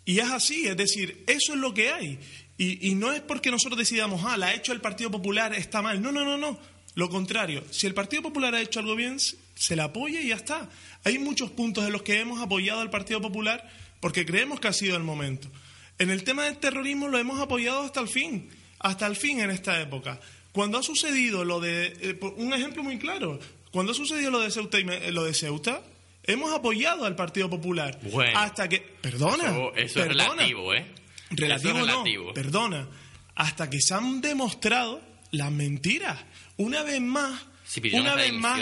Y 0.05 0.17
es 0.17 0.27
así, 0.27 0.65
es 0.65 0.75
decir, 0.75 1.23
eso 1.27 1.53
es 1.53 1.59
lo 1.59 1.71
que 1.71 1.91
hay. 1.91 2.19
Y, 2.57 2.89
y, 2.89 2.95
no 2.95 3.13
es 3.13 3.21
porque 3.21 3.51
nosotros 3.51 3.77
decidamos, 3.77 4.23
ah, 4.25 4.35
la 4.35 4.47
ha 4.47 4.55
hecho 4.55 4.73
el 4.73 4.81
Partido 4.81 5.11
Popular, 5.11 5.53
está 5.53 5.83
mal. 5.83 6.01
No, 6.01 6.11
no, 6.11 6.25
no, 6.25 6.35
no. 6.35 6.59
Lo 6.95 7.09
contrario, 7.09 7.63
si 7.69 7.85
el 7.85 7.93
Partido 7.93 8.23
Popular 8.23 8.55
ha 8.55 8.61
hecho 8.61 8.79
algo 8.79 8.95
bien, 8.95 9.19
se 9.19 9.75
le 9.75 9.81
apoya 9.83 10.19
y 10.19 10.29
ya 10.29 10.35
está. 10.35 10.67
Hay 11.03 11.19
muchos 11.19 11.51
puntos 11.51 11.85
en 11.85 11.91
los 11.91 12.01
que 12.01 12.19
hemos 12.19 12.41
apoyado 12.41 12.81
al 12.81 12.89
Partido 12.89 13.21
Popular 13.21 13.69
porque 13.99 14.25
creemos 14.25 14.59
que 14.59 14.67
ha 14.67 14.73
sido 14.73 14.95
el 14.95 15.03
momento. 15.03 15.49
En 15.97 16.09
el 16.09 16.23
tema 16.23 16.45
del 16.45 16.57
terrorismo 16.57 17.07
lo 17.07 17.17
hemos 17.17 17.39
apoyado 17.39 17.81
hasta 17.81 17.99
el 17.99 18.07
fin, 18.07 18.49
hasta 18.79 19.05
el 19.07 19.15
fin 19.15 19.39
en 19.39 19.49
esta 19.49 19.81
época. 19.81 20.19
Cuando 20.51 20.77
ha 20.77 20.83
sucedido 20.83 21.43
lo 21.45 21.59
de, 21.59 21.93
eh, 22.01 22.19
un 22.37 22.53
ejemplo 22.53 22.83
muy 22.83 22.97
claro, 22.97 23.39
cuando 23.71 23.91
ha 23.91 23.95
sucedido 23.95 24.31
lo 24.31 24.39
de 24.39 24.49
Ceuta, 24.49 24.79
y 24.79 25.11
lo 25.11 25.23
de 25.23 25.33
Ceuta 25.33 25.81
hemos 26.23 26.53
apoyado 26.53 27.05
al 27.05 27.15
Partido 27.15 27.49
Popular. 27.49 27.99
hasta 28.35 28.67
que, 28.69 28.79
perdona, 28.79 29.55
eso, 29.75 29.99
es 29.99 30.07
relativo, 30.07 30.73
¿eh? 30.73 30.85
Relativo, 31.31 31.85
no, 31.85 32.33
perdona, 32.33 32.87
hasta 33.35 33.69
que 33.69 33.79
se 33.79 33.93
han 33.93 34.21
demostrado 34.21 35.01
las 35.31 35.51
mentiras. 35.51 36.17
Una 36.57 36.81
vez 36.81 37.01
más, 37.01 37.45
una 37.93 38.15
vez 38.15 38.33
más, 38.33 38.61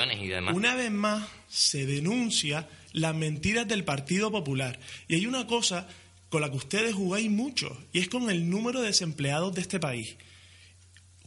una 0.54 0.76
vez 0.76 0.92
más 0.92 1.24
se 1.50 1.86
denuncia 1.86 2.68
las 2.94 3.16
mentiras 3.16 3.68
del 3.68 3.84
Partido 3.84 4.32
Popular. 4.32 4.80
Y 5.08 5.16
hay 5.16 5.26
una 5.26 5.48
cosa 5.48 5.88
con 6.30 6.42
la 6.42 6.50
que 6.50 6.58
ustedes 6.58 6.94
jugáis 6.94 7.30
mucho, 7.30 7.78
y 7.94 8.00
es 8.00 8.10
con 8.10 8.30
el 8.30 8.50
número 8.50 8.82
de 8.82 8.88
desempleados 8.88 9.56
de 9.56 9.62
este 9.62 9.80
país. 9.80 10.16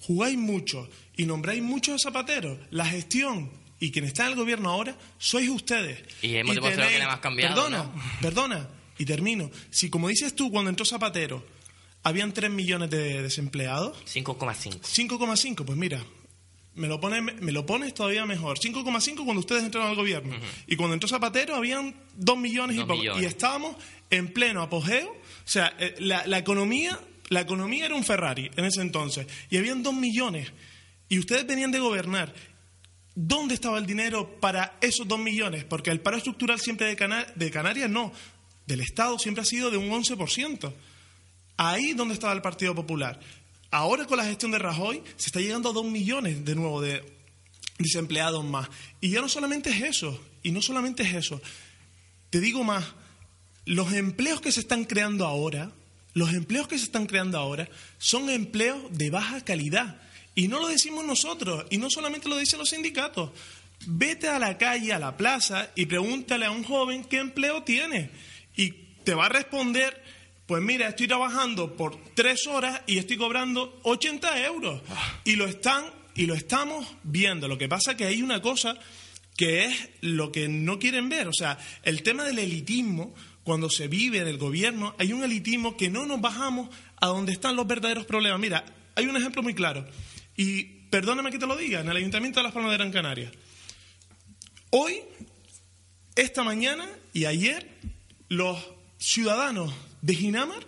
Jugáis 0.01 0.37
mucho 0.37 0.89
y 1.17 1.25
nombráis 1.27 1.63
muchos 1.63 2.03
zapateros. 2.03 2.59
La 2.71 2.87
gestión 2.87 3.51
y 3.79 3.91
quien 3.91 4.05
está 4.05 4.25
en 4.25 4.31
el 4.31 4.37
gobierno 4.37 4.71
ahora 4.71 4.97
sois 5.19 5.49
ustedes. 5.49 6.03
Y 6.23 6.37
hemos 6.37 6.55
demostrado 6.55 6.91
que 6.91 6.99
nada 6.99 7.13
más 7.13 7.21
cambiado. 7.21 7.55
Perdona, 7.55 7.91
perdona, 8.21 8.69
y 8.99 9.05
termino. 9.07 9.51
Si, 9.71 9.89
como 9.89 10.09
dices 10.09 10.35
tú, 10.35 10.51
cuando 10.51 10.69
entró 10.69 10.85
Zapatero, 10.85 11.45
habían 12.03 12.33
3 12.33 12.51
millones 12.51 12.91
de 12.91 13.23
desempleados. 13.23 13.97
5,5. 14.07 14.81
5,5, 14.81 15.65
pues 15.65 15.79
mira, 15.79 16.05
me 16.81 16.89
lo, 16.89 16.99
pone, 16.99 17.21
me 17.21 17.53
lo 17.53 17.67
pones 17.67 17.93
todavía 17.93 18.25
mejor. 18.25 18.59
5,5 18.59 19.25
cuando 19.25 19.41
ustedes 19.41 19.65
entraron 19.65 19.91
al 19.91 19.97
gobierno. 19.97 20.35
Y 20.67 20.77
cuando 20.77 20.95
entró 20.95 21.11
Zapatero 21.11 21.55
habían 21.55 21.95
2 22.17 22.39
millones 22.39 22.79
y 22.79 22.81
poco. 22.81 23.21
Y 23.21 23.25
estábamos 23.27 23.77
en 24.09 24.33
pleno 24.33 24.63
apogeo. 24.63 25.11
O 25.11 25.17
sea, 25.45 25.75
eh, 25.79 25.95
la, 25.99 26.27
la, 26.27 26.39
economía, 26.39 26.99
la 27.29 27.43
economía 27.43 27.85
era 27.85 27.95
un 27.95 28.03
Ferrari 28.03 28.51
en 28.57 28.65
ese 28.65 28.81
entonces. 28.81 29.27
Y 29.51 29.59
habían 29.59 29.83
2 29.83 29.93
millones. 29.93 30.51
Y 31.11 31.19
ustedes 31.19 31.47
venían 31.47 31.71
de 31.71 31.81
gobernar. 31.81 32.33
¿Dónde 33.15 33.53
estaba 33.53 33.77
el 33.77 33.85
dinero 33.85 34.41
para 34.41 34.79
esos 34.81 35.07
2 35.07 35.19
millones? 35.19 35.65
Porque 35.65 35.91
el 35.91 36.01
paro 36.01 36.17
estructural 36.17 36.59
siempre 36.61 36.95
de, 36.95 37.27
de 37.35 37.51
Canarias 37.51 37.91
no. 37.91 38.11
Del 38.67 38.81
Estado 38.81 39.19
siempre 39.19 39.43
ha 39.43 39.45
sido 39.45 39.71
de 39.71 39.77
un 39.77 39.91
11%. 39.91 40.73
Ahí 41.59 41.93
donde 41.93 42.15
estaba 42.15 42.33
el 42.33 42.41
Partido 42.41 42.75
Popular. 42.75 43.21
Ahora 43.71 44.07
con 44.07 44.19
la 44.19 44.25
gestión 44.25 44.51
de 44.51 44.59
Rajoy 44.59 45.03
se 45.17 45.27
está 45.27 45.41
llegando 45.41 45.71
a 45.71 45.73
dos 45.73 45.85
millones 45.85 46.45
de 46.45 46.55
nuevo 46.55 46.81
de 46.81 47.05
desempleados 47.79 48.45
más. 48.45 48.69
Y 49.01 49.11
ya 49.11 49.21
no 49.21 49.29
solamente 49.29 49.71
es 49.71 49.83
eso, 49.83 50.21
y 50.43 50.51
no 50.51 50.63
solamente 50.63 51.03
es 51.03 51.15
eso. 51.15 51.41
Te 52.31 52.41
digo 52.41 52.65
más, 52.65 52.85
los 53.65 53.93
empleos 53.93 54.41
que 54.41 54.53
se 54.53 54.61
están 54.61 54.85
creando 54.85 55.27
ahora, 55.27 55.73
los 56.15 56.33
empleos 56.33 56.67
que 56.69 56.79
se 56.79 56.85
están 56.85 57.07
creando 57.07 57.39
ahora 57.39 57.69
son 57.99 58.29
empleos 58.31 58.83
de 58.91 59.11
baja 59.11 59.45
calidad. 59.45 60.01
Y 60.35 60.49
no 60.49 60.61
lo 60.61 60.69
decimos 60.69 61.05
nosotros, 61.05 61.67
y 61.71 61.79
no 61.79 61.91
solamente 61.91 62.29
lo 62.29 62.37
dicen 62.37 62.59
los 62.59 62.71
sindicatos. 62.71 63.31
Vete 63.87 64.29
a 64.29 64.39
la 64.39 64.59
calle, 64.59 64.93
a 64.93 64.99
la 64.99 65.17
plaza, 65.17 65.71
y 65.75 65.87
pregúntale 65.87 66.47
a 66.47 66.51
un 66.51 66.65
joven 66.65 67.05
qué 67.05 67.19
empleo 67.19 67.63
tiene. 67.63 68.11
Y 68.57 68.71
te 69.05 69.15
va 69.15 69.27
a 69.27 69.31
responder 69.31 70.03
pues 70.51 70.65
mira, 70.65 70.89
estoy 70.89 71.07
trabajando 71.07 71.77
por 71.77 71.97
tres 72.15 72.49
horas 72.49 72.83
y 72.89 72.99
estoy 72.99 73.17
cobrando 73.17 73.79
80 73.85 74.47
euros. 74.47 74.83
Y 75.23 75.37
lo 75.37 75.47
están 75.47 75.85
y 76.17 76.27
lo 76.27 76.35
estamos 76.35 76.85
viendo. 77.05 77.47
Lo 77.47 77.57
que 77.57 77.69
pasa 77.69 77.93
es 77.93 77.97
que 77.97 78.07
hay 78.07 78.21
una 78.21 78.43
cosa 78.43 78.77
que 79.37 79.67
es 79.67 79.91
lo 80.01 80.33
que 80.33 80.49
no 80.49 80.81
quieren 80.81 81.09
ver. 81.09 81.29
O 81.29 81.33
sea, 81.33 81.57
el 81.85 82.03
tema 82.03 82.25
del 82.25 82.41
elitismo, 82.41 83.15
cuando 83.45 83.71
se 83.71 83.87
vive 83.87 84.19
en 84.19 84.27
el 84.27 84.39
gobierno, 84.39 84.97
hay 84.99 85.13
un 85.13 85.23
elitismo 85.23 85.77
que 85.77 85.89
no 85.89 86.05
nos 86.05 86.21
bajamos 86.21 86.69
a 87.01 87.07
donde 87.07 87.31
están 87.31 87.55
los 87.55 87.69
verdaderos 87.69 88.05
problemas. 88.05 88.41
Mira, 88.41 88.65
hay 88.97 89.07
un 89.07 89.17
ejemplo 89.17 89.45
muy 89.45 89.55
claro. 89.55 89.87
Y 90.37 90.65
perdóname 90.91 91.31
que 91.31 91.39
te 91.39 91.47
lo 91.47 91.55
diga, 91.55 91.79
en 91.79 91.89
el 91.91 91.97
Ayuntamiento 91.97 92.41
de 92.41 92.43
Las 92.43 92.53
Palmas 92.53 92.73
de 92.73 92.79
Gran 92.79 92.91
Canaria. 92.91 93.31
Hoy, 94.71 94.97
esta 96.17 96.43
mañana 96.43 96.89
y 97.13 97.27
ayer, 97.27 97.69
los 98.29 98.59
ciudadanos 98.99 99.73
de 100.03 100.15
Ginamar 100.15 100.67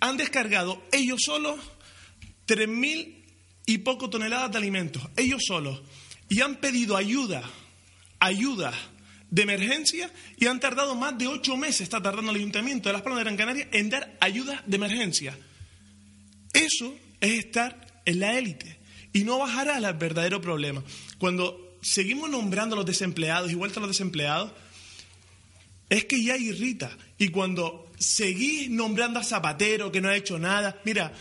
han 0.00 0.16
descargado 0.16 0.82
ellos 0.92 1.20
solos 1.24 1.58
tres 2.46 2.68
mil 2.68 3.24
y 3.66 3.78
poco 3.78 4.10
toneladas 4.10 4.50
de 4.52 4.58
alimentos, 4.58 5.02
ellos 5.16 5.42
solos, 5.46 5.82
y 6.28 6.40
han 6.40 6.56
pedido 6.56 6.96
ayuda, 6.96 7.42
ayuda 8.18 8.72
de 9.30 9.42
emergencia 9.42 10.10
y 10.36 10.46
han 10.46 10.58
tardado 10.58 10.94
más 10.96 11.16
de 11.16 11.28
ocho 11.28 11.56
meses, 11.56 11.82
está 11.82 12.02
tardando 12.02 12.30
el 12.32 12.38
Ayuntamiento 12.38 12.88
de 12.88 12.94
Las 12.94 13.02
Palmas 13.02 13.18
de 13.18 13.24
Gran 13.24 13.36
Canaria 13.36 13.68
en 13.72 13.90
dar 13.90 14.16
ayuda 14.20 14.62
de 14.66 14.76
emergencia. 14.76 15.38
Eso 16.52 16.96
es 17.20 17.44
estar 17.44 18.02
en 18.04 18.20
la 18.20 18.36
élite 18.36 18.78
y 19.12 19.24
no 19.24 19.38
bajará 19.38 19.76
al 19.76 19.94
verdadero 19.94 20.40
problema. 20.40 20.82
Cuando 21.18 21.78
seguimos 21.82 22.30
nombrando 22.30 22.74
a 22.74 22.78
los 22.78 22.86
desempleados 22.86 23.50
y 23.50 23.54
vuelta 23.54 23.78
a 23.78 23.82
los 23.82 23.90
desempleados, 23.90 24.52
es 25.88 26.04
que 26.04 26.22
ya 26.22 26.36
irrita. 26.36 26.96
Y 27.18 27.28
cuando 27.28 27.89
seguís 28.00 28.70
nombrando 28.70 29.20
a 29.20 29.24
Zapatero, 29.24 29.92
que 29.92 30.00
no 30.00 30.08
ha 30.08 30.16
hecho 30.16 30.38
nada. 30.38 30.80
Mira, 30.84 31.12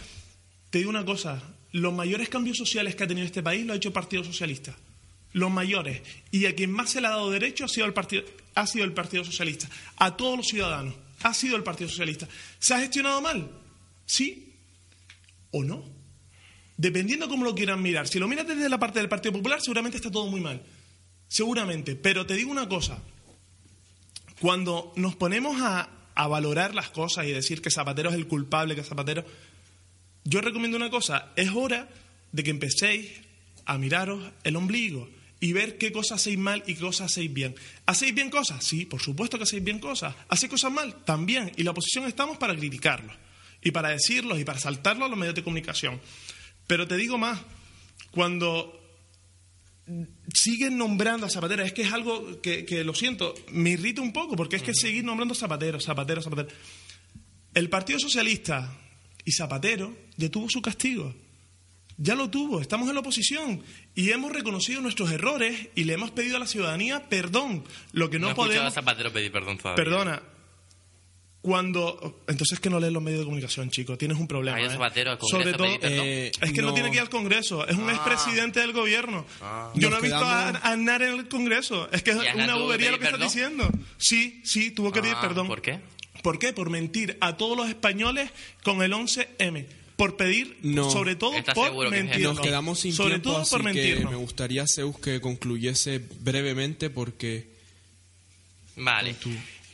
te 0.69 0.79
digo 0.79 0.89
una 0.89 1.05
cosa, 1.05 1.43
los 1.73 1.93
mayores 1.93 2.29
cambios 2.29 2.57
sociales 2.57 2.95
que 2.95 3.03
ha 3.03 3.07
tenido 3.07 3.27
este 3.27 3.43
país 3.43 3.65
lo 3.65 3.73
ha 3.73 3.75
hecho 3.75 3.89
el 3.89 3.93
Partido 3.93 4.23
Socialista. 4.23 4.75
Los 5.33 5.51
mayores. 5.51 6.01
Y 6.31 6.45
a 6.45 6.55
quien 6.55 6.71
más 6.71 6.89
se 6.89 7.01
le 7.01 7.07
ha 7.07 7.11
dado 7.11 7.29
derecho 7.29 7.65
ha 7.65 7.67
sido 7.67 7.85
el 7.85 7.93
Partido, 7.93 8.23
ha 8.55 8.65
sido 8.65 8.85
el 8.85 8.93
partido 8.93 9.23
Socialista. 9.23 9.69
A 9.97 10.15
todos 10.17 10.37
los 10.37 10.47
ciudadanos. 10.47 10.95
Ha 11.21 11.33
sido 11.33 11.57
el 11.57 11.63
Partido 11.63 11.89
Socialista. 11.89 12.27
¿Se 12.57 12.73
ha 12.73 12.79
gestionado 12.79 13.21
mal? 13.21 13.51
¿Sí 14.05 14.53
o 15.51 15.63
no? 15.63 15.83
Dependiendo 16.77 17.27
cómo 17.27 17.43
lo 17.43 17.53
quieran 17.53 17.81
mirar. 17.81 18.07
Si 18.07 18.19
lo 18.19 18.27
miras 18.27 18.47
desde 18.47 18.69
la 18.69 18.79
parte 18.79 18.99
del 18.99 19.09
Partido 19.09 19.33
Popular, 19.33 19.59
seguramente 19.61 19.97
está 19.97 20.09
todo 20.09 20.27
muy 20.27 20.39
mal. 20.39 20.63
Seguramente. 21.27 21.95
Pero 21.95 22.25
te 22.25 22.35
digo 22.35 22.49
una 22.49 22.69
cosa. 22.69 23.03
Cuando 24.39 24.93
nos 24.95 25.15
ponemos 25.15 25.61
a 25.61 25.98
a 26.19 26.27
valorar 26.27 26.75
las 26.75 26.89
cosas 26.89 27.25
y 27.25 27.31
decir 27.31 27.61
que 27.61 27.71
Zapatero 27.71 28.09
es 28.09 28.15
el 28.15 28.27
culpable, 28.27 28.75
que 28.75 28.83
Zapatero... 28.83 29.23
Yo 30.25 30.41
recomiendo 30.41 30.75
una 30.75 30.89
cosa, 30.89 31.31
es 31.37 31.49
hora 31.49 31.87
de 32.33 32.43
que 32.43 32.49
empecéis 32.49 33.09
a 33.63 33.77
miraros 33.77 34.29
el 34.43 34.57
ombligo 34.57 35.09
y 35.39 35.53
ver 35.53 35.77
qué 35.77 35.93
cosas 35.93 36.19
hacéis 36.19 36.37
mal 36.37 36.61
y 36.67 36.75
qué 36.75 36.81
cosas 36.81 37.09
hacéis 37.09 37.33
bien. 37.33 37.55
¿Hacéis 37.85 38.13
bien 38.13 38.29
cosas? 38.29 38.61
Sí, 38.65 38.85
por 38.85 39.01
supuesto 39.01 39.37
que 39.37 39.45
hacéis 39.45 39.63
bien 39.63 39.79
cosas. 39.79 40.13
¿Hacéis 40.27 40.51
cosas 40.51 40.73
mal? 40.73 41.05
También. 41.05 41.53
Y 41.55 41.63
la 41.63 41.71
oposición 41.71 42.05
estamos 42.05 42.37
para 42.37 42.53
criticarlos 42.53 43.15
y 43.61 43.71
para 43.71 43.87
decirlos 43.87 44.37
y 44.39 44.43
para 44.43 44.59
saltarlos 44.59 45.05
a 45.05 45.09
los 45.09 45.17
medios 45.17 45.35
de 45.35 45.43
comunicación. 45.45 46.01
Pero 46.67 46.85
te 46.85 46.97
digo 46.97 47.17
más, 47.17 47.39
cuando 48.11 48.78
siguen 50.33 50.77
nombrando 50.77 51.25
a 51.25 51.29
Zapatero. 51.29 51.63
Es 51.63 51.73
que 51.73 51.83
es 51.83 51.93
algo 51.93 52.41
que, 52.41 52.83
lo 52.83 52.93
siento, 52.93 53.33
me 53.51 53.71
irrita 53.71 54.01
un 54.01 54.13
poco, 54.13 54.35
porque 54.35 54.55
es 54.55 54.63
que 54.63 54.73
seguir 54.73 55.03
nombrando 55.03 55.33
a 55.33 55.37
Zapatero, 55.37 55.79
Zapatero, 55.79 56.21
Zapatero. 56.21 56.49
El 57.53 57.69
Partido 57.69 57.99
Socialista 57.99 58.77
y 59.25 59.31
Zapatero 59.31 59.95
ya 60.17 60.29
tuvo 60.29 60.49
su 60.49 60.61
castigo. 60.61 61.13
Ya 62.01 62.15
lo 62.15 62.29
tuvo, 62.29 62.61
estamos 62.61 62.87
en 62.87 62.95
la 62.95 63.01
oposición 63.01 63.61
y 63.93 64.11
hemos 64.11 64.31
reconocido 64.31 64.79
nuestros 64.79 65.11
errores 65.11 65.67
y 65.75 65.83
le 65.83 65.93
hemos 65.93 66.11
pedido 66.11 66.37
a 66.37 66.39
la 66.39 66.47
ciudadanía 66.47 67.09
perdón. 67.09 67.65
Lo 67.91 68.09
que 68.09 68.19
no, 68.19 68.33
podemos. 68.35 68.67
A 68.67 68.71
Zapatero 68.71 69.11
pedir 69.11 69.33
perdón 69.33 69.57
Perdona, 69.75 70.23
cuando 71.41 72.21
entonces 72.27 72.59
que 72.59 72.69
no 72.69 72.79
lees 72.79 72.91
los 72.91 73.01
medios 73.01 73.19
de 73.19 73.25
comunicación, 73.25 73.69
chico, 73.69 73.97
tienes 73.97 74.17
un 74.17 74.27
problema. 74.27 74.59
¿eh? 74.59 74.69
Sobre 75.21 75.53
todo, 75.53 75.67
eh, 75.81 76.31
es 76.41 76.51
que 76.51 76.61
no. 76.61 76.73
tiene 76.73 76.89
que 76.89 76.97
ir 76.97 77.01
al 77.01 77.09
Congreso, 77.09 77.65
es 77.65 77.77
un 77.77 77.89
ah. 77.89 77.93
expresidente 77.93 78.59
del 78.59 78.73
gobierno. 78.73 79.25
Ah. 79.41 79.71
Yo 79.75 79.89
no 79.89 79.97
he 79.97 80.01
visto 80.01 80.17
a, 80.17 80.49
Aznar 80.49 81.01
en 81.01 81.13
el 81.13 81.29
Congreso, 81.29 81.89
es 81.91 82.03
que 82.03 82.11
es 82.11 82.17
una 82.35 82.55
bobería 82.55 82.91
lo 82.91 82.99
que 82.99 83.05
estás 83.05 83.19
diciendo. 83.21 83.69
Sí, 83.97 84.41
sí, 84.43 84.71
tuvo 84.71 84.91
que 84.91 85.01
pedir 85.01 85.15
ah, 85.17 85.21
perdón. 85.21 85.47
¿Por 85.47 85.61
qué? 85.61 85.79
¿Por 86.21 86.39
qué? 86.39 86.51
Por 86.51 86.69
mentir 86.69 87.17
a 87.21 87.37
todos 87.37 87.55
los 87.55 87.69
españoles 87.69 88.29
con 88.63 88.81
el 88.81 88.91
11M. 88.91 89.65
por 89.95 90.17
pedir, 90.17 90.57
sobre 90.91 91.15
todo 91.15 91.31
por 91.55 91.89
mentir. 91.89 92.23
Nos 92.23 92.41
quedamos 92.41 92.81
sin 92.81 92.91
sobre 92.91 93.19
tiempo, 93.19 93.29
todo 93.29 93.41
así 93.41 93.55
por 93.55 93.71
que 93.71 94.05
me 94.09 94.15
gustaría, 94.17 94.65
Zeus, 94.67 94.99
que 94.99 95.21
concluyese 95.21 96.01
brevemente 96.19 96.89
porque... 96.89 97.47
Vale. 98.75 99.15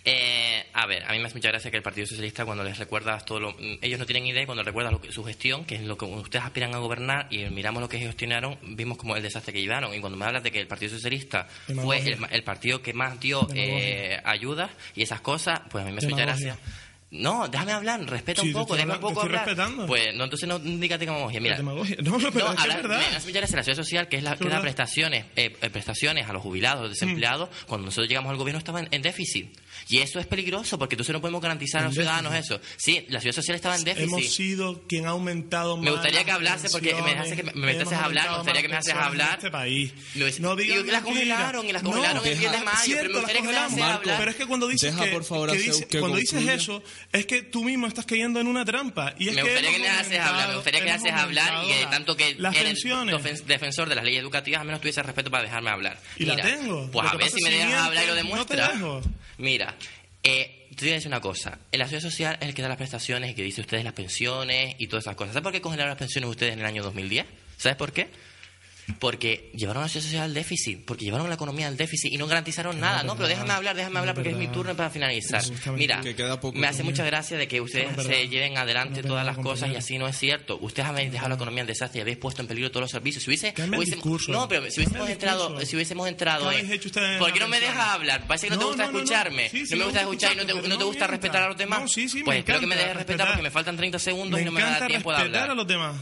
Eh, 0.08 0.64
a 0.74 0.86
ver, 0.86 1.04
a 1.04 1.14
mí 1.14 1.20
me 1.20 1.26
hace 1.26 1.34
mucha 1.34 1.50
gracia 1.50 1.72
que 1.72 1.78
el 1.78 1.84
Partido 1.84 2.06
Socialista, 2.06 2.46
cuando 2.46 2.64
les 2.64 2.78
recuerdas 2.78 3.26
todo 3.26 3.40
lo. 3.40 3.56
Ellos 3.82 3.98
no 3.98 4.06
tienen 4.06 4.28
idea 4.28 4.44
y 4.44 4.46
cuando 4.46 4.64
recuerdas 4.64 4.94
su 5.10 5.24
gestión, 5.24 5.66
que 5.66 5.76
es 5.76 5.82
lo 5.82 5.98
que 5.98 6.06
ustedes 6.06 6.46
aspiran 6.46 6.76
a 6.76 6.78
gobernar, 6.78 7.28
y 7.32 7.46
miramos 7.46 7.82
lo 7.82 7.90
que 7.90 7.98
gestionaron, 7.98 8.60
vimos 8.62 9.00
como 9.00 9.16
el 9.16 9.24
desastre 9.24 9.52
que 9.52 9.62
llevaron. 9.62 9.96
Y 9.96 10.00
cuando 10.00 10.16
me 10.16 10.26
hablas 10.26 10.44
de 10.44 10.52
que 10.52 10.60
el 10.60 10.68
Partido 10.68 10.92
Socialista 10.92 11.48
fue 11.82 12.04
el, 12.30 12.44
partido 12.44 12.84
que 12.84 12.94
más 12.94 13.20
dio 13.20 13.48
eh, 13.56 14.22
ayudas 14.24 14.70
y 14.94 15.02
esas 15.02 15.22
cosas, 15.22 15.62
pues 15.72 15.84
a 15.84 15.88
mí 15.88 15.92
me 15.92 15.98
hace 15.98 16.08
mucha 16.08 16.22
gracia. 16.22 16.56
No, 17.12 17.48
déjame 17.48 17.72
hablar, 17.72 18.04
respeta 18.10 18.42
un 18.42 18.52
poco, 18.52 18.76
déjame 18.76 18.96
un 18.96 19.00
poco 19.00 19.22
hablar. 19.22 19.46
Respetando. 19.46 19.86
Pues 19.86 20.14
no, 20.16 20.26
entonces 20.26 20.50
no 20.50 20.60
digas 20.60 21.00
demagogia. 21.00 21.40
Mira, 21.40 21.56
demagogia. 21.56 21.98
No, 22.02 22.18
no, 22.18 22.32
pero 22.32 22.54
no, 22.54 22.54
es, 22.54 22.68
verdad. 22.68 23.02
Me 23.12 23.16
hace 23.16 23.56
la 23.56 23.64
ciudad 23.64 23.78
social, 23.78 24.08
que 24.10 24.18
es 24.18 24.24
la 24.24 24.36
que 24.36 24.50
da 24.50 24.62
prestaciones, 24.62 25.26
eh, 25.36 25.50
prestaciones 25.50 26.28
a 26.28 26.34
los 26.34 26.42
jubilados, 26.42 26.80
a 26.80 26.82
los 26.84 26.92
desempleados, 26.92 27.50
mm. 27.50 27.68
cuando 27.68 27.86
nosotros 27.86 28.10
llegamos 28.10 28.32
al 28.32 28.38
gobierno 28.38 28.58
estaban 28.58 28.88
en 28.92 29.02
déficit. 29.02 29.58
Y 29.88 30.00
eso 30.00 30.20
es 30.20 30.26
peligroso 30.26 30.80
porque 30.80 30.96
entonces 30.96 31.14
no 31.14 31.22
podemos 31.22 31.42
garantizar 31.42 31.82
a 31.82 31.86
los 31.86 31.94
ciudadanos 31.94 32.34
eso. 32.34 32.60
Sí, 32.76 33.06
la 33.10 33.22
ciudad 33.22 33.36
social 33.36 33.56
estaba 33.56 33.76
en 33.76 33.84
déficit. 33.84 34.10
Hemos 34.10 34.34
sido 34.34 34.82
quien 34.88 35.06
ha 35.06 35.10
aumentado 35.10 35.78
más. 35.78 35.86
Me 35.86 35.92
gustaría 35.92 36.24
que 36.24 36.32
hablase 36.32 36.70
porque 36.70 36.96
me, 36.96 37.12
hace 37.12 37.36
que 37.36 37.44
me 37.44 37.54
metes 37.54 37.92
a 37.92 38.06
hablar. 38.06 38.30
Me 38.32 38.38
gustaría 38.38 38.62
que 38.62 38.70
me 38.70 38.78
haces 38.78 38.94
hablar. 38.94 39.36
Este 39.36 39.52
país. 39.52 39.94
No 40.40 40.60
y 40.60 40.84
las 40.92 41.04
congelaron 41.04 41.66
y 41.66 41.72
las 41.72 41.84
congelaron 41.84 42.24
no, 42.24 42.24
el 42.24 42.40
10 42.40 42.52
de 42.52 42.60
mayo. 42.60 42.98
Pero 42.98 43.10
me 43.10 43.20
gustaría 43.20 43.42
que 43.42 43.48
me 43.48 43.58
haces 43.58 43.82
hablar. 43.82 44.18
Pero 44.18 44.32
es 44.32 44.38
que 44.38 44.46
cuando 44.46 44.68
dices, 44.68 44.96
que 45.86 46.00
cuando 46.00 46.18
dices 46.18 46.48
eso, 46.48 46.82
es 47.12 47.26
que 47.26 47.42
tú 47.44 47.64
mismo 47.64 47.88
estás 47.88 48.06
cayendo 48.06 48.40
en 48.40 48.48
una 48.48 48.66
trampa. 48.66 49.14
Y 49.18 49.30
es 49.30 49.36
me 49.36 49.44
gustaría 49.44 49.72
que, 49.72 49.80
me 49.80 49.90
haces 49.90 50.20
hablar. 50.20 50.50
Me 50.50 50.56
gustaría 50.56 50.80
que 50.80 50.86
me 50.86 50.92
haces 50.92 51.14
hablar 51.14 51.64
y 51.64 51.68
que 51.68 51.86
tanto 51.86 52.18
que 52.18 52.38
eres 52.54 53.48
defensor 53.48 53.90
de 53.90 53.96
las 53.96 54.04
leyes 54.04 54.22
educativas, 54.22 54.62
al 54.62 54.68
menos 54.68 54.82
tuviese 54.82 55.02
respeto 55.04 55.32
para 55.32 55.44
dejarme 55.44 55.70
hablar. 55.70 56.00
Y 56.18 56.26
la 56.26 56.36
tengo. 56.36 56.90
Pues 56.92 57.12
a 57.12 57.16
ver 57.16 57.30
si 57.30 57.42
me 57.44 57.50
dejas 57.50 57.84
hablar 57.86 58.04
y 58.04 58.08
lo 58.08 58.16
demuestras. 58.16 58.74
Mira, 59.38 59.76
eh, 60.24 60.68
te 60.76 60.86
voy 60.86 60.92
a 60.92 60.96
decir 60.96 61.08
una 61.08 61.22
cosa. 61.22 61.60
La 61.72 61.88
ciudad 61.88 62.02
social 62.02 62.38
es 62.42 62.48
el 62.48 62.54
que 62.54 62.62
da 62.62 62.68
las 62.68 62.78
prestaciones 62.78 63.32
y 63.32 63.34
que 63.34 63.44
dice 63.44 63.62
ustedes 63.62 63.84
las 63.84 63.94
pensiones 63.94 64.76
y 64.78 64.88
todas 64.88 65.04
esas 65.04 65.16
cosas. 65.16 65.34
¿Sabes 65.34 65.44
por 65.44 65.52
qué 65.52 65.62
congelaron 65.62 65.90
las 65.90 66.00
pensiones 66.00 66.30
ustedes 66.30 66.54
en 66.54 66.60
el 66.60 66.66
año 66.66 66.84
2010? 66.84 67.26
¿Sabes 67.58 67.78
por 67.78 67.94
qué? 67.94 68.10
Porque 69.00 69.52
llevaron 69.54 69.84
a 69.84 69.86
la 69.86 69.90
sociedad 69.90 70.26
al 70.26 70.34
déficit, 70.34 70.86
porque 70.86 71.06
llevaron 71.06 71.28
la 71.30 71.36
economía 71.36 71.68
al 71.68 71.78
déficit 71.78 72.12
y 72.14 72.18
no 72.18 72.28
garantizaron 72.28 72.80
nada. 72.80 73.04
No, 73.04 73.16
pero 73.16 73.28
déjame 73.28 73.54
hablar, 73.54 73.76
déjame 73.76 74.00
hablar 74.00 74.16
porque 74.16 74.32
es 74.32 74.38
mi 74.38 74.48
turno 74.48 74.76
para 74.76 74.90
finalizar. 74.90 75.44
Mira, 75.76 76.02
me 76.54 76.68
hace 76.68 76.84
mucha 76.84 77.04
gracia 77.06 77.38
de 77.38 77.48
que 77.48 77.62
ustedes 77.62 77.90
se 78.06 78.28
lleven 78.28 78.58
adelante 78.58 79.04
todas 79.04 79.26
las 79.26 79.38
cosas 79.38 79.70
y 79.72 79.76
así 79.76 79.98
no 79.98 80.08
es 80.08 80.18
cierto. 80.18 80.58
Ustedes 80.62 80.88
habéis 80.88 81.12
dejado 81.12 81.30
la 81.30 81.36
economía 81.36 81.62
en 81.62 81.68
desastre 81.68 82.00
y 82.00 82.02
habéis 82.02 82.18
puesto 82.18 82.42
en 82.42 82.48
peligro 82.48 82.70
todos 82.72 82.82
los 82.82 82.92
servicios. 82.92 83.24
Si 83.24 83.30
hubiese, 83.30 83.54
no, 84.30 84.48
pero 84.48 84.70
si 84.70 84.82
hubiésemos 84.82 85.10
entrado, 85.10 85.66
si 85.66 85.76
hubiésemos 85.76 86.08
entrado, 86.08 86.52
¿por 87.20 87.34
qué 87.34 87.40
no 87.40 87.48
me 87.48 87.60
dejas 87.60 87.88
hablar? 87.90 88.28
Parece 88.28 88.48
que 88.48 88.54
no 88.54 88.60
te 88.60 88.66
gusta 88.66 88.84
escucharme. 88.86 89.50
No 89.72 89.78
me 89.78 89.84
gusta 89.86 90.02
escuchar 90.02 90.34
y 90.34 90.36
no 90.68 90.78
te 90.78 90.84
gusta 90.84 91.08
respetar 91.08 91.44
a 91.44 91.48
los 91.50 91.58
demás. 91.58 91.92
Pues 92.24 92.38
espero 92.38 92.60
que 92.60 92.68
me 92.68 92.76
dejes 92.76 92.96
respetar 92.96 93.28
porque 93.28 93.42
me 93.44 93.52
faltan 93.52 93.78
30 93.78 94.00
segundos 94.00 94.40
y 94.40 94.46
no 94.46 94.52
me 94.52 94.62
da 94.62 94.88
tiempo 94.88 95.12
de 95.12 95.18
hablar. 95.18 95.50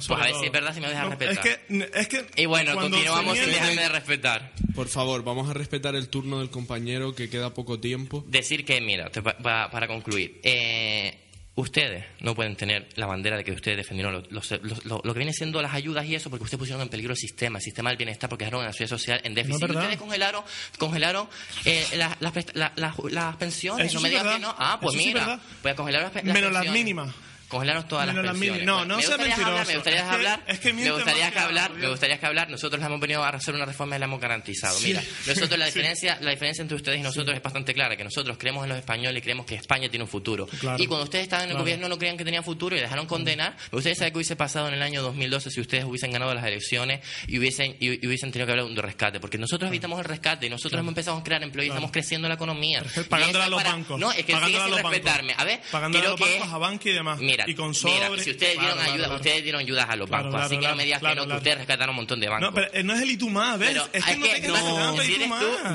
Pues 0.07 0.19
a 0.21 0.23
ver 0.25 0.35
si 0.35 0.45
es 0.45 0.51
verdad 0.51 0.73
si 0.73 0.81
me 0.81 0.89
dejas 0.89 1.07
respetar. 1.09 1.47
Es 1.93 2.07
que 2.07 2.25
y 2.35 2.45
bueno, 2.45 2.72
continuamos 2.75 3.37
sin 3.37 3.47
dejarme 3.47 3.81
de 3.81 3.89
respetar. 3.89 4.51
Por 4.75 4.87
favor, 4.87 5.23
vamos 5.23 5.49
a 5.49 5.53
respetar 5.53 5.95
el 5.95 6.09
turno 6.09 6.39
del 6.39 6.49
compañero 6.49 7.15
que 7.15 7.29
queda 7.29 7.53
poco 7.53 7.79
tiempo. 7.79 8.23
Decir 8.27 8.65
que, 8.65 8.81
mira, 8.81 9.11
para 9.11 9.87
concluir, 9.87 10.39
eh, 10.43 11.17
ustedes 11.55 12.05
no 12.19 12.33
pueden 12.33 12.55
tener 12.55 12.89
la 12.95 13.05
bandera 13.05 13.37
de 13.37 13.43
que 13.43 13.51
ustedes 13.51 13.77
defendieron 13.77 14.27
lo, 14.29 14.41
que 14.41 15.19
viene 15.19 15.33
siendo 15.33 15.61
las 15.61 15.73
ayudas 15.73 16.05
y 16.05 16.15
eso 16.15 16.29
porque 16.29 16.43
ustedes 16.45 16.59
pusieron 16.59 16.81
en 16.81 16.89
peligro 16.89 17.13
el 17.13 17.17
sistema, 17.17 17.59
el 17.59 17.63
sistema 17.63 17.89
del 17.89 17.97
bienestar 17.97 18.29
porque 18.29 18.45
dejaron 18.45 18.63
a 18.63 18.67
la 18.67 18.71
sociedad 18.71 18.89
social 18.89 19.21
en 19.23 19.35
déficit. 19.35 19.61
y 19.61 19.75
ustedes 19.75 19.97
congelaron, 19.97 20.43
congelaron 20.79 21.27
eh, 21.65 21.85
las, 21.93 23.35
pensiones. 23.37 23.93
no 23.93 24.01
me 24.01 24.09
digas 24.09 24.35
que 24.35 24.39
no. 24.39 24.55
Ah, 24.57 24.79
pues 24.81 24.95
mira, 24.95 25.39
voy 25.61 25.71
a 25.71 25.75
congelar 25.75 26.01
las, 26.03 26.11
pensiones. 26.11 26.41
Menos 26.41 26.53
las 26.53 26.73
mínimas 26.73 27.13
congelaron 27.53 27.87
todas 27.87 28.07
las 28.07 28.15
pensiones. 28.15 28.65
No, 28.65 28.85
no 28.85 28.97
me 28.97 29.03
me 29.03 29.07
gustaría 29.07 29.35
hablar, 29.35 29.67
me 29.67 29.75
gustaría 29.75 31.31
que 31.31 31.39
hablar, 31.39 31.73
me 31.73 31.87
gustaría 31.87 32.19
que 32.19 32.25
hablar. 32.25 32.49
Nosotros 32.49 32.83
hemos 32.83 32.99
venido 32.99 33.23
a 33.23 33.29
hacer 33.29 33.55
una 33.55 33.65
reforma 33.65 33.95
y 33.95 33.99
la 33.99 34.05
hemos 34.05 34.19
garantizado. 34.19 34.79
Mira, 34.81 35.01
nosotros 35.27 35.57
la 35.57 35.65
diferencia, 35.65 36.17
la 36.21 36.31
diferencia 36.31 36.61
entre 36.61 36.75
ustedes 36.75 36.99
y 36.99 37.03
nosotros 37.03 37.35
es 37.35 37.41
bastante 37.41 37.73
clara, 37.73 37.95
que 37.95 38.03
nosotros 38.03 38.37
creemos 38.37 38.63
en 38.63 38.69
los 38.69 38.77
españoles 38.77 39.19
y 39.19 39.21
creemos 39.21 39.45
que 39.45 39.55
España 39.55 39.89
tiene 39.89 40.03
un 40.03 40.09
futuro. 40.09 40.47
Y 40.77 40.87
cuando 40.87 41.03
ustedes 41.05 41.23
estaban 41.23 41.45
en 41.45 41.51
el 41.51 41.57
gobierno 41.57 41.87
no 41.87 41.97
creían 41.97 42.17
que 42.17 42.25
tenía 42.25 42.43
futuro 42.43 42.75
y 42.75 42.79
dejaron 42.79 43.05
condenar. 43.05 43.55
Ustedes 43.71 43.97
saben 43.97 44.13
qué 44.13 44.17
hubiese 44.17 44.35
pasado 44.35 44.67
en 44.67 44.73
el 44.75 44.81
año 44.81 45.01
2012 45.01 45.51
si 45.51 45.61
ustedes 45.61 45.85
hubiesen 45.85 46.11
ganado 46.11 46.33
las 46.33 46.45
elecciones 46.45 47.01
y 47.27 47.39
hubiesen 47.39 47.75
y, 47.79 48.05
hubiesen 48.05 48.31
tenido 48.31 48.45
que 48.45 48.51
hablar 48.51 48.65
de 48.65 48.71
un 48.71 48.77
rescate, 48.77 49.19
porque 49.19 49.37
nosotros 49.37 49.69
evitamos 49.69 49.99
el 49.99 50.05
rescate 50.05 50.47
y 50.47 50.49
nosotros 50.49 50.79
hemos 50.79 50.91
empezado 50.91 51.17
a 51.17 51.23
crear 51.23 51.43
empleo 51.43 51.65
y 51.65 51.69
estamos 51.69 51.91
creciendo 51.91 52.27
la 52.27 52.35
economía. 52.35 52.83
Pagándole 53.09 53.45
a 53.45 53.49
los 53.49 53.63
bancos. 53.63 53.99
No, 53.99 54.11
es 54.11 54.25
que 54.25 54.33
sigue 54.33 54.59
sin 54.59 54.75
respetarme. 54.75 55.35
A 55.37 55.43
ver, 55.43 55.61
pagándole 55.71 56.07
a 56.07 56.09
los 56.09 56.19
bancos, 56.19 56.49
a 56.49 56.57
banco 56.57 56.89
y 56.89 56.93
demás. 56.93 57.19
Mira, 57.19 57.42
y 57.47 57.55
con 57.55 57.73
si 57.73 57.87
ustedes 57.87 58.59
dieron 58.59 58.79
ayuda, 58.79 59.15
ustedes 59.15 59.43
dieron 59.43 59.61
ayudas 59.61 59.89
a 59.89 59.95
los 59.95 60.09
bancos, 60.09 60.35
así 60.35 60.57
que 60.57 60.67
no 60.67 60.75
me 60.75 60.85
digas 60.85 61.01
que 61.01 61.15
no, 61.15 61.27
que 61.27 61.33
ustedes 61.33 61.57
rescataron 61.59 61.91
un 61.91 61.97
montón 61.97 62.19
de 62.19 62.29
bancos. 62.29 62.49
No, 62.49 62.53
pero 62.53 62.73
eh, 62.73 62.83
no 62.83 62.93
es 62.93 63.01
el 63.01 63.11
Itumá, 63.11 63.57
¿ves? 63.57 63.77
es 63.91 64.05
que, 64.05 64.47
no, 64.47 64.95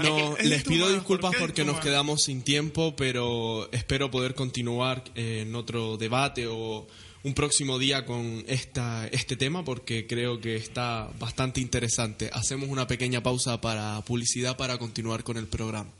no, 0.02 0.36
les 0.42 0.62
pido 0.62 0.92
disculpas 0.92 1.34
porque 1.38 1.64
nos 1.64 1.80
quedamos 1.80 2.22
sin 2.22 2.42
tiempo, 2.42 2.94
pero 2.96 3.68
espero 3.72 4.10
poder 4.10 4.34
continuar 4.34 5.04
en 5.14 5.54
otro 5.54 5.96
debate 5.96 6.46
o 6.46 6.86
un 7.24 7.34
próximo 7.34 7.78
día 7.78 8.04
con 8.04 8.44
esta, 8.46 9.06
este 9.08 9.36
tema 9.36 9.64
porque 9.64 10.06
creo 10.06 10.40
que 10.40 10.56
está 10.56 11.10
bastante 11.18 11.60
interesante. 11.60 12.30
Hacemos 12.32 12.68
una 12.68 12.86
pequeña 12.86 13.22
pausa 13.22 13.60
para 13.60 14.00
publicidad 14.02 14.56
para 14.56 14.78
continuar 14.78 15.24
con 15.24 15.36
el 15.36 15.46
programa. 15.46 15.90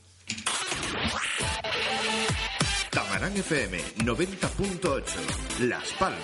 Tamarán 2.99 3.37
FM 3.37 3.79
90.8, 3.99 5.61
Las 5.69 5.93
Palmas. 5.93 6.19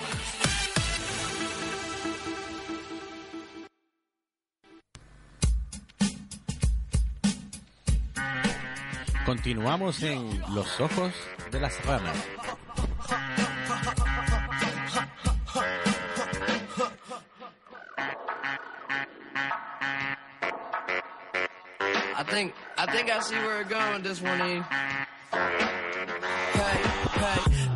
Continuamos 9.25 10.03
en 10.03 10.41
Los 10.53 10.81
Ojos 10.81 11.13
de 11.53 11.61
las 11.61 11.81
Ranas. 11.87 12.17
I 22.17 22.25
think 22.25 22.53
I 22.77 22.87
think 22.87 23.11
I 23.11 23.21
see 23.21 23.37
where 23.37 23.61
it 23.61 23.69
going 23.69 24.03
this 24.03 24.21
one. 24.21 24.65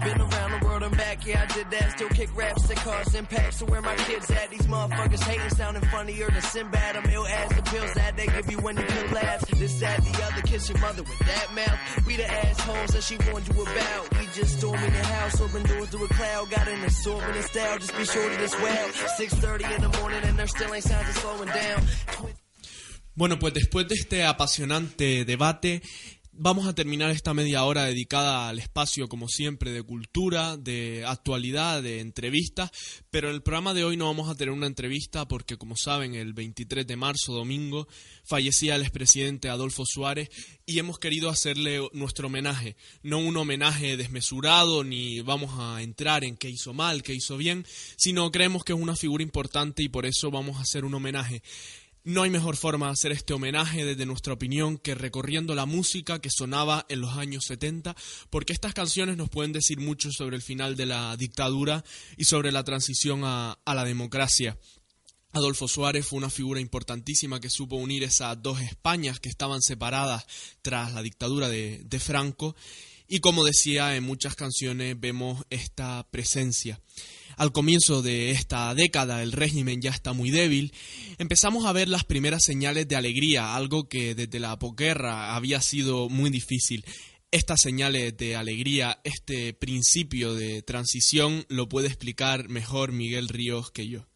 Been 0.05 0.21
around 0.21 0.61
the 0.61 0.67
world 0.67 0.83
and 0.83 0.97
back, 0.97 1.27
yeah, 1.27 1.47
I 1.49 1.53
did 1.55 1.71
that. 1.71 1.93
Still 1.93 2.09
kick 2.11 2.37
raps 2.37 2.69
that 2.69 2.77
cause 2.79 3.15
impact. 3.15 3.55
So 3.55 3.67
where 3.67 3.83
my 3.83 3.95
kids 3.97 4.31
at? 4.31 4.51
These 4.51 4.67
motherfuckers 4.67 5.23
hating, 5.25 5.51
sounding 5.51 5.83
funnier 5.85 6.31
than 6.31 6.43
Sinbad. 6.43 6.97
I'm 6.97 7.11
ill 7.11 7.27
as 7.27 7.49
the 7.51 7.63
pills 7.63 7.93
that 7.95 8.17
they 8.17 8.27
give 8.27 8.51
you 8.51 8.59
when 8.59 8.77
you 8.77 8.85
can 8.85 9.13
laugh. 9.13 9.41
This, 9.49 9.81
that, 9.81 10.05
the 10.05 10.25
other, 10.25 10.43
kiss 10.43 10.69
your 10.69 10.79
mother 10.79 11.03
with 11.03 11.19
that 11.19 11.55
mouth. 11.55 12.07
We 12.07 12.17
the 12.17 12.31
assholes 12.31 12.91
that 12.91 13.03
she 13.03 13.17
warned 13.31 13.49
you 13.49 13.63
about. 13.63 14.19
We 14.19 14.27
just 14.35 14.59
storming 14.59 14.93
the 14.93 15.05
house, 15.05 15.41
open 15.41 15.63
doors 15.65 15.89
through 15.89 16.05
a 16.05 16.09
cloud. 16.09 16.51
Got 16.51 16.69
an 16.69 16.85
assortment 16.85 17.37
of 17.37 17.45
style, 17.45 17.79
just 17.79 17.97
be 17.97 18.05
sure 18.05 18.31
to 18.31 18.37
this 18.37 18.55
well. 18.61 18.89
6.30 19.19 19.77
in 19.77 19.83
the 19.83 19.99
morning 19.99 20.21
and 20.25 20.39
there 20.39 20.47
still 20.47 20.73
ain't 20.73 20.85
signs 20.85 21.09
of 21.09 21.17
slowing 21.17 21.49
down. 21.49 21.83
Bueno, 23.19 23.37
pues 23.37 23.53
después 23.53 23.89
de 23.89 23.97
este 23.97 24.25
apasionante 24.25 25.25
debate, 25.25 25.83
Vamos 26.41 26.69
a 26.69 26.73
terminar 26.73 27.11
esta 27.11 27.35
media 27.35 27.65
hora 27.65 27.83
dedicada 27.83 28.49
al 28.49 28.61
espacio, 28.61 29.09
como 29.09 29.27
siempre, 29.27 29.73
de 29.73 29.83
cultura, 29.83 30.57
de 30.57 31.05
actualidad, 31.05 31.83
de 31.83 31.99
entrevistas, 31.99 32.71
pero 33.11 33.29
en 33.29 33.35
el 33.35 33.43
programa 33.43 33.75
de 33.75 33.83
hoy 33.83 33.97
no 33.97 34.07
vamos 34.07 34.31
a 34.31 34.37
tener 34.37 34.55
una 34.55 34.69
entrevista 34.69 35.27
porque, 35.27 35.57
como 35.57 35.75
saben, 35.77 36.15
el 36.15 36.35
23 36.35 36.87
de 36.87 36.95
marzo, 36.95 37.33
domingo, 37.33 37.89
fallecía 38.23 38.77
el 38.77 38.83
expresidente 38.83 39.49
Adolfo 39.49 39.83
Suárez 39.85 40.29
y 40.65 40.79
hemos 40.79 41.01
querido 41.01 41.29
hacerle 41.29 41.81
nuestro 41.93 42.29
homenaje. 42.29 42.77
No 43.03 43.19
un 43.19 43.37
homenaje 43.37 43.97
desmesurado 43.97 44.85
ni 44.85 45.21
vamos 45.23 45.51
a 45.59 45.83
entrar 45.83 46.23
en 46.23 46.37
qué 46.37 46.49
hizo 46.49 46.73
mal, 46.73 47.03
qué 47.03 47.15
hizo 47.15 47.37
bien, 47.37 47.67
sino 47.97 48.31
creemos 48.31 48.63
que 48.63 48.75
es 48.75 48.79
una 48.79 48.95
figura 48.95 49.25
importante 49.25 49.83
y 49.83 49.89
por 49.89 50.07
eso 50.07 50.31
vamos 50.31 50.59
a 50.59 50.61
hacer 50.61 50.85
un 50.85 50.95
homenaje. 50.95 51.43
No 52.09 52.23
hay 52.23 52.31
mejor 52.31 52.57
forma 52.57 52.87
de 52.87 52.93
hacer 52.93 53.13
este 53.13 53.35
homenaje 53.35 53.85
desde 53.85 54.07
nuestra 54.07 54.33
opinión 54.33 54.79
que 54.79 54.95
recorriendo 54.95 55.55
la 55.55 55.67
música 55.67 56.23
que 56.23 56.31
sonaba 56.31 56.87
en 56.89 57.03
los 57.03 57.19
años 57.19 57.45
70, 57.45 57.95
porque 58.31 58.55
estas 58.55 58.73
canciones 58.73 59.19
nos 59.19 59.29
pueden 59.29 59.53
decir 59.53 59.79
mucho 59.79 60.11
sobre 60.11 60.37
el 60.37 60.41
final 60.41 60.75
de 60.75 60.87
la 60.87 61.15
dictadura 61.19 61.85
y 62.17 62.25
sobre 62.25 62.51
la 62.51 62.65
transición 62.65 63.25
a, 63.25 63.59
la 63.67 63.85
democracia. 63.85 64.57
Adolfo 65.33 65.69
Suárez 65.69 66.07
fue 66.07 66.17
una 66.17 66.31
figura 66.31 66.61
importantísima 66.61 67.41
que 67.41 67.51
supo 67.51 67.77
unir 67.77 68.05
esas 68.05 68.43
dos 68.43 68.63
Españas 68.63 69.21
que 69.21 69.29
estaban 69.29 69.61
separadas 69.61 70.25
tras 70.63 70.95
la 70.95 71.03
dictadura 71.03 71.51
de, 71.51 72.01
Franco 72.01 72.57
y 73.07 73.21
como 73.21 73.45
decía 73.45 73.97
en 73.97 74.05
muchas 74.05 74.35
canciones 74.35 74.99
vemos 74.99 75.45
esta 75.51 76.09
presencia. 76.11 76.81
Al 77.39 77.53
comienzo 77.53 78.03
de 78.03 78.33
esta 78.33 78.75
década 78.75 79.23
el 79.23 79.33
régimen 79.33 79.81
ya 79.81 79.91
está 79.91 80.13
muy 80.13 80.31
débil, 80.31 80.73
empezamos 81.19 81.65
a 81.65 81.73
ver 81.73 81.89
las 81.89 82.05
primeras 82.05 82.43
señales 82.45 82.89
de 82.89 82.97
alegría, 82.97 83.55
algo 83.55 83.89
que 83.89 84.17
desde 84.17 84.41
la 84.41 84.59
posguerra 84.59 85.37
había 85.37 85.61
sido 85.61 86.09
muy 86.09 86.31
difícil. 86.31 86.85
Estas 87.31 87.61
señales 87.61 88.17
de 88.17 88.37
alegría, 88.37 89.01
este 89.05 89.55
principio 89.55 90.35
de 90.35 90.63
transición, 90.63 91.45
lo 91.49 91.69
puede 91.69 91.87
explicar 91.87 92.49
mejor 92.49 92.91
Miguel 92.91 93.29
Ríos 93.29 93.71
que 93.71 93.87
yo. 93.87 94.08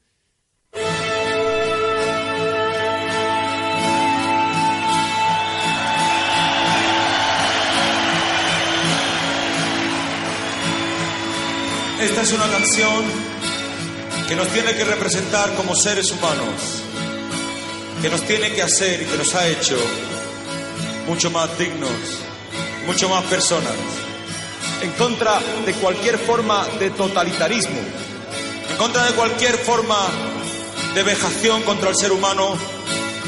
Esta 12.02 12.22
es 12.22 12.32
una 12.32 12.48
canción 12.48 13.04
que 14.26 14.34
nos 14.34 14.48
tiene 14.48 14.74
que 14.74 14.84
representar 14.84 15.54
como 15.54 15.76
seres 15.76 16.10
humanos, 16.10 16.82
que 18.02 18.10
nos 18.10 18.22
tiene 18.22 18.52
que 18.52 18.60
hacer 18.60 19.02
y 19.02 19.04
que 19.04 19.16
nos 19.16 19.32
ha 19.36 19.46
hecho 19.46 19.76
mucho 21.06 21.30
más 21.30 21.56
dignos, 21.56 21.92
mucho 22.86 23.08
más 23.08 23.22
personas, 23.26 23.72
en 24.82 24.90
contra 24.92 25.38
de 25.64 25.74
cualquier 25.74 26.18
forma 26.18 26.66
de 26.80 26.90
totalitarismo, 26.90 27.78
en 28.68 28.76
contra 28.78 29.04
de 29.04 29.12
cualquier 29.12 29.56
forma 29.56 30.08
de 30.96 31.04
vejación 31.04 31.62
contra 31.62 31.90
el 31.90 31.96
ser 31.96 32.10
humano. 32.10 32.56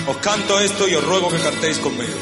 Os 0.08 0.16
canto 0.16 0.58
esto 0.58 0.88
y 0.88 0.96
os 0.96 1.04
ruego 1.04 1.30
que 1.30 1.38
cantéis 1.38 1.78
conmigo. 1.78 2.18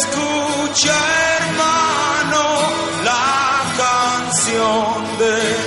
Escucha 0.00 0.96
hermano 1.40 2.44
la 3.02 3.64
canción 3.76 5.18
de 5.18 5.57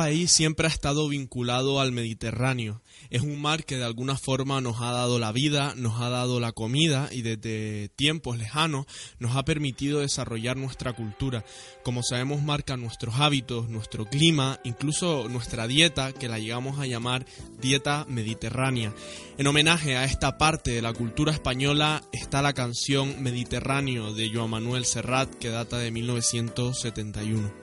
país 0.00 0.32
siempre 0.32 0.66
ha 0.66 0.70
estado 0.70 1.06
vinculado 1.08 1.78
al 1.78 1.92
Mediterráneo. 1.92 2.80
Es 3.10 3.20
un 3.20 3.38
mar 3.38 3.66
que 3.66 3.76
de 3.76 3.84
alguna 3.84 4.16
forma 4.16 4.62
nos 4.62 4.80
ha 4.80 4.92
dado 4.92 5.18
la 5.18 5.30
vida, 5.30 5.74
nos 5.76 6.00
ha 6.00 6.08
dado 6.08 6.40
la 6.40 6.52
comida 6.52 7.10
y 7.12 7.20
desde 7.20 7.90
tiempos 7.96 8.38
lejanos 8.38 8.86
nos 9.18 9.36
ha 9.36 9.44
permitido 9.44 10.00
desarrollar 10.00 10.56
nuestra 10.56 10.94
cultura. 10.94 11.44
Como 11.84 12.02
sabemos 12.02 12.40
marca 12.40 12.78
nuestros 12.78 13.16
hábitos, 13.16 13.68
nuestro 13.68 14.06
clima, 14.06 14.58
incluso 14.64 15.28
nuestra 15.28 15.66
dieta, 15.66 16.14
que 16.14 16.28
la 16.28 16.38
llegamos 16.38 16.78
a 16.78 16.86
llamar 16.86 17.26
dieta 17.60 18.06
mediterránea. 18.08 18.94
En 19.36 19.48
homenaje 19.48 19.98
a 19.98 20.04
esta 20.04 20.38
parte 20.38 20.70
de 20.70 20.80
la 20.80 20.94
cultura 20.94 21.30
española 21.30 22.02
está 22.10 22.40
la 22.40 22.54
canción 22.54 23.22
Mediterráneo 23.22 24.14
de 24.14 24.30
Joan 24.32 24.48
Manuel 24.48 24.86
Serrat 24.86 25.28
que 25.34 25.50
data 25.50 25.76
de 25.76 25.90
1971. 25.90 27.59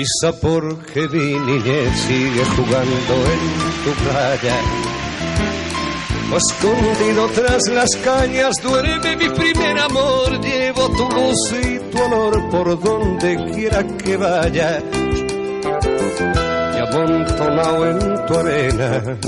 Quizá 0.00 0.32
porque 0.32 1.08
mi 1.08 1.38
niñez 1.38 2.00
sigue 2.06 2.44
jugando 2.56 3.14
en 3.32 3.84
tu 3.84 3.92
playa. 4.02 4.89
Escondido 6.36 7.26
tras 7.34 7.68
las 7.68 7.88
cañas 8.04 8.54
duerme 8.62 9.16
mi 9.16 9.28
primer 9.30 9.78
amor. 9.78 10.40
Llevo 10.40 10.88
tu 10.90 11.08
luz 11.10 11.52
y 11.62 11.78
tu 11.90 12.02
olor 12.02 12.50
por 12.50 12.80
donde 12.80 13.36
quiera 13.52 13.84
que 13.98 14.16
vaya. 14.16 14.82
Y 16.74 16.78
amontonado 16.78 17.90
en 17.90 18.26
tu 18.26 18.34
arena. 18.34 19.18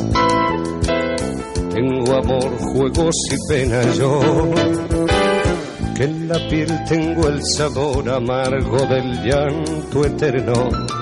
Tengo 1.75 2.15
amor, 2.15 2.59
juegos 2.59 3.17
y 3.31 3.49
pena 3.49 3.83
yo 3.95 4.21
que 5.95 6.05
en 6.05 6.29
la 6.29 6.39
piel 6.49 6.85
tengo 6.89 7.29
el 7.29 7.41
sabor 7.57 8.09
amargo 8.09 8.87
del 8.87 9.23
llanto 9.23 10.05
eterno. 10.05 11.02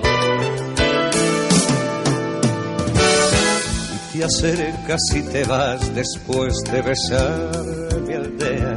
Te 4.21 4.25
acercas 4.25 5.01
y 5.15 5.21
te 5.23 5.43
vas 5.45 5.95
después 5.95 6.53
de 6.71 6.81
besar 6.83 8.01
mi 8.05 8.13
aldea. 8.13 8.75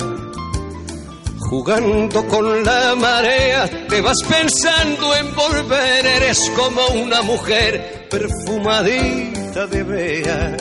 Jugando 1.50 2.26
con 2.28 2.64
la 2.64 2.94
marea, 2.94 3.68
te 3.86 4.00
vas 4.00 4.22
pensando 4.22 5.14
en 5.14 5.34
volver, 5.34 6.06
eres 6.06 6.50
como 6.56 7.02
una 7.02 7.20
mujer 7.20 8.08
perfumadita 8.10 9.66
de 9.66 9.82
bea, 9.82 10.56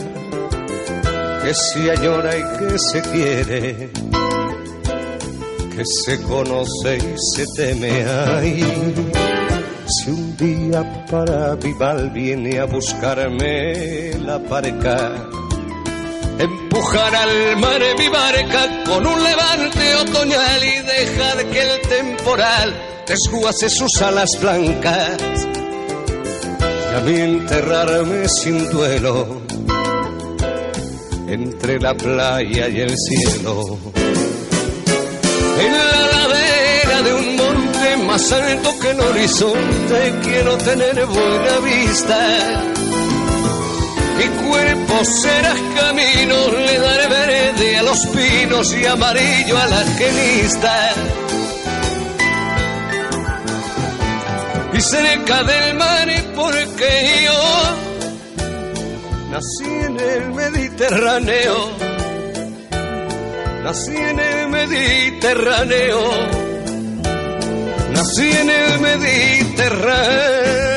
que 1.43 1.53
se 1.53 1.91
añora 1.91 2.37
y 2.37 2.43
que 2.57 2.77
se 2.77 3.01
quiere 3.03 3.89
que 5.75 5.83
se 5.85 6.21
conoce 6.21 6.97
y 6.97 7.15
se 7.35 7.45
teme 7.55 8.03
ahí. 8.05 9.32
Si 9.95 10.09
un 10.09 10.35
día 10.37 11.05
para 11.05 11.55
Vival 11.55 12.09
viene 12.11 12.59
a 12.59 12.65
buscarme 12.65 14.13
la 14.19 14.39
pareja, 14.39 15.29
empujar 16.39 17.15
al 17.15 17.57
mar 17.57 17.81
mi 17.99 18.07
barca 18.07 18.83
con 18.85 19.05
un 19.05 19.23
levante 19.23 19.95
otoñal 19.95 20.63
y 20.63 20.79
dejar 20.79 21.45
que 21.45 21.61
el 21.61 21.81
temporal 21.81 22.73
desguace 23.07 23.69
sus 23.69 24.01
alas 24.01 24.29
blancas. 24.41 25.17
Y 26.91 26.95
a 26.95 26.99
mí 27.01 27.19
enterrarme 27.19 28.27
sin 28.29 28.69
duelo 28.71 29.41
entre 31.27 31.79
la 31.79 31.93
playa 31.93 32.67
y 32.67 32.79
el 32.79 32.95
cielo 32.97 33.79
más 38.13 38.31
alto 38.31 38.77
que 38.79 38.91
el 38.91 38.99
horizonte 38.99 40.13
quiero 40.21 40.55
tener 40.59 41.03
buena 41.03 41.57
vista. 41.65 42.19
Mi 44.19 44.27
cuerpo 44.47 45.03
será 45.03 45.55
camino, 45.79 46.35
le 46.51 46.77
daré 46.77 47.07
verde 47.07 47.77
a 47.77 47.81
los 47.81 48.05
pinos 48.15 48.71
y 48.75 48.85
amarillo 48.85 49.57
a 49.57 49.65
la 49.65 49.83
genista. 49.97 50.93
Y 54.73 54.81
cerca 54.81 55.43
del 55.43 55.73
mar 55.73 56.07
porque 56.35 57.25
yo 57.25 57.39
nací 59.31 59.71
en 59.87 59.99
el 59.99 60.33
Mediterráneo 60.33 61.93
Nací 63.63 63.95
en 63.95 64.19
el 64.19 64.49
Mediterráneo, 64.49 65.99
nací 67.93 68.31
en 68.31 68.49
el 68.49 68.79
Mediterráneo. 68.79 70.72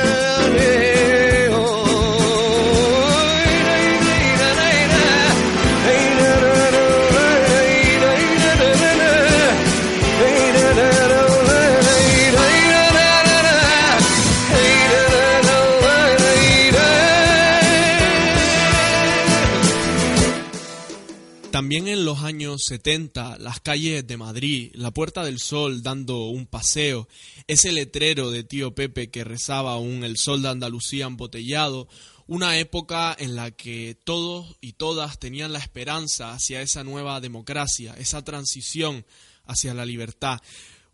También 21.67 21.89
en 21.89 22.05
los 22.05 22.23
años 22.23 22.63
70, 22.67 23.39
las 23.39 23.59
calles 23.59 24.07
de 24.07 24.17
Madrid, 24.17 24.71
la 24.75 24.93
Puerta 24.93 25.25
del 25.25 25.41
Sol 25.41 25.83
dando 25.83 26.27
un 26.27 26.47
paseo, 26.47 27.09
ese 27.49 27.73
letrero 27.73 28.31
de 28.31 28.45
tío 28.45 28.73
Pepe 28.73 29.11
que 29.11 29.25
rezaba 29.25 29.73
aún 29.73 30.05
el 30.05 30.17
sol 30.17 30.43
de 30.43 30.49
Andalucía 30.49 31.07
embotellado, 31.07 31.89
una 32.29 32.57
época 32.61 33.17
en 33.19 33.35
la 33.35 33.51
que 33.51 33.99
todos 34.05 34.55
y 34.61 34.75
todas 34.75 35.19
tenían 35.19 35.53
la 35.53 35.59
esperanza 35.59 36.35
hacia 36.35 36.63
esa 36.63 36.85
nueva 36.85 37.21
democracia, 37.21 37.97
esa 37.99 38.23
transición 38.23 39.05
hacia 39.45 39.75
la 39.75 39.85
libertad. 39.85 40.39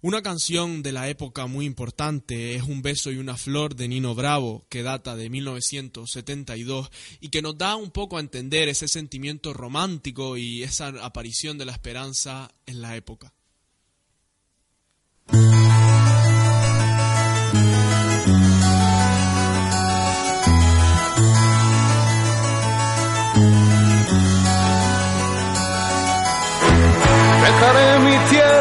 Una 0.05 0.21
canción 0.21 0.83
de 0.83 0.91
la 0.91 1.09
época 1.09 1.47
muy 1.47 1.65
importante 1.65 2.57
es 2.57 2.65
Un 2.65 2.83
beso 2.83 3.13
y 3.13 3.19
una 3.19 3.37
flor 3.37 3.77
de 3.77 3.87
Nino 3.87 4.17
Bravo, 4.17 4.67
que 4.69 4.83
data 4.83 5.15
de 5.15 5.31
1972 5.31 6.91
y 7.21 7.29
que 7.29 7.41
nos 7.41 7.57
da 7.57 7.77
un 7.77 7.93
poco 7.93 8.17
a 8.17 8.21
entender 8.21 8.69
ese 8.69 8.89
sentimiento 8.89 9.53
romántico 9.53 10.37
y 10.37 10.65
esa 10.65 10.89
aparición 10.89 11.57
de 11.57 11.67
la 11.67 11.73
esperanza 11.73 12.51
en 12.67 12.83
la 12.83 12.97
época. 12.97 13.33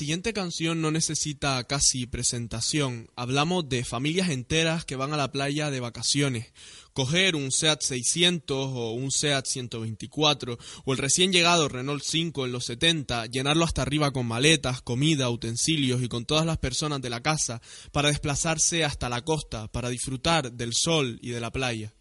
siguiente 0.00 0.32
canción 0.32 0.80
no 0.80 0.90
necesita 0.90 1.62
casi 1.64 2.06
presentación. 2.06 3.10
Hablamos 3.16 3.68
de 3.68 3.84
familias 3.84 4.30
enteras 4.30 4.86
que 4.86 4.96
van 4.96 5.12
a 5.12 5.18
la 5.18 5.30
playa 5.30 5.70
de 5.70 5.78
vacaciones. 5.78 6.54
Coger 6.94 7.36
un 7.36 7.52
SEAT 7.52 7.82
600 7.82 8.70
o 8.72 8.92
un 8.92 9.10
SEAT 9.10 9.44
124 9.44 10.58
o 10.86 10.92
el 10.94 10.98
recién 10.98 11.34
llegado 11.34 11.68
Renault 11.68 12.02
5 12.02 12.46
en 12.46 12.52
los 12.52 12.64
70, 12.64 13.26
llenarlo 13.26 13.66
hasta 13.66 13.82
arriba 13.82 14.10
con 14.10 14.24
maletas, 14.24 14.80
comida, 14.80 15.28
utensilios 15.28 16.02
y 16.02 16.08
con 16.08 16.24
todas 16.24 16.46
las 16.46 16.56
personas 16.56 17.02
de 17.02 17.10
la 17.10 17.20
casa 17.20 17.60
para 17.92 18.08
desplazarse 18.08 18.86
hasta 18.86 19.10
la 19.10 19.20
costa, 19.20 19.68
para 19.68 19.90
disfrutar 19.90 20.50
del 20.50 20.72
sol 20.72 21.18
y 21.20 21.28
de 21.28 21.40
la 21.40 21.50
playa. 21.50 21.92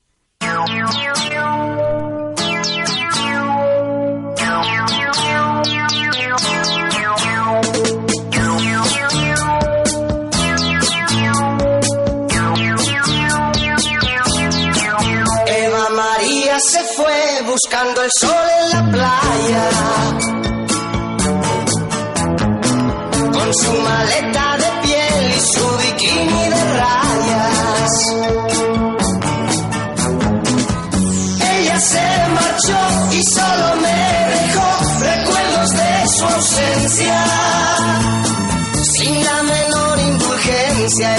Se 16.60 16.84
fue 16.96 17.42
buscando 17.46 18.04
el 18.04 18.12
sol 18.20 18.48
en 18.62 18.70
la 18.72 18.92
playa. 18.92 19.70
Con 23.32 23.54
su 23.54 23.72
maleta 23.82 24.58
de 24.58 24.70
piel 24.84 25.34
y 25.38 25.42
su 25.54 25.78
bikini 25.78 26.44
de 26.50 26.64
rayas. 26.80 27.94
Ella 31.54 31.80
se 31.80 32.08
marchó 32.36 32.80
y 33.14 33.24
solo 33.24 33.76
me 33.82 34.00
dejó 34.36 34.68
recuerdos 35.00 35.70
de 35.70 36.08
su 36.18 36.26
ausencia. 36.26 37.24
Sin 38.98 39.24
la 39.24 39.44
menor 39.44 40.00
indulgencia, 40.00 41.19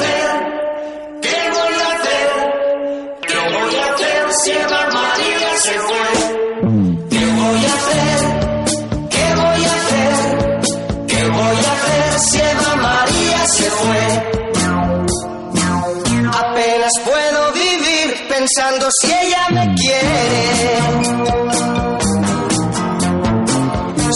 Apenas 16.91 17.13
puedo 17.13 17.53
vivir 17.53 18.27
pensando 18.27 18.87
si 19.01 19.07
ella 19.07 19.47
me 19.51 19.75
quiere. 19.75 20.79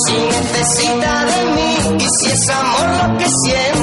Si 0.07 0.13
necesita 0.13 1.25
de 1.25 1.45
mí 1.55 1.77
y 1.97 2.07
si 2.19 2.31
es 2.31 2.49
amor 2.49 3.09
lo 3.09 3.17
que 3.17 3.25
siente. 3.43 3.74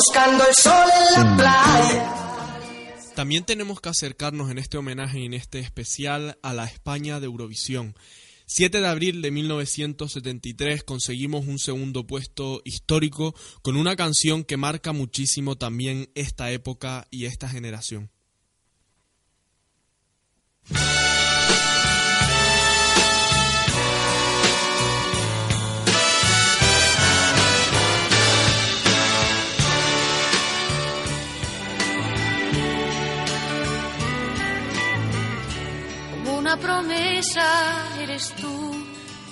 Buscando 0.00 0.44
el 0.46 0.54
sol 0.54 0.88
en 0.98 1.22
la 1.22 1.36
playa. 1.36 2.14
También 3.14 3.44
tenemos 3.44 3.82
que 3.82 3.90
acercarnos 3.90 4.50
en 4.50 4.56
este 4.56 4.78
homenaje 4.78 5.20
y 5.20 5.26
en 5.26 5.34
este 5.34 5.58
especial 5.58 6.38
a 6.42 6.54
la 6.54 6.64
España 6.64 7.20
de 7.20 7.26
Eurovisión. 7.26 7.94
7 8.46 8.80
de 8.80 8.86
abril 8.88 9.20
de 9.20 9.30
1973 9.30 10.84
conseguimos 10.84 11.46
un 11.46 11.58
segundo 11.58 12.06
puesto 12.06 12.62
histórico 12.64 13.34
con 13.60 13.76
una 13.76 13.94
canción 13.94 14.42
que 14.42 14.56
marca 14.56 14.92
muchísimo 14.92 15.56
también 15.56 16.10
esta 16.14 16.50
época 16.50 17.06
y 17.10 17.26
esta 17.26 17.48
generación. 17.48 18.10
Una 36.52 36.60
promesa 36.60 37.46
eres 38.00 38.34
tú, 38.34 38.84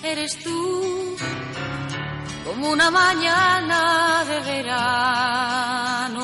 eres 0.05 0.39
tú. 0.39 1.17
Como 2.45 2.71
una 2.71 2.93
mañana 2.93 4.25
de 4.25 4.39
verano. 4.53 6.23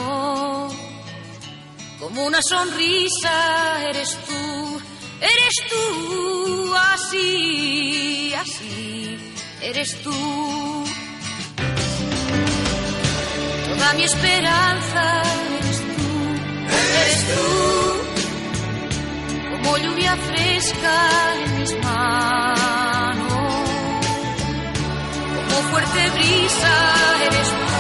Como 1.99 2.27
una 2.27 2.41
sonrisa 2.43 3.89
eres 3.89 4.17
tú, 4.25 4.81
eres 5.21 5.55
tú. 5.69 6.75
Así, 6.93 8.33
así, 8.35 9.19
eres 9.63 10.01
tú. 10.01 10.15
Toda 13.69 13.93
mi 13.95 14.05
esperanza 14.05 15.23
eres 15.59 15.79
tú, 15.81 16.05
eres 16.79 17.35
tú. 17.35 18.14
Como 19.65 19.79
lluvia 19.79 20.15
fresca 20.17 20.97
en 21.43 21.59
mis 21.59 21.73
manos, 21.83 23.25
como 25.49 25.63
fuerte 25.71 26.11
brisa 26.11 26.75
eres 27.27 27.49
tú, 27.49 27.74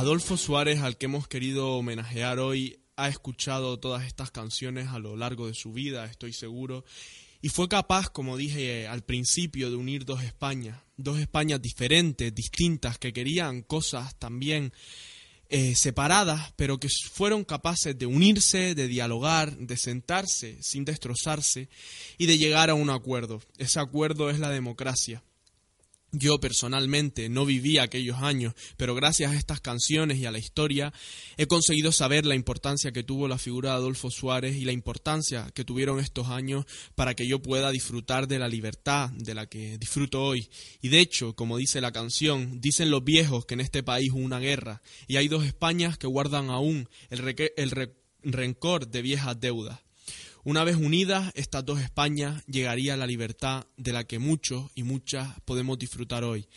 Adolfo 0.00 0.38
Suárez, 0.38 0.80
al 0.80 0.96
que 0.96 1.04
hemos 1.04 1.28
querido 1.28 1.72
homenajear 1.72 2.38
hoy, 2.38 2.80
ha 2.96 3.10
escuchado 3.10 3.78
todas 3.78 4.06
estas 4.06 4.30
canciones 4.30 4.88
a 4.88 4.98
lo 4.98 5.14
largo 5.14 5.46
de 5.46 5.52
su 5.52 5.74
vida, 5.74 6.06
estoy 6.06 6.32
seguro, 6.32 6.86
y 7.42 7.50
fue 7.50 7.68
capaz, 7.68 8.08
como 8.08 8.38
dije 8.38 8.86
al 8.86 9.02
principio, 9.02 9.68
de 9.68 9.76
unir 9.76 10.06
dos 10.06 10.22
Españas, 10.22 10.80
dos 10.96 11.18
Españas 11.18 11.60
diferentes, 11.60 12.34
distintas, 12.34 12.96
que 12.96 13.12
querían 13.12 13.60
cosas 13.60 14.18
también 14.18 14.72
eh, 15.50 15.74
separadas, 15.74 16.54
pero 16.56 16.80
que 16.80 16.88
fueron 17.12 17.44
capaces 17.44 17.98
de 17.98 18.06
unirse, 18.06 18.74
de 18.74 18.88
dialogar, 18.88 19.54
de 19.58 19.76
sentarse 19.76 20.56
sin 20.62 20.86
destrozarse 20.86 21.68
y 22.16 22.24
de 22.24 22.38
llegar 22.38 22.70
a 22.70 22.74
un 22.74 22.88
acuerdo. 22.88 23.42
Ese 23.58 23.80
acuerdo 23.80 24.30
es 24.30 24.38
la 24.38 24.48
democracia. 24.48 25.22
Yo 26.12 26.40
personalmente 26.40 27.28
no 27.28 27.46
viví 27.46 27.78
aquellos 27.78 28.18
años, 28.18 28.54
pero 28.76 28.96
gracias 28.96 29.30
a 29.30 29.36
estas 29.36 29.60
canciones 29.60 30.18
y 30.18 30.26
a 30.26 30.32
la 30.32 30.38
historia 30.38 30.92
he 31.36 31.46
conseguido 31.46 31.92
saber 31.92 32.26
la 32.26 32.34
importancia 32.34 32.90
que 32.90 33.04
tuvo 33.04 33.28
la 33.28 33.38
figura 33.38 33.70
de 33.70 33.76
Adolfo 33.76 34.10
Suárez 34.10 34.56
y 34.56 34.64
la 34.64 34.72
importancia 34.72 35.48
que 35.54 35.64
tuvieron 35.64 36.00
estos 36.00 36.26
años 36.28 36.64
para 36.96 37.14
que 37.14 37.28
yo 37.28 37.40
pueda 37.40 37.70
disfrutar 37.70 38.26
de 38.26 38.40
la 38.40 38.48
libertad 38.48 39.10
de 39.10 39.34
la 39.34 39.46
que 39.46 39.78
disfruto 39.78 40.20
hoy. 40.22 40.48
Y 40.82 40.88
de 40.88 40.98
hecho, 40.98 41.34
como 41.36 41.56
dice 41.56 41.80
la 41.80 41.92
canción, 41.92 42.60
dicen 42.60 42.90
los 42.90 43.04
viejos 43.04 43.46
que 43.46 43.54
en 43.54 43.60
este 43.60 43.84
país 43.84 44.10
hubo 44.12 44.24
una 44.24 44.40
guerra 44.40 44.82
y 45.06 45.16
hay 45.16 45.28
dos 45.28 45.44
Españas 45.44 45.96
que 45.96 46.08
guardan 46.08 46.50
aún 46.50 46.88
el, 47.10 47.36
el 47.56 47.70
re- 47.70 47.94
rencor 48.22 48.88
de 48.88 49.02
viejas 49.02 49.38
deudas. 49.38 49.78
Una 50.42 50.64
vez 50.64 50.76
unidas, 50.76 51.32
estas 51.34 51.66
dos 51.66 51.80
Españas 51.80 52.42
llegaría 52.46 52.96
la 52.96 53.06
libertad 53.06 53.66
de 53.76 53.92
la 53.92 54.04
que 54.04 54.18
muchos 54.18 54.70
y 54.74 54.84
muchas 54.84 55.38
podemos 55.44 55.78
disfrutar 55.78 56.24
hoy. 56.24 56.48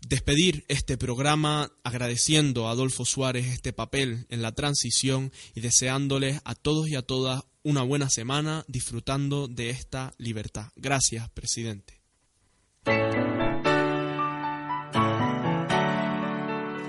Despedir 0.00 0.64
este 0.68 0.96
programa 0.96 1.70
agradeciendo 1.84 2.66
a 2.66 2.70
Adolfo 2.70 3.04
Suárez 3.04 3.46
este 3.48 3.74
papel 3.74 4.24
en 4.30 4.40
la 4.40 4.52
transición 4.52 5.32
y 5.54 5.60
deseándoles 5.60 6.40
a 6.44 6.54
todos 6.54 6.88
y 6.88 6.96
a 6.96 7.02
todas 7.02 7.42
una 7.62 7.82
buena 7.82 8.08
semana 8.08 8.64
disfrutando 8.68 9.48
de 9.48 9.68
esta 9.68 10.14
libertad. 10.16 10.68
Gracias, 10.76 11.28
presidente. 11.28 12.00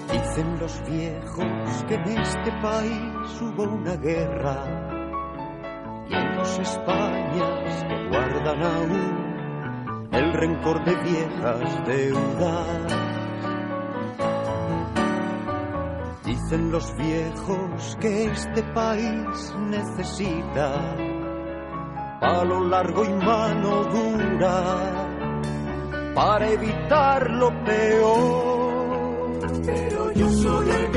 Dicen 0.07 0.59
los 0.59 0.71
viejos 0.89 1.83
que 1.89 1.95
en 1.95 2.17
este 2.19 2.51
país 2.61 3.41
hubo 3.41 3.63
una 3.63 3.97
guerra 3.97 4.90
y 6.11 6.35
dos 6.35 6.59
Españas 6.59 7.85
que 7.87 8.09
guardan 8.09 8.63
aún 8.63 10.09
el 10.11 10.33
rencor 10.33 10.83
de 10.83 10.95
viejas 10.95 11.85
deudas. 11.87 12.97
Dicen 16.25 16.71
los 16.71 16.95
viejos 16.97 17.97
que 17.99 18.25
este 18.25 18.63
país 18.73 19.55
necesita 19.69 20.95
palo 22.19 22.67
largo 22.67 23.03
y 23.05 23.13
mano 23.13 23.83
dura 23.85 25.11
para 26.13 26.49
evitar 26.49 27.29
lo 27.31 27.49
peor. 27.63 28.71
Pero 29.65 30.11
yo 30.13 30.29
solo 30.29 30.73
he 30.73 30.87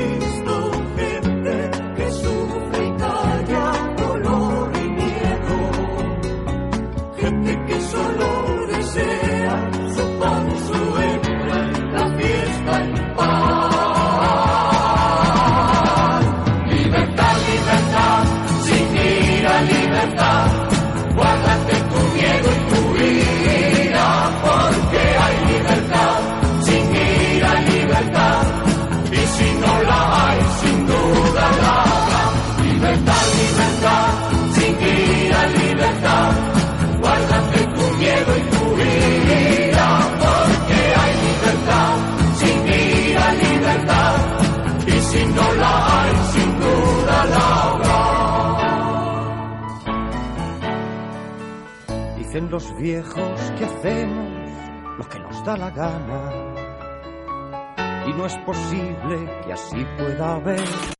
Dicen 52.34 52.50
los 52.50 52.76
viejos 52.76 53.52
que 53.56 53.64
hacemos 53.64 54.50
lo 54.98 55.08
que 55.08 55.20
nos 55.20 55.44
da 55.44 55.56
la 55.56 55.70
gana. 55.70 56.32
Y 58.08 58.12
no 58.12 58.26
es 58.26 58.36
posible 58.38 59.30
que 59.46 59.52
así 59.52 59.86
pueda 59.96 60.34
haber 60.34 60.93